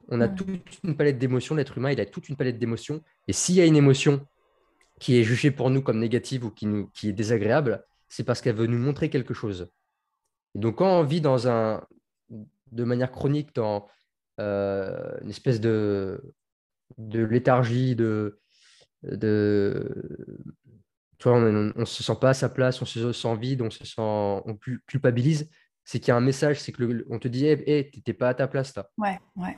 On 0.07 0.21
a 0.21 0.29
toute 0.29 0.49
une 0.83 0.95
palette 0.95 1.19
d'émotions, 1.19 1.55
l'être 1.55 1.77
humain, 1.77 1.91
il 1.91 1.99
a 1.99 2.05
toute 2.05 2.29
une 2.29 2.37
palette 2.37 2.57
d'émotions. 2.57 3.01
Et 3.27 3.33
s'il 3.33 3.55
y 3.55 3.61
a 3.61 3.65
une 3.65 3.75
émotion 3.75 4.25
qui 4.99 5.17
est 5.17 5.23
jugée 5.23 5.51
pour 5.51 5.69
nous 5.69 5.81
comme 5.81 5.99
négative 5.99 6.45
ou 6.45 6.51
qui, 6.51 6.65
nous, 6.65 6.87
qui 6.87 7.09
est 7.09 7.13
désagréable, 7.13 7.83
c'est 8.07 8.23
parce 8.23 8.41
qu'elle 8.41 8.55
veut 8.55 8.67
nous 8.67 8.77
montrer 8.79 9.09
quelque 9.09 9.33
chose. 9.33 9.69
Et 10.55 10.59
donc, 10.59 10.77
quand 10.77 10.99
on 10.99 11.03
vit 11.03 11.21
dans 11.21 11.47
un, 11.47 11.85
de 12.71 12.83
manière 12.83 13.11
chronique 13.11 13.53
dans 13.53 13.87
euh, 14.39 15.17
une 15.21 15.29
espèce 15.29 15.59
de, 15.61 16.21
de 16.97 17.23
léthargie, 17.23 17.95
de, 17.95 18.39
de, 19.03 20.17
tu 21.19 21.27
vois, 21.29 21.37
on 21.37 21.73
ne 21.75 21.85
se 21.85 22.03
sent 22.03 22.15
pas 22.19 22.29
à 22.29 22.33
sa 22.33 22.49
place, 22.49 22.81
on 22.81 22.85
se 22.85 23.11
sent 23.11 23.35
vide, 23.37 23.61
on 23.61 23.69
se 23.69 23.85
sent, 23.85 23.95
on 24.01 24.55
cul- 24.59 24.81
culpabilise, 24.87 25.49
c'est 25.83 25.99
qu'il 25.99 26.09
y 26.09 26.11
a 26.11 26.17
un 26.17 26.21
message, 26.21 26.59
c'est 26.59 26.71
que 26.71 26.83
le- 26.83 27.05
on 27.09 27.19
te 27.19 27.27
dit, 27.27 27.45
hé, 27.45 27.63
hey, 27.69 27.91
t'es 27.91 28.13
pas 28.13 28.29
à 28.29 28.33
ta 28.33 28.47
place 28.47 28.75
là. 28.75 28.89
Ouais, 28.97 29.19
ouais. 29.35 29.57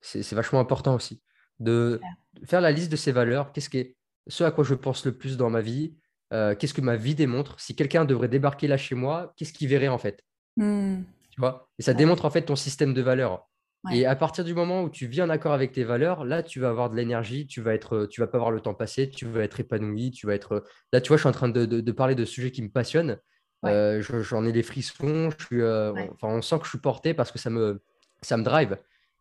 C'est 0.00 0.32
vachement 0.32 0.58
important 0.60 0.94
aussi 0.96 1.22
de 1.60 2.00
de 2.40 2.46
faire 2.46 2.60
la 2.60 2.72
liste 2.72 2.90
de 2.90 2.96
ses 2.96 3.12
valeurs. 3.12 3.52
Qu'est-ce 3.52 3.68
qui 3.70 3.78
est 3.78 3.96
ce 4.28 4.44
à 4.44 4.50
quoi 4.50 4.64
je 4.64 4.74
pense 4.74 5.04
le 5.06 5.12
plus 5.12 5.36
dans 5.36 5.50
ma 5.50 5.60
vie 5.60 5.94
euh, 6.32 6.54
Qu'est-ce 6.54 6.74
que 6.74 6.80
ma 6.80 6.96
vie 6.96 7.14
démontre 7.14 7.58
Si 7.60 7.74
quelqu'un 7.74 8.04
devrait 8.04 8.28
débarquer 8.28 8.68
là 8.68 8.76
chez 8.76 8.94
moi, 8.94 9.32
qu'est-ce 9.36 9.52
qu'il 9.52 9.68
verrait 9.68 9.88
en 9.88 9.98
fait? 9.98 10.24
Hmm. 10.56 11.02
Tu 11.30 11.40
vois? 11.40 11.68
Et 11.78 11.82
ça 11.82 11.92
Ouais. 11.92 11.96
démontre 11.98 12.24
en 12.24 12.30
fait 12.30 12.42
ton 12.42 12.56
système 12.56 12.94
de 12.94 13.02
valeurs. 13.02 13.48
Ouais. 13.84 13.98
Et 13.98 14.06
à 14.06 14.14
partir 14.14 14.44
du 14.44 14.54
moment 14.54 14.82
où 14.84 14.90
tu 14.90 15.06
vis 15.06 15.22
en 15.22 15.28
accord 15.30 15.52
avec 15.52 15.72
tes 15.72 15.82
valeurs, 15.82 16.24
là, 16.24 16.42
tu 16.44 16.60
vas 16.60 16.68
avoir 16.68 16.88
de 16.88 16.94
l'énergie, 16.96 17.46
tu 17.48 17.60
vas 17.60 17.74
être, 17.74 18.06
tu 18.06 18.20
vas 18.20 18.28
pas 18.28 18.38
voir 18.38 18.50
le 18.52 18.60
temps 18.60 18.74
passer, 18.74 19.10
tu 19.10 19.26
vas 19.26 19.42
être 19.42 19.58
épanoui, 19.58 20.12
tu 20.12 20.26
vas 20.26 20.34
être. 20.34 20.62
Là, 20.92 21.00
tu 21.00 21.08
vois, 21.08 21.16
je 21.16 21.22
suis 21.22 21.28
en 21.28 21.32
train 21.32 21.48
de, 21.48 21.64
de- 21.66 21.80
de 21.80 21.92
parler 21.92 22.14
de 22.14 22.24
sujets 22.24 22.52
qui 22.52 22.62
me 22.62 22.68
passionnent. 22.70 23.18
Ouais. 23.64 23.70
Euh, 23.72 24.00
je- 24.02 24.20
j'en 24.22 24.44
ai 24.44 24.52
des 24.52 24.62
frissons. 24.62 25.30
Je 25.36 25.44
suis, 25.46 25.60
euh, 25.62 25.92
Ouais. 25.92 26.08
on, 26.10 26.14
enfin, 26.14 26.28
on 26.28 26.42
sent 26.42 26.58
que 26.60 26.64
je 26.64 26.70
suis 26.70 26.78
porté 26.78 27.12
parce 27.12 27.32
que 27.32 27.38
ça 27.40 27.50
me, 27.50 27.82
ça 28.20 28.36
me 28.36 28.44
drive. 28.44 28.76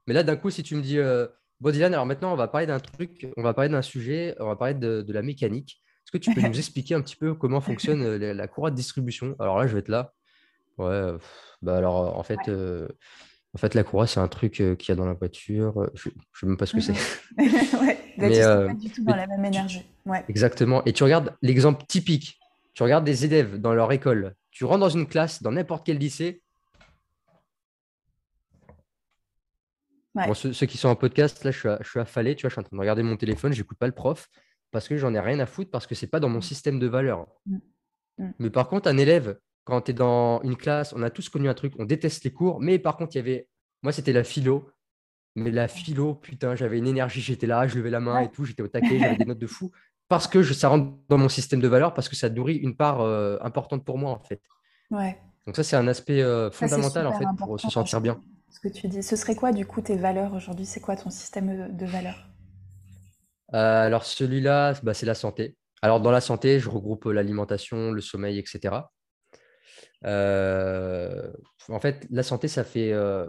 Mais 0.05 0.13
là, 0.13 0.21
d'un 0.23 0.35
coup, 0.35 0.49
si 0.51 0.61
tu 0.63 0.75
me 0.75 0.81
dis, 0.81 0.99
euh, 0.99 1.27
bon, 1.61 1.71
Dylan, 1.71 1.93
alors 1.93 2.05
maintenant, 2.05 2.33
on 2.33 2.35
va 2.35 2.47
parler 2.49 2.67
d'un 2.67 2.79
truc, 2.79 3.27
on 3.37 3.43
va 3.43 3.53
parler 3.53 3.69
d'un 3.69 3.81
sujet, 3.81 4.35
on 4.39 4.47
va 4.47 4.55
parler 4.57 4.73
de, 4.73 5.01
de 5.01 5.13
la 5.13 5.21
mécanique. 5.21 5.81
Est-ce 6.05 6.11
que 6.11 6.17
tu 6.17 6.33
peux 6.33 6.41
nous 6.47 6.57
expliquer 6.57 6.95
un 6.95 7.01
petit 7.01 7.15
peu 7.15 7.33
comment 7.33 7.61
fonctionne 7.61 8.01
euh, 8.03 8.17
la, 8.17 8.33
la 8.33 8.47
courroie 8.47 8.71
de 8.71 8.75
distribution? 8.75 9.35
Alors 9.39 9.57
là, 9.59 9.67
je 9.67 9.73
vais 9.73 9.79
être 9.79 9.87
là. 9.89 10.13
Ouais, 10.77 11.13
pff, 11.13 11.57
bah 11.61 11.77
alors, 11.77 12.07
euh, 12.07 12.19
en 12.19 12.23
fait, 12.23 12.35
Ouais. 12.47 12.49
euh, 12.49 12.87
en 13.53 13.57
fait, 13.57 13.75
la 13.75 13.83
courroie, 13.83 14.07
c'est 14.07 14.19
un 14.19 14.27
truc 14.27 14.61
euh, 14.61 14.75
qu'il 14.75 14.89
y 14.89 14.91
a 14.93 14.95
dans 14.95 15.05
la 15.05 15.13
voiture. 15.13 15.89
Je 15.93 16.09
ne 16.09 16.13
sais 16.39 16.45
même 16.47 16.57
pas 16.57 16.65
ce 16.65 16.73
que 16.75 16.81
c'est. 16.81 16.93
Ouais, 17.37 17.97
bah, 18.17 18.27
Mais, 18.29 18.43
euh, 18.43 18.67
pas 18.67 18.73
du 18.73 18.89
tout 18.89 19.03
dans 19.03 19.15
la 19.15 19.27
même 19.27 19.43
énergie. 19.45 19.83
Ouais. 20.05 20.23
Exactement. 20.29 20.83
Et 20.85 20.93
tu 20.93 21.03
regardes 21.03 21.33
l'exemple 21.41 21.83
typique. 21.87 22.37
Tu 22.73 22.83
regardes 22.83 23.03
des 23.03 23.25
élèves 23.25 23.59
dans 23.59 23.73
leur 23.73 23.91
école. 23.91 24.35
Tu 24.51 24.63
rentres 24.65 24.79
dans 24.79 24.89
une 24.89 25.07
classe, 25.07 25.41
dans 25.43 25.51
n'importe 25.51 25.85
quel 25.85 25.97
lycée. 25.97 26.41
Ouais. 30.15 30.27
Bon, 30.27 30.33
ceux, 30.33 30.51
ceux 30.53 30.65
qui 30.65 30.77
sont 30.77 30.89
en 30.89 30.95
podcast, 30.95 31.43
là, 31.43 31.51
je 31.51 31.59
suis, 31.59 31.69
à- 31.69 31.79
je 31.81 31.89
suis 31.89 31.99
affalé. 31.99 32.35
Tu 32.35 32.41
vois, 32.41 32.49
je 32.49 32.53
suis 32.55 32.59
en 32.59 32.63
train 32.63 32.75
de 32.75 32.81
regarder 32.81 33.03
mon 33.03 33.15
téléphone. 33.17 33.53
J'écoute 33.53 33.77
pas 33.77 33.87
le 33.87 33.93
prof 33.93 34.27
parce 34.71 34.87
que 34.87 34.97
j'en 34.97 35.13
ai 35.13 35.19
rien 35.19 35.39
à 35.39 35.45
foutre 35.45 35.71
parce 35.71 35.87
que 35.87 35.95
c'est 35.95 36.07
pas 36.07 36.19
dans 36.19 36.29
mon 36.29 36.41
système 36.41 36.79
de 36.79 36.87
valeurs. 36.87 37.27
Mm. 37.45 37.57
Mm. 38.17 38.31
Mais 38.39 38.49
par 38.49 38.67
contre, 38.67 38.89
un 38.89 38.97
élève, 38.97 39.39
quand 39.63 39.81
tu 39.81 39.91
es 39.91 39.93
dans 39.93 40.41
une 40.43 40.57
classe, 40.57 40.93
on 40.93 41.01
a 41.03 41.09
tous 41.09 41.29
connu 41.29 41.47
un 41.47 41.53
truc, 41.53 41.73
on 41.79 41.85
déteste 41.85 42.23
les 42.23 42.31
cours. 42.33 42.59
Mais 42.59 42.77
par 42.79 42.97
contre, 42.97 43.15
il 43.15 43.19
y 43.19 43.21
avait. 43.21 43.47
Moi, 43.83 43.91
c'était 43.93 44.13
la 44.13 44.23
philo. 44.23 44.69
Mais 45.35 45.49
la 45.49 45.69
philo, 45.69 46.15
putain, 46.15 46.55
j'avais 46.55 46.77
une 46.77 46.87
énergie, 46.87 47.21
j'étais 47.21 47.47
là, 47.47 47.65
je 47.65 47.77
levais 47.77 47.89
la 47.89 48.01
main 48.01 48.15
Ouais. 48.15 48.25
et 48.25 48.29
tout, 48.31 48.43
j'étais 48.43 48.61
au 48.63 48.67
taquet, 48.67 48.99
j'avais 48.99 49.15
des 49.15 49.23
notes 49.23 49.39
de 49.39 49.47
fou. 49.47 49.71
Parce 50.09 50.27
que 50.27 50.41
je- 50.41 50.51
ça 50.53 50.67
rentre 50.67 50.91
dans 51.07 51.17
mon 51.17 51.29
système 51.29 51.61
de 51.61 51.69
valeurs, 51.69 51.93
parce 51.93 52.09
que 52.09 52.17
ça 52.17 52.29
nourrit 52.29 52.57
une 52.57 52.75
part 52.75 52.99
euh, 52.99 53.37
importante 53.41 53.85
pour 53.85 53.97
moi, 53.97 54.11
en 54.11 54.19
fait. 54.19 54.41
Ouais. 54.89 55.17
Donc 55.47 55.55
ça, 55.55 55.63
c'est 55.63 55.77
un 55.77 55.87
aspect 55.87 56.21
euh, 56.21 56.51
Ça, 56.51 56.67
fondamental, 56.67 57.07
en 57.07 57.13
fait, 57.13 57.25
pour 57.37 57.57
se 57.57 57.69
sentir 57.69 58.01
bien. 58.01 58.19
Ce 58.51 58.59
que 58.59 58.67
tu 58.67 58.87
dis. 58.87 59.01
Ce 59.01 59.15
serait 59.15 59.35
quoi, 59.35 59.53
du 59.53 59.65
coup, 59.65 59.81
tes 59.81 59.95
valeurs 59.95 60.33
aujourd'hui? 60.33 60.65
C'est 60.65 60.81
quoi 60.81 60.95
ton 60.97 61.09
système 61.09 61.75
de 61.75 61.85
valeurs? 61.85 62.27
Euh, 63.53 63.85
alors, 63.85 64.03
celui-là, 64.03 64.73
bah, 64.83 64.93
c'est 64.93 65.05
la 65.05 65.15
santé. 65.15 65.57
Alors, 65.81 66.01
dans 66.01 66.11
la 66.11 66.21
santé, 66.21 66.59
je 66.59 66.69
regroupe 66.69 67.05
l'alimentation, 67.05 67.91
le 67.91 68.01
sommeil, 68.01 68.37
etc. 68.37 68.75
Euh, 70.05 71.31
en 71.69 71.79
fait, 71.79 72.05
la 72.11 72.23
santé, 72.23 72.47
ça 72.47 72.63
fait... 72.63 72.91
euh, 72.91 73.27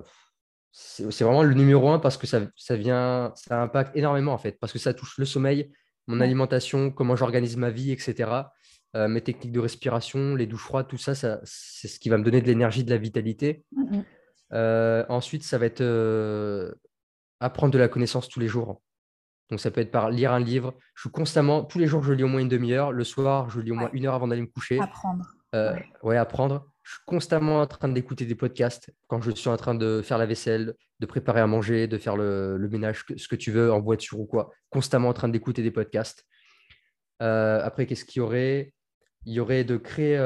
c'est 0.72 1.22
vraiment 1.22 1.42
le 1.42 1.54
numéro 1.54 1.90
un 1.90 1.98
parce 1.98 2.16
que 2.16 2.26
ça, 2.26 2.40
ça 2.56 2.76
vient, 2.76 3.32
ça 3.36 3.60
impacte 3.60 3.94
énormément, 3.96 4.32
en 4.32 4.38
fait, 4.38 4.58
parce 4.58 4.72
que 4.72 4.78
ça 4.78 4.94
touche 4.94 5.18
le 5.18 5.24
sommeil, 5.24 5.70
mon 6.06 6.20
alimentation, 6.20 6.90
comment 6.90 7.14
j'organise 7.14 7.56
ma 7.56 7.70
vie, 7.70 7.92
etc. 7.92 8.30
Euh, 8.96 9.06
mes 9.06 9.20
techniques 9.20 9.52
de 9.52 9.60
respiration, 9.60 10.34
les 10.34 10.46
douches 10.46 10.64
froides, 10.64 10.88
tout 10.88 10.98
ça, 10.98 11.14
ça, 11.14 11.40
c'est 11.44 11.88
ce 11.88 12.00
qui 12.00 12.08
va 12.08 12.18
me 12.18 12.24
donner 12.24 12.40
de 12.40 12.46
l'énergie, 12.46 12.84
de 12.84 12.90
la 12.90 12.96
vitalité. 12.96 13.64
Euh, 14.54 15.04
ensuite, 15.08 15.42
ça 15.44 15.58
va 15.58 15.66
être 15.66 15.80
euh, 15.80 16.72
apprendre 17.40 17.72
de 17.72 17.78
la 17.78 17.88
connaissance 17.88 18.28
tous 18.28 18.40
les 18.40 18.48
jours. 18.48 18.80
Donc, 19.50 19.60
ça 19.60 19.70
peut 19.70 19.80
être 19.80 19.90
par 19.90 20.10
lire 20.10 20.32
un 20.32 20.40
livre. 20.40 20.74
Je 20.94 21.02
suis 21.02 21.10
constamment, 21.10 21.64
tous 21.64 21.78
les 21.78 21.86
jours, 21.86 22.02
je 22.02 22.12
lis 22.12 22.22
au 22.24 22.28
moins 22.28 22.40
une 22.40 22.48
demi-heure. 22.48 22.92
Le 22.92 23.04
soir, 23.04 23.50
je 23.50 23.60
lis 23.60 23.70
au 23.70 23.74
moins 23.74 23.84
Ouais. 23.84 23.90
une 23.94 24.06
heure 24.06 24.14
avant 24.14 24.28
d'aller 24.28 24.40
me 24.42 24.46
coucher. 24.46 24.80
Apprendre. 24.80 25.26
Euh, 25.54 25.74
Ouais. 25.74 25.86
ouais, 26.02 26.16
apprendre. 26.16 26.66
Je 26.82 26.92
suis 26.92 27.02
constamment 27.06 27.60
en 27.60 27.66
train 27.66 27.88
d'écouter 27.88 28.24
des 28.24 28.34
podcasts 28.34 28.90
quand 29.06 29.20
je 29.20 29.30
suis 29.30 29.48
en 29.50 29.56
train 29.56 29.74
de 29.74 30.00
faire 30.02 30.18
la 30.18 30.26
vaisselle, 30.26 30.74
de 31.00 31.06
préparer 31.06 31.40
à 31.40 31.46
manger, 31.46 31.86
de 31.86 31.98
faire 31.98 32.16
le, 32.16 32.56
le 32.56 32.68
ménage, 32.68 33.04
ce 33.16 33.28
que 33.28 33.36
tu 33.36 33.52
veux, 33.52 33.72
en 33.72 33.80
voiture 33.80 34.18
ou 34.18 34.26
quoi. 34.26 34.50
Constamment 34.70 35.08
en 35.08 35.12
train 35.12 35.28
d'écouter 35.28 35.62
des 35.62 35.70
podcasts. 35.70 36.24
Euh, 37.22 37.60
après, 37.62 37.86
qu'est-ce 37.86 38.04
qu'il 38.04 38.20
y 38.20 38.22
aurait? 38.24 38.72
Il 39.26 39.32
y 39.34 39.38
aurait 39.40 39.62
de 39.64 39.76
créer, 39.76 40.16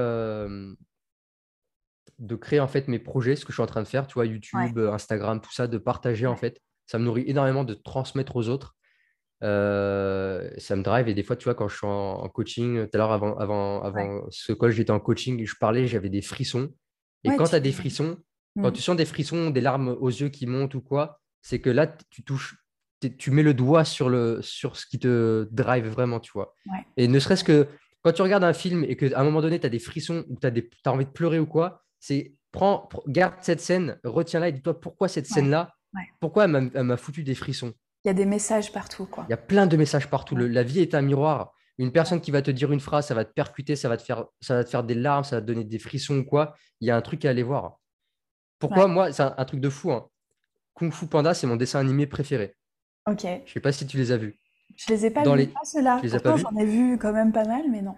de 2.19 2.35
créer 2.35 2.61
en 2.61 2.69
fait 2.69 2.89
mes 2.89 2.99
projets, 2.99 3.37
ce 3.37 3.45
que 3.45 3.53
je 3.53 3.57
suis 3.57 3.63
en 3.63 3.67
train 3.67 3.83
de 3.83 3.89
faire, 3.89 4.07
tu 4.07 4.15
vois, 4.15 4.27
YouTube, 4.27 4.79
euh, 4.79 4.93
Instagram, 4.93 5.41
tout 5.41 5.53
ça, 5.53 5.67
de 5.67 5.79
partager 5.79 6.27
en 6.27 6.37
fait. 6.37 6.61
Ça 6.87 6.99
me 6.99 7.05
nourrit 7.05 7.25
énormément 7.27 7.65
de 7.65 7.75
transmettre 7.75 8.37
aux 8.37 8.49
autres. 8.49 8.75
Euh, 9.43 10.49
ça 10.59 10.77
me 10.77 10.83
drive 10.83 11.09
et 11.09 11.15
des 11.15 11.23
fois, 11.23 11.37
tu 11.37 11.45
vois, 11.45 11.55
quand 11.55 11.69
je 11.69 11.77
suis 11.77 11.87
en, 11.87 11.91
en 12.23 12.29
coaching, 12.29 12.85
tout 12.87 12.91
à 12.95 12.99
l'heure 12.99 13.13
avant, 13.13 13.37
avant, 13.37 13.83
avant 13.83 14.23
ce 14.31 14.53
call, 14.53 14.71
j'étais 14.71 14.91
en 14.93 15.01
coaching, 15.01 15.45
je 15.45 15.55
parlais, 15.61 15.87
j'avais 15.87 16.09
des 16.09 16.23
frissons. 16.23 16.71
Et 17.25 17.31
Ouais, 17.31 17.37
quand 17.37 17.45
tu- 17.45 17.55
as 17.55 17.61
des 17.61 17.73
frissons, 17.73 18.17
quand 18.57 18.71
Mm. 18.71 18.73
tu 18.73 18.83
sens 18.83 18.97
des 18.97 19.05
frissons, 19.05 19.51
des 19.51 19.61
larmes 19.61 19.89
aux 20.01 20.09
yeux 20.09 20.29
qui 20.31 20.47
montent 20.47 20.75
ou 20.75 20.81
quoi, 20.81 21.21
c'est 21.43 21.61
que 21.61 21.69
là, 21.71 21.87
tu 22.11 22.25
touches, 22.25 22.57
tu 23.19 23.31
mets 23.31 23.43
le 23.43 23.53
doigt 23.53 23.85
sur, 23.85 24.09
le, 24.09 24.41
sur 24.43 24.77
ce 24.77 24.87
qui 24.87 24.99
te 24.99 25.47
drive 25.53 25.87
vraiment, 25.87 26.19
tu 26.21 26.33
vois. 26.33 26.55
Ouais. 26.67 26.79
Et 26.97 27.07
ne 27.09 27.19
serait-ce 27.19 27.45
que 27.45 27.69
quand 28.03 28.13
tu 28.13 28.23
regardes 28.23 28.45
un 28.45 28.53
film 28.55 28.85
et 28.85 28.97
qu'à 28.97 29.21
un 29.21 29.25
moment 29.25 29.43
donné, 29.43 29.61
tu 29.61 29.67
as 29.67 29.71
des 29.71 29.79
frissons 29.79 30.25
ou 30.29 30.37
tu 30.41 30.47
as, 30.47 30.91
envie 30.91 31.05
de 31.05 31.11
pleurer 31.11 31.39
ou 31.39 31.47
quoi, 31.47 31.85
c'est 32.01 32.35
prends, 32.53 32.89
pr- 32.91 33.03
garde 33.11 33.35
cette 33.43 33.61
scène, 33.61 33.99
retiens-la 34.05 34.49
et 34.49 34.53
dis-toi 34.53 34.81
pourquoi 34.81 35.09
cette 35.09 35.29
Ouais. 35.29 35.35
scène-là, 35.35 35.75
Ouais. 35.95 36.03
pourquoi 36.21 36.45
elle 36.47 36.71
m'a- 36.85 36.97
foutu 36.97 37.23
des 37.23 37.35
frissons. 37.35 37.73
Il 38.05 38.09
y 38.09 38.11
a 38.11 38.15
des 38.15 38.27
messages 38.27 38.73
partout, 38.73 39.07
quoi. 39.07 39.25
Il 39.29 39.31
y 39.31 39.35
a 39.35 39.39
plein 39.39 39.67
de 39.67 39.77
messages 39.77 40.09
partout. 40.09 40.35
Ouais. 40.35 40.43
Le- 40.43 40.49
la 40.49 40.63
vie 40.63 40.81
est 40.81 40.95
un 40.95 41.03
miroir. 41.03 41.53
Une 41.79 41.93
personne 41.93 42.21
qui 42.21 42.31
va 42.31 42.41
te 42.41 42.51
dire 42.51 42.73
une 42.73 42.81
phrase, 42.81 43.07
ça 43.07 43.15
va 43.15 43.25
te 43.25 43.33
percuter, 43.33 43.77
ça 43.77 43.89
va 43.89 43.97
te 43.97 44.03
faire, 44.03 44.25
ça 44.41 44.55
va 44.55 44.65
te 44.65 44.71
faire 44.71 44.85
des 44.85 44.95
larmes, 44.95 45.25
ça 45.25 45.37
va 45.37 45.43
te 45.43 45.47
donner 45.47 45.65
des 45.65 45.79
frissons 45.79 46.19
ou 46.19 46.25
quoi. 46.25 46.55
Il 46.81 46.89
y 46.89 46.91
a 46.91 46.97
un 46.97 47.03
truc 47.03 47.25
à 47.25 47.31
aller 47.31 47.43
voir. 47.43 47.79
Pourquoi 48.59 48.87
moi, 48.87 49.13
c'est 49.13 49.23
un, 49.23 49.35
un 49.37 49.45
truc 49.45 49.61
de 49.61 49.69
fou. 49.69 49.93
hein. 49.93 50.09
Kung 50.75 50.93
Fu 50.93 51.07
Panda, 51.07 51.35
c'est 51.35 51.47
mon 51.47 51.57
dessin 51.57 51.81
animé 51.81 52.07
préféré. 52.07 52.55
Ok. 53.07 53.27
Je 53.47 53.53
sais 53.53 53.61
pas 53.61 53.73
si 53.73 53.87
tu 53.87 53.97
les 53.99 54.13
as 54.13 54.17
vus. 54.17 54.39
Je 54.77 54.93
les 54.93 55.07
ai 55.07 55.11
pas 55.11 55.23
Dans 55.23 55.33
vus, 55.33 55.39
les- 55.41 55.47
pas 55.49 55.65
ceux-là. 55.65 56.01
Pourtant, 56.03 56.37
j'en 56.37 56.57
ai 56.57 56.65
vu 56.67 56.99
quand 56.99 57.13
même 57.13 57.33
pas 57.33 57.45
mal, 57.45 57.65
mais 57.71 57.83
non. 57.83 57.95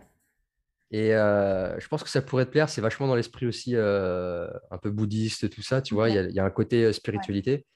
Et 0.91 1.15
euh, 1.15 1.79
je 1.79 1.87
pense 1.89 2.03
que 2.03 2.09
ça 2.09 2.23
pourrait 2.23 2.47
te 2.47 2.51
plaire. 2.51 2.69
C'est 2.69 2.81
vachement 2.81 3.07
dans 3.07 3.15
l'esprit 3.15 3.47
aussi 3.47 3.73
euh, 3.75 4.49
un 4.71 4.79
peu 4.79 4.91
bouddhiste, 4.91 5.51
tout 5.51 5.63
ça. 5.63 5.83
Tu 5.83 5.95
vois, 5.95 6.09
il 6.09 6.15
y 6.15 6.19
a, 6.19 6.23
il 6.23 6.35
y 6.35 6.41
a 6.41 6.45
un 6.45 6.51
côté 6.51 6.85
euh, 6.85 6.93
spiritualité. 6.93 7.67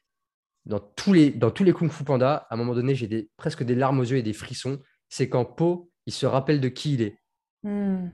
Dans, 0.65 0.79
tous 0.81 1.13
les, 1.13 1.31
dans 1.31 1.51
tous 1.51 1.65
les 1.65 1.73
Kung 1.73 1.91
Fu 1.91 2.05
Panda, 2.05 2.47
à 2.49 2.55
un 2.55 2.57
moment 2.57 2.75
donné, 2.75 2.95
j'ai 2.95 3.09
des, 3.09 3.29
presque 3.37 3.63
des 3.65 3.75
larmes 3.75 4.01
aux 4.01 4.05
yeux 4.05 4.17
et 4.17 4.23
des 4.23 4.33
frissons. 4.33 4.79
C'est 5.09 5.29
quand 5.29 5.45
Po, 5.45 5.91
il 6.07 6.13
se 6.13 6.25
rappelle 6.25 6.61
de 6.61 6.69
qui 6.69 6.95
il 6.95 7.03
est. 7.03 7.19
Hmm. 7.65 8.09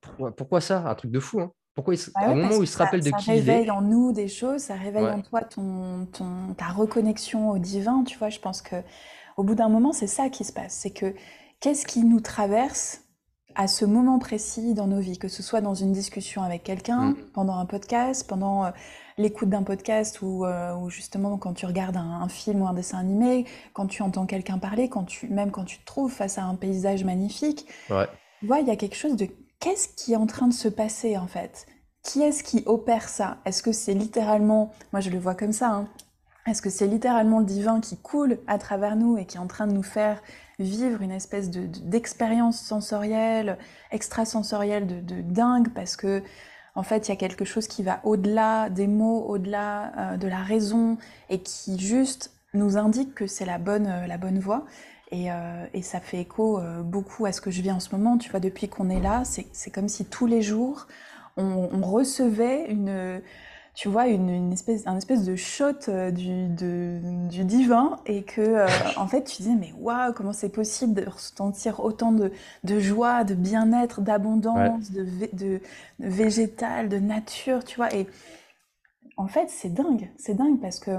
Pourquoi, 0.00 0.34
pourquoi 0.34 0.60
ça? 0.60 0.88
Un 0.88 0.94
truc 0.94 1.10
de 1.10 1.20
fou. 1.20 1.40
Hein 1.40 1.52
pourquoi 1.74 1.94
il 1.94 1.98
se- 1.98 2.10
Bah 2.12 2.20
ouais, 2.20 2.26
un 2.26 2.34
moment 2.36 2.56
où 2.56 2.62
il 2.62 2.66
se 2.68 2.76
ça, 2.78 2.84
rappelle 2.84 3.00
de 3.02 3.10
ça 3.10 3.16
qui 3.16 3.30
il 3.30 3.34
réveille 3.34 3.66
est, 3.66 3.70
en 3.70 3.82
nous 3.82 4.12
des 4.12 4.28
choses, 4.28 4.62
ça 4.62 4.74
réveille 4.76 5.04
en 5.06 5.20
toi 5.20 5.42
ton, 5.42 6.06
ton- 6.06 6.54
ta 6.54 6.68
reconnexion 6.68 7.50
au 7.50 7.58
divin. 7.58 8.04
Tu 8.04 8.16
vois, 8.16 8.30
je 8.30 8.38
pense 8.38 8.62
que 8.62 8.76
au 9.36 9.42
bout 9.42 9.54
d'un 9.56 9.68
moment, 9.68 9.92
c'est 9.92 10.06
ça 10.06 10.28
qui 10.30 10.44
se 10.44 10.52
passe. 10.52 10.74
C'est 10.74 10.92
que 10.92 11.14
qu'est-ce 11.60 11.84
qui 11.86 12.04
nous 12.04 12.20
traverse 12.20 13.03
à 13.54 13.66
ce 13.68 13.84
moment 13.84 14.18
précis 14.18 14.74
dans 14.74 14.86
nos 14.86 15.00
vies, 15.00 15.18
que 15.18 15.28
ce 15.28 15.42
soit 15.42 15.60
dans 15.60 15.74
une 15.74 15.92
discussion 15.92 16.42
avec 16.42 16.62
quelqu'un, 16.64 17.10
Mm. 17.10 17.16
pendant 17.32 17.56
un 17.56 17.66
podcast, 17.66 18.26
pendant 18.28 18.64
euh, 18.64 18.70
l'écoute 19.18 19.48
d'un 19.48 19.62
podcast 19.62 20.22
ou, 20.22 20.44
euh, 20.44 20.74
ou 20.74 20.90
justement 20.90 21.36
quand 21.38 21.54
tu 21.54 21.66
regardes 21.66 21.96
un, 21.96 22.20
un 22.22 22.28
film 22.28 22.62
ou 22.62 22.66
un 22.66 22.72
dessin 22.74 22.98
animé, 22.98 23.44
quand 23.72 23.86
tu 23.86 24.02
entends 24.02 24.26
quelqu'un 24.26 24.58
parler, 24.58 24.88
quand 24.88 25.04
tu, 25.04 25.28
même 25.28 25.50
quand 25.50 25.64
tu 25.64 25.78
te 25.78 25.84
trouves 25.86 26.12
face 26.12 26.38
à 26.38 26.44
un 26.44 26.54
paysage 26.56 27.04
magnifique. 27.04 27.66
ouais. 27.90 28.08
Tu 28.40 28.46
vois, 28.46 28.60
il 28.60 28.66
y 28.66 28.70
a 28.70 28.76
quelque 28.76 28.96
chose 28.96 29.16
de 29.16 29.26
qu'est-ce 29.60 29.88
qui 29.88 30.12
est 30.12 30.16
en 30.16 30.26
train 30.26 30.48
de 30.48 30.52
se 30.52 30.68
passer 30.68 31.16
en 31.16 31.26
fait? 31.26 31.66
Qui 32.02 32.20
est-ce 32.22 32.42
qui 32.44 32.62
opère 32.66 33.08
ça? 33.08 33.38
Est-ce 33.46 33.62
que 33.62 33.72
c'est 33.72 33.94
littéralement, 33.94 34.72
moi 34.92 35.00
je 35.00 35.08
le 35.10 35.18
vois 35.18 35.34
comme 35.34 35.52
ça, 35.52 35.70
hein, 35.70 35.88
est-ce 36.46 36.60
que 36.60 36.68
c'est 36.68 36.86
littéralement 36.86 37.38
le 37.38 37.46
divin 37.46 37.80
qui 37.80 37.96
coule 37.96 38.38
à 38.46 38.58
travers 38.58 38.96
nous 38.96 39.16
et 39.16 39.24
qui 39.24 39.38
est 39.38 39.40
en 39.40 39.46
train 39.46 39.66
de 39.66 39.72
nous 39.72 39.82
faire 39.82 40.20
vivre 40.58 41.02
une 41.02 41.10
espèce 41.10 41.50
d'expérience 41.50 42.60
sensorielle, 42.60 43.58
extrasensorielle 43.90 44.86
de, 44.86 45.00
de 45.00 45.20
dingue 45.22 45.68
parce 45.74 45.96
que 45.96 46.22
en 46.76 46.82
fait, 46.82 47.06
il 47.06 47.10
y 47.10 47.12
a 47.12 47.16
quelque 47.16 47.44
chose 47.44 47.68
qui 47.68 47.82
va 47.82 48.00
au-delà 48.04 48.68
des 48.68 48.88
mots, 48.88 49.24
au-delà 49.28 49.92
euh, 50.14 50.16
de 50.16 50.26
la 50.26 50.42
raison, 50.42 50.98
et 51.30 51.40
qui 51.40 51.78
juste 51.78 52.32
nous 52.52 52.76
indique 52.76 53.14
que 53.14 53.26
c'est 53.26 53.44
la 53.44 53.58
bonne, 53.58 53.86
euh, 53.86 54.06
la 54.06 54.18
bonne 54.18 54.38
voie. 54.38 54.64
Et, 55.12 55.30
euh, 55.30 55.66
et, 55.72 55.82
ça 55.82 56.00
fait 56.00 56.18
écho 56.18 56.60
beaucoup 56.82 57.26
à 57.26 57.30
ce 57.30 57.40
que 57.40 57.50
je 57.50 57.62
vis 57.62 57.70
en 57.70 57.78
ce 57.78 57.94
moment. 57.94 58.18
Tu 58.18 58.30
vois, 58.30 58.40
depuis 58.40 58.68
qu'on 58.68 58.90
est 58.90 59.00
là, 59.00 59.22
c'est 59.24 59.70
comme 59.70 59.88
si 59.88 60.06
tous 60.06 60.26
les 60.26 60.42
jours, 60.42 60.88
on 61.36 61.82
recevait 61.82 62.66
une 62.68 63.20
tu 63.74 63.88
vois, 63.88 64.06
une, 64.06 64.52
espèce, 64.52 64.86
un 64.86 64.96
espèce 64.96 65.24
de 65.24 65.34
shot 65.34 65.88
euh, 65.88 66.12
du, 66.12 66.46
du 66.48 67.44
divin 67.44 67.98
et 68.06 68.22
que, 68.22 68.40
euh, 68.40 68.68
en 68.96 69.08
fait, 69.08 69.24
tu 69.24 69.38
disais, 69.38 69.56
mais 69.58 69.72
waouh, 69.76 70.12
comment 70.12 70.32
c'est 70.32 70.48
possible 70.48 70.94
de 70.94 71.08
ressentir 71.08 71.80
autant 71.80 72.12
de, 72.12 72.30
de 72.62 72.78
joie, 72.78 73.24
de 73.24 73.34
bien-être, 73.34 74.00
d'abondance, 74.00 74.92
de, 74.92 75.06
de, 75.32 75.60
végétal, 75.98 76.88
de 76.88 76.98
nature, 76.98 77.64
tu 77.64 77.76
vois. 77.76 77.92
Et 77.92 78.06
en 79.16 79.26
fait, 79.26 79.50
c'est 79.50 79.74
dingue, 79.74 80.08
c'est 80.18 80.34
dingue 80.34 80.60
parce 80.60 80.78
que 80.78 80.92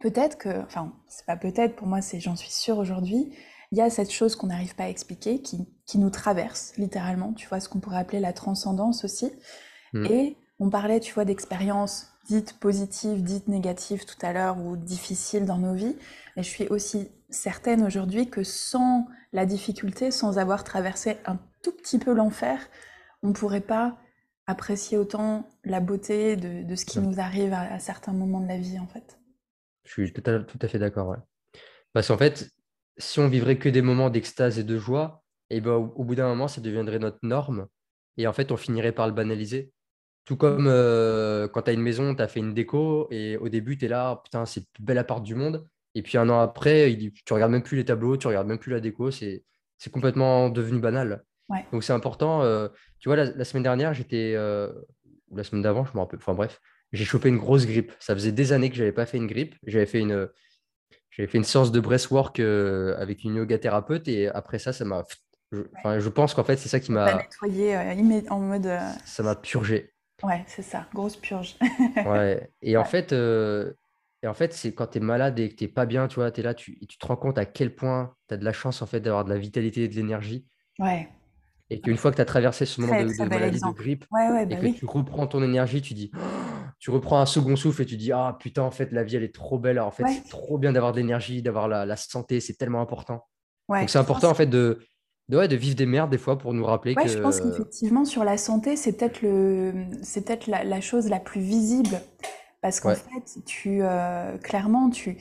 peut-être 0.00 0.38
que, 0.38 0.62
enfin, 0.62 0.92
c'est 1.06 1.24
pas 1.24 1.36
peut-être, 1.36 1.76
pour 1.76 1.86
moi, 1.86 2.00
c'est 2.00 2.18
j'en 2.18 2.34
suis 2.34 2.50
sûre 2.50 2.78
aujourd'hui, 2.78 3.32
il 3.70 3.78
y 3.78 3.80
a 3.80 3.90
cette 3.90 4.10
chose 4.10 4.34
qu'on 4.34 4.48
n'arrive 4.48 4.74
pas 4.74 4.84
à 4.84 4.88
expliquer 4.88 5.40
qui, 5.40 5.68
qui, 5.86 5.98
nous 5.98 6.10
traverse 6.10 6.72
littéralement, 6.76 7.32
tu 7.32 7.46
vois, 7.48 7.60
ce 7.60 7.68
qu'on 7.68 7.78
pourrait 7.78 7.98
appeler 7.98 8.20
la 8.20 8.32
transcendance 8.32 9.04
aussi. 9.04 9.32
Mmh. 9.94 10.06
Et 10.06 10.36
on 10.62 10.70
parlait, 10.70 11.00
tu 11.00 11.12
vois, 11.12 11.24
d'expériences 11.24 12.12
dites 12.28 12.60
positives, 12.60 13.20
dites 13.24 13.48
négatives 13.48 14.04
tout 14.04 14.24
à 14.24 14.32
l'heure 14.32 14.58
ou 14.58 14.76
difficiles 14.76 15.44
dans 15.44 15.58
nos 15.58 15.74
vies. 15.74 15.96
Mais 16.36 16.44
je 16.44 16.48
suis 16.48 16.68
aussi 16.68 17.10
certaine 17.30 17.82
aujourd'hui 17.84 18.30
que 18.30 18.44
sans 18.44 19.08
la 19.32 19.44
difficulté, 19.44 20.12
sans 20.12 20.38
avoir 20.38 20.62
traversé 20.62 21.16
un 21.26 21.40
tout 21.64 21.72
petit 21.72 21.98
peu 21.98 22.14
l'enfer, 22.14 22.60
on 23.24 23.28
ne 23.28 23.32
pourrait 23.32 23.60
pas 23.60 23.98
apprécier 24.46 24.98
autant 24.98 25.48
la 25.64 25.80
beauté 25.80 26.36
de, 26.36 26.74
ce 26.76 26.84
qui 26.84 27.00
nous 27.00 27.18
arrive 27.18 27.52
à, 27.52 27.80
certains 27.80 28.12
moments 28.12 28.40
de 28.40 28.48
la 28.48 28.58
vie, 28.58 28.78
en 28.78 28.86
fait. 28.86 29.18
Je 29.84 29.90
suis 29.90 30.12
tout 30.12 30.22
à, 30.26 30.68
fait 30.68 30.78
d'accord, 30.78 31.08
ouais. 31.08 31.18
Parce 31.92 32.06
qu'en 32.06 32.18
fait, 32.18 32.50
si 32.98 33.18
on 33.18 33.28
vivrait 33.28 33.58
que 33.58 33.68
des 33.68 33.82
moments 33.82 34.10
d'extase 34.10 34.60
et 34.60 34.64
de 34.64 34.78
joie, 34.78 35.24
et 35.50 35.56
eh 35.56 35.60
ben, 35.60 35.72
au 35.72 36.04
bout 36.04 36.14
d'un 36.14 36.28
moment, 36.28 36.46
ça 36.46 36.60
deviendrait 36.60 37.00
notre 37.00 37.18
norme. 37.22 37.66
Et 38.16 38.28
en 38.28 38.32
fait, 38.32 38.52
on 38.52 38.56
finirait 38.56 38.92
par 38.92 39.06
le 39.06 39.12
banaliser. 39.12 39.72
Tout 40.24 40.36
comme 40.36 40.66
euh, 40.68 41.48
quand 41.48 41.62
tu 41.62 41.70
as 41.70 41.72
une 41.72 41.80
maison, 41.80 42.14
tu 42.14 42.22
as 42.22 42.28
fait 42.28 42.40
une 42.40 42.54
déco 42.54 43.08
et 43.10 43.36
au 43.36 43.48
début, 43.48 43.76
tu 43.76 43.86
es 43.86 43.88
là, 43.88 44.20
putain, 44.22 44.46
c'est 44.46 44.60
le 44.60 44.66
plus 44.72 44.84
bel 44.84 44.98
appart 44.98 45.22
du 45.22 45.34
monde. 45.34 45.66
Et 45.94 46.02
puis 46.02 46.16
un 46.16 46.28
an 46.28 46.40
après, 46.40 46.96
tu 47.24 47.32
regardes 47.32 47.50
même 47.50 47.62
plus 47.62 47.76
les 47.76 47.84
tableaux, 47.84 48.16
tu 48.16 48.26
regardes 48.28 48.46
même 48.46 48.58
plus 48.58 48.72
la 48.72 48.80
déco, 48.80 49.10
c'est 49.10 49.44
complètement 49.90 50.48
devenu 50.48 50.80
banal. 50.80 51.24
Donc 51.72 51.84
c'est 51.84 51.92
important. 51.92 52.42
Euh, 52.42 52.68
tu 52.98 53.08
vois, 53.08 53.16
la, 53.16 53.44
semaine 53.44 53.64
dernière, 53.64 53.92
j'étais, 53.92 54.32
euh, 54.36 54.72
ou 55.30 55.36
la 55.36 55.44
semaine 55.44 55.62
d'avant, 55.62 55.84
je 55.84 55.92
me 55.92 55.98
rappelle, 55.98 56.18
enfin 56.18 56.34
bref, 56.34 56.60
j'ai 56.92 57.04
chopé 57.04 57.28
une 57.28 57.36
grosse 57.36 57.66
grippe. 57.66 57.92
Ça 57.98 58.14
faisait 58.14 58.32
des 58.32 58.52
années 58.52 58.70
que 58.70 58.76
je 58.76 58.82
n'avais 58.82 58.92
pas 58.92 59.06
fait 59.06 59.18
une 59.18 59.26
grippe. 59.26 59.56
J'avais 59.66 59.86
fait 59.86 60.00
une, 60.00 60.28
j'avais 61.10 61.28
fait 61.28 61.36
une 61.36 61.44
séance 61.44 61.72
de 61.72 61.80
breathwork 61.80 62.40
avec 62.40 63.24
une 63.24 63.34
yoga 63.34 63.58
thérapeute 63.58 64.08
et 64.08 64.28
après 64.28 64.58
ça, 64.58 64.72
ça 64.72 64.84
m'a. 64.84 65.04
Je, 65.50 65.60
je 65.98 66.08
pense 66.08 66.32
qu'en 66.32 66.44
fait, 66.44 66.56
c'est 66.56 66.70
ça 66.70 66.80
qui 66.80 66.92
m'a. 66.92 67.16
nettoyé 67.16 67.76
en 68.30 68.38
mode. 68.38 68.70
Ça 69.04 69.22
m'a 69.22 69.34
purgé. 69.34 69.92
Ouais, 70.22 70.44
c'est 70.46 70.62
ça, 70.62 70.86
grosse 70.94 71.16
purge. 71.16 71.56
ouais. 72.06 72.50
Et 72.62 72.76
en 72.76 72.84
fait, 72.84 73.12
euh, 73.12 73.72
et 74.22 74.28
en 74.28 74.34
fait 74.34 74.52
c'est 74.52 74.72
quand 74.72 74.86
tu 74.86 74.98
es 74.98 75.00
malade 75.00 75.38
et 75.38 75.48
que 75.48 75.54
tu 75.56 75.68
pas 75.68 75.86
bien, 75.86 76.08
tu 76.08 76.16
vois, 76.16 76.30
tu 76.30 76.40
es 76.40 76.42
là, 76.42 76.54
tu, 76.54 76.78
tu 76.86 76.98
te 76.98 77.06
rends 77.06 77.16
compte 77.16 77.38
à 77.38 77.44
quel 77.44 77.74
point 77.74 78.14
tu 78.28 78.34
as 78.34 78.36
de 78.36 78.44
la 78.44 78.52
chance 78.52 78.82
en 78.82 78.86
fait 78.86 79.00
d'avoir 79.00 79.24
de 79.24 79.30
la 79.30 79.38
vitalité 79.38 79.84
et 79.84 79.88
de 79.88 79.94
l'énergie. 79.94 80.46
Ouais. 80.78 81.08
Et 81.70 81.80
qu'une 81.80 81.96
fois 81.96 82.10
que 82.10 82.16
tu 82.16 82.22
as 82.22 82.26
traversé 82.26 82.66
ce 82.66 82.82
moment 82.82 82.92
de, 82.92 83.28
maladie, 83.28 83.58
de 83.58 83.72
grippe, 83.72 84.04
ouais, 84.10 84.42
et 84.42 84.46
bah 84.46 84.56
que 84.56 84.78
tu 84.78 84.84
reprends 84.84 85.26
ton 85.26 85.42
énergie, 85.42 85.80
tu 85.80 85.94
dis, 85.94 86.10
tu 86.78 86.90
reprends 86.90 87.18
un 87.18 87.24
second 87.24 87.56
souffle 87.56 87.80
et 87.80 87.86
tu 87.86 87.96
dis, 87.96 88.12
ah 88.12 88.36
putain, 88.38 88.62
en 88.62 88.70
fait, 88.70 88.92
la 88.92 89.02
vie, 89.02 89.16
elle 89.16 89.22
est 89.22 89.34
trop 89.34 89.58
belle. 89.58 89.80
en 89.80 89.90
fait, 89.90 90.04
c'est 90.06 90.28
trop 90.28 90.58
bien 90.58 90.72
d'avoir 90.72 90.92
de 90.92 90.98
l'énergie, 90.98 91.40
d'avoir 91.40 91.68
la, 91.68 91.86
la, 91.86 91.96
santé, 91.96 92.40
c'est 92.40 92.54
tellement 92.54 92.82
important. 92.82 93.26
Donc, 93.70 93.88
c'est 93.88 93.98
important, 93.98 94.28
en 94.28 94.34
fait, 94.34 94.46
de, 94.46 94.84
de, 95.28 95.46
de 95.46 95.56
vivre 95.56 95.76
des 95.76 95.86
merdes 95.86 96.10
des 96.10 96.18
fois 96.18 96.38
pour 96.38 96.52
nous 96.52 96.64
rappeler 96.64 96.94
ouais, 96.94 97.08
je 97.08 97.18
pense 97.18 97.40
qu'effectivement, 97.40 98.04
sur 98.04 98.24
la 98.24 98.36
santé, 98.36 98.76
c'est 98.76 98.92
peut-être 98.92 99.22
le, 99.22 99.72
c'est 100.02 100.24
peut-être 100.24 100.46
la, 100.46 100.80
chose 100.80 101.08
la 101.08 101.20
plus 101.20 101.40
visible. 101.40 102.00
Parce 102.60 102.78
qu'en 102.78 102.94
fait, 102.94 103.42
tu, 103.44 103.80
euh, 103.82 104.38
clairement, 104.38 104.88
tu, 104.90 105.16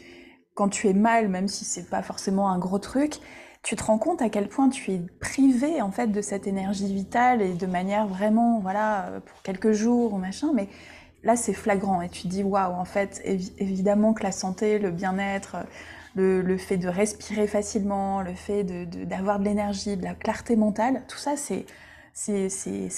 quand 0.53 0.69
tu 0.69 0.87
es 0.87 0.93
mal, 0.93 1.27
même 1.27 1.47
si 1.47 1.65
c'est 1.65 1.89
pas 1.89 2.03
forcément 2.03 2.49
un 2.49 2.59
gros 2.59 2.77
truc, 2.77 3.15
tu 3.63 3.75
te 3.75 3.83
rends 3.83 3.97
compte 3.97 4.21
à 4.21 4.29
quel 4.29 4.47
point 4.47 4.69
tu 4.69 4.91
es 4.91 5.01
privé 5.19 5.81
en 5.81 5.91
fait 5.91 6.07
de 6.07 6.21
cette 6.21 6.47
énergie 6.47 6.93
vitale 6.93 7.41
et 7.41 7.53
de 7.53 7.65
manière 7.65 8.07
vraiment, 8.07 8.59
voilà, 8.59 9.21
pour 9.25 9.41
quelques 9.43 9.71
jours 9.71 10.13
ou 10.13 10.17
machin. 10.17 10.51
Mais 10.53 10.67
là, 11.23 11.35
c'est 11.35 11.53
flagrant 11.53 12.01
et 12.01 12.09
tu 12.09 12.23
te 12.23 12.27
dis 12.27 12.43
waouh, 12.43 12.73
en 12.73 12.85
fait, 12.85 13.21
évidemment 13.25 14.13
que 14.13 14.23
la 14.23 14.31
santé, 14.31 14.77
le 14.77 14.91
bien-être, 14.91 15.57
le, 16.15 16.57
fait 16.57 16.77
de 16.77 16.87
respirer 16.87 17.47
facilement, 17.47 18.21
le 18.21 18.33
fait 18.33 18.63
d'avoir 18.63 19.39
de, 19.39 19.43
de 19.43 19.49
l'énergie, 19.49 19.97
de 19.97 20.03
la 20.03 20.13
clarté 20.13 20.55
mentale, 20.55 21.03
tout 21.07 21.17
ça, 21.17 21.35
c'est 21.37 21.65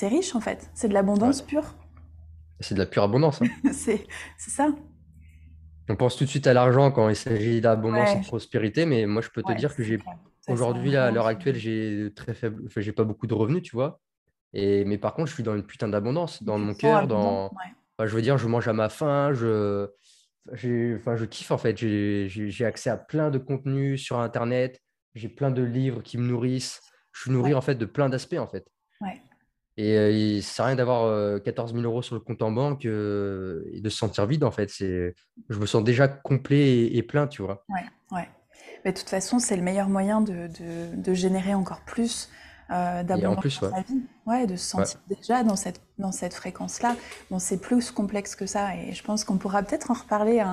riche 0.07 0.35
en 0.35 0.41
fait. 0.41 0.69
C'est 0.73 0.87
de 0.87 0.93
l'abondance 0.93 1.41
pure. 1.41 1.75
C'est 2.59 2.75
de 2.75 2.79
la 2.79 2.85
pure 2.85 3.03
abondance. 3.03 3.41
Hein. 3.41 3.47
c'est 3.73 4.05
ça. 4.37 4.69
On 5.89 5.95
pense 5.95 6.15
tout 6.15 6.23
de 6.23 6.29
suite 6.29 6.47
à 6.47 6.53
l'argent 6.53 6.91
quand 6.91 7.09
il 7.09 7.15
s'agit 7.15 7.59
d'abondance 7.59 8.13
et 8.15 8.19
de 8.19 8.25
prospérité, 8.25 8.85
mais 8.85 9.05
moi 9.05 9.21
je 9.21 9.29
peux 9.29 9.43
te 9.43 9.51
dire 9.53 9.75
que 9.75 9.83
j'ai 9.83 9.99
aujourd'hui, 10.47 10.95
à 10.95 11.11
l'heure 11.11 11.27
actuelle, 11.27 11.55
j'ai 11.55 12.11
très 12.15 12.33
faible, 12.33 12.63
enfin, 12.65 12.81
j'ai 12.81 12.91
pas 12.91 13.03
beaucoup 13.03 13.27
de 13.27 13.33
revenus, 13.33 13.63
tu 13.63 13.75
vois. 13.75 13.99
Et, 14.53 14.85
mais 14.85 14.97
par 14.97 15.13
contre, 15.13 15.29
je 15.29 15.33
suis 15.33 15.43
dans 15.43 15.55
une 15.55 15.63
putain 15.63 15.87
d'abondance, 15.87 16.43
dans 16.43 16.57
mon 16.57 16.73
cœur, 16.73 17.07
dans. 17.07 17.51
je 17.99 18.05
veux 18.05 18.21
dire, 18.21 18.37
je 18.37 18.47
mange 18.47 18.67
à 18.67 18.73
ma 18.73 18.89
faim, 18.89 19.33
je 19.33 19.87
enfin, 20.51 21.15
je 21.15 21.25
kiffe 21.25 21.51
en 21.51 21.57
fait. 21.57 21.77
J'ai 21.77 22.65
accès 22.65 22.89
à 22.89 22.97
plein 22.97 23.29
de 23.29 23.37
contenus 23.37 24.01
sur 24.01 24.19
Internet. 24.19 24.79
J'ai 25.15 25.29
plein 25.29 25.51
de 25.51 25.63
livres 25.63 26.01
qui 26.01 26.17
me 26.17 26.27
nourrissent. 26.27 26.81
Je 27.11 27.21
suis 27.21 27.31
nourri 27.31 27.53
en 27.53 27.61
fait 27.61 27.75
de 27.75 27.85
plein 27.85 28.09
d'aspects 28.09 28.37
en 28.39 28.47
fait. 28.47 28.65
Ouais. 29.01 29.21
Et, 29.77 29.97
euh, 29.97 30.41
ça 30.41 30.47
sert 30.47 30.65
à 30.65 30.67
rien 30.69 30.75
d'avoir 30.75 31.41
14 31.43 31.73
000 31.73 31.83
euros 31.83 32.01
sur 32.01 32.15
le 32.15 32.21
compte 32.21 32.41
en 32.41 32.51
banque 32.51 32.85
euh, 32.85 33.63
et 33.71 33.81
de 33.81 33.89
se 33.89 33.97
sentir 33.97 34.25
vide 34.25 34.43
en 34.43 34.51
fait. 34.51 34.69
Je 34.69 35.13
me 35.49 35.65
sens 35.65 35.83
déjà 35.83 36.07
complet 36.07 36.85
et, 36.93 37.03
plein, 37.03 37.27
tu 37.27 37.41
vois. 37.41 37.65
Ouais, 37.69 37.85
ouais. 38.11 38.27
Mais 38.85 38.91
de 38.91 38.97
toute 38.97 39.09
façon, 39.09 39.39
c'est 39.39 39.55
le 39.55 39.63
meilleur 39.63 39.89
moyen 39.89 40.21
de, 40.21 40.47
de, 40.47 40.95
de 40.95 41.13
générer 41.13 41.53
encore 41.53 41.81
plus 41.85 42.29
euh, 42.71 43.03
d'abord 43.03 43.35
dans 43.35 43.49
sa 43.49 43.81
vie, 43.81 44.01
ouais, 44.25 44.47
de 44.47 44.55
se 44.55 44.65
sentir 44.65 44.99
déjà 45.09 45.43
dans 45.43 45.55
cette, 45.55 45.81
dans 45.99 46.11
cette 46.11 46.33
fréquence-là. 46.33 46.95
Bon, 47.29 47.39
c'est 47.39 47.57
plus 47.57 47.91
complexe 47.91 48.35
que 48.35 48.45
ça 48.45 48.75
et 48.75 48.93
je 48.93 49.03
pense 49.03 49.23
qu'on 49.23 49.37
pourra 49.37 49.63
peut-être 49.63 49.91
en 49.91 49.95
reparler 49.95 50.43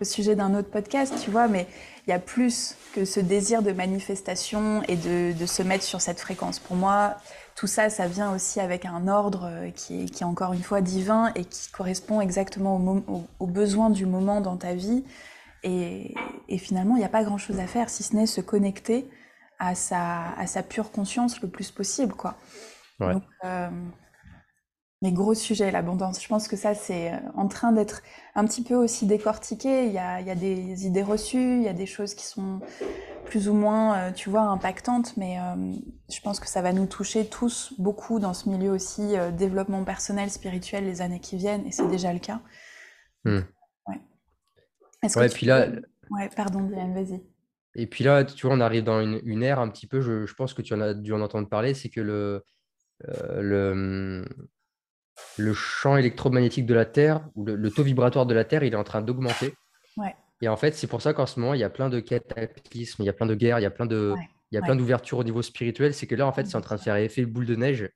au 0.00 0.04
sujet 0.04 0.36
d'un 0.36 0.54
autre 0.54 0.70
podcast, 0.70 1.14
tu 1.22 1.30
vois, 1.30 1.48
mais 1.48 1.66
il 2.06 2.10
y 2.10 2.12
a 2.12 2.18
plus 2.18 2.76
que 2.94 3.04
ce 3.04 3.20
désir 3.20 3.62
de 3.62 3.72
manifestation 3.72 4.82
et 4.88 4.96
de, 4.96 5.32
de, 5.32 5.46
se 5.46 5.62
mettre 5.62 5.84
sur 5.84 6.00
cette 6.00 6.20
fréquence. 6.20 6.58
Pour 6.58 6.76
moi, 6.76 7.16
tout 7.54 7.66
ça, 7.66 7.88
ça 7.88 8.06
vient 8.06 8.34
aussi 8.34 8.60
avec 8.60 8.84
un 8.84 9.08
ordre 9.08 9.50
qui 9.74 10.02
est, 10.02 10.04
qui 10.06 10.22
est 10.22 10.26
encore 10.26 10.52
une 10.52 10.62
fois 10.62 10.82
divin 10.82 11.32
et 11.34 11.44
qui 11.44 11.70
correspond 11.70 12.20
exactement 12.20 13.02
aux 13.38 13.46
besoins 13.46 13.90
du 13.90 14.04
moment 14.04 14.40
dans 14.40 14.56
ta 14.56 14.74
vie. 14.74 15.04
Et, 15.62 16.14
et 16.48 16.58
finalement, 16.58 16.96
il 16.96 16.98
n'y 16.98 17.04
a 17.04 17.08
pas 17.08 17.24
grand-chose 17.24 17.58
à 17.58 17.66
faire 17.66 17.88
si 17.88 18.02
ce 18.02 18.14
n'est 18.14 18.26
se 18.26 18.40
connecter 18.40 19.08
à 19.58 19.74
sa, 19.74 20.30
à 20.32 20.46
sa 20.46 20.62
pure 20.62 20.90
conscience 20.90 21.40
le 21.40 21.48
plus 21.48 21.70
possible, 21.70 22.12
quoi. 22.14 22.36
Donc, 22.98 23.22
euh, 23.44 23.68
mais 25.02 25.12
gros 25.12 25.34
sujet, 25.34 25.70
l'abondance. 25.70 26.22
Je 26.22 26.28
pense 26.28 26.48
que 26.48 26.56
ça, 26.56 26.74
c'est 26.74 27.12
euh, 27.12 27.16
en 27.34 27.46
train 27.46 27.72
d'être 27.72 28.02
un 28.34 28.46
petit 28.46 28.62
peu 28.62 28.74
aussi 28.74 29.06
décortiqué. 29.06 29.86
Il 29.86 29.92
y 29.92 29.98
a, 29.98 30.20
il 30.20 30.26
y 30.26 30.30
a 30.30 30.34
des 30.34 30.86
idées 30.86 31.02
reçues, 31.02 31.56
il 31.56 31.62
y 31.62 31.68
a 31.68 31.74
des 31.74 31.84
choses 31.86 32.14
qui 32.14 32.24
sont 32.24 32.60
plus 33.26 33.48
ou 33.48 33.54
moins, 33.54 33.98
euh, 33.98 34.12
tu 34.12 34.30
vois, 34.30 34.42
impactantes, 34.42 35.16
mais 35.16 35.36
je 36.08 36.20
pense 36.20 36.40
que 36.40 36.48
ça 36.48 36.62
va 36.62 36.72
nous 36.72 36.86
toucher 36.86 37.26
tous 37.26 37.74
beaucoup 37.78 38.18
dans 38.18 38.32
ce 38.32 38.48
milieu 38.48 38.70
aussi, 38.70 39.14
développement 39.36 39.84
personnel, 39.84 40.30
spirituel, 40.30 40.84
les 40.84 41.02
années 41.02 41.20
qui 41.20 41.36
viennent, 41.36 41.66
et 41.66 41.72
c'est 41.72 41.88
déjà 41.88 42.12
le 42.12 42.20
cas. 42.20 42.40
Ouais. 43.24 43.42
Est-ce 45.02 45.18
que 45.18 45.32
puis 45.32 45.46
là... 45.46 45.66
Ouais, 46.10 46.30
pardon, 46.34 46.60
Diane, 46.60 46.94
vas-y. 46.94 47.20
Et 47.78 47.86
puis 47.86 48.04
là, 48.04 48.24
tu 48.24 48.46
vois, 48.46 48.56
on 48.56 48.60
arrive 48.60 48.84
dans 48.84 49.00
une, 49.00 49.42
ère 49.42 49.60
un 49.60 49.68
petit 49.68 49.86
peu, 49.86 50.00
je, 50.00 50.32
pense 50.34 50.54
que 50.54 50.62
tu 50.62 50.72
en 50.72 50.80
as 50.80 50.94
dû 50.94 51.12
en 51.12 51.20
entendre 51.20 51.46
parler, 51.46 51.74
c'est 51.74 51.90
que 51.90 52.00
le, 52.00 52.42
euh, 53.06 53.42
le, 53.42 54.24
le, 55.36 55.52
champ 55.52 55.98
électromagnétique 55.98 56.64
de 56.64 56.72
la 56.72 56.86
Terre, 56.86 57.28
ou 57.34 57.44
le, 57.44 57.70
taux 57.70 57.82
vibratoire 57.82 58.24
de 58.24 58.32
la 58.32 58.44
Terre, 58.44 58.64
il 58.64 58.72
est 58.72 58.78
en 58.78 58.84
train 58.84 59.02
d'augmenter. 59.02 59.54
Ouais. 59.98 60.16
Et 60.40 60.48
en 60.48 60.56
fait, 60.56 60.74
c'est 60.74 60.86
pour 60.86 61.02
ça 61.02 61.12
qu'en 61.12 61.26
ce 61.26 61.38
moment, 61.38 61.52
il 61.52 61.60
y 61.60 61.64
a 61.64 61.70
plein 61.70 61.90
de 61.90 62.00
cataclysmes, 62.00 63.02
il 63.02 63.06
y 63.06 63.10
a 63.10 63.12
plein 63.12 63.26
de 63.26 63.34
guerres, 63.34 63.58
il 63.58 63.62
y 63.62 63.66
a 63.66 63.70
plein 63.70 63.86
de, 63.86 64.14
il 64.50 64.54
y 64.54 64.58
a 64.58 64.62
plein 64.62 64.76
d'ouvertures 64.76 65.18
au 65.18 65.24
niveau 65.24 65.42
spirituel. 65.42 65.92
C'est 65.92 66.06
que 66.06 66.14
là, 66.14 66.26
en 66.26 66.32
fait, 66.32 66.46
c'est 66.46 66.56
en 66.56 66.62
train 66.62 66.76
de 66.76 66.80
faire 66.80 66.96
effet 66.96 67.26
boule 67.26 67.46
de 67.46 67.56
neige. 67.56 67.90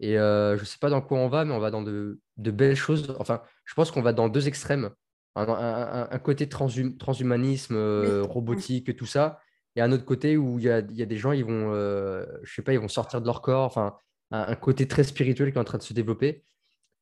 Et 0.00 0.14
je 0.14 0.58
ne 0.58 0.64
sais 0.64 0.78
pas 0.80 0.90
dans 0.90 1.02
quoi 1.02 1.18
on 1.18 1.28
va, 1.28 1.44
mais 1.44 1.52
on 1.52 1.60
va 1.60 1.70
dans 1.70 1.82
de, 1.82 2.20
belles 2.36 2.74
choses. 2.74 3.14
Enfin, 3.20 3.42
je 3.64 3.74
pense 3.74 3.92
qu'on 3.92 4.02
va 4.02 4.12
dans 4.12 4.28
deux 4.28 4.48
extrêmes. 4.48 4.90
Un, 5.36 6.18
côté 6.18 6.48
transhumanisme, 6.48 7.76
robotique, 8.22 8.96
tout 8.96 9.06
ça. 9.06 9.40
Et 9.76 9.80
un 9.80 9.92
autre 9.92 10.04
côté 10.04 10.36
où 10.36 10.58
il 10.58 10.64
y 10.64 10.70
a, 10.70 10.82
des 10.82 11.16
gens, 11.16 11.32
ils 11.32 11.44
vont, 11.44 11.72
je 11.72 12.54
sais 12.54 12.62
pas, 12.62 12.72
ils 12.72 12.80
vont 12.80 12.88
sortir 12.88 13.20
de 13.20 13.26
leur 13.26 13.40
corps. 13.40 13.64
Enfin, 13.64 13.94
un, 14.30 14.54
côté 14.56 14.86
très 14.88 15.04
spirituel 15.04 15.52
qui 15.52 15.58
est 15.58 15.60
en 15.60 15.64
train 15.64 15.78
de 15.78 15.82
se 15.82 15.94
développer. 15.94 16.44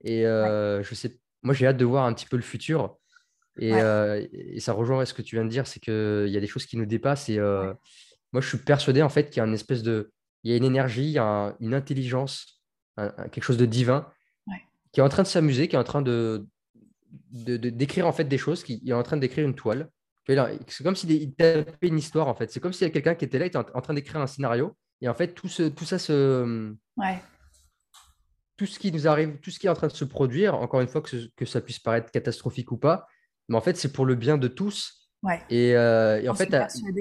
Et 0.05 0.23
je 0.23 0.95
sais, 0.95 1.19
moi, 1.43 1.55
j'ai 1.55 1.67
hâte 1.67 1.79
de 1.79 1.85
voir 1.85 2.05
un 2.05 2.13
petit 2.13 2.27
peu 2.27 2.37
le 2.37 2.43
futur. 2.43 2.99
Et, 3.59 3.73
ça 4.61 4.73
rejoint 4.73 5.05
ce 5.05 5.15
que 5.15 5.23
tu 5.23 5.37
viens 5.37 5.45
de 5.45 5.51
dire, 5.51 5.67
c'est 5.67 5.81
qu'il 5.81 6.29
y 6.29 6.37
a 6.37 6.41
des 6.41 6.47
choses 6.47 6.67
qui 6.67 6.77
nous 6.77 6.87
dépassent. 6.87 7.29
Et 7.29 7.39
moi, 7.39 8.43
je 8.43 8.49
suis 8.49 8.59
persuadé 8.59 9.03
en 9.03 9.09
fait 9.09 9.31
qu'il 9.31 9.39
y 9.39 9.41
a 9.41 9.47
une 9.47 9.55
espèce 9.55 9.83
de, 9.83 10.13
il 10.45 10.51
y 10.51 10.55
a 10.55 10.57
une 10.57 10.65
énergie, 10.65 11.19
une 11.19 11.75
intelligence, 11.75 12.63
quelque 12.97 13.43
chose 13.43 13.57
de 13.57 13.67
divin 13.67 14.07
qui 14.93 15.01
est 15.01 15.03
en 15.03 15.09
train 15.09 15.23
de 15.23 15.29
s'amuser, 15.29 15.69
qui 15.69 15.77
est 15.77 15.79
en 15.79 15.85
train 15.85 16.03
de 16.03 16.47
d'écrire 17.31 18.07
en 18.07 18.13
fait 18.13 18.25
des 18.25 18.39
choses, 18.39 18.63
qui 18.63 18.83
est 18.87 18.93
en 18.93 19.03
train 19.03 19.17
d'écrire 19.17 19.47
une 19.47 19.55
toile. 19.55 19.89
C'est 20.27 20.85
comme 20.85 20.95
s'il 20.95 21.35
tapait 21.35 21.89
une 21.89 21.99
histoire 21.99 22.29
en 22.29 22.35
fait. 22.35 22.51
C'est 22.53 22.61
comme 22.61 22.73
s'il 22.73 22.87
y 22.87 22.91
a 22.91 22.93
quelqu'un 22.93 23.15
qui 23.15 23.25
était 23.25 23.39
là, 23.39 23.49
qui 23.49 23.57
était 23.57 23.71
en 23.75 23.81
train 23.81 23.95
d'écrire 23.95 24.21
un 24.21 24.27
scénario. 24.27 24.77
Et 25.01 25.09
en 25.09 25.15
fait, 25.15 25.29
tout, 25.29 25.49
ce, 25.49 25.63
tout 25.63 25.85
ça 25.85 25.99
se. 25.99 26.75
Ouais 26.97 27.19
tout 28.59 28.67
ce 28.67 28.79
qui 28.79 28.93
nous 28.93 29.09
arrive, 29.09 29.39
tout 29.39 29.51
ce 29.51 29.59
qui 29.59 29.69
est 29.69 29.71
en 29.71 29.75
train 29.75 29.87
de 29.87 29.93
se 29.93 30.05
produire, 30.05 30.55
encore 30.57 30.81
une 30.81 30.89
fois, 30.89 31.01
que, 31.01 31.45
ça 31.47 31.61
puisse 31.61 31.79
paraître 31.79 32.11
catastrophique 32.11 32.73
ou 32.73 32.77
pas, 32.77 33.07
mais 33.49 33.57
en 33.57 33.61
fait, 33.61 33.77
c'est 33.77 33.93
pour 33.93 34.05
le 34.05 34.17
bien 34.17 34.37
de 34.37 34.49
tous. 34.49 34.98
Ouais. 35.23 35.41
Et, 35.51 35.75
euh, 35.75 36.29
en 36.29 36.35
fait, 36.35 36.55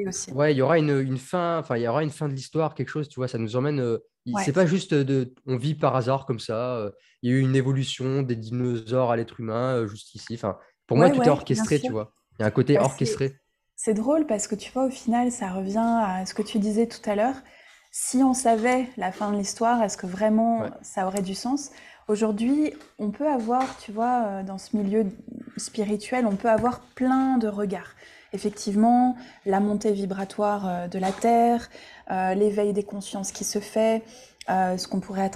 aussi. 0.08 0.32
ouais, 0.32 0.54
il 0.54 0.58
y 0.58 0.62
aura 0.62 0.80
une, 0.80 1.18
fin, 1.18 1.60
enfin, 1.60 1.78
il 1.78 1.84
y 1.84 1.88
aura 1.88 2.04
une 2.04 2.10
fin 2.10 2.28
de 2.28 2.34
l'histoire, 2.34 2.74
quelque 2.74 2.90
chose, 2.90 3.08
tu 3.10 3.20
vois, 3.20 3.28
ça 3.28 3.38
nous 3.38 3.56
emmène. 3.56 3.80
Euh, 3.80 4.00
c'est 4.44 4.54
pas 4.54 4.66
juste 4.66 4.94
de, 4.94 5.34
on 5.46 5.56
vit 5.56 5.76
par 5.76 5.96
hasard 5.96 6.26
comme 6.26 6.40
ça. 6.40 6.76
Euh, 6.78 6.92
il 7.22 7.32
y 7.32 7.34
a 7.34 7.38
eu 7.38 7.42
une 7.42 7.56
évolution 7.56 8.24
des 8.24 8.36
dinosaures 8.36 9.12
à 9.12 9.16
l'être 9.16 9.40
humain 9.40 9.86
juste 9.88 10.16
ici. 10.16 10.34
Enfin, 10.34 10.58
pour 10.86 10.98
moi, 10.98 11.10
tout 11.10 11.22
est 11.22 11.30
orchestré, 11.30 11.80
tu 11.80 11.92
vois. 11.92 12.14
Il 12.38 12.42
y 12.42 12.44
a 12.44 12.48
un 12.48 12.52
côté 12.52 12.76
bah, 12.76 12.84
orchestré. 12.84 13.36
C'est 13.76 13.94
drôle 13.94 14.26
parce 14.26 14.48
que 14.48 14.56
tu 14.56 14.72
vois, 14.72 14.86
au 14.86 14.90
final, 14.90 15.32
ça 15.32 15.52
revient 15.52 15.78
à 15.78 16.26
ce 16.26 16.34
que 16.34 16.42
tu 16.42 16.60
disais 16.60 16.88
tout 16.88 17.08
à 17.10 17.16
l'heure 17.16 17.36
si 17.92 18.18
on 18.18 18.34
savait 18.34 18.88
la 18.98 19.12
fin 19.12 19.32
de 19.32 19.38
l'histoire, 19.38 19.82
est-ce 19.84 19.98
que 19.98 20.08
vraiment 20.08 20.64
ça 20.82 21.08
aurait 21.08 21.22
du 21.22 21.36
sens? 21.36 21.72
Aujourd'hui, 22.08 22.74
on 23.00 23.12
peut 23.12 23.28
avoir, 23.28 23.78
tu 23.80 23.92
vois, 23.92 24.24
euh, 24.26 24.44
dans 24.44 24.58
ce 24.58 24.78
milieu 24.78 25.06
spirituel, 25.58 26.26
on 26.26 26.38
peut 26.38 26.50
avoir 26.50 26.80
plein 26.80 27.38
de 27.38 27.50
regards. 27.50 27.96
Effectivement, 28.32 29.18
la 29.46 29.60
montée 29.60 29.92
vibratoire 29.92 30.68
euh, 30.68 30.88
de 30.88 31.00
la 31.00 31.12
Terre, 31.12 31.70
euh, 32.10 32.34
l'éveil 32.34 32.72
des 32.72 32.84
consciences 32.84 33.34
qui 33.34 33.44
se 33.44 33.60
fait, 33.60 34.04
ce 34.50 34.88
qu'on 34.88 35.02
pourrait 35.02 35.30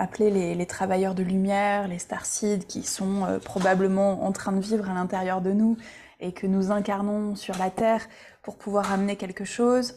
appeler 0.00 0.32
les, 0.32 0.56
les, 0.56 0.66
travailleurs 0.66 1.14
de 1.14 1.22
lumière, 1.22 1.86
les 1.86 2.00
starseeds 2.00 2.66
qui 2.66 2.82
sont 2.82 3.38
probablement 3.44 4.24
en 4.24 4.32
train 4.32 4.50
de 4.50 4.58
vivre 4.58 4.90
à 4.90 4.94
l'intérieur 4.94 5.40
de 5.40 5.52
nous 5.52 5.76
et 6.18 6.32
que 6.32 6.48
nous 6.48 6.72
incarnons 6.72 7.36
sur 7.36 7.56
la 7.56 7.70
Terre 7.70 8.08
pour 8.42 8.56
pouvoir 8.56 8.90
amener 8.90 9.14
quelque 9.14 9.44
chose 9.44 9.94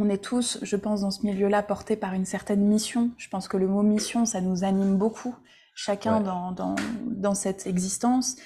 on 0.00 0.08
est 0.08 0.22
tous, 0.22 0.58
je 0.62 0.76
pense, 0.76 1.02
dans 1.02 1.10
ce 1.10 1.24
milieu-là, 1.24 1.62
portés 1.62 1.96
par 1.96 2.14
une 2.14 2.24
certaine 2.24 2.62
mission. 2.62 3.10
Je 3.18 3.28
pense 3.28 3.48
que 3.48 3.56
le 3.56 3.68
mot 3.68 3.82
mission, 3.82 4.24
ça 4.24 4.40
nous 4.40 4.64
anime 4.64 4.96
beaucoup, 4.96 5.34
chacun 5.74 6.20
dans, 6.20 6.52
dans, 6.52 7.34
cette 7.34 7.66
existence. 7.66 8.36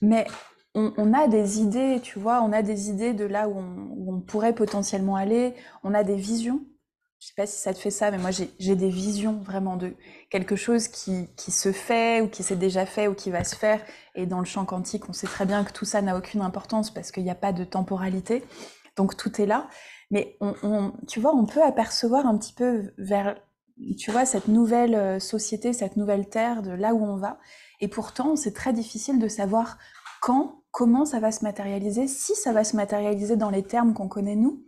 Mais 0.00 0.26
on, 0.74 1.12
a 1.12 1.28
des 1.28 1.60
idées, 1.60 2.00
tu 2.02 2.18
vois, 2.18 2.42
on 2.42 2.52
a 2.52 2.62
des 2.62 2.90
idées 2.90 3.12
de 3.12 3.24
là 3.24 3.48
où 3.48 3.58
on, 3.58 4.20
pourrait 4.20 4.54
potentiellement 4.54 5.16
aller, 5.16 5.54
on 5.82 5.94
a 5.94 6.02
des 6.04 6.16
visions. 6.16 6.60
Je 7.20 7.28
sais 7.28 7.34
pas 7.36 7.46
si 7.46 7.58
ça 7.58 7.72
te 7.72 7.78
fait 7.78 7.90
ça, 7.90 8.10
mais 8.10 8.18
moi 8.18 8.30
j'ai 8.32 8.76
des 8.76 8.90
visions 8.90 9.40
vraiment 9.40 9.76
de 9.76 9.94
quelque 10.30 10.56
chose 10.56 10.88
qui, 10.88 11.28
qui 11.36 11.52
se 11.52 11.72
fait 11.72 12.20
ou 12.20 12.28
qui 12.28 12.42
s'est 12.42 12.56
déjà 12.56 12.84
fait 12.84 13.08
ou 13.08 13.14
qui 13.14 13.30
va 13.30 13.44
se 13.44 13.56
faire. 13.56 13.80
Et 14.14 14.26
dans 14.26 14.40
le 14.40 14.44
champ 14.44 14.64
quantique, 14.64 15.08
on 15.08 15.12
sait 15.12 15.26
très 15.26 15.46
bien 15.46 15.64
que 15.64 15.72
tout 15.72 15.86
ça 15.86 16.02
n'a 16.02 16.16
aucune 16.16 16.42
importance 16.42 16.92
parce 16.92 17.12
qu'il 17.12 17.22
n'y 17.22 17.30
a 17.30 17.34
pas 17.34 17.52
de 17.52 17.64
temporalité. 17.64 18.44
Donc 18.96 19.16
tout 19.16 19.40
est 19.40 19.46
là. 19.46 19.68
Mais 20.10 20.36
on, 20.40 20.92
tu 21.08 21.20
vois, 21.20 21.34
on 21.34 21.46
peut 21.46 21.62
apercevoir 21.62 22.26
un 22.26 22.36
petit 22.36 22.52
peu 22.52 22.92
vers, 22.98 23.36
tu 23.98 24.10
vois, 24.10 24.24
cette 24.26 24.48
nouvelle 24.48 24.94
euh, 24.94 25.18
société, 25.18 25.72
cette 25.72 25.96
nouvelle 25.96 26.28
terre, 26.28 26.62
de 26.62 26.70
là 26.70 26.94
où 26.94 27.04
on 27.04 27.16
va. 27.16 27.38
Et 27.80 27.88
pourtant, 27.88 28.36
c'est 28.36 28.54
très 28.54 28.72
difficile 28.72 29.18
de 29.18 29.28
savoir 29.28 29.78
quand, 30.20 30.62
comment 30.70 31.04
ça 31.04 31.20
va 31.20 31.32
se 31.32 31.44
matérialiser, 31.44 32.06
si 32.06 32.34
ça 32.34 32.52
va 32.52 32.64
se 32.64 32.76
matérialiser 32.76 33.36
dans 33.36 33.50
les 33.50 33.62
termes 33.62 33.94
qu'on 33.94 34.08
connaît 34.08 34.36
nous. 34.36 34.62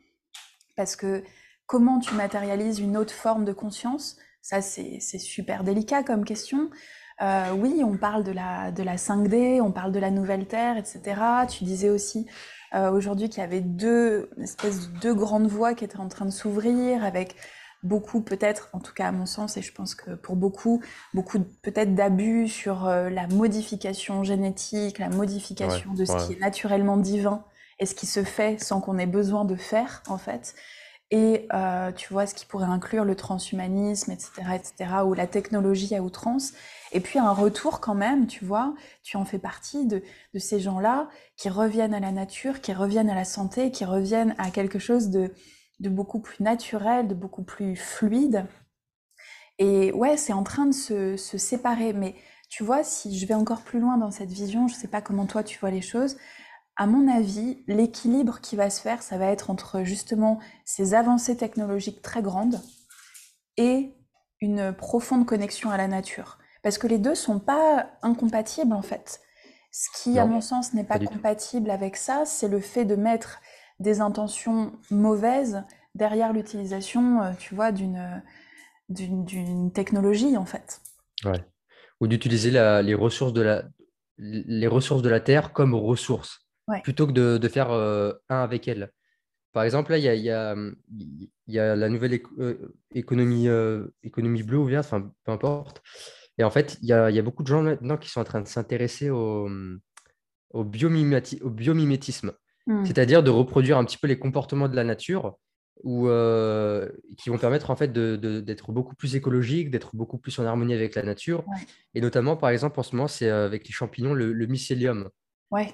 Parce 0.76 0.97
que 0.97 1.22
comment 1.66 1.99
tu 1.99 2.14
matérialises 2.14 2.78
une 2.78 2.97
autre 2.97 3.14
forme 3.14 3.45
de 3.45 3.53
conscience, 3.53 4.16
ça 4.43 4.61
c'est 4.61 5.01
super 5.01 5.64
délicat 5.64 6.03
comme 6.03 6.24
question. 6.24 6.70
Euh, 7.22 7.53
oui, 7.53 7.82
on 7.82 7.97
parle 7.97 8.24
de 8.24 8.32
la, 8.32 8.70
de 8.70 8.82
la 8.82 8.97
5D, 8.97 9.61
on 9.62 9.72
parle 9.72 9.93
de 9.93 9.99
la 9.99 10.11
nouvelle 10.11 10.47
Terre, 10.47 10.76
etc. 10.76 11.20
Tu 11.49 11.64
disais 11.64 11.89
aussi 11.89 12.26
euh, 12.74 12.90
aujourd'hui 12.90 13.28
qu'il 13.28 13.40
y 13.40 13.44
avait 13.44 13.60
deux 13.60 14.30
espèces 14.40 14.90
de 14.90 14.98
deux 14.98 15.14
grandes 15.14 15.48
voies 15.48 15.74
qui 15.74 15.84
étaient 15.84 15.98
en 15.98 16.08
train 16.08 16.24
de 16.24 16.30
s'ouvrir 16.30 17.04
avec 17.04 17.36
beaucoup 17.82 18.20
peut-être, 18.20 18.68
en 18.72 18.80
tout 18.80 18.92
cas 18.92 19.08
à 19.08 19.12
mon 19.12 19.26
sens, 19.26 19.56
et 19.56 19.62
je 19.62 19.72
pense 19.72 19.94
que 19.94 20.12
pour 20.12 20.36
beaucoup, 20.36 20.82
beaucoup 21.14 21.38
peut-être 21.62 21.94
d'abus 21.94 22.48
sur 22.48 22.86
euh, 22.86 23.10
la 23.10 23.26
modification 23.28 24.24
génétique, 24.24 24.98
la 24.98 25.08
modification 25.08 25.92
de 25.94 26.04
ce 26.04 26.26
qui 26.26 26.34
est 26.34 26.40
naturellement 26.40 26.96
divin 26.96 27.44
et 27.78 27.86
ce 27.86 27.94
qui 27.94 28.06
se 28.06 28.24
fait 28.24 28.60
sans 28.60 28.80
qu'on 28.80 28.98
ait 28.98 29.06
besoin 29.06 29.44
de 29.44 29.56
faire 29.56 30.02
en 30.08 30.18
fait. 30.18 30.54
Et 31.12 31.46
euh, 31.52 31.92
tu 31.92 32.12
vois 32.12 32.26
ce 32.26 32.34
qui 32.34 32.46
pourrait 32.46 32.66
inclure 32.66 33.04
le 33.04 33.14
transhumanisme, 33.14 34.11
etc., 34.11 34.30
etc., 34.54 34.90
ou 35.04 35.14
la 35.14 35.28
technologie 35.28 35.94
à 35.94 36.02
outrance. 36.02 36.52
Et 36.90 37.00
puis 37.00 37.18
un 37.18 37.30
retour 37.30 37.80
quand 37.80 37.94
même, 37.94 38.26
tu 38.26 38.44
vois, 38.44 38.74
tu 39.04 39.16
en 39.16 39.24
fais 39.24 39.38
partie 39.38 39.86
de, 39.86 40.02
ces 40.36 40.59
gens-là 40.59 41.09
qui 41.36 41.48
reviennent 41.48 41.94
à 41.94 42.00
la 42.00 42.11
nature, 42.11 42.61
qui 42.61 42.72
reviennent 42.72 43.11
à 43.11 43.14
la 43.14 43.24
santé, 43.24 43.70
qui 43.70 43.84
reviennent 43.84 44.34
à 44.38 44.50
quelque 44.50 44.80
chose 44.80 45.11
de, 45.11 45.32
beaucoup 45.80 46.18
plus 46.20 46.42
naturel, 46.42 47.07
de 47.07 47.14
beaucoup 47.14 47.44
plus 47.44 47.76
fluide. 47.76 48.46
Et 49.59 49.92
ouais, 49.92 50.16
c'est 50.16 50.32
en 50.32 50.42
train 50.42 50.66
de 50.66 50.72
se, 50.72 51.16
séparer. 51.16 51.92
Mais 51.92 52.16
tu 52.50 52.64
vois, 52.64 52.82
si 52.82 53.16
je 53.16 53.26
vais 53.26 53.34
encore 53.34 53.62
plus 53.62 53.78
loin 53.78 53.96
dans 53.96 54.11
cette 54.11 54.30
vision, 54.30 54.66
je 54.66 54.74
ne 54.74 54.78
sais 54.80 54.88
pas 54.88 55.00
comment 55.00 55.26
toi 55.26 55.44
tu 55.44 55.59
vois 55.61 55.70
les 55.70 55.82
choses, 55.82 56.16
à 56.77 56.87
mon 56.87 57.09
avis, 57.09 57.64
l'équilibre 57.66 58.41
qui 58.41 58.55
va 58.55 58.68
se 58.68 58.81
faire, 58.81 59.03
ça 59.03 59.16
va 59.16 59.27
être 59.27 59.51
entre 59.51 59.83
justement 59.83 60.39
ces 60.64 60.93
avancées 60.95 61.37
technologiques 61.37 62.03
très 62.03 62.22
grandes 62.22 62.61
et 63.57 63.95
une 64.43 64.74
profonde 64.74 65.24
connexion 65.24 65.70
à 65.70 65.79
la 65.79 65.89
nature. 65.89 66.39
Parce 66.62 66.77
que 66.77 66.87
les 66.87 66.99
deux 66.99 67.14
sont 67.14 67.41
pas 67.41 67.91
incompatibles 68.03 68.74
en 68.74 68.83
fait. 68.83 69.20
Ce 69.72 69.89
qui, 70.03 70.18
à 70.18 70.27
mon 70.27 70.41
sens, 70.41 70.72
n'est 70.72 70.85
pas, 70.85 70.99
compatible 70.99 71.70
avec 71.70 71.97
ça, 71.97 72.24
c'est 72.24 72.49
le 72.49 72.61
fait 72.61 72.85
de 72.85 72.97
mettre 72.97 73.41
des 73.79 74.01
intentions 74.01 74.72
mauvaises 74.91 75.64
derrière 75.95 76.33
l'utilisation, 76.33 77.22
euh, 77.22 77.33
tu 77.39 77.55
vois, 77.55 77.72
d'une 77.72 78.22
d'une 78.89 79.72
technologie 79.72 80.37
en 80.37 80.45
fait. 80.45 80.81
Ouais. 81.24 81.45
Ou 82.01 82.07
d'utiliser 82.07 82.51
les 82.51 82.95
ressources 82.95 83.33
de 83.33 83.43
la 83.43 83.64
les 84.18 84.66
ressources 84.66 85.03
de 85.03 85.09
la 85.09 85.20
terre 85.20 85.53
comme 85.53 85.74
ressources 85.74 86.45
plutôt 86.82 87.06
que 87.06 87.12
de, 87.12 87.38
de 87.38 87.48
faire 87.48 87.70
euh, 87.70 88.12
un 88.28 88.42
avec 88.42 88.68
elle. 88.68 88.92
Par 89.52 89.64
exemple, 89.64 89.92
là, 89.92 89.98
il 89.98 90.04
y 90.04 90.08
a, 90.08 90.14
y, 90.14 90.30
a, 90.30 90.54
y 91.46 91.58
a, 91.58 91.76
la 91.76 91.88
nouvelle 91.88 92.20
euh, 92.38 92.74
économie, 92.94 93.48
économie 94.02 94.42
bleue 94.42 94.58
ou 94.58 94.66
verte, 94.66 94.86
enfin 94.86 95.10
peu 95.24 95.32
importe, 95.32 95.82
et 96.38 96.44
en 96.44 96.50
fait, 96.50 96.78
il 96.82 96.88
y 96.88 96.92
a, 96.92 97.22
beaucoup 97.22 97.42
de 97.42 97.48
gens 97.48 97.62
maintenant 97.62 97.96
qui 97.96 98.10
sont 98.10 98.20
en 98.20 98.24
train 98.24 98.42
de 98.42 98.48
s'intéresser 98.48 99.08
au, 99.08 99.48
au, 100.50 100.64
biomimétisme, 100.64 102.32
hmm. 102.66 102.84
c'est-à-dire 102.84 103.22
de 103.22 103.30
reproduire 103.30 103.78
un 103.78 103.84
petit 103.84 103.96
peu 103.96 104.06
les 104.06 104.18
comportements 104.18 104.68
de 104.68 104.76
la 104.76 104.84
nature 104.84 105.38
ou 105.82 106.08
euh, 106.08 106.88
qui 107.18 107.30
vont 107.30 107.38
permettre 107.38 107.70
en 107.70 107.76
fait 107.76 107.92
d'être 107.92 108.72
beaucoup 108.72 108.94
plus 108.94 109.14
écologique, 109.14 109.70
d'être 109.70 109.94
beaucoup 109.94 110.18
plus 110.18 110.38
en 110.38 110.46
harmonie 110.46 110.74
avec 110.74 110.94
la 110.94 111.02
nature. 111.02 111.44
Et 111.94 112.00
notamment, 112.00 112.36
par 112.36 112.50
exemple, 112.50 112.80
en 112.80 112.82
ce 112.82 112.96
moment, 112.96 113.08
c'est 113.08 113.28
euh, 113.28 113.46
avec 113.46 113.66
les 113.66 113.72
champignons, 113.72 114.14
le, 114.14 114.46
mycélium. 114.46 115.10
Ouais. 115.50 115.72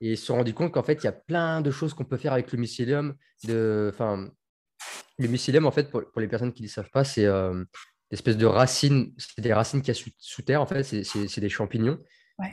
Et 0.00 0.12
ils 0.12 0.18
se 0.18 0.26
sont 0.26 0.36
rendus 0.36 0.54
compte 0.54 0.72
qu'en 0.72 0.82
fait, 0.82 1.02
il 1.02 1.04
y 1.04 1.08
a 1.08 1.12
plein 1.12 1.60
de 1.60 1.70
choses 1.70 1.94
qu'on 1.94 2.04
peut 2.04 2.16
faire 2.16 2.32
avec 2.32 2.52
le 2.52 2.58
mycélium. 2.58 3.14
De, 3.44 3.92
le 5.18 5.28
mycélium, 5.28 5.66
en 5.66 5.70
fait, 5.70 5.90
pour, 5.90 6.02
les 6.16 6.28
personnes 6.28 6.52
qui 6.52 6.62
ne 6.62 6.68
le 6.68 6.72
savent 6.72 6.90
pas, 6.90 7.04
c'est 7.04 7.24
euh, 7.24 7.64
espèces 8.10 8.36
de 8.36 8.46
racines, 8.46 9.12
c'est 9.16 9.40
des 9.40 9.54
racines 9.54 9.80
qu'il 9.80 9.94
y 9.94 9.96
a 9.96 10.12
sous, 10.18 10.42
terre, 10.42 10.60
en 10.60 10.66
fait, 10.66 10.82
c'est 10.82 11.40
des 11.40 11.48
champignons. 11.48 11.98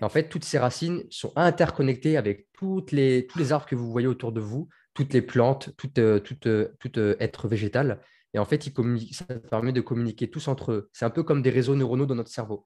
En 0.01 0.09
fait, 0.09 0.29
toutes 0.29 0.45
ces 0.45 0.57
racines 0.57 1.03
sont 1.09 1.33
interconnectées 1.35 2.15
avec 2.17 2.47
toutes 2.53 2.91
les, 2.91 3.27
tous 3.27 3.37
les 3.37 3.51
arbres 3.51 3.65
que 3.65 3.75
vous 3.75 3.91
voyez 3.91 4.07
autour 4.07 4.31
de 4.31 4.39
vous, 4.39 4.69
toutes 4.93 5.13
les 5.13 5.21
plantes, 5.21 5.71
tout, 5.77 5.91
euh, 5.97 6.21
euh, 6.45 6.69
euh, 6.97 7.15
être 7.19 7.47
végétal. 7.47 7.99
Et 8.33 8.39
en 8.39 8.45
fait, 8.45 8.65
ils 8.65 9.13
ça 9.13 9.25
permet 9.25 9.73
de 9.73 9.81
communiquer 9.81 10.29
tous 10.29 10.47
entre 10.47 10.71
eux. 10.71 10.89
C'est 10.93 11.05
un 11.05 11.09
peu 11.09 11.23
comme 11.23 11.41
des 11.41 11.49
réseaux 11.49 11.75
neuronaux 11.75 12.05
dans 12.05 12.15
notre 12.15 12.31
cerveau. 12.31 12.65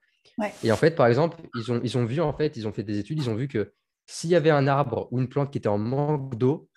Et 0.64 0.72
en 0.72 0.76
fait, 0.76 0.92
par 0.92 1.08
exemple, 1.08 1.38
ils 1.56 1.72
ont, 1.72 1.82
ils 1.84 1.98
ont 1.98 2.06
vu, 2.06 2.22
en 2.22 2.34
fait, 2.34 2.56
ils 2.56 2.68
ont 2.68 2.72
fait 2.72 2.84
des 2.84 3.00
études, 3.00 3.18
ils 3.18 3.30
ont 3.30 3.36
vu 3.36 3.48
que 3.48 3.74
s'il 4.08 4.30
y 4.30 4.36
avait 4.36 4.50
un 4.50 4.68
arbre 4.68 5.08
ou 5.12 5.20
une 5.20 5.28
plante 5.28 5.52
qui 5.52 5.58
était 5.58 5.68
en 5.68 5.78
manque 5.78 6.36
d'eau, 6.36 6.70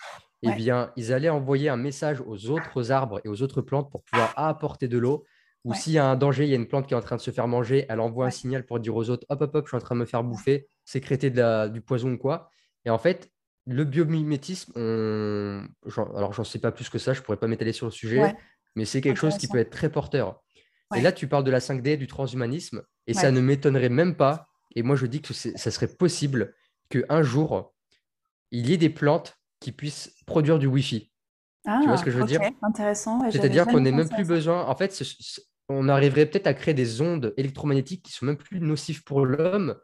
eh 0.43 0.53
bien, 0.53 0.91
ils 0.97 1.13
allaient 1.13 1.29
envoyer 1.29 1.69
un 1.69 1.77
message 1.77 2.23
aux 2.27 2.51
autres 2.51 2.93
arbres 2.93 3.21
et 3.25 3.29
aux 3.29 3.43
autres 3.43 3.61
plantes 3.61 3.91
pour 3.91 4.03
pouvoir 4.03 4.33
apporter 4.37 4.89
de 4.89 4.99
l'eau. 4.99 5.25
Ou 5.65 5.75
s'il 5.75 5.93
y 5.93 5.99
a 5.99 6.07
un 6.07 6.17
danger, 6.17 6.45
il 6.45 6.51
y 6.51 6.55
a 6.55 6.57
une 6.57 6.67
plante 6.67 6.87
qui 6.87 6.95
est 6.95 6.97
en 6.97 7.03
train 7.03 7.17
de 7.17 7.21
se 7.21 7.31
faire 7.31 7.47
manger, 7.47 7.85
elle 7.91 8.01
envoie 8.01 8.27
un 8.27 8.31
signal 8.31 8.65
pour 8.65 8.81
dire 8.81 8.97
aux 8.97 9.11
autres 9.11 9.27
Hop, 9.29 9.43
hop, 9.43 9.55
hop, 9.55 9.67
je 9.67 9.71
suis 9.71 9.77
en 9.77 9.81
train 9.81 9.95
de 9.95 10.01
me 10.01 10.07
faire 10.07 10.25
bouffer, 10.25 10.67
sécréter 10.87 11.31
du 11.31 11.81
poison 11.83 12.13
ou 12.13 12.19
quoi. 12.19 12.51
Et 12.87 12.91
en 12.91 12.99
fait, 12.99 13.31
le 13.67 13.85
biomimétisme, 13.85 14.73
on... 14.75 15.63
alors 16.17 16.33
j'en 16.33 16.45
sais 16.45 16.59
pas 16.59 16.73
plus 16.73 16.89
que 16.89 16.99
ça, 16.99 17.13
je 17.13 17.21
pourrais 17.21 17.37
pas 17.37 17.47
m'étaler 17.47 17.73
sur 17.73 17.87
le 17.87 17.93
sujet, 17.93 18.35
mais 18.75 18.87
c'est 18.87 19.03
quelque 19.03 19.19
chose 19.19 19.37
qui 19.37 19.49
peut 19.49 19.59
être 19.59 19.71
très 19.71 19.91
porteur. 19.91 20.43
Et 20.97 21.03
là, 21.03 21.13
tu 21.13 21.29
parles 21.29 21.45
de 21.45 21.51
la 21.51 21.61
5D, 21.61 21.99
du 21.99 22.07
transhumanisme, 22.07 22.83
et 23.07 23.13
ça 23.13 23.31
ne 23.31 23.41
m'étonnerait 23.41 23.91
même 23.91 24.17
pas. 24.17 24.47
Et 24.75 24.83
moi, 24.83 24.97
je 24.97 25.05
dis 25.05 25.21
que 25.21 25.35
ça 25.35 25.71
serait 25.71 25.89
possible 25.89 26.55
qu'un 26.91 27.23
jour, 27.23 27.73
il 28.51 28.69
y 28.69 28.75
ait 28.75 28.77
des 28.77 28.91
plantes 28.91 29.39
qui 29.61 29.73
puissent 29.73 30.15
produire 30.27 30.59
du 30.59 30.67
Wi-Fi. 30.67 31.11
tu 31.65 31.87
vois 31.87 31.97
ce 31.97 32.05
que 32.05 32.11
je 32.11 32.19
veux 32.19 32.27
dire? 32.27 32.41
Intéressant. 32.63 33.31
C'est-à-dire 33.31 33.67
qu'on 33.67 33.81
n'est 33.81 33.93
même 33.93 34.09
plus 34.09 34.27
besoin. 34.27 34.67
En 34.67 34.75
fait, 34.75 35.03
on 35.69 35.89
arriverait 35.89 36.27
peut-être 36.27 36.47
à 36.47 36.55
créer 36.55 36.75
des 36.75 37.01
ondes 37.01 37.33
électromagnétiques 37.37 38.03
qui 38.03 38.13
sont 38.13 38.27
même 38.27 38.37
plus 38.37 38.61
nocives 38.61 39.05
pour 39.05 39.25
l'homme. 39.25 39.77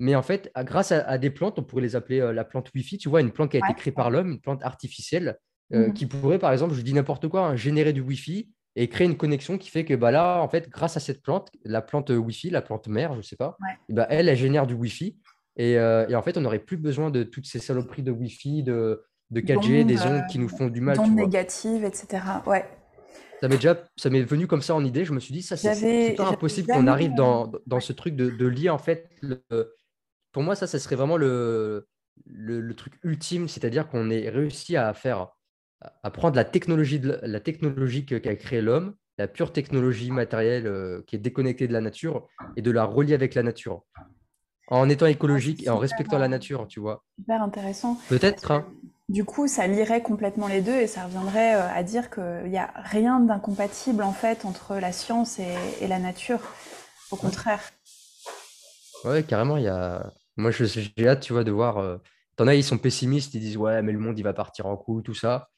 Mais 0.00 0.16
en 0.16 0.22
fait, 0.22 0.50
grâce 0.58 0.90
à, 0.90 1.18
des 1.18 1.30
plantes, 1.30 1.58
on 1.58 1.62
pourrait 1.62 1.82
les 1.82 1.94
appeler 1.94 2.20
euh, 2.20 2.32
la 2.32 2.44
plante 2.44 2.72
Wi-Fi. 2.74 2.98
Tu 2.98 3.08
vois, 3.08 3.20
une 3.20 3.30
plante 3.30 3.50
qui 3.50 3.58
a 3.58 3.60
été 3.60 3.74
créée 3.74 3.92
par 3.92 4.10
l'homme, 4.10 4.32
une 4.32 4.40
plante 4.40 4.62
artificielle, 4.64 5.38
euh, 5.72 5.88
mmh 5.88 5.92
qui 5.94 6.06
pourrait, 6.06 6.38
par 6.38 6.52
exemple, 6.52 6.74
je 6.74 6.82
dis 6.82 6.92
n'importe 6.92 7.28
quoi, 7.28 7.46
hein, 7.46 7.56
générer 7.56 7.92
du 7.92 8.00
Wi-Fi 8.00 8.50
et 8.76 8.88
créer 8.88 9.06
une 9.06 9.16
connexion 9.16 9.56
qui 9.56 9.70
fait 9.70 9.84
que 9.84 9.94
bah, 9.94 10.10
là, 10.10 10.40
en 10.40 10.48
fait, 10.48 10.68
grâce 10.68 10.96
à 10.96 11.00
cette 11.00 11.22
plante, 11.22 11.50
la 11.64 11.80
plante 11.80 12.10
Wi-Fi, 12.10 12.50
la 12.50 12.60
plante 12.60 12.88
mère, 12.88 13.12
je 13.12 13.18
ne 13.18 13.22
sais 13.22 13.36
pas, 13.36 13.56
bah, 13.88 14.06
elle, 14.10 14.28
elle 14.28 14.36
génère 14.36 14.66
du 14.66 14.74
Wi-Fi. 14.74 15.16
Euh, 15.60 16.06
et, 16.08 16.14
en 16.14 16.22
fait, 16.22 16.36
on 16.36 16.40
n'aurait 16.40 16.58
plus 16.58 16.76
besoin 16.76 17.10
de 17.10 17.22
toutes 17.22 17.46
ces 17.46 17.58
saloperies 17.58 18.02
de 18.02 18.10
Wi-Fi, 18.10 18.62
de, 18.62 19.04
de 19.30 19.40
4G, 19.40 19.84
des 19.84 20.02
ondes 20.02 20.22
qui 20.30 20.38
nous 20.38 20.48
font 20.48 20.68
du 20.68 20.80
mal. 20.80 20.98
Ondes 20.98 21.14
négatives, 21.14 21.84
etc. 21.84 22.22
Ouais. 22.46 22.64
Ça 23.40 23.48
m'est 23.48 23.56
déjà, 23.56 23.84
ça 23.96 24.10
m'est 24.10 24.22
venu 24.22 24.46
comme 24.46 24.62
ça 24.62 24.74
en 24.74 24.84
idée. 24.84 25.04
Je 25.04 25.12
me 25.12 25.20
suis 25.20 25.34
dit, 25.34 25.42
ça, 25.42 25.56
c'est 25.56 26.14
pas 26.16 26.28
impossible 26.28 26.68
qu'on 26.68 26.86
arrive 26.86 27.14
dans, 27.14 27.52
dans 27.66 27.80
ce 27.80 27.92
truc 27.92 28.16
de, 28.16 28.30
de, 28.30 28.46
lier, 28.46 28.70
en 28.70 28.78
fait. 28.78 29.10
pour 30.32 30.42
moi, 30.42 30.56
ça, 30.56 30.66
ça 30.66 30.78
serait 30.78 30.96
vraiment 30.96 31.16
le, 31.16 31.86
le, 32.26 32.74
truc 32.74 32.94
ultime, 33.02 33.48
c'est-à-dire 33.48 33.88
qu'on 33.88 34.10
ait 34.10 34.28
réussi 34.28 34.76
à 34.76 34.92
faire, 34.94 35.28
à 36.02 36.10
prendre 36.10 36.36
la 36.36 36.44
technologie, 36.44 37.00
de, 37.00 37.18
la 37.22 37.40
technologie 37.40 38.06
qu'a 38.06 38.34
créé 38.36 38.60
l'homme, 38.60 38.94
la 39.18 39.28
pure 39.28 39.52
technologie 39.52 40.10
matérielle 40.10 40.66
euh, 40.66 41.02
qui 41.06 41.14
est 41.14 41.20
déconnectée 41.20 41.68
de 41.68 41.72
la 41.72 41.80
nature, 41.80 42.26
et 42.56 42.62
de 42.62 42.70
la 42.70 42.84
relier 42.84 43.14
avec 43.14 43.34
la 43.34 43.44
nature 43.44 43.84
en 44.68 44.88
étant 44.88 45.06
écologique 45.06 45.64
et 45.66 45.70
en 45.70 45.78
respectant 45.78 46.18
la 46.18 46.28
nature, 46.28 46.66
tu 46.68 46.80
vois. 46.80 47.04
Super 47.18 47.42
intéressant. 47.42 47.98
Peut-être. 48.08 48.50
Hein. 48.50 48.66
Du 49.08 49.24
coup, 49.24 49.46
ça 49.48 49.66
lirait 49.66 50.02
complètement 50.02 50.48
les 50.48 50.62
deux 50.62 50.76
et 50.76 50.86
ça 50.86 51.04
reviendrait 51.04 51.56
euh, 51.56 51.68
à 51.74 51.82
dire 51.82 52.08
qu'il 52.10 52.48
n'y 52.50 52.58
a 52.58 52.72
rien 52.76 53.20
d'incompatible 53.20 54.02
en 54.02 54.12
fait 54.12 54.46
entre 54.46 54.76
la 54.76 54.92
science 54.92 55.38
et, 55.38 55.86
la 55.86 55.98
nature. 55.98 56.40
Au 57.10 57.16
contraire. 57.16 57.60
Ouais, 59.04 59.22
carrément. 59.22 59.58
Il 59.58 59.64
y 59.64 59.68
a... 59.68 60.10
Moi, 60.36 60.50
j'ai 60.50 60.92
hâte, 61.06 61.20
tu 61.20 61.34
vois, 61.34 61.44
de 61.44 61.52
voir. 61.52 61.78
Euh, 61.78 61.98
t'en 62.36 62.46
as, 62.46 62.54
ils 62.54 62.64
sont 62.64 62.78
pessimistes, 62.78 63.34
ils 63.34 63.40
disent 63.40 63.58
ouais, 63.58 63.82
mais 63.82 63.92
le 63.92 63.98
monde 63.98 64.18
il 64.18 64.22
va 64.22 64.32
partir 64.32 64.66
en 64.66 64.76
couille, 64.76 65.02
tout 65.02 65.14
ça. 65.14 65.50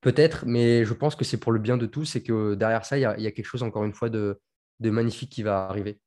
Peut-être, 0.00 0.44
mais 0.46 0.84
je 0.84 0.94
pense 0.94 1.16
que 1.16 1.24
c'est 1.24 1.38
pour 1.38 1.50
le 1.50 1.58
bien 1.58 1.76
de 1.76 1.86
tous 1.86 2.14
et 2.14 2.22
que 2.22 2.54
derrière 2.54 2.84
ça, 2.84 2.96
il 2.96 3.00
y 3.00 3.04
a, 3.04 3.16
quelque 3.32 3.44
chose 3.44 3.64
encore 3.64 3.84
une 3.84 3.92
fois 3.92 4.08
de 4.08 4.38
magnifique 4.80 5.30
qui 5.30 5.42
va 5.42 5.66
arriver. 5.66 6.00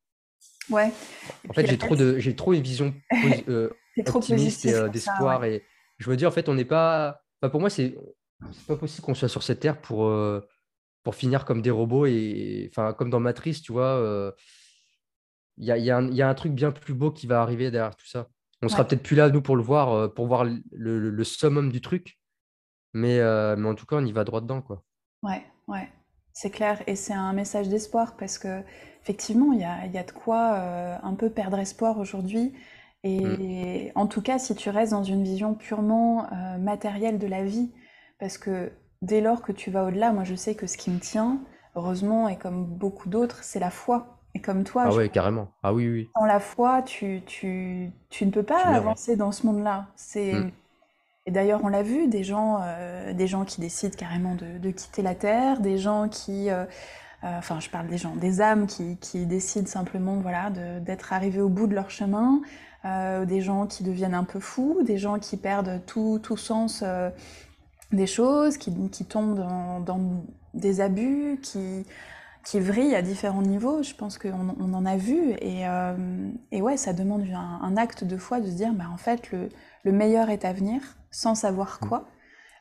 Ouais. 0.69 0.91
En 1.49 1.53
fait, 1.53 1.67
j'ai 1.67 1.77
trop, 1.77 1.95
de, 1.95 2.19
j'ai 2.19 2.35
trop 2.35 2.53
une 2.53 2.61
vision 2.61 2.93
euh, 3.49 3.69
optimiste 4.07 4.65
et 4.65 4.73
euh, 4.73 4.89
d'espoir. 4.89 5.43
Et 5.45 5.63
je 5.97 6.09
me 6.09 6.15
dis, 6.15 6.25
en 6.25 6.31
fait, 6.31 6.49
on 6.49 6.53
n'est 6.53 6.65
pas. 6.65 7.21
pour 7.51 7.59
moi, 7.59 7.69
c'est 7.69 7.95
pas 8.67 8.75
possible 8.75 9.05
qu'on 9.05 9.15
soit 9.15 9.29
sur 9.29 9.43
cette 9.43 9.59
terre 9.59 9.79
pour, 9.81 10.07
euh, 10.07 10.45
pour 11.03 11.15
finir 11.15 11.45
comme 11.45 11.61
des 11.61 11.71
robots. 11.71 12.05
Et 12.05 12.69
enfin, 12.71 12.93
comme 12.93 13.09
dans 13.09 13.19
Matrice, 13.19 13.61
tu 13.61 13.71
vois, 13.71 14.33
il 15.57 15.65
y 15.65 15.71
a, 15.71 15.77
y, 15.77 15.91
a 15.91 16.01
y, 16.01 16.21
a, 16.21 16.29
un 16.29 16.35
truc 16.35 16.53
bien 16.53 16.71
plus 16.71 16.93
beau 16.93 17.11
qui 17.11 17.27
va 17.27 17.41
arriver 17.41 17.71
derrière 17.71 17.95
tout 17.95 18.07
ça. 18.07 18.27
On 18.61 18.67
sera 18.67 18.85
peut-être 18.85 19.03
plus 19.03 19.15
là, 19.15 19.29
nous, 19.29 19.41
pour 19.41 19.55
le 19.55 19.63
voir, 19.63 20.13
pour 20.13 20.27
voir 20.27 20.43
le, 20.43 20.61
le, 20.71 21.23
summum 21.23 21.71
du 21.71 21.81
truc. 21.81 22.19
Mais, 22.93 23.19
mais 23.55 23.67
en 23.67 23.75
tout 23.75 23.85
cas, 23.85 23.95
on 23.97 24.05
y 24.05 24.11
va 24.11 24.23
droit 24.23 24.41
dedans, 24.41 24.61
quoi. 24.61 24.83
Ouais, 25.23 25.43
ouais. 25.67 25.89
C'est 26.33 26.51
clair. 26.51 26.81
Et 26.87 26.95
c'est 26.95 27.13
un 27.13 27.33
message 27.33 27.67
d'espoir 27.67 28.15
parce 28.15 28.37
que 28.37 28.63
effectivement, 29.09 29.53
il 29.53 29.59
y 29.59 29.63
a, 29.63 30.03
de 30.03 30.11
quoi 30.11 30.53
euh, 30.53 30.95
un 31.01 31.15
peu 31.15 31.31
perdre 31.31 31.57
espoir 31.57 31.97
aujourd'hui. 31.97 32.53
Et 33.03 33.89
mm. 33.89 33.91
en 33.95 34.05
tout 34.05 34.21
cas, 34.21 34.37
si 34.37 34.55
tu 34.55 34.69
restes 34.69 34.91
dans 34.91 35.03
une 35.03 35.23
vision 35.23 35.55
purement 35.55 36.27
euh, 36.31 36.57
matérielle 36.59 37.17
de 37.17 37.25
la 37.25 37.43
vie, 37.43 37.71
parce 38.19 38.37
que 38.37 38.71
dès 39.01 39.19
lors 39.19 39.41
que 39.41 39.51
tu 39.51 39.71
vas 39.71 39.85
au-delà, 39.85 40.13
moi 40.13 40.25
je 40.25 40.35
sais 40.35 40.53
que 40.53 40.67
ce 40.67 40.77
qui 40.77 40.91
me 40.91 40.99
tient, 40.99 41.39
heureusement, 41.75 42.29
et 42.29 42.37
comme 42.37 42.65
beaucoup 42.65 43.09
d'autres, 43.09 43.43
c'est 43.43 43.59
la 43.59 43.71
foi. 43.71 44.19
Et 44.35 44.41
comme 44.41 44.63
toi, 44.63 44.83
ah 44.85 44.95
oui, 44.95 45.09
carrément. 45.09 45.47
Ah 45.63 45.73
oui, 45.73 45.89
oui. 45.89 46.09
Sans 46.15 46.25
la 46.25 46.39
foi, 46.39 46.83
tu, 46.83 47.23
tu, 47.25 47.91
tu 48.11 48.27
ne 48.27 48.31
peux 48.31 48.43
pas 48.43 48.61
avancer 48.61 49.15
dans 49.15 49.31
ce 49.31 49.47
monde-là. 49.47 49.87
C'est 49.95 50.33
mm. 50.33 50.51
Et 51.25 51.31
d'ailleurs, 51.31 51.61
on 51.63 51.67
l'a 51.67 51.83
vu, 51.83 52.07
des 52.07 52.23
gens, 52.23 52.59
euh, 52.63 53.13
des 53.13 53.27
gens 53.27 53.43
qui 53.43 53.59
décident 53.61 53.95
carrément 53.95 54.35
de, 54.35 54.57
de, 54.57 54.71
quitter 54.71 55.01
la 55.01 55.15
Terre, 55.15 55.59
des 55.59 55.77
gens 55.77 56.09
qui 56.09 56.49
euh, 56.49 56.65
enfin 57.23 57.59
je 57.59 57.69
parle 57.69 57.87
des 57.87 57.97
gens, 57.97 58.15
des 58.15 58.41
âmes 58.41 58.65
qui, 58.67 58.97
qui 58.97 59.25
décident 59.25 59.67
simplement 59.67 60.17
voilà, 60.17 60.49
d'être 60.49 61.13
arrivés 61.13 61.41
au 61.41 61.49
bout 61.49 61.67
de 61.67 61.75
leur 61.75 61.89
chemin, 61.89 62.41
euh, 62.85 63.25
des 63.25 63.41
gens 63.41 63.67
qui 63.67 63.83
deviennent 63.83 64.13
un 64.13 64.23
peu 64.23 64.39
fous, 64.39 64.83
des 64.85 64.97
gens 64.97 65.19
qui 65.19 65.35
perdent 65.35 65.81
tout, 65.85 66.19
tout 66.23 66.37
sens 66.37 66.81
euh, 66.81 67.09
des 67.91 68.07
choses, 68.07 68.57
qui, 68.57 68.73
qui 68.89 69.05
tombent 69.05 69.35
dans, 69.35 69.81
dans, 69.81 70.23
des 70.53 70.79
abus, 70.79 71.39
qui, 71.43 71.85
qui 72.45 72.59
vrillent 72.59 72.95
à 72.95 73.01
différents 73.01 73.41
niveaux. 73.41 73.83
Je 73.83 73.93
pense 73.93 74.17
qu'on 74.17 74.55
on 74.57 74.73
en 74.73 74.85
a 74.85 74.95
vu. 74.95 75.33
Et, 75.41 75.63
et 76.51 76.61
ouais, 76.61 76.77
ça 76.77 76.93
demande 76.93 77.23
un, 77.33 77.59
un, 77.61 77.77
acte 77.77 78.03
de 78.03 78.15
foi 78.15 78.39
de 78.39 78.45
se 78.47 78.55
dire, 78.55 78.73
bah, 78.73 78.85
en 78.91 78.97
fait, 78.97 79.31
le, 79.31 79.49
le 79.83 79.91
meilleur 79.91 80.29
est 80.29 80.45
à 80.45 80.53
venir, 80.53 80.81
sans 81.11 81.35
savoir 81.35 81.79
quoi, 81.79 82.07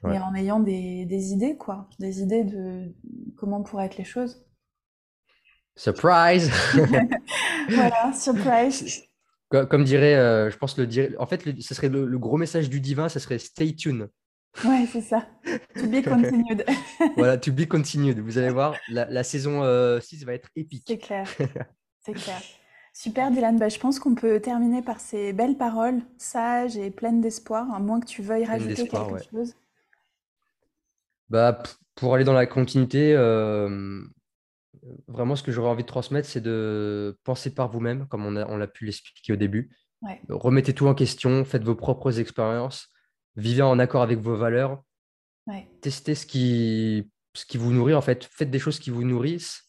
mais 0.02 0.18
en 0.18 0.34
ayant 0.34 0.60
des, 0.60 1.04
des, 1.04 1.32
idées, 1.32 1.56
quoi. 1.56 1.88
Des 1.98 2.22
idées 2.22 2.44
de 2.44 2.92
comment 3.36 3.62
pourraient 3.62 3.86
être 3.86 3.98
les 3.98 4.04
choses. 4.04 4.44
Surprise 5.78 6.50
Voilà, 7.70 8.12
surprise. 8.12 9.04
Comme, 9.48 9.84
dirait, 9.84 10.16
euh, 10.16 10.50
je 10.50 10.56
pense 10.58 10.76
le 10.76 10.86
dire. 10.86 11.10
En 11.18 11.26
fait, 11.26 11.42
ce 11.60 11.74
serait 11.74 11.88
le, 11.88 12.18
gros 12.18 12.36
message 12.36 12.68
du 12.68 12.80
divin, 12.80 13.08
ce 13.08 13.20
serait 13.20 13.38
stay 13.38 13.74
tuned. 13.74 14.10
Ouais, 14.64 14.86
c'est 14.92 15.00
ça. 15.00 15.26
To 15.76 15.86
be 15.86 16.02
continued. 16.04 16.64
voilà, 17.16 17.38
to 17.38 17.52
be 17.52 17.64
continued. 17.64 18.18
Vous 18.18 18.38
allez 18.38 18.50
voir, 18.50 18.74
la, 18.88 19.22
saison 19.22 19.60
6 19.60 19.62
euh, 19.62 20.26
va 20.26 20.34
être 20.34 20.48
épique. 20.56 20.84
C'est 20.88 20.98
clair. 20.98 21.28
C'est 22.00 22.12
clair. 22.12 22.40
Super, 22.92 23.30
Dylan. 23.30 23.56
Bah, 23.58 23.68
je 23.68 23.78
pense 23.78 24.00
qu'on 24.00 24.16
peut 24.16 24.40
terminer 24.40 24.82
par 24.82 24.98
ces 24.98 25.32
belles 25.32 25.56
paroles, 25.56 26.00
sages 26.16 26.76
et 26.76 26.90
pleines 26.90 27.20
d'espoir, 27.20 27.72
à 27.72 27.78
moins 27.78 28.00
que 28.00 28.06
tu 28.06 28.20
veuilles 28.20 28.44
rajouter 28.44 28.88
quelque 28.88 29.22
chose. 29.30 29.54
Bah, 31.30 31.62
pour 31.94 32.14
aller 32.14 32.24
dans 32.24 32.32
la 32.32 32.46
continuité, 32.46 33.14
euh, 33.14 34.02
vraiment, 35.06 35.36
ce 35.36 35.42
que 35.42 35.52
j'aurais 35.52 35.70
envie 35.70 35.82
de 35.82 35.88
transmettre, 35.88 36.28
c'est 36.28 36.40
de 36.40 37.18
penser 37.24 37.54
par 37.54 37.70
vous-même, 37.70 38.06
comme 38.08 38.24
on, 38.26 38.30
l'a 38.56 38.66
pu 38.66 38.84
l'expliquer 38.84 39.32
au 39.32 39.36
début. 39.36 39.70
Remettez 40.28 40.74
tout 40.74 40.86
en 40.86 40.94
question, 40.94 41.44
faites 41.44 41.64
vos 41.64 41.74
propres 41.74 42.20
expériences, 42.20 42.88
vivez 43.36 43.62
en 43.62 43.78
accord 43.78 44.02
avec 44.02 44.18
vos 44.18 44.36
valeurs, 44.36 44.82
testez 45.80 46.14
ce 46.14 46.26
qui, 46.26 47.10
ce 47.34 47.44
qui 47.46 47.58
vous 47.58 47.72
nourrit, 47.72 47.94
en 47.94 48.00
fait, 48.00 48.24
faites 48.24 48.50
des 48.50 48.58
choses 48.58 48.78
qui 48.78 48.90
vous 48.90 49.04
nourrissent. 49.04 49.62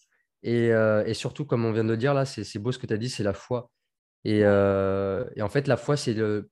Et, 0.44 0.72
euh, 0.72 1.14
surtout, 1.14 1.46
comme 1.46 1.66
on 1.66 1.72
vient 1.72 1.84
de 1.84 1.90
le 1.90 1.98
dire 1.98 2.14
là, 2.14 2.26
c'est 2.26 2.60
beau 2.60 2.72
ce 2.72 2.80
que 2.80 2.88
tu 2.88 2.94
as 2.94 2.98
dit, 2.98 3.10
c'est 3.10 3.24
la 3.24 3.34
foi. 3.34 3.70
Euh, 4.28 5.26
et, 5.36 5.42
en 5.42 5.50
fait, 5.50 5.68
la 5.68 5.78
foi, 5.78 5.98
c'est 5.98 6.14
le, 6.14 6.50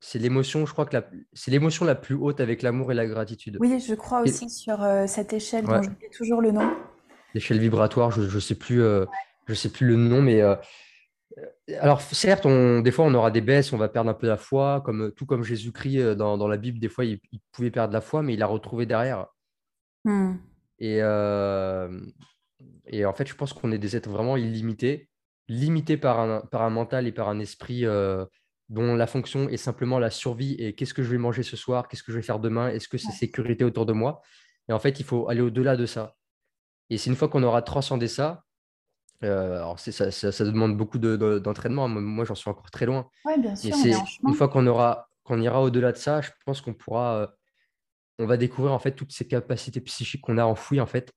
c'est 0.00 0.18
l'émotion, 0.18 0.64
je 0.64 0.72
crois 0.72 0.86
que 0.86 0.96
c'est 1.32 1.50
l'émotion 1.50 1.84
la 1.84 1.94
plus 1.94 2.14
haute 2.14 2.40
avec 2.40 2.62
l'amour 2.62 2.90
et 2.90 2.94
la 2.94 3.06
gratitude. 3.06 3.58
Oui, 3.60 3.80
je 3.80 3.94
crois 3.94 4.22
aussi 4.22 4.48
sur 4.48 4.82
euh, 4.82 5.06
cette 5.06 5.32
échelle 5.32 5.66
dont 5.66 5.82
j'oublie 5.82 6.10
toujours 6.10 6.40
le 6.40 6.52
nom 6.52 6.72
l'échelle 7.34 7.58
vibratoire, 7.58 8.10
je 8.10 8.22
ne 8.22 8.40
sais, 8.40 8.54
plus, 8.54 8.82
euh, 8.82 9.04
je 9.46 9.54
sais 9.54 9.70
plus 9.70 9.86
le 9.86 9.96
nom, 9.96 10.22
mais 10.22 10.40
euh, 10.42 10.54
alors 11.78 12.00
certes, 12.00 12.46
on, 12.46 12.80
des 12.80 12.90
fois 12.90 13.04
on 13.04 13.14
aura 13.14 13.30
des 13.30 13.40
baisses, 13.40 13.72
on 13.72 13.78
va 13.78 13.88
perdre 13.88 14.10
un 14.10 14.14
peu 14.14 14.26
la 14.26 14.36
foi, 14.36 14.82
comme, 14.84 15.12
tout 15.12 15.26
comme 15.26 15.42
Jésus-Christ 15.42 15.98
euh, 15.98 16.14
dans, 16.14 16.36
dans, 16.36 16.48
la 16.48 16.56
Bible, 16.56 16.78
des 16.78 16.88
fois 16.88 17.04
il, 17.04 17.20
pouvait 17.52 17.70
perdre 17.70 17.92
la 17.92 18.00
foi, 18.00 18.22
mais 18.22 18.34
il 18.34 18.38
l'a 18.38 18.46
retrouvé 18.46 18.86
derrière. 18.86 19.26
Hmm. 20.04 20.36
Et, 20.78 20.96
et 22.86 23.04
en 23.04 23.12
fait, 23.12 23.28
je 23.28 23.34
pense 23.34 23.52
qu'on 23.52 23.70
est 23.70 23.78
des 23.78 23.96
êtres 23.96 24.08
vraiment 24.08 24.38
illimités, 24.38 25.10
limités 25.46 25.98
par 25.98 26.20
un, 26.20 26.40
par 26.40 26.62
un 26.62 26.70
mental 26.70 27.06
et 27.06 27.12
par 27.12 27.28
un 27.28 27.38
esprit 27.38 27.84
dont 28.70 28.94
la 28.94 29.06
fonction 29.06 29.48
est 29.48 29.58
simplement 29.58 29.98
la 29.98 30.10
survie 30.10 30.54
et 30.54 30.74
qu'est-ce 30.74 30.94
que 30.94 31.02
je 31.02 31.10
vais 31.10 31.18
manger 31.18 31.42
ce 31.42 31.56
soir, 31.56 31.86
qu'est-ce 31.86 32.02
que 32.02 32.12
je 32.12 32.16
vais 32.16 32.22
faire 32.22 32.38
demain, 32.38 32.70
est-ce 32.70 32.88
que 32.88 32.96
c'est 32.96 33.12
sécurité 33.12 33.64
autour 33.64 33.84
de 33.84 33.92
moi. 33.92 34.22
Et 34.68 34.72
en 34.72 34.78
fait, 34.78 35.00
il 35.00 35.04
faut 35.04 35.28
aller 35.28 35.40
au-delà 35.40 35.76
de 35.76 35.84
ça. 35.84 36.16
Et 36.90 36.98
c'est 36.98 37.08
une 37.08 37.16
fois 37.16 37.28
qu'on 37.28 37.42
aura 37.42 37.62
transcendé 37.62 38.08
ça, 38.08 38.44
euh, 39.22 39.56
alors 39.56 39.78
ça, 39.78 40.10
ça, 40.10 40.44
demande 40.44 40.76
beaucoup 40.76 40.98
d'entraînement. 40.98 41.88
Moi, 41.88 42.24
j'en 42.24 42.34
suis 42.34 42.50
encore 42.50 42.70
très 42.70 42.86
loin. 42.86 43.08
Oui, 43.24 43.38
bien 43.38 43.54
sûr. 43.54 43.76
Mais 43.82 43.92
une 44.28 44.34
fois 44.34 44.48
qu'on 44.48 44.66
aura, 44.66 45.08
qu'on 45.22 45.40
ira 45.40 45.62
au-delà 45.62 45.92
de 45.92 45.96
ça, 45.96 46.20
je 46.20 46.30
pense 46.44 46.60
qu'on 46.60 46.74
pourra, 46.74 47.16
euh, 47.16 47.26
on 48.18 48.26
va 48.26 48.36
découvrir 48.36 48.72
en 48.72 48.78
fait 48.78 48.92
toutes 48.92 49.12
ces 49.12 49.26
capacités 49.26 49.80
psychiques 49.80 50.22
qu'on 50.22 50.38
a 50.38 50.44
enfouies 50.44 50.80
en 50.80 50.86
fait. 50.86 51.12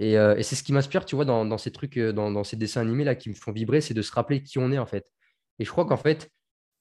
Et, 0.00 0.12
et 0.12 0.42
c'est 0.44 0.54
ce 0.54 0.62
qui 0.62 0.72
m'inspire, 0.72 1.04
tu 1.04 1.16
vois, 1.16 1.24
dans, 1.24 1.44
dans 1.44 1.58
ces 1.58 1.72
trucs, 1.72 1.98
dans, 1.98 2.30
dans, 2.30 2.44
ces 2.44 2.54
dessins 2.54 2.82
animés 2.82 3.02
là 3.02 3.16
qui 3.16 3.30
me 3.30 3.34
font 3.34 3.50
vibrer, 3.50 3.80
c'est 3.80 3.94
de 3.94 4.02
se 4.02 4.12
rappeler 4.12 4.44
qui 4.44 4.60
on 4.60 4.70
est 4.70 4.78
en 4.78 4.86
fait. 4.86 5.10
Et 5.58 5.64
je 5.64 5.70
crois 5.72 5.86
qu'en 5.86 5.96
fait, 5.96 6.30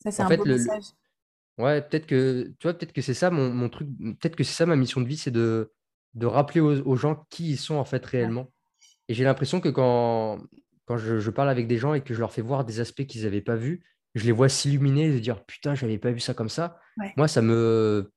ça 0.04 0.12
c'est 0.12 0.22
un 0.22 0.28
fait, 0.28 0.38
beau 0.38 0.46
le, 0.46 0.58
message. 0.58 0.84
Ouais, 1.58 1.82
peut-être 1.82 2.06
que, 2.06 2.54
tu 2.60 2.68
vois, 2.68 2.76
peut-être 2.76 2.94
que 2.94 3.02
c'est 3.02 3.16
ça 3.16 3.32
mon, 3.32 3.50
mon 3.50 3.70
truc, 3.70 3.88
peut-être 4.20 4.36
que 4.36 4.44
c'est 4.44 4.54
ça 4.54 4.68
ma 4.68 4.76
mission 4.76 5.02
de 5.02 5.08
vie, 5.08 5.18
c'est 5.18 5.32
de, 5.32 5.72
de 6.14 6.26
rappeler 6.26 6.62
aux, 6.62 6.96
gens 6.96 7.26
qui 7.30 7.52
ils 7.52 7.58
sont 7.58 7.76
en 7.76 7.86
fait 7.86 8.04
réellement. 8.06 8.52
Et 9.08 9.14
j'ai 9.14 9.24
l'impression 9.24 9.62
que 9.62 9.70
quand, 9.70 10.40
quand 10.86 10.98
je, 10.98 11.30
parle 11.30 11.50
avec 11.50 11.68
des 11.68 11.78
gens 11.78 11.94
et 11.94 12.02
que 12.02 12.14
je 12.14 12.20
leur 12.20 12.32
fais 12.32 12.42
voir 12.42 12.66
des 12.66 12.80
aspects 12.80 13.06
qu'ils 13.06 13.24
n'avaient 13.24 13.42
pas 13.42 13.56
vus, 13.56 13.84
je 14.16 14.26
les 14.26 14.32
vois 14.32 14.50
s'illuminer 14.50 15.06
et 15.06 15.18
se 15.18 15.22
dire 15.22 15.44
putain, 15.46 15.76
j'avais 15.76 15.98
pas 15.98 16.12
vu 16.12 16.20
ça 16.20 16.34
comme 16.34 16.50
ça. 16.50 16.80
Moi, 17.16 17.28
ça 17.28 17.42
me, 17.42 18.12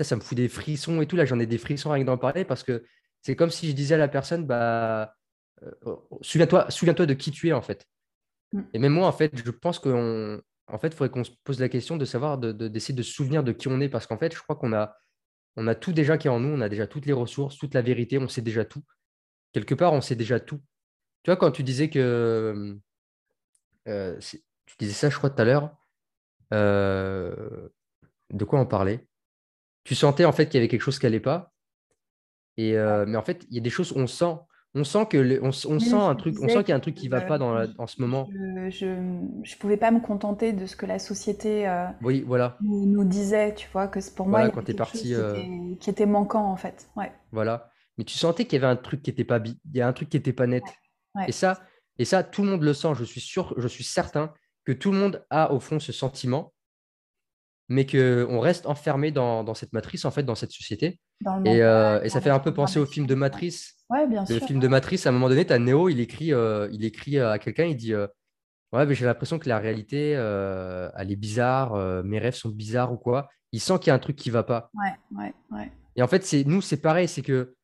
ça 0.00 0.16
me 0.16 0.20
fout 0.20 0.36
des 0.36 0.48
frissons 0.48 1.00
et 1.00 1.06
tout. 1.06 1.16
Là, 1.16 1.24
j'en 1.24 1.38
ai 1.38 1.46
des 1.46 1.58
frissons 1.58 1.90
rien 1.90 2.02
que 2.02 2.06
d'en 2.06 2.18
parler 2.18 2.44
parce 2.44 2.62
que 2.62 2.84
c'est 3.22 3.36
comme 3.36 3.50
si 3.50 3.68
je 3.68 3.74
disais 3.74 3.94
à 3.94 3.98
la 3.98 4.08
personne 4.08 4.46
bah, 4.46 5.14
euh, 5.62 5.96
souviens-toi 6.20 6.70
souviens 6.70 6.92
de 6.92 7.14
qui 7.14 7.30
tu 7.30 7.48
es 7.48 7.52
en 7.52 7.62
fait. 7.62 7.86
Mm. 8.52 8.60
Et 8.74 8.78
même 8.78 8.92
moi, 8.92 9.06
en 9.06 9.12
fait, 9.12 9.32
je 9.34 9.50
pense 9.50 9.78
qu'en 9.78 10.38
en 10.68 10.78
fait, 10.78 10.88
il 10.88 10.94
faudrait 10.94 11.10
qu'on 11.10 11.24
se 11.24 11.30
pose 11.44 11.60
la 11.60 11.68
question 11.68 11.96
de 11.96 12.04
savoir, 12.04 12.38
d'essayer 12.38 12.94
de, 12.94 12.98
de, 12.98 13.02
se 13.02 13.12
souvenir 13.12 13.42
de 13.44 13.52
qui 13.52 13.68
on 13.68 13.80
est 13.80 13.88
parce 13.88 14.06
qu'en 14.06 14.18
fait, 14.18 14.34
je 14.34 14.40
crois 14.40 14.56
qu'on 14.56 14.72
a, 14.72 14.96
on 15.56 15.66
a 15.66 15.74
tout 15.74 15.92
déjà 15.92 16.18
qui 16.18 16.28
est 16.28 16.30
en 16.30 16.40
nous, 16.40 16.48
on 16.48 16.60
a 16.60 16.68
déjà 16.68 16.86
toutes 16.86 17.06
les 17.06 17.12
ressources, 17.12 17.58
toute 17.58 17.74
la 17.74 17.82
vérité, 17.82 18.18
on 18.18 18.28
sait 18.28 18.42
déjà 18.42 18.64
tout. 18.64 18.82
Quelque 19.52 19.74
part, 19.74 19.92
on 19.92 20.00
sait 20.00 20.16
déjà 20.16 20.40
tout. 20.40 20.60
Tu 21.22 21.30
vois, 21.30 21.36
quand 21.36 21.50
tu 21.50 21.62
disais 21.62 21.90
que. 21.90 22.78
Euh, 23.88 24.18
tu 24.20 24.76
disais 24.78 24.92
ça, 24.92 25.10
je 25.10 25.16
crois, 25.16 25.30
tout 25.30 25.42
à 25.42 25.44
l'heure. 25.44 25.76
Euh, 26.52 27.68
de 28.30 28.44
quoi 28.44 28.60
on 28.60 28.66
parlait? 28.66 29.06
Tu 29.84 29.94
sentais 29.94 30.24
en 30.24 30.32
fait 30.32 30.46
qu'il 30.46 30.54
y 30.54 30.58
avait 30.58 30.68
quelque 30.68 30.82
chose 30.82 30.98
qui 30.98 31.06
n'allait 31.06 31.20
pas. 31.20 31.52
Et, 32.56 32.76
euh, 32.76 33.04
mais 33.06 33.16
en 33.16 33.22
fait, 33.22 33.44
il 33.50 33.56
y 33.56 33.58
a 33.58 33.62
des 33.62 33.70
choses, 33.70 33.92
on 33.96 34.06
sent. 34.06 34.36
On 34.74 34.84
sent 34.84 35.06
que 35.10 35.40
on, 35.42 35.52
sent 35.52 35.92
un 35.92 36.14
truc, 36.14 36.36
on 36.40 36.48
sent 36.48 36.60
qu'il 36.60 36.70
y 36.70 36.72
a 36.72 36.76
un 36.76 36.80
truc 36.80 36.94
qui 36.94 37.08
va 37.08 37.20
pas 37.20 37.36
dans 37.36 37.66
en 37.76 37.86
ce 37.86 38.00
moment. 38.00 38.26
Je, 38.70 38.86
ne 38.86 39.58
pouvais 39.58 39.76
pas 39.76 39.90
me 39.90 40.00
contenter 40.00 40.54
de 40.54 40.64
ce 40.64 40.76
que 40.76 40.86
la 40.86 40.98
société 40.98 41.70
oui, 42.00 42.24
voilà. 42.26 42.56
nous, 42.62 43.04
disait, 43.04 43.54
tu 43.54 43.68
vois, 43.70 43.86
que 43.88 43.98
pour 44.14 44.26
moi, 44.26 44.48
quand 44.48 44.66
es 44.68 44.74
parti, 44.74 45.14
qui, 45.78 45.90
était, 45.90 46.06
manquant 46.06 46.50
en 46.50 46.56
fait. 46.56 46.88
Ouais. 46.96 47.12
Voilà. 47.32 47.70
Mais 47.98 48.04
tu 48.04 48.16
sentais 48.16 48.46
qu'il 48.46 48.60
y 48.60 48.64
avait 48.64 48.72
un 48.72 48.76
truc 48.76 49.02
qui 49.02 49.10
était 49.10 49.24
pas, 49.24 49.42
il 49.44 49.76
y 49.76 49.82
a 49.82 49.86
un 49.86 49.92
truc 49.92 50.08
qui 50.08 50.16
était 50.16 50.32
pas 50.32 50.46
net. 50.46 50.64
Et 51.26 51.32
ça, 51.32 51.60
et 51.98 52.04
ça, 52.04 52.24
tout 52.24 52.42
le 52.42 52.48
monde 52.48 52.62
le 52.62 52.74
sent. 52.74 52.94
Je 52.94 53.04
suis 53.04 53.20
sûr, 53.20 53.54
je 53.56 53.68
suis 53.68 53.84
certain 53.84 54.32
que 54.64 54.72
tout 54.72 54.92
le 54.92 54.98
monde 54.98 55.24
a 55.30 55.52
au 55.52 55.60
fond 55.60 55.78
ce 55.80 55.92
sentiment, 55.92 56.52
mais 57.68 57.86
qu'on 57.86 58.40
reste 58.40 58.66
enfermé 58.66 59.10
dans, 59.10 59.54
cette 59.54 59.72
matrice, 59.72 60.04
en 60.04 60.10
fait, 60.10 60.22
dans 60.22 60.34
cette 60.34 60.52
société. 60.52 61.00
Euh, 61.26 62.02
et, 62.02 62.08
ça 62.08 62.20
fait 62.20 62.30
un 62.30 62.38
peu 62.38 62.52
penser 62.52 62.78
au 62.78 62.86
film 62.86 63.06
de 63.06 63.14
Matrice. 63.14 63.74
Ouais, 63.90 64.06
bien 64.06 64.24
sûr. 64.24 64.36
Le 64.36 64.46
film 64.46 64.60
de 64.60 64.68
Matrice, 64.68 65.06
à 65.06 65.10
un 65.10 65.12
moment 65.12 65.28
donné, 65.28 65.44
tu 65.44 65.52
as 65.52 65.58
Neo, 65.58 65.88
il 65.88 66.00
écrit, 66.00 66.32
euh, 66.32 66.68
il 66.72 66.84
écrit 66.84 67.18
à 67.18 67.38
quelqu'un, 67.38 67.64
il 67.64 67.76
dit 67.76 67.94
euh, 67.94 68.06
Ouais, 68.72 68.86
mais 68.86 68.94
j'ai 68.94 69.04
l'impression 69.04 69.38
que 69.38 69.48
la 69.48 69.58
réalité, 69.58 70.12
elle 70.12 71.12
est 71.12 71.16
bizarre, 71.16 71.76
mes 72.04 72.18
rêves 72.18 72.34
sont 72.34 72.48
bizarres 72.48 72.92
ou 72.92 72.96
quoi. 72.96 73.28
Il 73.52 73.60
sent 73.60 73.78
qu'il 73.80 73.88
y 73.88 73.90
a 73.90 73.94
un 73.94 73.98
truc 73.98 74.16
qui 74.16 74.30
va 74.30 74.44
pas. 74.44 74.70
Ouais, 74.72 75.18
ouais, 75.18 75.34
ouais. 75.50 75.70
Et 75.94 76.02
en 76.02 76.08
fait, 76.08 76.24
c'est 76.24 76.44
nous, 76.44 76.62
c'est 76.62 76.78
pareil, 76.78 77.06
c'est 77.06 77.20
que 77.20 77.54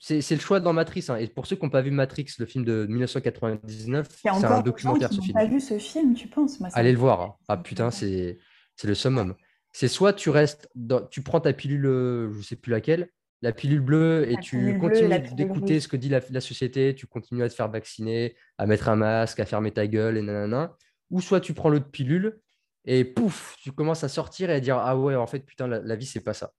c'est 0.00 0.34
le 0.34 0.40
choix 0.40 0.58
dans 0.58 0.72
Matrix. 0.72 1.06
Hein. 1.08 1.16
Et 1.16 1.28
pour 1.28 1.46
ceux 1.46 1.54
qui 1.54 1.64
n'ont 1.64 1.70
pas 1.70 1.80
vu 1.80 1.92
Matrix, 1.92 2.26
le 2.38 2.46
film 2.46 2.64
de 2.64 2.86
1999, 2.86 4.08
c'est 4.10 4.28
un 4.28 4.60
documentaire 4.62 5.12
ce 5.12 5.20
film. 5.20 5.34
pas 5.34 5.46
vu 5.46 5.60
ce 5.60 5.78
film, 5.78 6.14
tu 6.14 6.28
penses 6.28 6.58
Allez 6.72 6.92
le 6.92 6.98
voir. 6.98 7.20
Hein. 7.20 7.34
Ah 7.48 7.56
putain, 7.56 7.90
c'est 7.90 8.38
le 8.82 8.94
summum. 8.94 9.34
C'est 9.76 9.88
soit 9.88 10.14
tu 10.14 10.30
restes, 10.30 10.70
tu 11.10 11.20
prends 11.20 11.38
ta 11.38 11.52
pilule, 11.52 11.82
je 11.84 12.38
ne 12.38 12.42
sais 12.42 12.56
plus 12.56 12.70
laquelle, 12.70 13.10
la 13.42 13.52
pilule 13.52 13.82
bleue, 13.82 14.26
et 14.26 14.38
tu 14.38 14.78
continues 14.78 15.18
d'écouter 15.34 15.80
ce 15.80 15.86
que 15.86 15.98
dit 15.98 16.08
la, 16.08 16.40
société, 16.40 16.94
tu 16.94 17.06
continues 17.06 17.42
à 17.42 17.48
te 17.50 17.54
faire 17.54 17.70
vacciner, 17.70 18.34
à 18.56 18.64
mettre 18.64 18.88
un 18.88 18.96
masque, 18.96 19.38
à 19.38 19.44
fermer 19.44 19.72
ta 19.72 19.86
gueule, 19.86 20.16
et 20.16 20.22
nanana. 20.22 20.74
Ou 21.10 21.20
soit 21.20 21.42
tu 21.42 21.52
prends 21.52 21.68
l'autre 21.68 21.90
pilule, 21.90 22.40
et 22.86 23.04
pouf, 23.04 23.54
tu 23.60 23.70
commences 23.70 24.02
à 24.02 24.08
sortir 24.08 24.48
et 24.48 24.54
à 24.54 24.60
dire 24.60 24.78
Ah 24.78 24.96
ouais, 24.98 25.14
en 25.14 25.26
fait, 25.26 25.40
putain, 25.40 25.66
la, 25.66 25.80
la 25.80 25.94
vie, 25.94 26.06
c'est 26.06 26.24
pas 26.24 26.32
ça. 26.32 26.54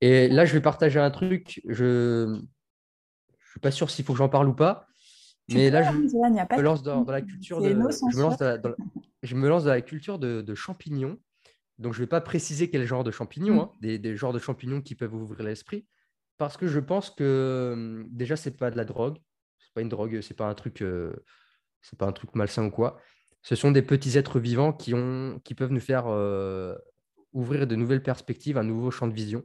Et 0.00 0.28
là, 0.28 0.46
je 0.46 0.54
vais 0.54 0.62
partager 0.62 0.98
un 0.98 1.10
truc. 1.10 1.60
Je 1.68 2.24
ne 2.24 2.40
suis 3.50 3.60
pas 3.60 3.70
sûr 3.70 3.90
s'il 3.90 4.02
faut 4.02 4.14
que 4.14 4.18
j'en 4.18 4.30
parle 4.30 4.48
ou 4.48 4.54
pas. 4.54 4.86
mais 5.50 5.68
là, 5.68 5.82
je, 5.82 5.98
me 5.98 6.62
lance 6.62 6.82
dans, 6.82 7.04
la 7.04 7.20
culture 7.20 7.60
de, 7.60 7.68
je 7.68 7.74
me 7.74 8.22
lance 8.22 8.38
dans, 8.38 8.74
je 9.22 9.34
me 9.34 9.46
lance 9.46 9.64
dans 9.64 9.70
la 9.72 9.82
culture 9.82 10.18
de, 10.18 10.54
champignons. 10.54 11.18
Donc, 11.78 11.92
je 11.92 11.98
ne 11.98 12.04
vais 12.04 12.08
pas 12.08 12.20
préciser 12.20 12.70
quel 12.70 12.86
genre 12.86 13.04
de 13.04 13.10
champignons, 13.10 13.54
mm. 13.54 13.86
hein, 13.86 13.98
des, 13.98 14.16
genres 14.16 14.32
de 14.32 14.38
champignons 14.38 14.80
qui 14.80 14.94
peuvent 14.94 15.14
ouvrir 15.14 15.42
l'esprit, 15.42 15.86
parce 16.38 16.56
que 16.56 16.66
je 16.66 16.80
pense 16.80 17.10
que 17.10 17.70
hum, 17.72 18.06
déjà, 18.10 18.36
c'est 18.36 18.56
pas 18.56 18.70
de 18.70 18.76
la 18.76 18.84
drogue, 18.84 19.18
c'est 19.58 19.72
pas 19.74 19.80
une 19.80 19.88
drogue, 19.88 20.20
c'est 20.20 20.34
pas 20.34 20.46
un 20.46 20.54
truc, 20.54 20.82
euh, 20.82 21.12
c'est 21.82 21.98
pas 21.98 22.06
un 22.06 22.12
truc 22.12 22.34
malsain 22.34 22.66
ou 22.66 22.70
quoi. 22.70 22.98
Ce 23.42 23.56
sont 23.56 23.70
des 23.70 23.82
petits 23.82 24.16
êtres 24.16 24.40
vivants 24.40 24.72
qui 24.72 24.94
ont, 24.94 25.40
qui 25.44 25.54
peuvent 25.54 25.72
nous 25.72 25.80
faire 25.80 26.06
euh, 26.06 26.74
ouvrir 27.32 27.66
de 27.66 27.76
nouvelles 27.76 28.02
perspectives, 28.02 28.56
un 28.56 28.64
nouveau 28.64 28.90
champ 28.90 29.06
de 29.06 29.12
vision. 29.12 29.44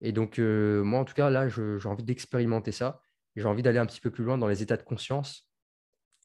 Et 0.00 0.12
donc, 0.12 0.38
euh, 0.38 0.82
moi, 0.82 1.00
en 1.00 1.04
tout 1.04 1.14
cas, 1.14 1.30
là, 1.30 1.48
j'ai 1.48 1.86
envie 1.86 2.02
d'expérimenter 2.02 2.72
ça. 2.72 3.02
J'ai 3.36 3.44
envie 3.44 3.62
d'aller 3.62 3.78
un 3.78 3.86
petit 3.86 4.00
peu 4.00 4.10
plus 4.10 4.24
loin 4.24 4.38
dans 4.38 4.48
les 4.48 4.62
états 4.62 4.76
de 4.76 4.82
conscience 4.82 5.46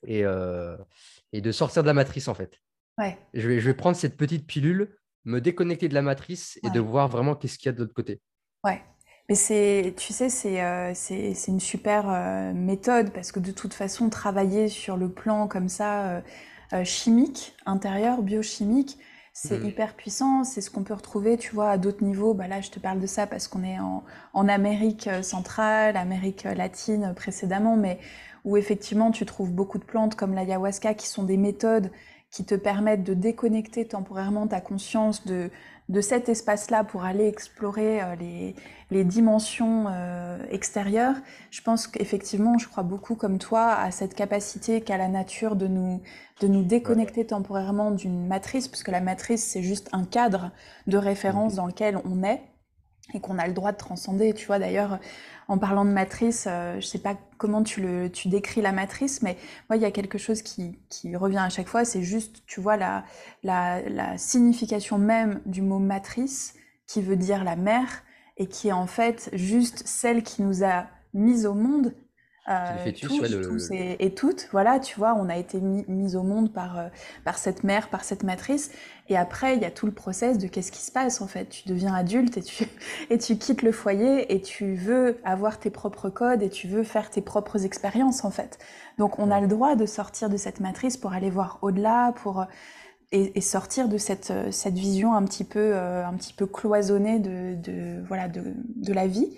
et, 0.08 0.22
et 0.22 1.42
de 1.42 1.52
sortir 1.52 1.84
de 1.84 1.88
la 1.88 1.94
matrice, 1.94 2.28
en 2.28 2.34
fait. 2.34 2.60
Ouais. 2.98 3.18
Je, 3.34 3.48
vais, 3.48 3.60
je 3.60 3.66
vais 3.68 3.76
prendre 3.76 3.96
cette 3.96 4.18
petite 4.18 4.48
pilule, 4.48 4.98
me 5.26 5.42
déconnecter 5.42 5.90
de 5.90 5.94
la 5.94 6.02
matrice 6.02 6.60
et 6.64 6.70
de 6.70 6.80
voir 6.80 7.08
vraiment 7.08 7.36
qu'est-ce 7.36 7.58
qu'il 7.58 7.68
y 7.68 7.70
a 7.70 7.74
de 7.74 7.80
l'autre 7.80 7.94
côté. 7.94 8.22
Ouais. 8.64 8.82
Mais 9.28 9.36
c'est, 9.36 9.96
tu 9.98 10.14
sais, 10.14 10.30
c'est 10.30 10.62
euh, 10.62 10.92
c'est 10.94 11.48
une 11.48 11.60
super 11.60 12.06
méthode 12.54 13.12
parce 13.12 13.32
que 13.32 13.40
de 13.40 13.52
toute 13.52 13.74
façon, 13.74 14.10
travailler 14.10 14.68
sur 14.68 14.98
le 14.98 15.10
plan 15.10 15.48
comme 15.48 15.68
ça, 15.68 16.22
chimique, 16.84 17.56
intérieur, 17.66 18.22
biochimique, 18.22 19.00
c'est 19.38 19.60
mmh. 19.60 19.66
hyper 19.66 19.94
puissant, 19.96 20.46
c'est 20.46 20.62
ce 20.62 20.72
qu'on 20.72 20.84
peut 20.84 20.94
retrouver, 20.94 21.38
tu 21.38 21.54
vois, 21.54 21.72
à 21.72 21.78
d'autres 21.78 22.06
niveaux. 22.06 22.34
Bah 22.34 22.48
là, 22.48 22.62
je 22.62 22.72
te 22.72 22.80
parle 22.80 23.02
de 23.02 23.06
ça 23.06 23.28
parce 23.28 23.50
qu'on 23.50 23.66
est 23.66 23.78
en, 23.80 24.02
en, 24.34 24.48
Amérique 24.48 25.08
euh, 25.08 25.22
centrale, 25.22 25.98
Amérique 25.98 26.44
latine 26.44 27.14
précédemment, 27.14 27.76
mais 27.76 28.00
où 28.46 28.56
effectivement 28.56 29.12
tu 29.12 29.26
trouves 29.26 29.52
beaucoup 29.52 29.78
de 29.78 29.84
plantes 29.84 30.16
comme 30.16 30.34
l'ayahuasca 30.34 30.94
qui 30.94 31.08
sont 31.08 31.24
des 31.24 31.36
méthodes 31.36 31.92
qui 32.36 32.44
te 32.44 32.56
permettent 32.56 33.06
de 33.06 33.14
déconnecter 33.14 33.86
temporairement 33.86 34.46
ta 34.46 34.60
conscience 34.60 35.26
de, 35.26 35.50
de 35.88 36.02
cet 36.02 36.28
espace-là 36.28 36.84
pour 36.84 37.06
aller 37.06 37.28
explorer 37.28 38.02
euh, 38.02 38.16
les, 38.20 38.56
les 38.92 39.06
dimensions 39.06 39.86
euh, 39.88 40.38
extérieures, 40.52 41.16
je 41.50 41.62
pense 41.62 41.88
qu'effectivement, 41.88 42.58
je 42.58 42.68
crois 42.68 42.84
beaucoup 42.84 43.16
comme 43.16 43.40
toi 43.40 43.72
à 43.72 43.90
cette 43.92 44.16
capacité 44.16 44.82
qu'a 44.82 44.98
la 44.98 45.08
nature 45.08 45.56
de 45.56 45.68
nous, 45.68 46.02
de 46.42 46.48
nous 46.50 46.64
déconnecter 46.64 47.26
temporairement 47.26 47.92
d'une 47.92 48.28
matrice, 48.28 48.68
puisque 48.68 48.90
la 48.90 49.00
matrice, 49.00 49.42
c'est 49.42 49.64
juste 49.64 49.88
un 49.94 50.04
cadre 50.04 50.52
de 50.88 50.98
référence 50.98 51.54
mhm. 51.54 51.58
dans 51.58 51.68
lequel 51.68 52.00
on 52.04 52.22
est 52.22 52.42
et 53.14 53.20
qu'on 53.20 53.38
a 53.38 53.48
le 53.48 53.54
droit 53.54 53.72
de 53.72 53.78
transcender. 53.78 54.34
Tu 54.34 54.48
vois, 54.48 54.60
d'ailleurs, 54.60 55.00
en 55.48 55.58
parlant 55.58 55.86
de 55.86 55.92
matrice, 55.92 56.46
euh, 56.50 56.80
je 56.80 56.86
sais 56.86 57.00
pas 57.00 57.16
comment 57.38 57.64
tu, 57.64 57.82
le, 57.82 58.10
tu 58.10 58.30
décris 58.30 58.62
la 58.62 58.72
matrice, 58.72 59.22
mais 59.22 59.38
moi, 59.70 59.78
il 59.78 59.82
y 59.82 59.86
a 59.86 59.92
quelque 59.92 60.18
chose 60.18 60.42
qui, 60.42 60.80
qui 60.90 61.16
revient 61.16 61.38
à 61.38 61.50
chaque 61.50 61.68
fois, 61.68 61.86
c'est 61.86 62.02
juste, 62.02 62.44
tu 62.48 62.62
vois, 62.62 62.78
la, 62.78 63.04
la, 63.44 63.82
la, 63.88 64.18
signification 64.18 64.98
même 64.98 65.42
du 65.46 65.62
mot 65.62 65.80
matrice, 65.80 66.56
qui 66.88 67.02
veut 67.02 67.16
dire 67.16 67.44
la 67.44 67.56
mère, 67.56 68.04
et 68.38 68.48
qui 68.48 68.70
est 68.70 68.74
en 68.74 68.88
fait 68.88 69.30
juste 69.34 69.84
celle 69.86 70.24
qui 70.24 70.42
nous 70.42 70.64
a 70.64 70.88
mis 71.14 71.46
au 71.46 71.54
monde. 71.54 71.94
Euh, 72.48 72.92
tous, 72.92 73.20
tous 73.20 73.72
et, 73.72 74.14
toutes, 74.14 74.50
voilà, 74.52 74.80
tu 74.80 75.00
vois, 75.00 75.16
on 75.16 75.30
a 75.30 75.38
été 75.38 75.60
mis, 75.60 76.16
au 76.16 76.22
monde 76.22 76.54
par, 76.54 76.78
euh, 76.78 76.88
par 77.24 77.40
cette 77.40 77.64
mère, 77.64 77.90
par 77.90 78.04
cette 78.04 78.22
matrice. 78.22 78.72
Et 79.10 79.18
après, 79.18 79.56
il 79.56 79.62
y 79.62 79.66
a 79.66 79.72
tout 79.72 79.88
le 79.88 79.92
process 79.92 80.38
de 80.38 80.48
qu'est-ce 80.48 80.72
qui 80.72 80.82
se 80.82 80.92
passe 80.92 81.22
en 81.22 81.28
fait. 81.28 81.46
Tu 81.50 81.68
deviens 81.68 81.94
adulte 81.94 82.38
et 82.38 82.44
tu, 82.44 82.68
et 83.10 83.18
tu 83.18 83.38
quittes 83.38 83.64
le 83.64 83.72
foyer 83.72 84.34
et 84.34 84.42
tu 84.42 84.76
veux 84.76 85.18
avoir 85.24 85.60
tes 85.60 85.72
propres 85.72 86.10
codes 86.10 86.44
et 86.44 86.50
tu 86.50 86.68
veux 86.68 86.84
faire 86.84 87.10
tes 87.10 87.22
propres 87.22 87.66
expériences 87.66 88.24
en 88.24 88.32
fait. 88.32 88.60
Donc 89.00 89.18
on 89.18 89.32
a 89.32 89.42
le 89.42 89.48
droit 89.48 89.76
de 89.76 89.88
sortir 89.88 90.30
de 90.30 90.38
cette 90.38 90.60
matrice 90.60 90.98
pour 90.98 91.14
aller 91.14 91.32
voir 91.32 91.58
au-delà, 91.64 92.14
pour 92.22 92.46
et, 93.12 93.42
sortir 93.42 93.88
de 93.88 93.98
cette, 93.98 94.34
cette 94.52 94.74
vision 94.74 95.14
un 95.14 95.24
petit 95.24 95.44
peu, 95.44 95.72
euh, 95.74 96.06
un 96.06 96.14
petit 96.14 96.34
peu 96.34 96.46
cloisonnée 96.46 97.20
de, 97.20 97.56
de 97.56 98.04
voilà, 98.08 98.28
de, 98.28 98.54
de, 98.76 98.94
la 98.94 99.08
vie. 99.08 99.30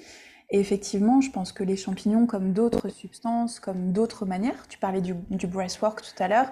Et 0.50 0.60
effectivement, 0.60 1.20
je 1.22 1.30
pense 1.30 1.52
que 1.52 1.64
les 1.64 1.76
champignons, 1.76 2.26
comme 2.26 2.54
d'autres 2.54 2.89
substances, 2.89 3.60
comme 3.60 3.91
d'autres 3.91 4.26
manières, 4.26 4.68
tu 4.70 4.78
parlais 4.78 5.02
du, 5.02 5.14
du 5.30 5.48
breathwork 5.48 6.02
tout 6.02 6.24
à 6.24 6.28
l'heure. 6.28 6.48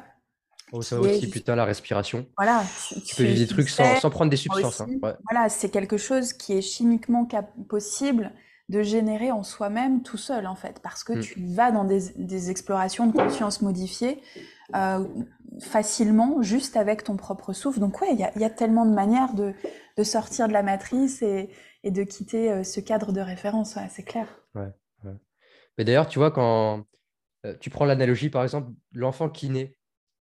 Oh, 0.72 0.82
ça 0.82 1.00
aussi, 1.00 1.30
putain, 1.30 1.56
la 1.56 1.64
respiration. 1.64 2.26
Voilà. 2.38 2.64
Tu, 3.06 3.16
peux 3.16 3.24
vivre 3.24 3.40
des 3.40 3.48
trucs 3.48 3.70
sans, 3.70 4.00
sans, 4.00 4.10
prendre 4.10 4.32
des 4.32 4.38
substances. 4.38 4.82
Hein, 4.82 4.88
voilà, 5.02 5.48
c'est 5.48 5.70
quelque 5.70 5.98
chose 5.98 6.34
qui 6.34 6.54
est 6.54 6.62
chimiquement 6.62 7.28
possible 7.70 8.32
de 8.68 8.82
générer 8.82 9.32
en 9.32 9.44
soi-même 9.44 10.02
tout 10.02 10.18
seul, 10.18 10.48
en 10.48 10.56
fait, 10.56 10.80
parce 10.82 11.04
que 11.04 11.14
mm. 11.14 11.20
tu 11.22 11.46
vas 11.46 11.72
dans 11.72 11.84
des, 11.84 12.10
des, 12.18 12.50
explorations 12.50 13.06
de 13.06 13.16
conscience 13.16 13.62
modifiées 13.62 14.20
euh, 14.76 15.06
facilement, 15.62 16.42
juste 16.42 16.76
avec 16.76 17.04
ton 17.04 17.16
propre 17.16 17.54
souffle. 17.54 17.80
Donc 17.80 18.02
ouais, 18.02 18.10
il 18.12 18.20
y 18.20 18.24
a, 18.24 18.38
y 18.38 18.44
a, 18.44 18.50
tellement 18.50 18.88
de 18.88 18.94
manières 18.94 19.34
de, 19.34 19.54
de, 19.98 20.04
sortir 20.04 20.48
de 20.48 20.54
la 20.54 20.64
matrice 20.64 21.22
et, 21.22 21.50
et 21.86 21.92
de 21.92 22.04
quitter 22.04 22.64
ce 22.64 22.82
cadre 22.82 23.14
de 23.14 23.22
référence, 23.22 23.78
c'est 23.90 24.04
clair. 24.04 24.28
Ouais, 24.56 24.74
Mais 25.78 25.86
d'ailleurs, 25.86 26.08
tu 26.08 26.20
vois, 26.20 26.32
quand 26.32 26.86
tu 27.62 27.70
prends 27.70 27.86
l'analogie, 27.86 28.30
par 28.30 28.44
exemple, 28.44 28.72
l'enfant 28.92 29.30
qui 29.30 29.50
naît, 29.50 29.78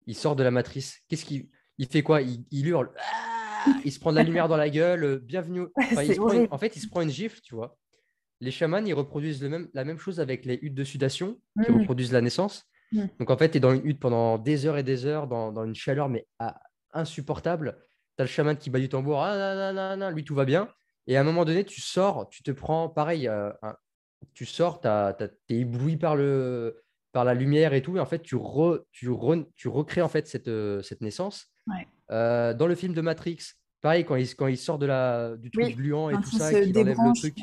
il 0.05 0.15
sort 0.15 0.35
de 0.35 0.43
la 0.43 0.51
matrice, 0.51 0.99
qu'est-ce 1.07 1.25
qu'il 1.25 1.47
il 1.77 1.87
fait 1.87 2.03
quoi? 2.03 2.21
Il, 2.21 2.67
hurle, 2.67 2.91
ah 2.97 3.65
il 3.85 3.91
se 3.91 3.99
prend 3.99 4.11
de 4.11 4.17
la 4.17 4.23
lumière 4.23 4.47
dans 4.47 4.57
la 4.57 4.69
gueule, 4.69 5.19
bienvenue. 5.19 5.67
en 5.77 6.57
fait, 6.57 6.75
il 6.75 6.81
se 6.81 6.87
prend 6.87 7.01
une 7.01 7.09
gifle, 7.09 7.39
tu 7.41 7.55
vois. 7.55 7.77
Les 8.41 8.51
chamans, 8.51 8.85
ils 8.85 8.93
reproduisent 8.93 9.41
le 9.41 9.49
même, 9.49 9.69
la 9.73 9.85
même 9.85 9.97
chose 9.97 10.19
avec 10.19 10.45
les 10.45 10.59
huttes 10.61 10.75
de 10.75 10.83
sudation 10.83 11.39
qui 11.63 11.71
mmh. 11.71 11.79
reproduisent 11.79 12.11
la 12.11 12.21
naissance. 12.21 12.65
Mmh. 12.91 13.05
Donc, 13.19 13.29
en 13.29 13.37
fait, 13.37 13.51
tu 13.51 13.57
es 13.57 13.59
dans 13.59 13.73
une 13.73 13.85
hutte 13.85 13.99
pendant 13.99 14.37
des 14.37 14.65
heures 14.65 14.77
et 14.77 14.83
des 14.83 15.05
heures, 15.05 15.27
dans, 15.27 15.63
une 15.63 15.75
chaleur, 15.75 16.09
mais 16.09 16.27
insupportable. 16.91 17.77
Tu 18.17 18.21
as 18.21 18.25
le 18.25 18.29
chaman 18.29 18.57
qui 18.57 18.69
bat 18.69 18.79
du 18.79 18.89
tambour, 18.89 19.23
ah, 19.23 20.11
lui, 20.11 20.25
tout 20.25 20.35
va 20.35 20.45
bien. 20.45 20.67
Et 21.07 21.17
à 21.17 21.21
un 21.21 21.23
moment 21.23 21.45
donné, 21.45 21.63
tu 21.65 21.81
sors, 21.81 22.29
tu 22.29 22.43
te 22.43 22.51
prends, 22.51 22.89
pareil, 22.89 23.27
euh, 23.27 23.51
tu 24.33 24.45
sors, 24.45 24.79
tu 24.81 24.87
es 24.87 25.29
ébloui 25.49 25.97
par, 25.97 26.15
le, 26.15 26.81
par 27.11 27.25
la 27.25 27.33
lumière 27.33 27.73
et 27.73 27.81
tout. 27.81 27.97
Et 27.97 27.99
en 27.99 28.05
fait, 28.05 28.21
tu, 28.21 28.37
tu, 28.91 29.09
tu 29.55 29.67
recrées 29.67 30.01
en 30.01 30.07
fait 30.07 30.27
cette, 30.27 30.47
euh, 30.47 30.81
cette 30.81 31.01
naissance. 31.01 31.51
Euh, 32.11 32.53
dans 32.53 32.67
le 32.67 32.75
film 32.75 32.93
de 32.93 33.01
Matrix, 33.01 33.39
pareil, 33.81 34.05
quand 34.05 34.15
il, 34.15 34.33
quand 34.35 34.47
il 34.47 34.57
sort 34.57 34.79
de 34.79 34.85
la, 34.85 35.35
du 35.37 35.51
truc 35.51 35.75
gluant 35.75 36.09
et 36.09 36.15
tout 36.15 36.37
ça, 36.37 36.51
qu'il 36.51 36.77
enlève 36.77 36.97
le 36.97 37.19
truc, 37.19 37.37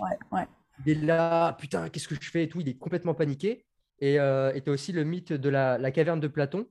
il 0.86 0.92
est 0.92 1.04
là, 1.04 1.52
putain, 1.54 1.88
qu'est-ce 1.88 2.08
que 2.08 2.14
je 2.18 2.30
fais 2.30 2.44
et 2.44 2.48
tout, 2.48 2.61
il 2.61 2.68
est 2.68 2.78
complètement 2.78 3.14
paniqué. 3.14 3.66
Et 3.98 4.18
euh, 4.18 4.58
tu 4.58 4.70
as 4.70 4.72
aussi 4.72 4.92
le 4.92 5.04
mythe 5.04 5.32
de 5.34 5.48
la, 5.50 5.76
la 5.76 5.90
caverne 5.90 6.20
de 6.20 6.28
Platon, 6.28 6.66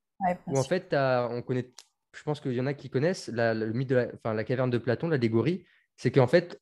où 0.48 0.58
en 0.58 0.64
fait, 0.64 0.96
on 0.96 1.44
connaît, 1.44 1.72
je 2.16 2.24
pense 2.24 2.40
qu'il 2.40 2.54
y 2.54 2.62
en 2.62 2.66
a 2.66 2.74
qui 2.74 2.90
connaissent 2.90 3.30
le 3.32 3.72
mythe 3.74 3.90
de 3.90 3.96
la, 3.96 4.08
enfin, 4.16 4.34
la 4.34 4.44
caverne 4.44 4.72
de 4.72 4.80
Platon, 4.80 5.10
l'allégorie, 5.10 5.66
c'est 5.98 6.12
qu'en 6.12 6.28
fait, 6.28 6.60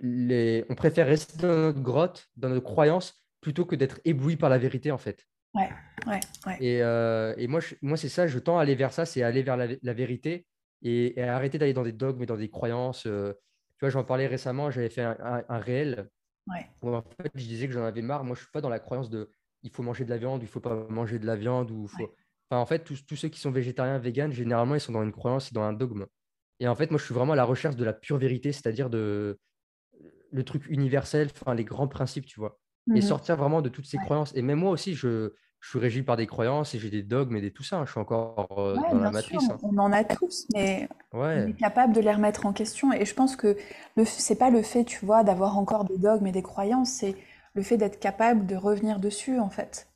les, 0.00 0.64
on 0.68 0.74
préfère 0.74 1.06
rester 1.06 1.38
dans 1.38 1.48
notre 1.48 1.80
grotte, 1.80 2.28
dans 2.36 2.48
notre 2.48 2.64
croyance, 2.64 3.24
plutôt 3.40 3.64
que 3.64 3.76
d'être 3.76 4.00
ébloui 4.04 4.36
par 4.36 4.50
la 4.50 4.58
vérité, 4.58 4.90
en 4.90 4.98
fait. 4.98 5.26
Ouais, 5.54 5.70
ouais, 6.06 6.20
ouais. 6.46 6.56
Et, 6.60 6.82
euh, 6.82 7.34
et 7.36 7.46
moi, 7.46 7.60
moi 7.80 7.96
c'est 7.96 8.08
ça, 8.08 8.26
je 8.26 8.38
tends 8.38 8.58
à 8.58 8.62
aller 8.62 8.74
vers 8.74 8.92
ça, 8.92 9.06
c'est 9.06 9.22
aller 9.22 9.42
vers 9.42 9.56
la, 9.56 9.68
la 9.80 9.92
vérité 9.92 10.46
et, 10.82 11.20
arrêter 11.22 11.58
d'aller 11.58 11.72
dans 11.72 11.84
des 11.84 11.92
dogmes 11.92 12.22
et 12.22 12.26
dans 12.26 12.36
des 12.36 12.50
croyances. 12.50 13.06
Euh. 13.06 13.32
tu 13.78 13.80
vois, 13.80 13.90
j'en 13.90 14.04
parlais 14.04 14.26
récemment, 14.26 14.70
j'avais 14.70 14.90
fait 14.90 15.02
un, 15.02 15.44
un, 15.48 15.58
réel 15.58 16.08
où 16.82 16.94
en 16.94 17.02
fait, 17.02 17.30
je 17.34 17.46
disais 17.46 17.66
que 17.66 17.72
j'en 17.72 17.84
avais 17.84 18.02
marre. 18.02 18.24
Moi, 18.24 18.34
je 18.34 18.42
suis 18.42 18.50
pas 18.50 18.60
dans 18.60 18.68
la 18.68 18.80
croyance 18.80 19.10
de 19.10 19.30
il 19.62 19.70
faut 19.70 19.82
manger 19.82 20.04
de 20.04 20.10
la 20.10 20.18
viande, 20.18 20.42
il 20.42 20.48
faut 20.48 20.60
pas 20.60 20.86
manger 20.90 21.18
de 21.18 21.26
la 21.26 21.36
viande. 21.36 21.70
Ou 21.70 21.88
faut... 21.88 22.14
enfin, 22.50 22.60
en 22.60 22.66
fait, 22.66 22.80
tous, 22.80 23.06
tous, 23.06 23.16
ceux 23.16 23.28
qui 23.28 23.40
sont 23.40 23.50
végétariens, 23.50 23.98
véganes, 23.98 24.32
généralement, 24.32 24.74
ils 24.74 24.80
sont 24.80 24.92
dans 24.92 25.02
une 25.02 25.12
croyance 25.12 25.50
et 25.50 25.54
dans 25.54 25.62
un 25.62 25.72
dogme. 25.72 26.06
Et 26.60 26.68
en 26.68 26.74
fait, 26.74 26.90
moi, 26.90 26.98
je 26.98 27.04
suis 27.04 27.14
vraiment 27.14 27.32
à 27.32 27.36
la 27.36 27.44
recherche 27.44 27.76
de 27.76 27.84
la 27.84 27.94
pure 27.94 28.18
vérité, 28.18 28.52
c'est-à-dire 28.52 28.90
de 28.90 29.38
le 30.34 30.44
truc 30.44 30.64
universel, 30.68 31.28
enfin, 31.40 31.54
les 31.54 31.64
grands 31.64 31.88
principes, 31.88 32.26
tu 32.26 32.40
vois. 32.40 32.58
Et 32.94 32.98
mmh 32.98 33.02
sortir 33.02 33.36
vraiment 33.36 33.62
de 33.62 33.70
toutes 33.70 33.86
ces 33.86 33.96
croyances. 33.96 34.32
Et 34.34 34.42
même 34.42 34.58
moi 34.58 34.70
aussi, 34.70 34.94
je, 34.94 35.32
je 35.60 35.70
suis 35.70 35.78
régi 35.78 36.02
par 36.02 36.18
des 36.18 36.26
croyances 36.26 36.74
et 36.74 36.78
j'ai 36.78 36.90
des 36.90 37.02
dogmes 37.02 37.36
et 37.36 37.40
des, 37.40 37.50
tout 37.50 37.62
ça. 37.62 37.78
Hein. 37.78 37.86
Je 37.86 37.92
suis 37.92 38.00
encore 38.00 38.58
euh, 38.58 38.74
dans 38.74 38.98
la 38.98 39.10
matrice. 39.10 39.48
Hein. 39.48 39.56
On 39.62 39.78
en 39.78 39.90
a 39.92 40.04
tous, 40.04 40.46
mais 40.52 40.88
on 41.12 41.46
est 41.46 41.56
capable 41.58 41.94
de 41.94 42.00
les 42.00 42.12
remettre 42.12 42.44
en 42.44 42.52
question. 42.52 42.92
Et 42.92 43.06
je 43.06 43.14
pense 43.14 43.36
que 43.36 43.56
ce 43.96 44.32
n'est 44.32 44.38
pas 44.38 44.50
le 44.50 44.60
fait, 44.60 44.84
tu 44.84 45.06
vois, 45.06 45.24
d'avoir 45.24 45.56
encore 45.56 45.86
des 45.86 45.96
dogmes 45.96 46.26
et 46.26 46.32
des 46.32 46.42
croyances, 46.42 46.90
c'est 46.90 47.16
le 47.54 47.62
fait 47.62 47.78
d'être 47.78 47.98
capable 47.98 48.44
de 48.44 48.56
revenir 48.56 49.00
dessus, 49.00 49.38
en 49.38 49.48
fait. 49.48 49.88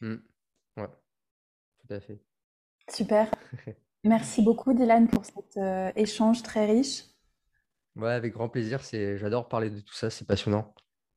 Mmh. 0.00 0.14
Ouais, 0.78 0.88
tout 1.80 1.94
à 1.94 2.00
fait. 2.00 2.22
Super. 2.88 3.30
Merci 4.04 4.42
beaucoup, 4.42 4.72
Dylan, 4.72 5.08
pour 5.08 5.26
cet 5.26 5.58
euh, 5.58 5.92
échange 5.94 6.42
très 6.42 6.64
riche. 6.64 7.04
Ouais, 7.96 8.12
avec 8.12 8.32
grand 8.32 8.48
plaisir. 8.48 8.80
J'adore 8.92 9.48
parler 9.48 9.70
de 9.70 9.80
tout 9.80 9.94
ça, 9.94 10.10
c'est 10.10 10.26
passionnant. 10.26 10.74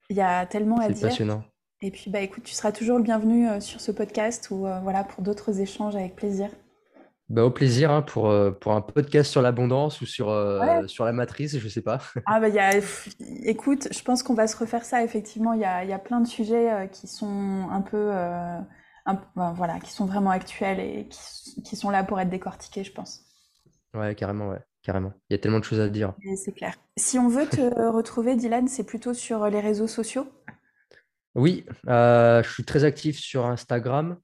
Il 0.09 0.17
y 0.17 0.21
a 0.21 0.45
tellement 0.45 0.77
à 0.77 0.87
dire. 0.87 0.97
C'est 0.97 1.07
passionnant. 1.07 1.43
Et 1.81 1.91
puis, 1.91 2.09
bah, 2.09 2.21
écoute, 2.21 2.43
tu 2.43 2.53
seras 2.53 2.71
toujours 2.71 2.97
le 2.97 3.03
bienvenu 3.03 3.47
euh, 3.47 3.59
sur 3.59 3.81
ce 3.81 3.91
podcast 3.91 4.47
ou 4.49 4.65
euh, 4.65 4.79
voilà, 4.79 5.03
pour 5.03 5.23
d'autres 5.23 5.59
échanges 5.59 5.95
avec 5.95 6.15
plaisir. 6.15 6.49
Bah, 7.27 7.43
au 7.43 7.51
plaisir 7.51 7.91
hein, 7.91 8.01
pour, 8.01 8.29
euh, 8.29 8.51
pour 8.51 8.73
un 8.73 8.81
podcast 8.81 9.31
sur 9.31 9.41
l'abondance 9.41 9.99
ou 10.01 10.05
sur, 10.05 10.27
sur 10.87 11.05
la 11.05 11.11
matrice, 11.11 11.57
je 11.57 11.67
sais 11.67 11.81
pas. 11.81 11.99
ah 12.25 12.39
bah, 12.39 12.49
y 12.49 12.59
a, 12.59 12.71
écoute, 13.43 13.87
je 13.91 14.01
pense 14.03 14.23
qu'on 14.23 14.35
va 14.35 14.47
se 14.47 14.57
refaire 14.57 14.85
ça, 14.85 15.03
effectivement. 15.03 15.53
Il 15.53 15.61
y 15.61 15.65
a, 15.65 15.83
y 15.83 15.93
a, 15.93 15.99
plein 15.99 16.21
de 16.21 16.27
sujets 16.27 16.89
qui 16.91 17.07
sont 17.07 17.67
un 17.71 17.81
peu, 17.81 18.11
ben, 19.05 19.53
voilà, 19.53 19.79
qui 19.79 19.91
sont 19.91 20.05
vraiment 20.05 20.29
actuels 20.29 20.79
et 20.79 21.07
qui, 21.09 21.61
qui, 21.63 21.75
sont 21.75 21.89
là 21.89 22.03
pour 22.03 22.19
être 22.19 22.29
décortiqués, 22.29 22.83
je 22.83 22.91
pense. 22.91 23.21
Ouais, 23.93 24.13
carrément, 24.13 24.49
ouais, 24.49 24.61
carrément. 24.85 25.13
Il 25.29 25.33
y 25.33 25.35
a 25.35 25.39
tellement 25.39 25.59
de 25.59 25.63
choses 25.63 25.79
à 25.79 25.89
dire. 25.89 26.13
C'est 26.37 26.53
clair. 26.53 26.75
Si 26.95 27.17
on 27.17 27.27
veut 27.27 27.47
te 27.47 27.61
retrouver, 27.91 28.35
Dylan, 28.35 28.67
c'est 28.67 28.83
plutôt 28.83 29.13
sur 29.13 29.47
les 29.47 29.59
réseaux 29.59 29.87
sociaux? 29.87 30.27
Oui, 31.33 31.65
euh, 31.87 32.43
je 32.43 32.49
suis 32.49 32.63
très 32.63 32.83
actif 32.83 33.19
sur 33.19 33.45
Instagram. 33.45 34.17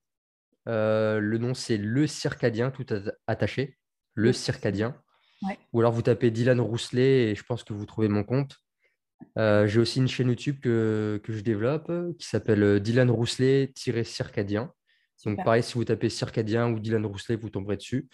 Euh, 0.70 1.20
le 1.20 1.38
nom, 1.39 1.53
c'est 1.53 1.78
Le 1.78 2.05
Circadien, 2.07 2.70
tout 2.70 2.86
attaché. 3.28 3.78
Le 4.14 4.32
Circadien. 4.32 4.95
Ou 5.74 5.80
alors 5.80 5.91
vous 5.91 6.03
tapez 6.03 6.30
Dylan 6.30 6.62
Rousselet 6.62 7.32
et 7.32 7.36
je 7.36 7.43
pense 7.43 7.64
que 7.64 7.74
vous 7.74 7.88
trouvez 7.88 8.07
mon 8.07 8.24
compte. 8.24 8.57
Euh, 9.39 9.66
j'ai 9.66 9.80
aussi 9.80 9.97
une 9.97 10.07
chaîne 10.07 10.30
YouTube 10.30 10.59
que, 10.62 11.20
que 11.24 11.34
je 11.34 11.41
développe 11.41 11.91
qui 12.20 12.28
s'appelle 12.28 12.80
Dylan 12.80 13.09
Rousselet-Circadien. 13.09 14.72
Donc 15.26 15.43
pareil, 15.43 15.64
si 15.64 15.74
vous 15.74 15.84
tapez 15.84 16.09
Circadien 16.09 16.70
ou 16.72 16.80
Dylan 16.80 17.05
Rousselet, 17.05 17.38
vous 17.38 17.49
tomberez 17.49 17.78
dessus. 17.78 18.07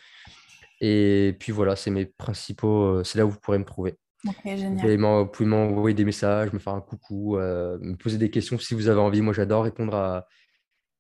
Et 0.80 1.36
puis 1.40 1.52
voilà, 1.52 1.76
c'est 1.76 1.92
mes 1.92 2.06
principaux, 2.06 3.04
c'est 3.04 3.18
là 3.18 3.26
où 3.26 3.30
vous 3.30 3.40
pourrez 3.40 3.58
me 3.58 3.66
trouver. 3.66 3.98
Vous 4.24 5.26
pouvez 5.28 5.46
m'envoyer 5.46 5.96
des 5.96 6.06
messages, 6.06 6.52
me 6.54 6.60
faire 6.60 6.74
un 6.74 6.82
coucou, 6.82 7.38
euh, 7.38 7.78
me 7.82 7.96
poser 7.96 8.18
des 8.18 8.30
questions 8.30 8.58
si 8.58 8.74
vous 8.74 8.88
avez 8.88 9.00
envie. 9.00 9.22
Moi, 9.22 9.34
j'adore 9.34 9.64
répondre 9.64 9.96
à. 9.96 10.28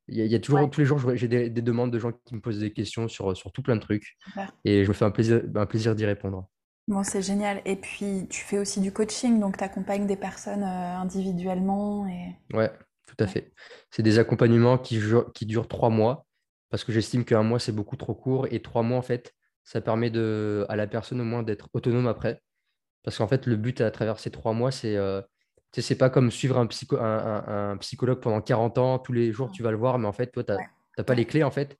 Il 0.10 0.26
y, 0.26 0.36
a, 0.36 0.40
toujours, 0.40 0.70
tous 0.70 0.80
les 0.80 0.86
jours, 0.86 1.02
j'ai 1.16 1.28
des, 1.28 1.50
demandes 1.50 1.92
de 1.92 2.00
gens 2.00 2.14
qui 2.14 2.34
me 2.34 2.40
posent 2.40 2.60
des 2.60 2.72
questions 2.72 3.10
sur, 3.10 3.36
sur 3.36 3.52
tout 3.52 3.62
plein 3.62 3.76
de 3.76 3.82
trucs. 3.82 4.16
Et 4.64 4.86
je 4.86 4.88
me 4.88 4.94
fais 4.94 5.04
un 5.04 5.12
plaisir, 5.12 5.42
un 5.54 5.66
plaisir 5.66 5.96
d'y 5.96 6.06
répondre. 6.06 6.48
Bon, 6.88 7.04
c'est 7.04 7.22
génial. 7.22 7.62
Et 7.66 7.76
puis, 7.76 8.26
tu 8.30 8.42
fais 8.42 8.58
aussi 8.58 8.80
du 8.80 8.94
coaching, 8.94 9.38
donc 9.42 9.58
tu 9.58 9.66
accompagnes 9.66 10.08
des 10.08 10.16
personnes 10.16 10.64
euh, 10.64 10.96
individuellement. 10.96 12.08
Et... 12.08 12.56
Ouais, 12.56 12.72
tout 13.06 13.22
à 13.22 13.28
fait. 13.28 13.52
C'est 13.92 14.02
des 14.02 14.18
accompagnements 14.18 14.78
qui, 14.78 14.98
qui 15.34 15.46
durent 15.46 15.68
trois 15.68 15.90
mois, 15.90 16.26
parce 16.70 16.86
que 16.86 16.94
j'estime 16.94 17.26
qu'un 17.26 17.44
mois, 17.44 17.60
c'est 17.60 17.74
beaucoup 17.74 17.98
trop 17.98 18.16
court. 18.16 18.48
Et 18.50 18.62
trois 18.62 18.84
mois, 18.84 19.00
en 19.00 19.02
fait, 19.02 19.36
ça 19.68 19.82
permet 19.82 20.10
de, 20.10 20.66
à 20.70 20.78
la 20.78 20.88
personne 20.88 21.20
au 21.20 21.26
moins 21.26 21.44
d'être 21.44 21.70
autonome 21.74 22.08
après. 22.08 22.42
Parce 23.04 23.18
qu'en 23.18 23.28
fait, 23.28 23.46
le 23.46 23.58
but 23.58 23.82
à 23.82 23.92
travers 23.92 24.18
ces 24.18 24.32
trois 24.32 24.54
mois, 24.54 24.72
c'est 24.72 24.96
euh, 24.96 25.22
c'est 25.74 25.98
pas 25.98 26.10
comme 26.10 26.32
suivre 26.32 26.58
un, 26.58 26.68
psycho, 26.68 26.98
un, 26.98 27.76
psychologue 27.82 28.22
pendant 28.22 28.42
40 28.42 28.78
ans, 28.78 28.98
tous 28.98 29.12
les 29.12 29.34
jours 29.34 29.52
tu 29.52 29.64
vas 29.64 29.72
le 29.72 29.78
voir, 29.78 30.00
mais 30.00 30.08
en 30.08 30.14
fait, 30.14 30.28
toi, 30.28 30.44
tu 30.46 30.54
n'as 30.54 31.04
pas 31.04 31.14
les 31.14 31.26
clés 31.26 31.44
en 31.44 31.52
fait. 31.52 31.78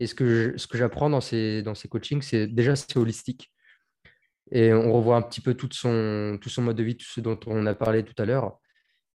Et 0.00 0.06
ce 0.06 0.14
que 0.14 0.56
j'apprends 0.72 1.10
dans 1.10 1.20
ces, 1.20 1.62
dans 1.62 1.74
ces 1.74 1.88
coachings, 1.88 2.22
c'est 2.22 2.46
déjà 2.46 2.74
c'est 2.74 2.96
holistique. 2.96 3.52
Et 4.50 4.72
on 4.72 4.90
revoit 4.90 5.16
un 5.16 5.22
petit 5.22 5.42
peu 5.42 5.52
tout 5.52 5.68
son, 5.70 6.38
tout 6.40 6.48
son 6.48 6.62
mode 6.62 6.76
de 6.76 6.84
vie, 6.84 6.96
tout 6.96 7.06
ce 7.06 7.20
dont 7.20 7.38
on 7.46 7.66
a 7.66 7.74
parlé 7.74 8.02
tout 8.02 8.20
à 8.20 8.24
l'heure. 8.24 8.58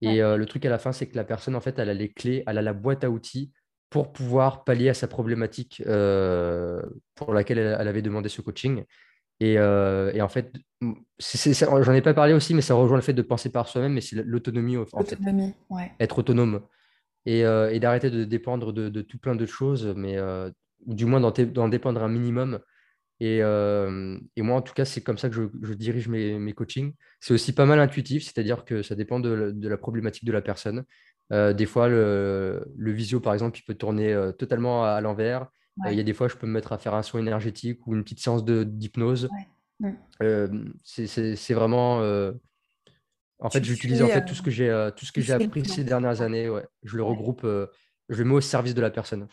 Et 0.02 0.22
euh, 0.22 0.36
le 0.36 0.46
truc 0.46 0.66
à 0.66 0.70
la 0.70 0.78
fin, 0.78 0.92
c'est 0.92 1.08
que 1.08 1.16
la 1.16 1.24
personne, 1.24 1.56
en 1.56 1.62
fait, 1.62 1.80
elle 1.80 1.90
a 1.90 1.94
les 1.94 2.12
clés, 2.12 2.44
elle 2.48 2.58
a 2.58 2.62
la 2.62 2.74
boîte 2.74 3.06
à 3.06 3.10
outils 3.10 3.54
pour 3.90 4.12
pouvoir 4.12 4.64
pallier 4.64 4.90
à 4.90 4.94
sa 4.94 5.08
problématique 5.08 5.82
euh, 5.88 6.82
pour 7.16 7.34
laquelle 7.34 7.58
elle, 7.58 7.88
avait 7.88 8.02
demandé 8.02 8.30
ce 8.30 8.42
coaching. 8.42 8.84
Euh, 9.42 10.12
et, 10.14 10.22
en 10.22 10.30
fait, 10.30 10.54
j'en 10.82 11.94
ai 11.94 12.02
pas 12.02 12.14
parlé 12.14 12.34
aussi, 12.34 12.54
mais 12.54 12.62
ça 12.62 12.76
rejoint 12.76 12.98
le 12.98 13.04
fait 13.04 13.14
de 13.14 13.22
penser 13.22 13.52
par 13.52 13.68
soi-même, 13.68 13.94
mais 13.94 14.02
c'est 14.02 14.22
l'autonomie 14.24 14.78
en 14.78 14.86
fait. 14.86 15.18
Être 16.00 16.20
autonome. 16.20 16.62
Euh, 17.28 17.70
et, 17.70 17.80
d'arrêter 17.80 18.10
de 18.10 18.24
dépendre 18.24 18.74
de, 18.74 19.02
tout 19.02 19.18
plein 19.18 19.36
de 19.36 19.46
choses, 19.46 19.94
mais 19.96 20.18
euh, 20.18 20.50
du 20.86 21.06
moins 21.06 21.20
d'en 21.22 21.70
dépendre 21.70 22.04
un 22.04 22.10
minimum. 22.10 22.60
Et, 23.22 23.42
moi, 23.42 24.56
en 24.56 24.62
tout 24.62 24.74
cas, 24.74 24.86
c'est 24.86 25.02
comme 25.02 25.18
ça 25.18 25.30
que 25.30 25.36
je, 25.36 25.74
dirige 25.74 26.08
mes, 26.10 26.38
mes 26.38 26.54
coachings. 26.54 26.94
C'est 27.20 27.34
aussi 27.34 27.54
pas 27.54 27.66
mal 27.66 27.80
intuitif, 27.80 28.24
c'est-à-dire 28.24 28.66
que 28.66 28.82
ça 28.82 28.96
dépend 28.96 29.20
de, 29.20 29.56
la 29.62 29.78
problématique 29.78 30.26
de 30.26 30.32
la 30.32 30.42
personne. 30.42 30.84
Des 31.32 31.66
fois, 31.66 31.88
le, 31.88 32.66
le, 32.76 32.92
visio, 32.92 33.20
par 33.20 33.34
exemple, 33.34 33.60
il 33.60 33.64
peut 33.64 33.76
tourner 33.76 34.16
totalement 34.38 34.86
à 34.86 35.00
l'envers. 35.02 35.48
Euh, 35.86 35.92
il 35.92 35.98
y 35.98 36.02
a 36.02 36.04
des 36.04 36.14
fois, 36.14 36.28
je 36.28 36.36
peux 36.36 36.48
me 36.48 36.52
mettre 36.52 36.74
à 36.74 36.78
faire 36.78 36.94
un 36.94 37.04
soin 37.04 37.20
énergétique 37.20 37.86
ou 37.88 37.96
une 37.96 38.04
petite 38.04 38.20
séance 38.20 38.44
d'hypnose. 38.44 39.30
Mm. 39.80 39.92
Euh, 40.24 40.48
c'est 40.84 41.54
vraiment. 41.54 42.02
Euh, 42.02 42.34
en 43.40 43.50
fait, 43.50 43.64
j'utilise 43.64 44.04
en 44.04 44.08
fait 44.08 44.26
tout 44.26 44.36
ce 44.36 44.42
que 44.42 44.52
j'ai 44.52 44.90
tout 44.96 45.06
ce 45.06 45.12
que 45.12 45.22
j'ai 45.22 45.34
appris 45.34 45.66
ces 45.66 45.84
dernières 45.84 46.22
années. 46.22 46.50
Ouais. 46.50 46.66
Je 46.84 46.98
le 46.98 47.04
regroupe, 47.04 47.44
je 47.44 48.18
le 48.18 48.26
mets 48.26 48.36
au 48.36 48.42
service 48.42 48.74
de 48.74 48.82
la 48.82 48.92
personne. 48.92 49.28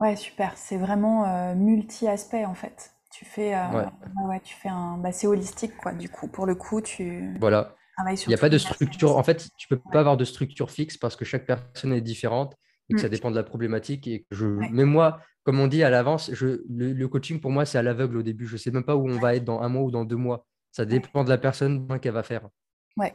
Ouais, 0.00 0.16
super. 0.16 0.56
C'est 0.56 0.78
vraiment 0.78 1.54
multi-aspect 1.54 2.44
en 2.44 2.54
fait. 2.54 2.90
Tu 3.12 3.24
fais, 3.24 3.54
ouais. 3.54 4.40
tu 4.42 4.56
fais 4.56 4.70
un, 4.70 4.96
bah, 4.96 5.12
c'est 5.12 5.26
holistique 5.26 5.76
quoi. 5.76 5.92
Du 5.92 6.08
coup, 6.08 6.26
pour 6.26 6.46
le 6.46 6.56
coup, 6.56 6.80
tu. 6.80 7.36
Voilà. 7.38 7.76
Il 7.98 8.28
n'y 8.28 8.34
a 8.34 8.38
pas 8.38 8.48
de 8.48 8.58
structure. 8.58 9.16
En 9.16 9.22
fait, 9.22 9.48
tu 9.58 9.68
peux 9.68 9.78
pas 9.92 10.00
avoir 10.00 10.16
de 10.16 10.24
structure 10.24 10.70
fixe 10.70 10.96
parce 10.96 11.16
que 11.16 11.24
chaque 11.24 11.46
personne 11.46 11.92
est 11.92 12.00
différente 12.00 12.56
et 12.88 12.94
que 12.94 13.00
ça 13.00 13.08
mm. 13.08 13.10
dépend 13.10 13.30
de 13.30 13.36
la 13.36 13.42
problématique. 13.42 14.06
Et 14.06 14.20
que 14.22 14.26
je, 14.34 14.46
même 14.46 14.88
moi, 14.88 15.20
comme 15.44 15.60
on 15.60 15.66
dit 15.66 15.82
à 15.82 15.90
l'avance, 15.90 16.30
le, 16.30 17.06
coaching 17.06 17.40
pour 17.40 17.50
moi, 17.50 17.64
c'est 17.64 17.78
à 17.78 17.82
l'aveugle 17.82 18.18
au 18.18 18.22
début. 18.22 18.46
Je 18.46 18.54
ne 18.54 18.58
sais 18.58 18.70
même 18.70 18.84
pas 18.84 18.96
où 18.96 19.08
on 19.08 19.18
va 19.18 19.34
être 19.34 19.44
dans 19.44 19.60
un 19.60 19.68
mois 19.68 19.82
ou 19.82 19.90
dans 19.90 20.04
deux 20.04 20.16
mois. 20.16 20.46
Ça 20.70 20.84
dépend 20.84 21.24
de 21.24 21.28
la 21.28 21.38
personne 21.38 21.86
qu'elle 22.00 22.14
va 22.14 22.22
faire. 22.22 22.48
Ouais. 22.96 23.14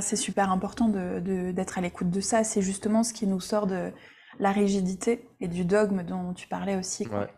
c'est 0.00 0.16
super 0.16 0.50
important 0.50 0.88
de, 0.88 1.52
d'être 1.52 1.78
à 1.78 1.82
l'écoute 1.82 2.10
de 2.10 2.20
ça. 2.20 2.44
C'est 2.44 2.62
justement 2.62 3.02
ce 3.02 3.12
qui 3.12 3.26
nous 3.26 3.40
sort 3.40 3.66
de 3.66 3.92
la 4.38 4.50
rigidité 4.50 5.28
et 5.40 5.48
du 5.48 5.64
dogme 5.64 6.04
dont 6.04 6.32
tu 6.32 6.48
parlais 6.48 6.76
aussi. 6.76 7.06
Ouais, 7.08 7.28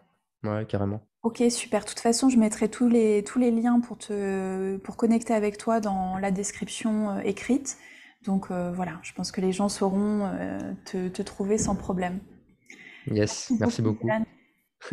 ouais, 0.49 0.65
carrément. 0.67 1.05
Ok, 1.25 1.43
super. 1.49 1.81
De 1.81 1.89
toute 1.89 2.01
façon, 2.01 2.29
je 2.29 2.37
mettrai 2.37 2.69
tous 2.69 2.87
les, 2.87 3.25
tous 3.25 3.39
les 3.39 3.51
liens 3.51 3.81
pour 3.81 3.97
te, 3.97 4.77
pour 4.77 4.99
connecter 4.99 5.33
avec 5.33 5.57
toi 5.57 5.81
dans 5.81 6.19
la 6.19 6.31
description 6.31 7.13
euh, 7.13 7.21
écrite. 7.21 7.79
Donc 8.27 8.51
euh, 8.51 8.71
voilà, 8.73 9.01
je 9.03 9.15
pense 9.15 9.33
que 9.33 9.41
les 9.41 9.51
gens 9.51 9.71
sauront 9.71 10.27
euh, 10.27 10.59
te, 10.85 11.09
te, 11.09 11.23
trouver 11.23 11.57
sans 11.57 11.77
problème. 11.77 12.21
Yes, 13.07 13.51
merci, 13.59 13.81
beaucoup. 13.81 14.07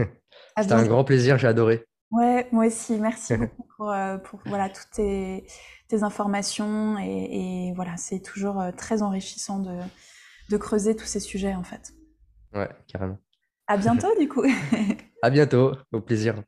C'était 0.58 0.72
un 0.72 0.86
grand 0.86 1.04
plaisir, 1.04 1.38
j'ai 1.38 1.50
adoré. 1.50 1.84
Ouais, 2.12 2.48
moi 2.54 2.68
aussi. 2.68 2.98
Merci 2.98 3.36
beaucoup 3.38 3.68
pour, 3.76 3.94
pour, 4.24 4.40
voilà, 4.46 4.70
toutes 4.70 4.92
tes, 4.94 5.46
tes 5.90 6.04
informations. 6.04 6.98
Et, 6.98 7.68
et 7.70 7.74
voilà, 7.74 7.98
c'est 7.98 8.22
toujours 8.22 8.64
très 8.78 9.02
enrichissant 9.02 9.60
de, 9.60 9.78
de 10.50 10.58
creuser 10.58 10.96
tous 10.96 11.08
ces 11.08 11.20
sujets 11.20 11.56
en 11.56 11.64
fait. 11.64 11.92
Ouais, 12.54 12.70
carrément. 12.88 13.18
À 13.72 13.78
bientôt 13.78 14.10
du 14.20 14.28
coup. 14.28 14.44
à 15.22 15.30
bientôt, 15.30 15.72
au 15.94 16.02
plaisir. 16.02 16.44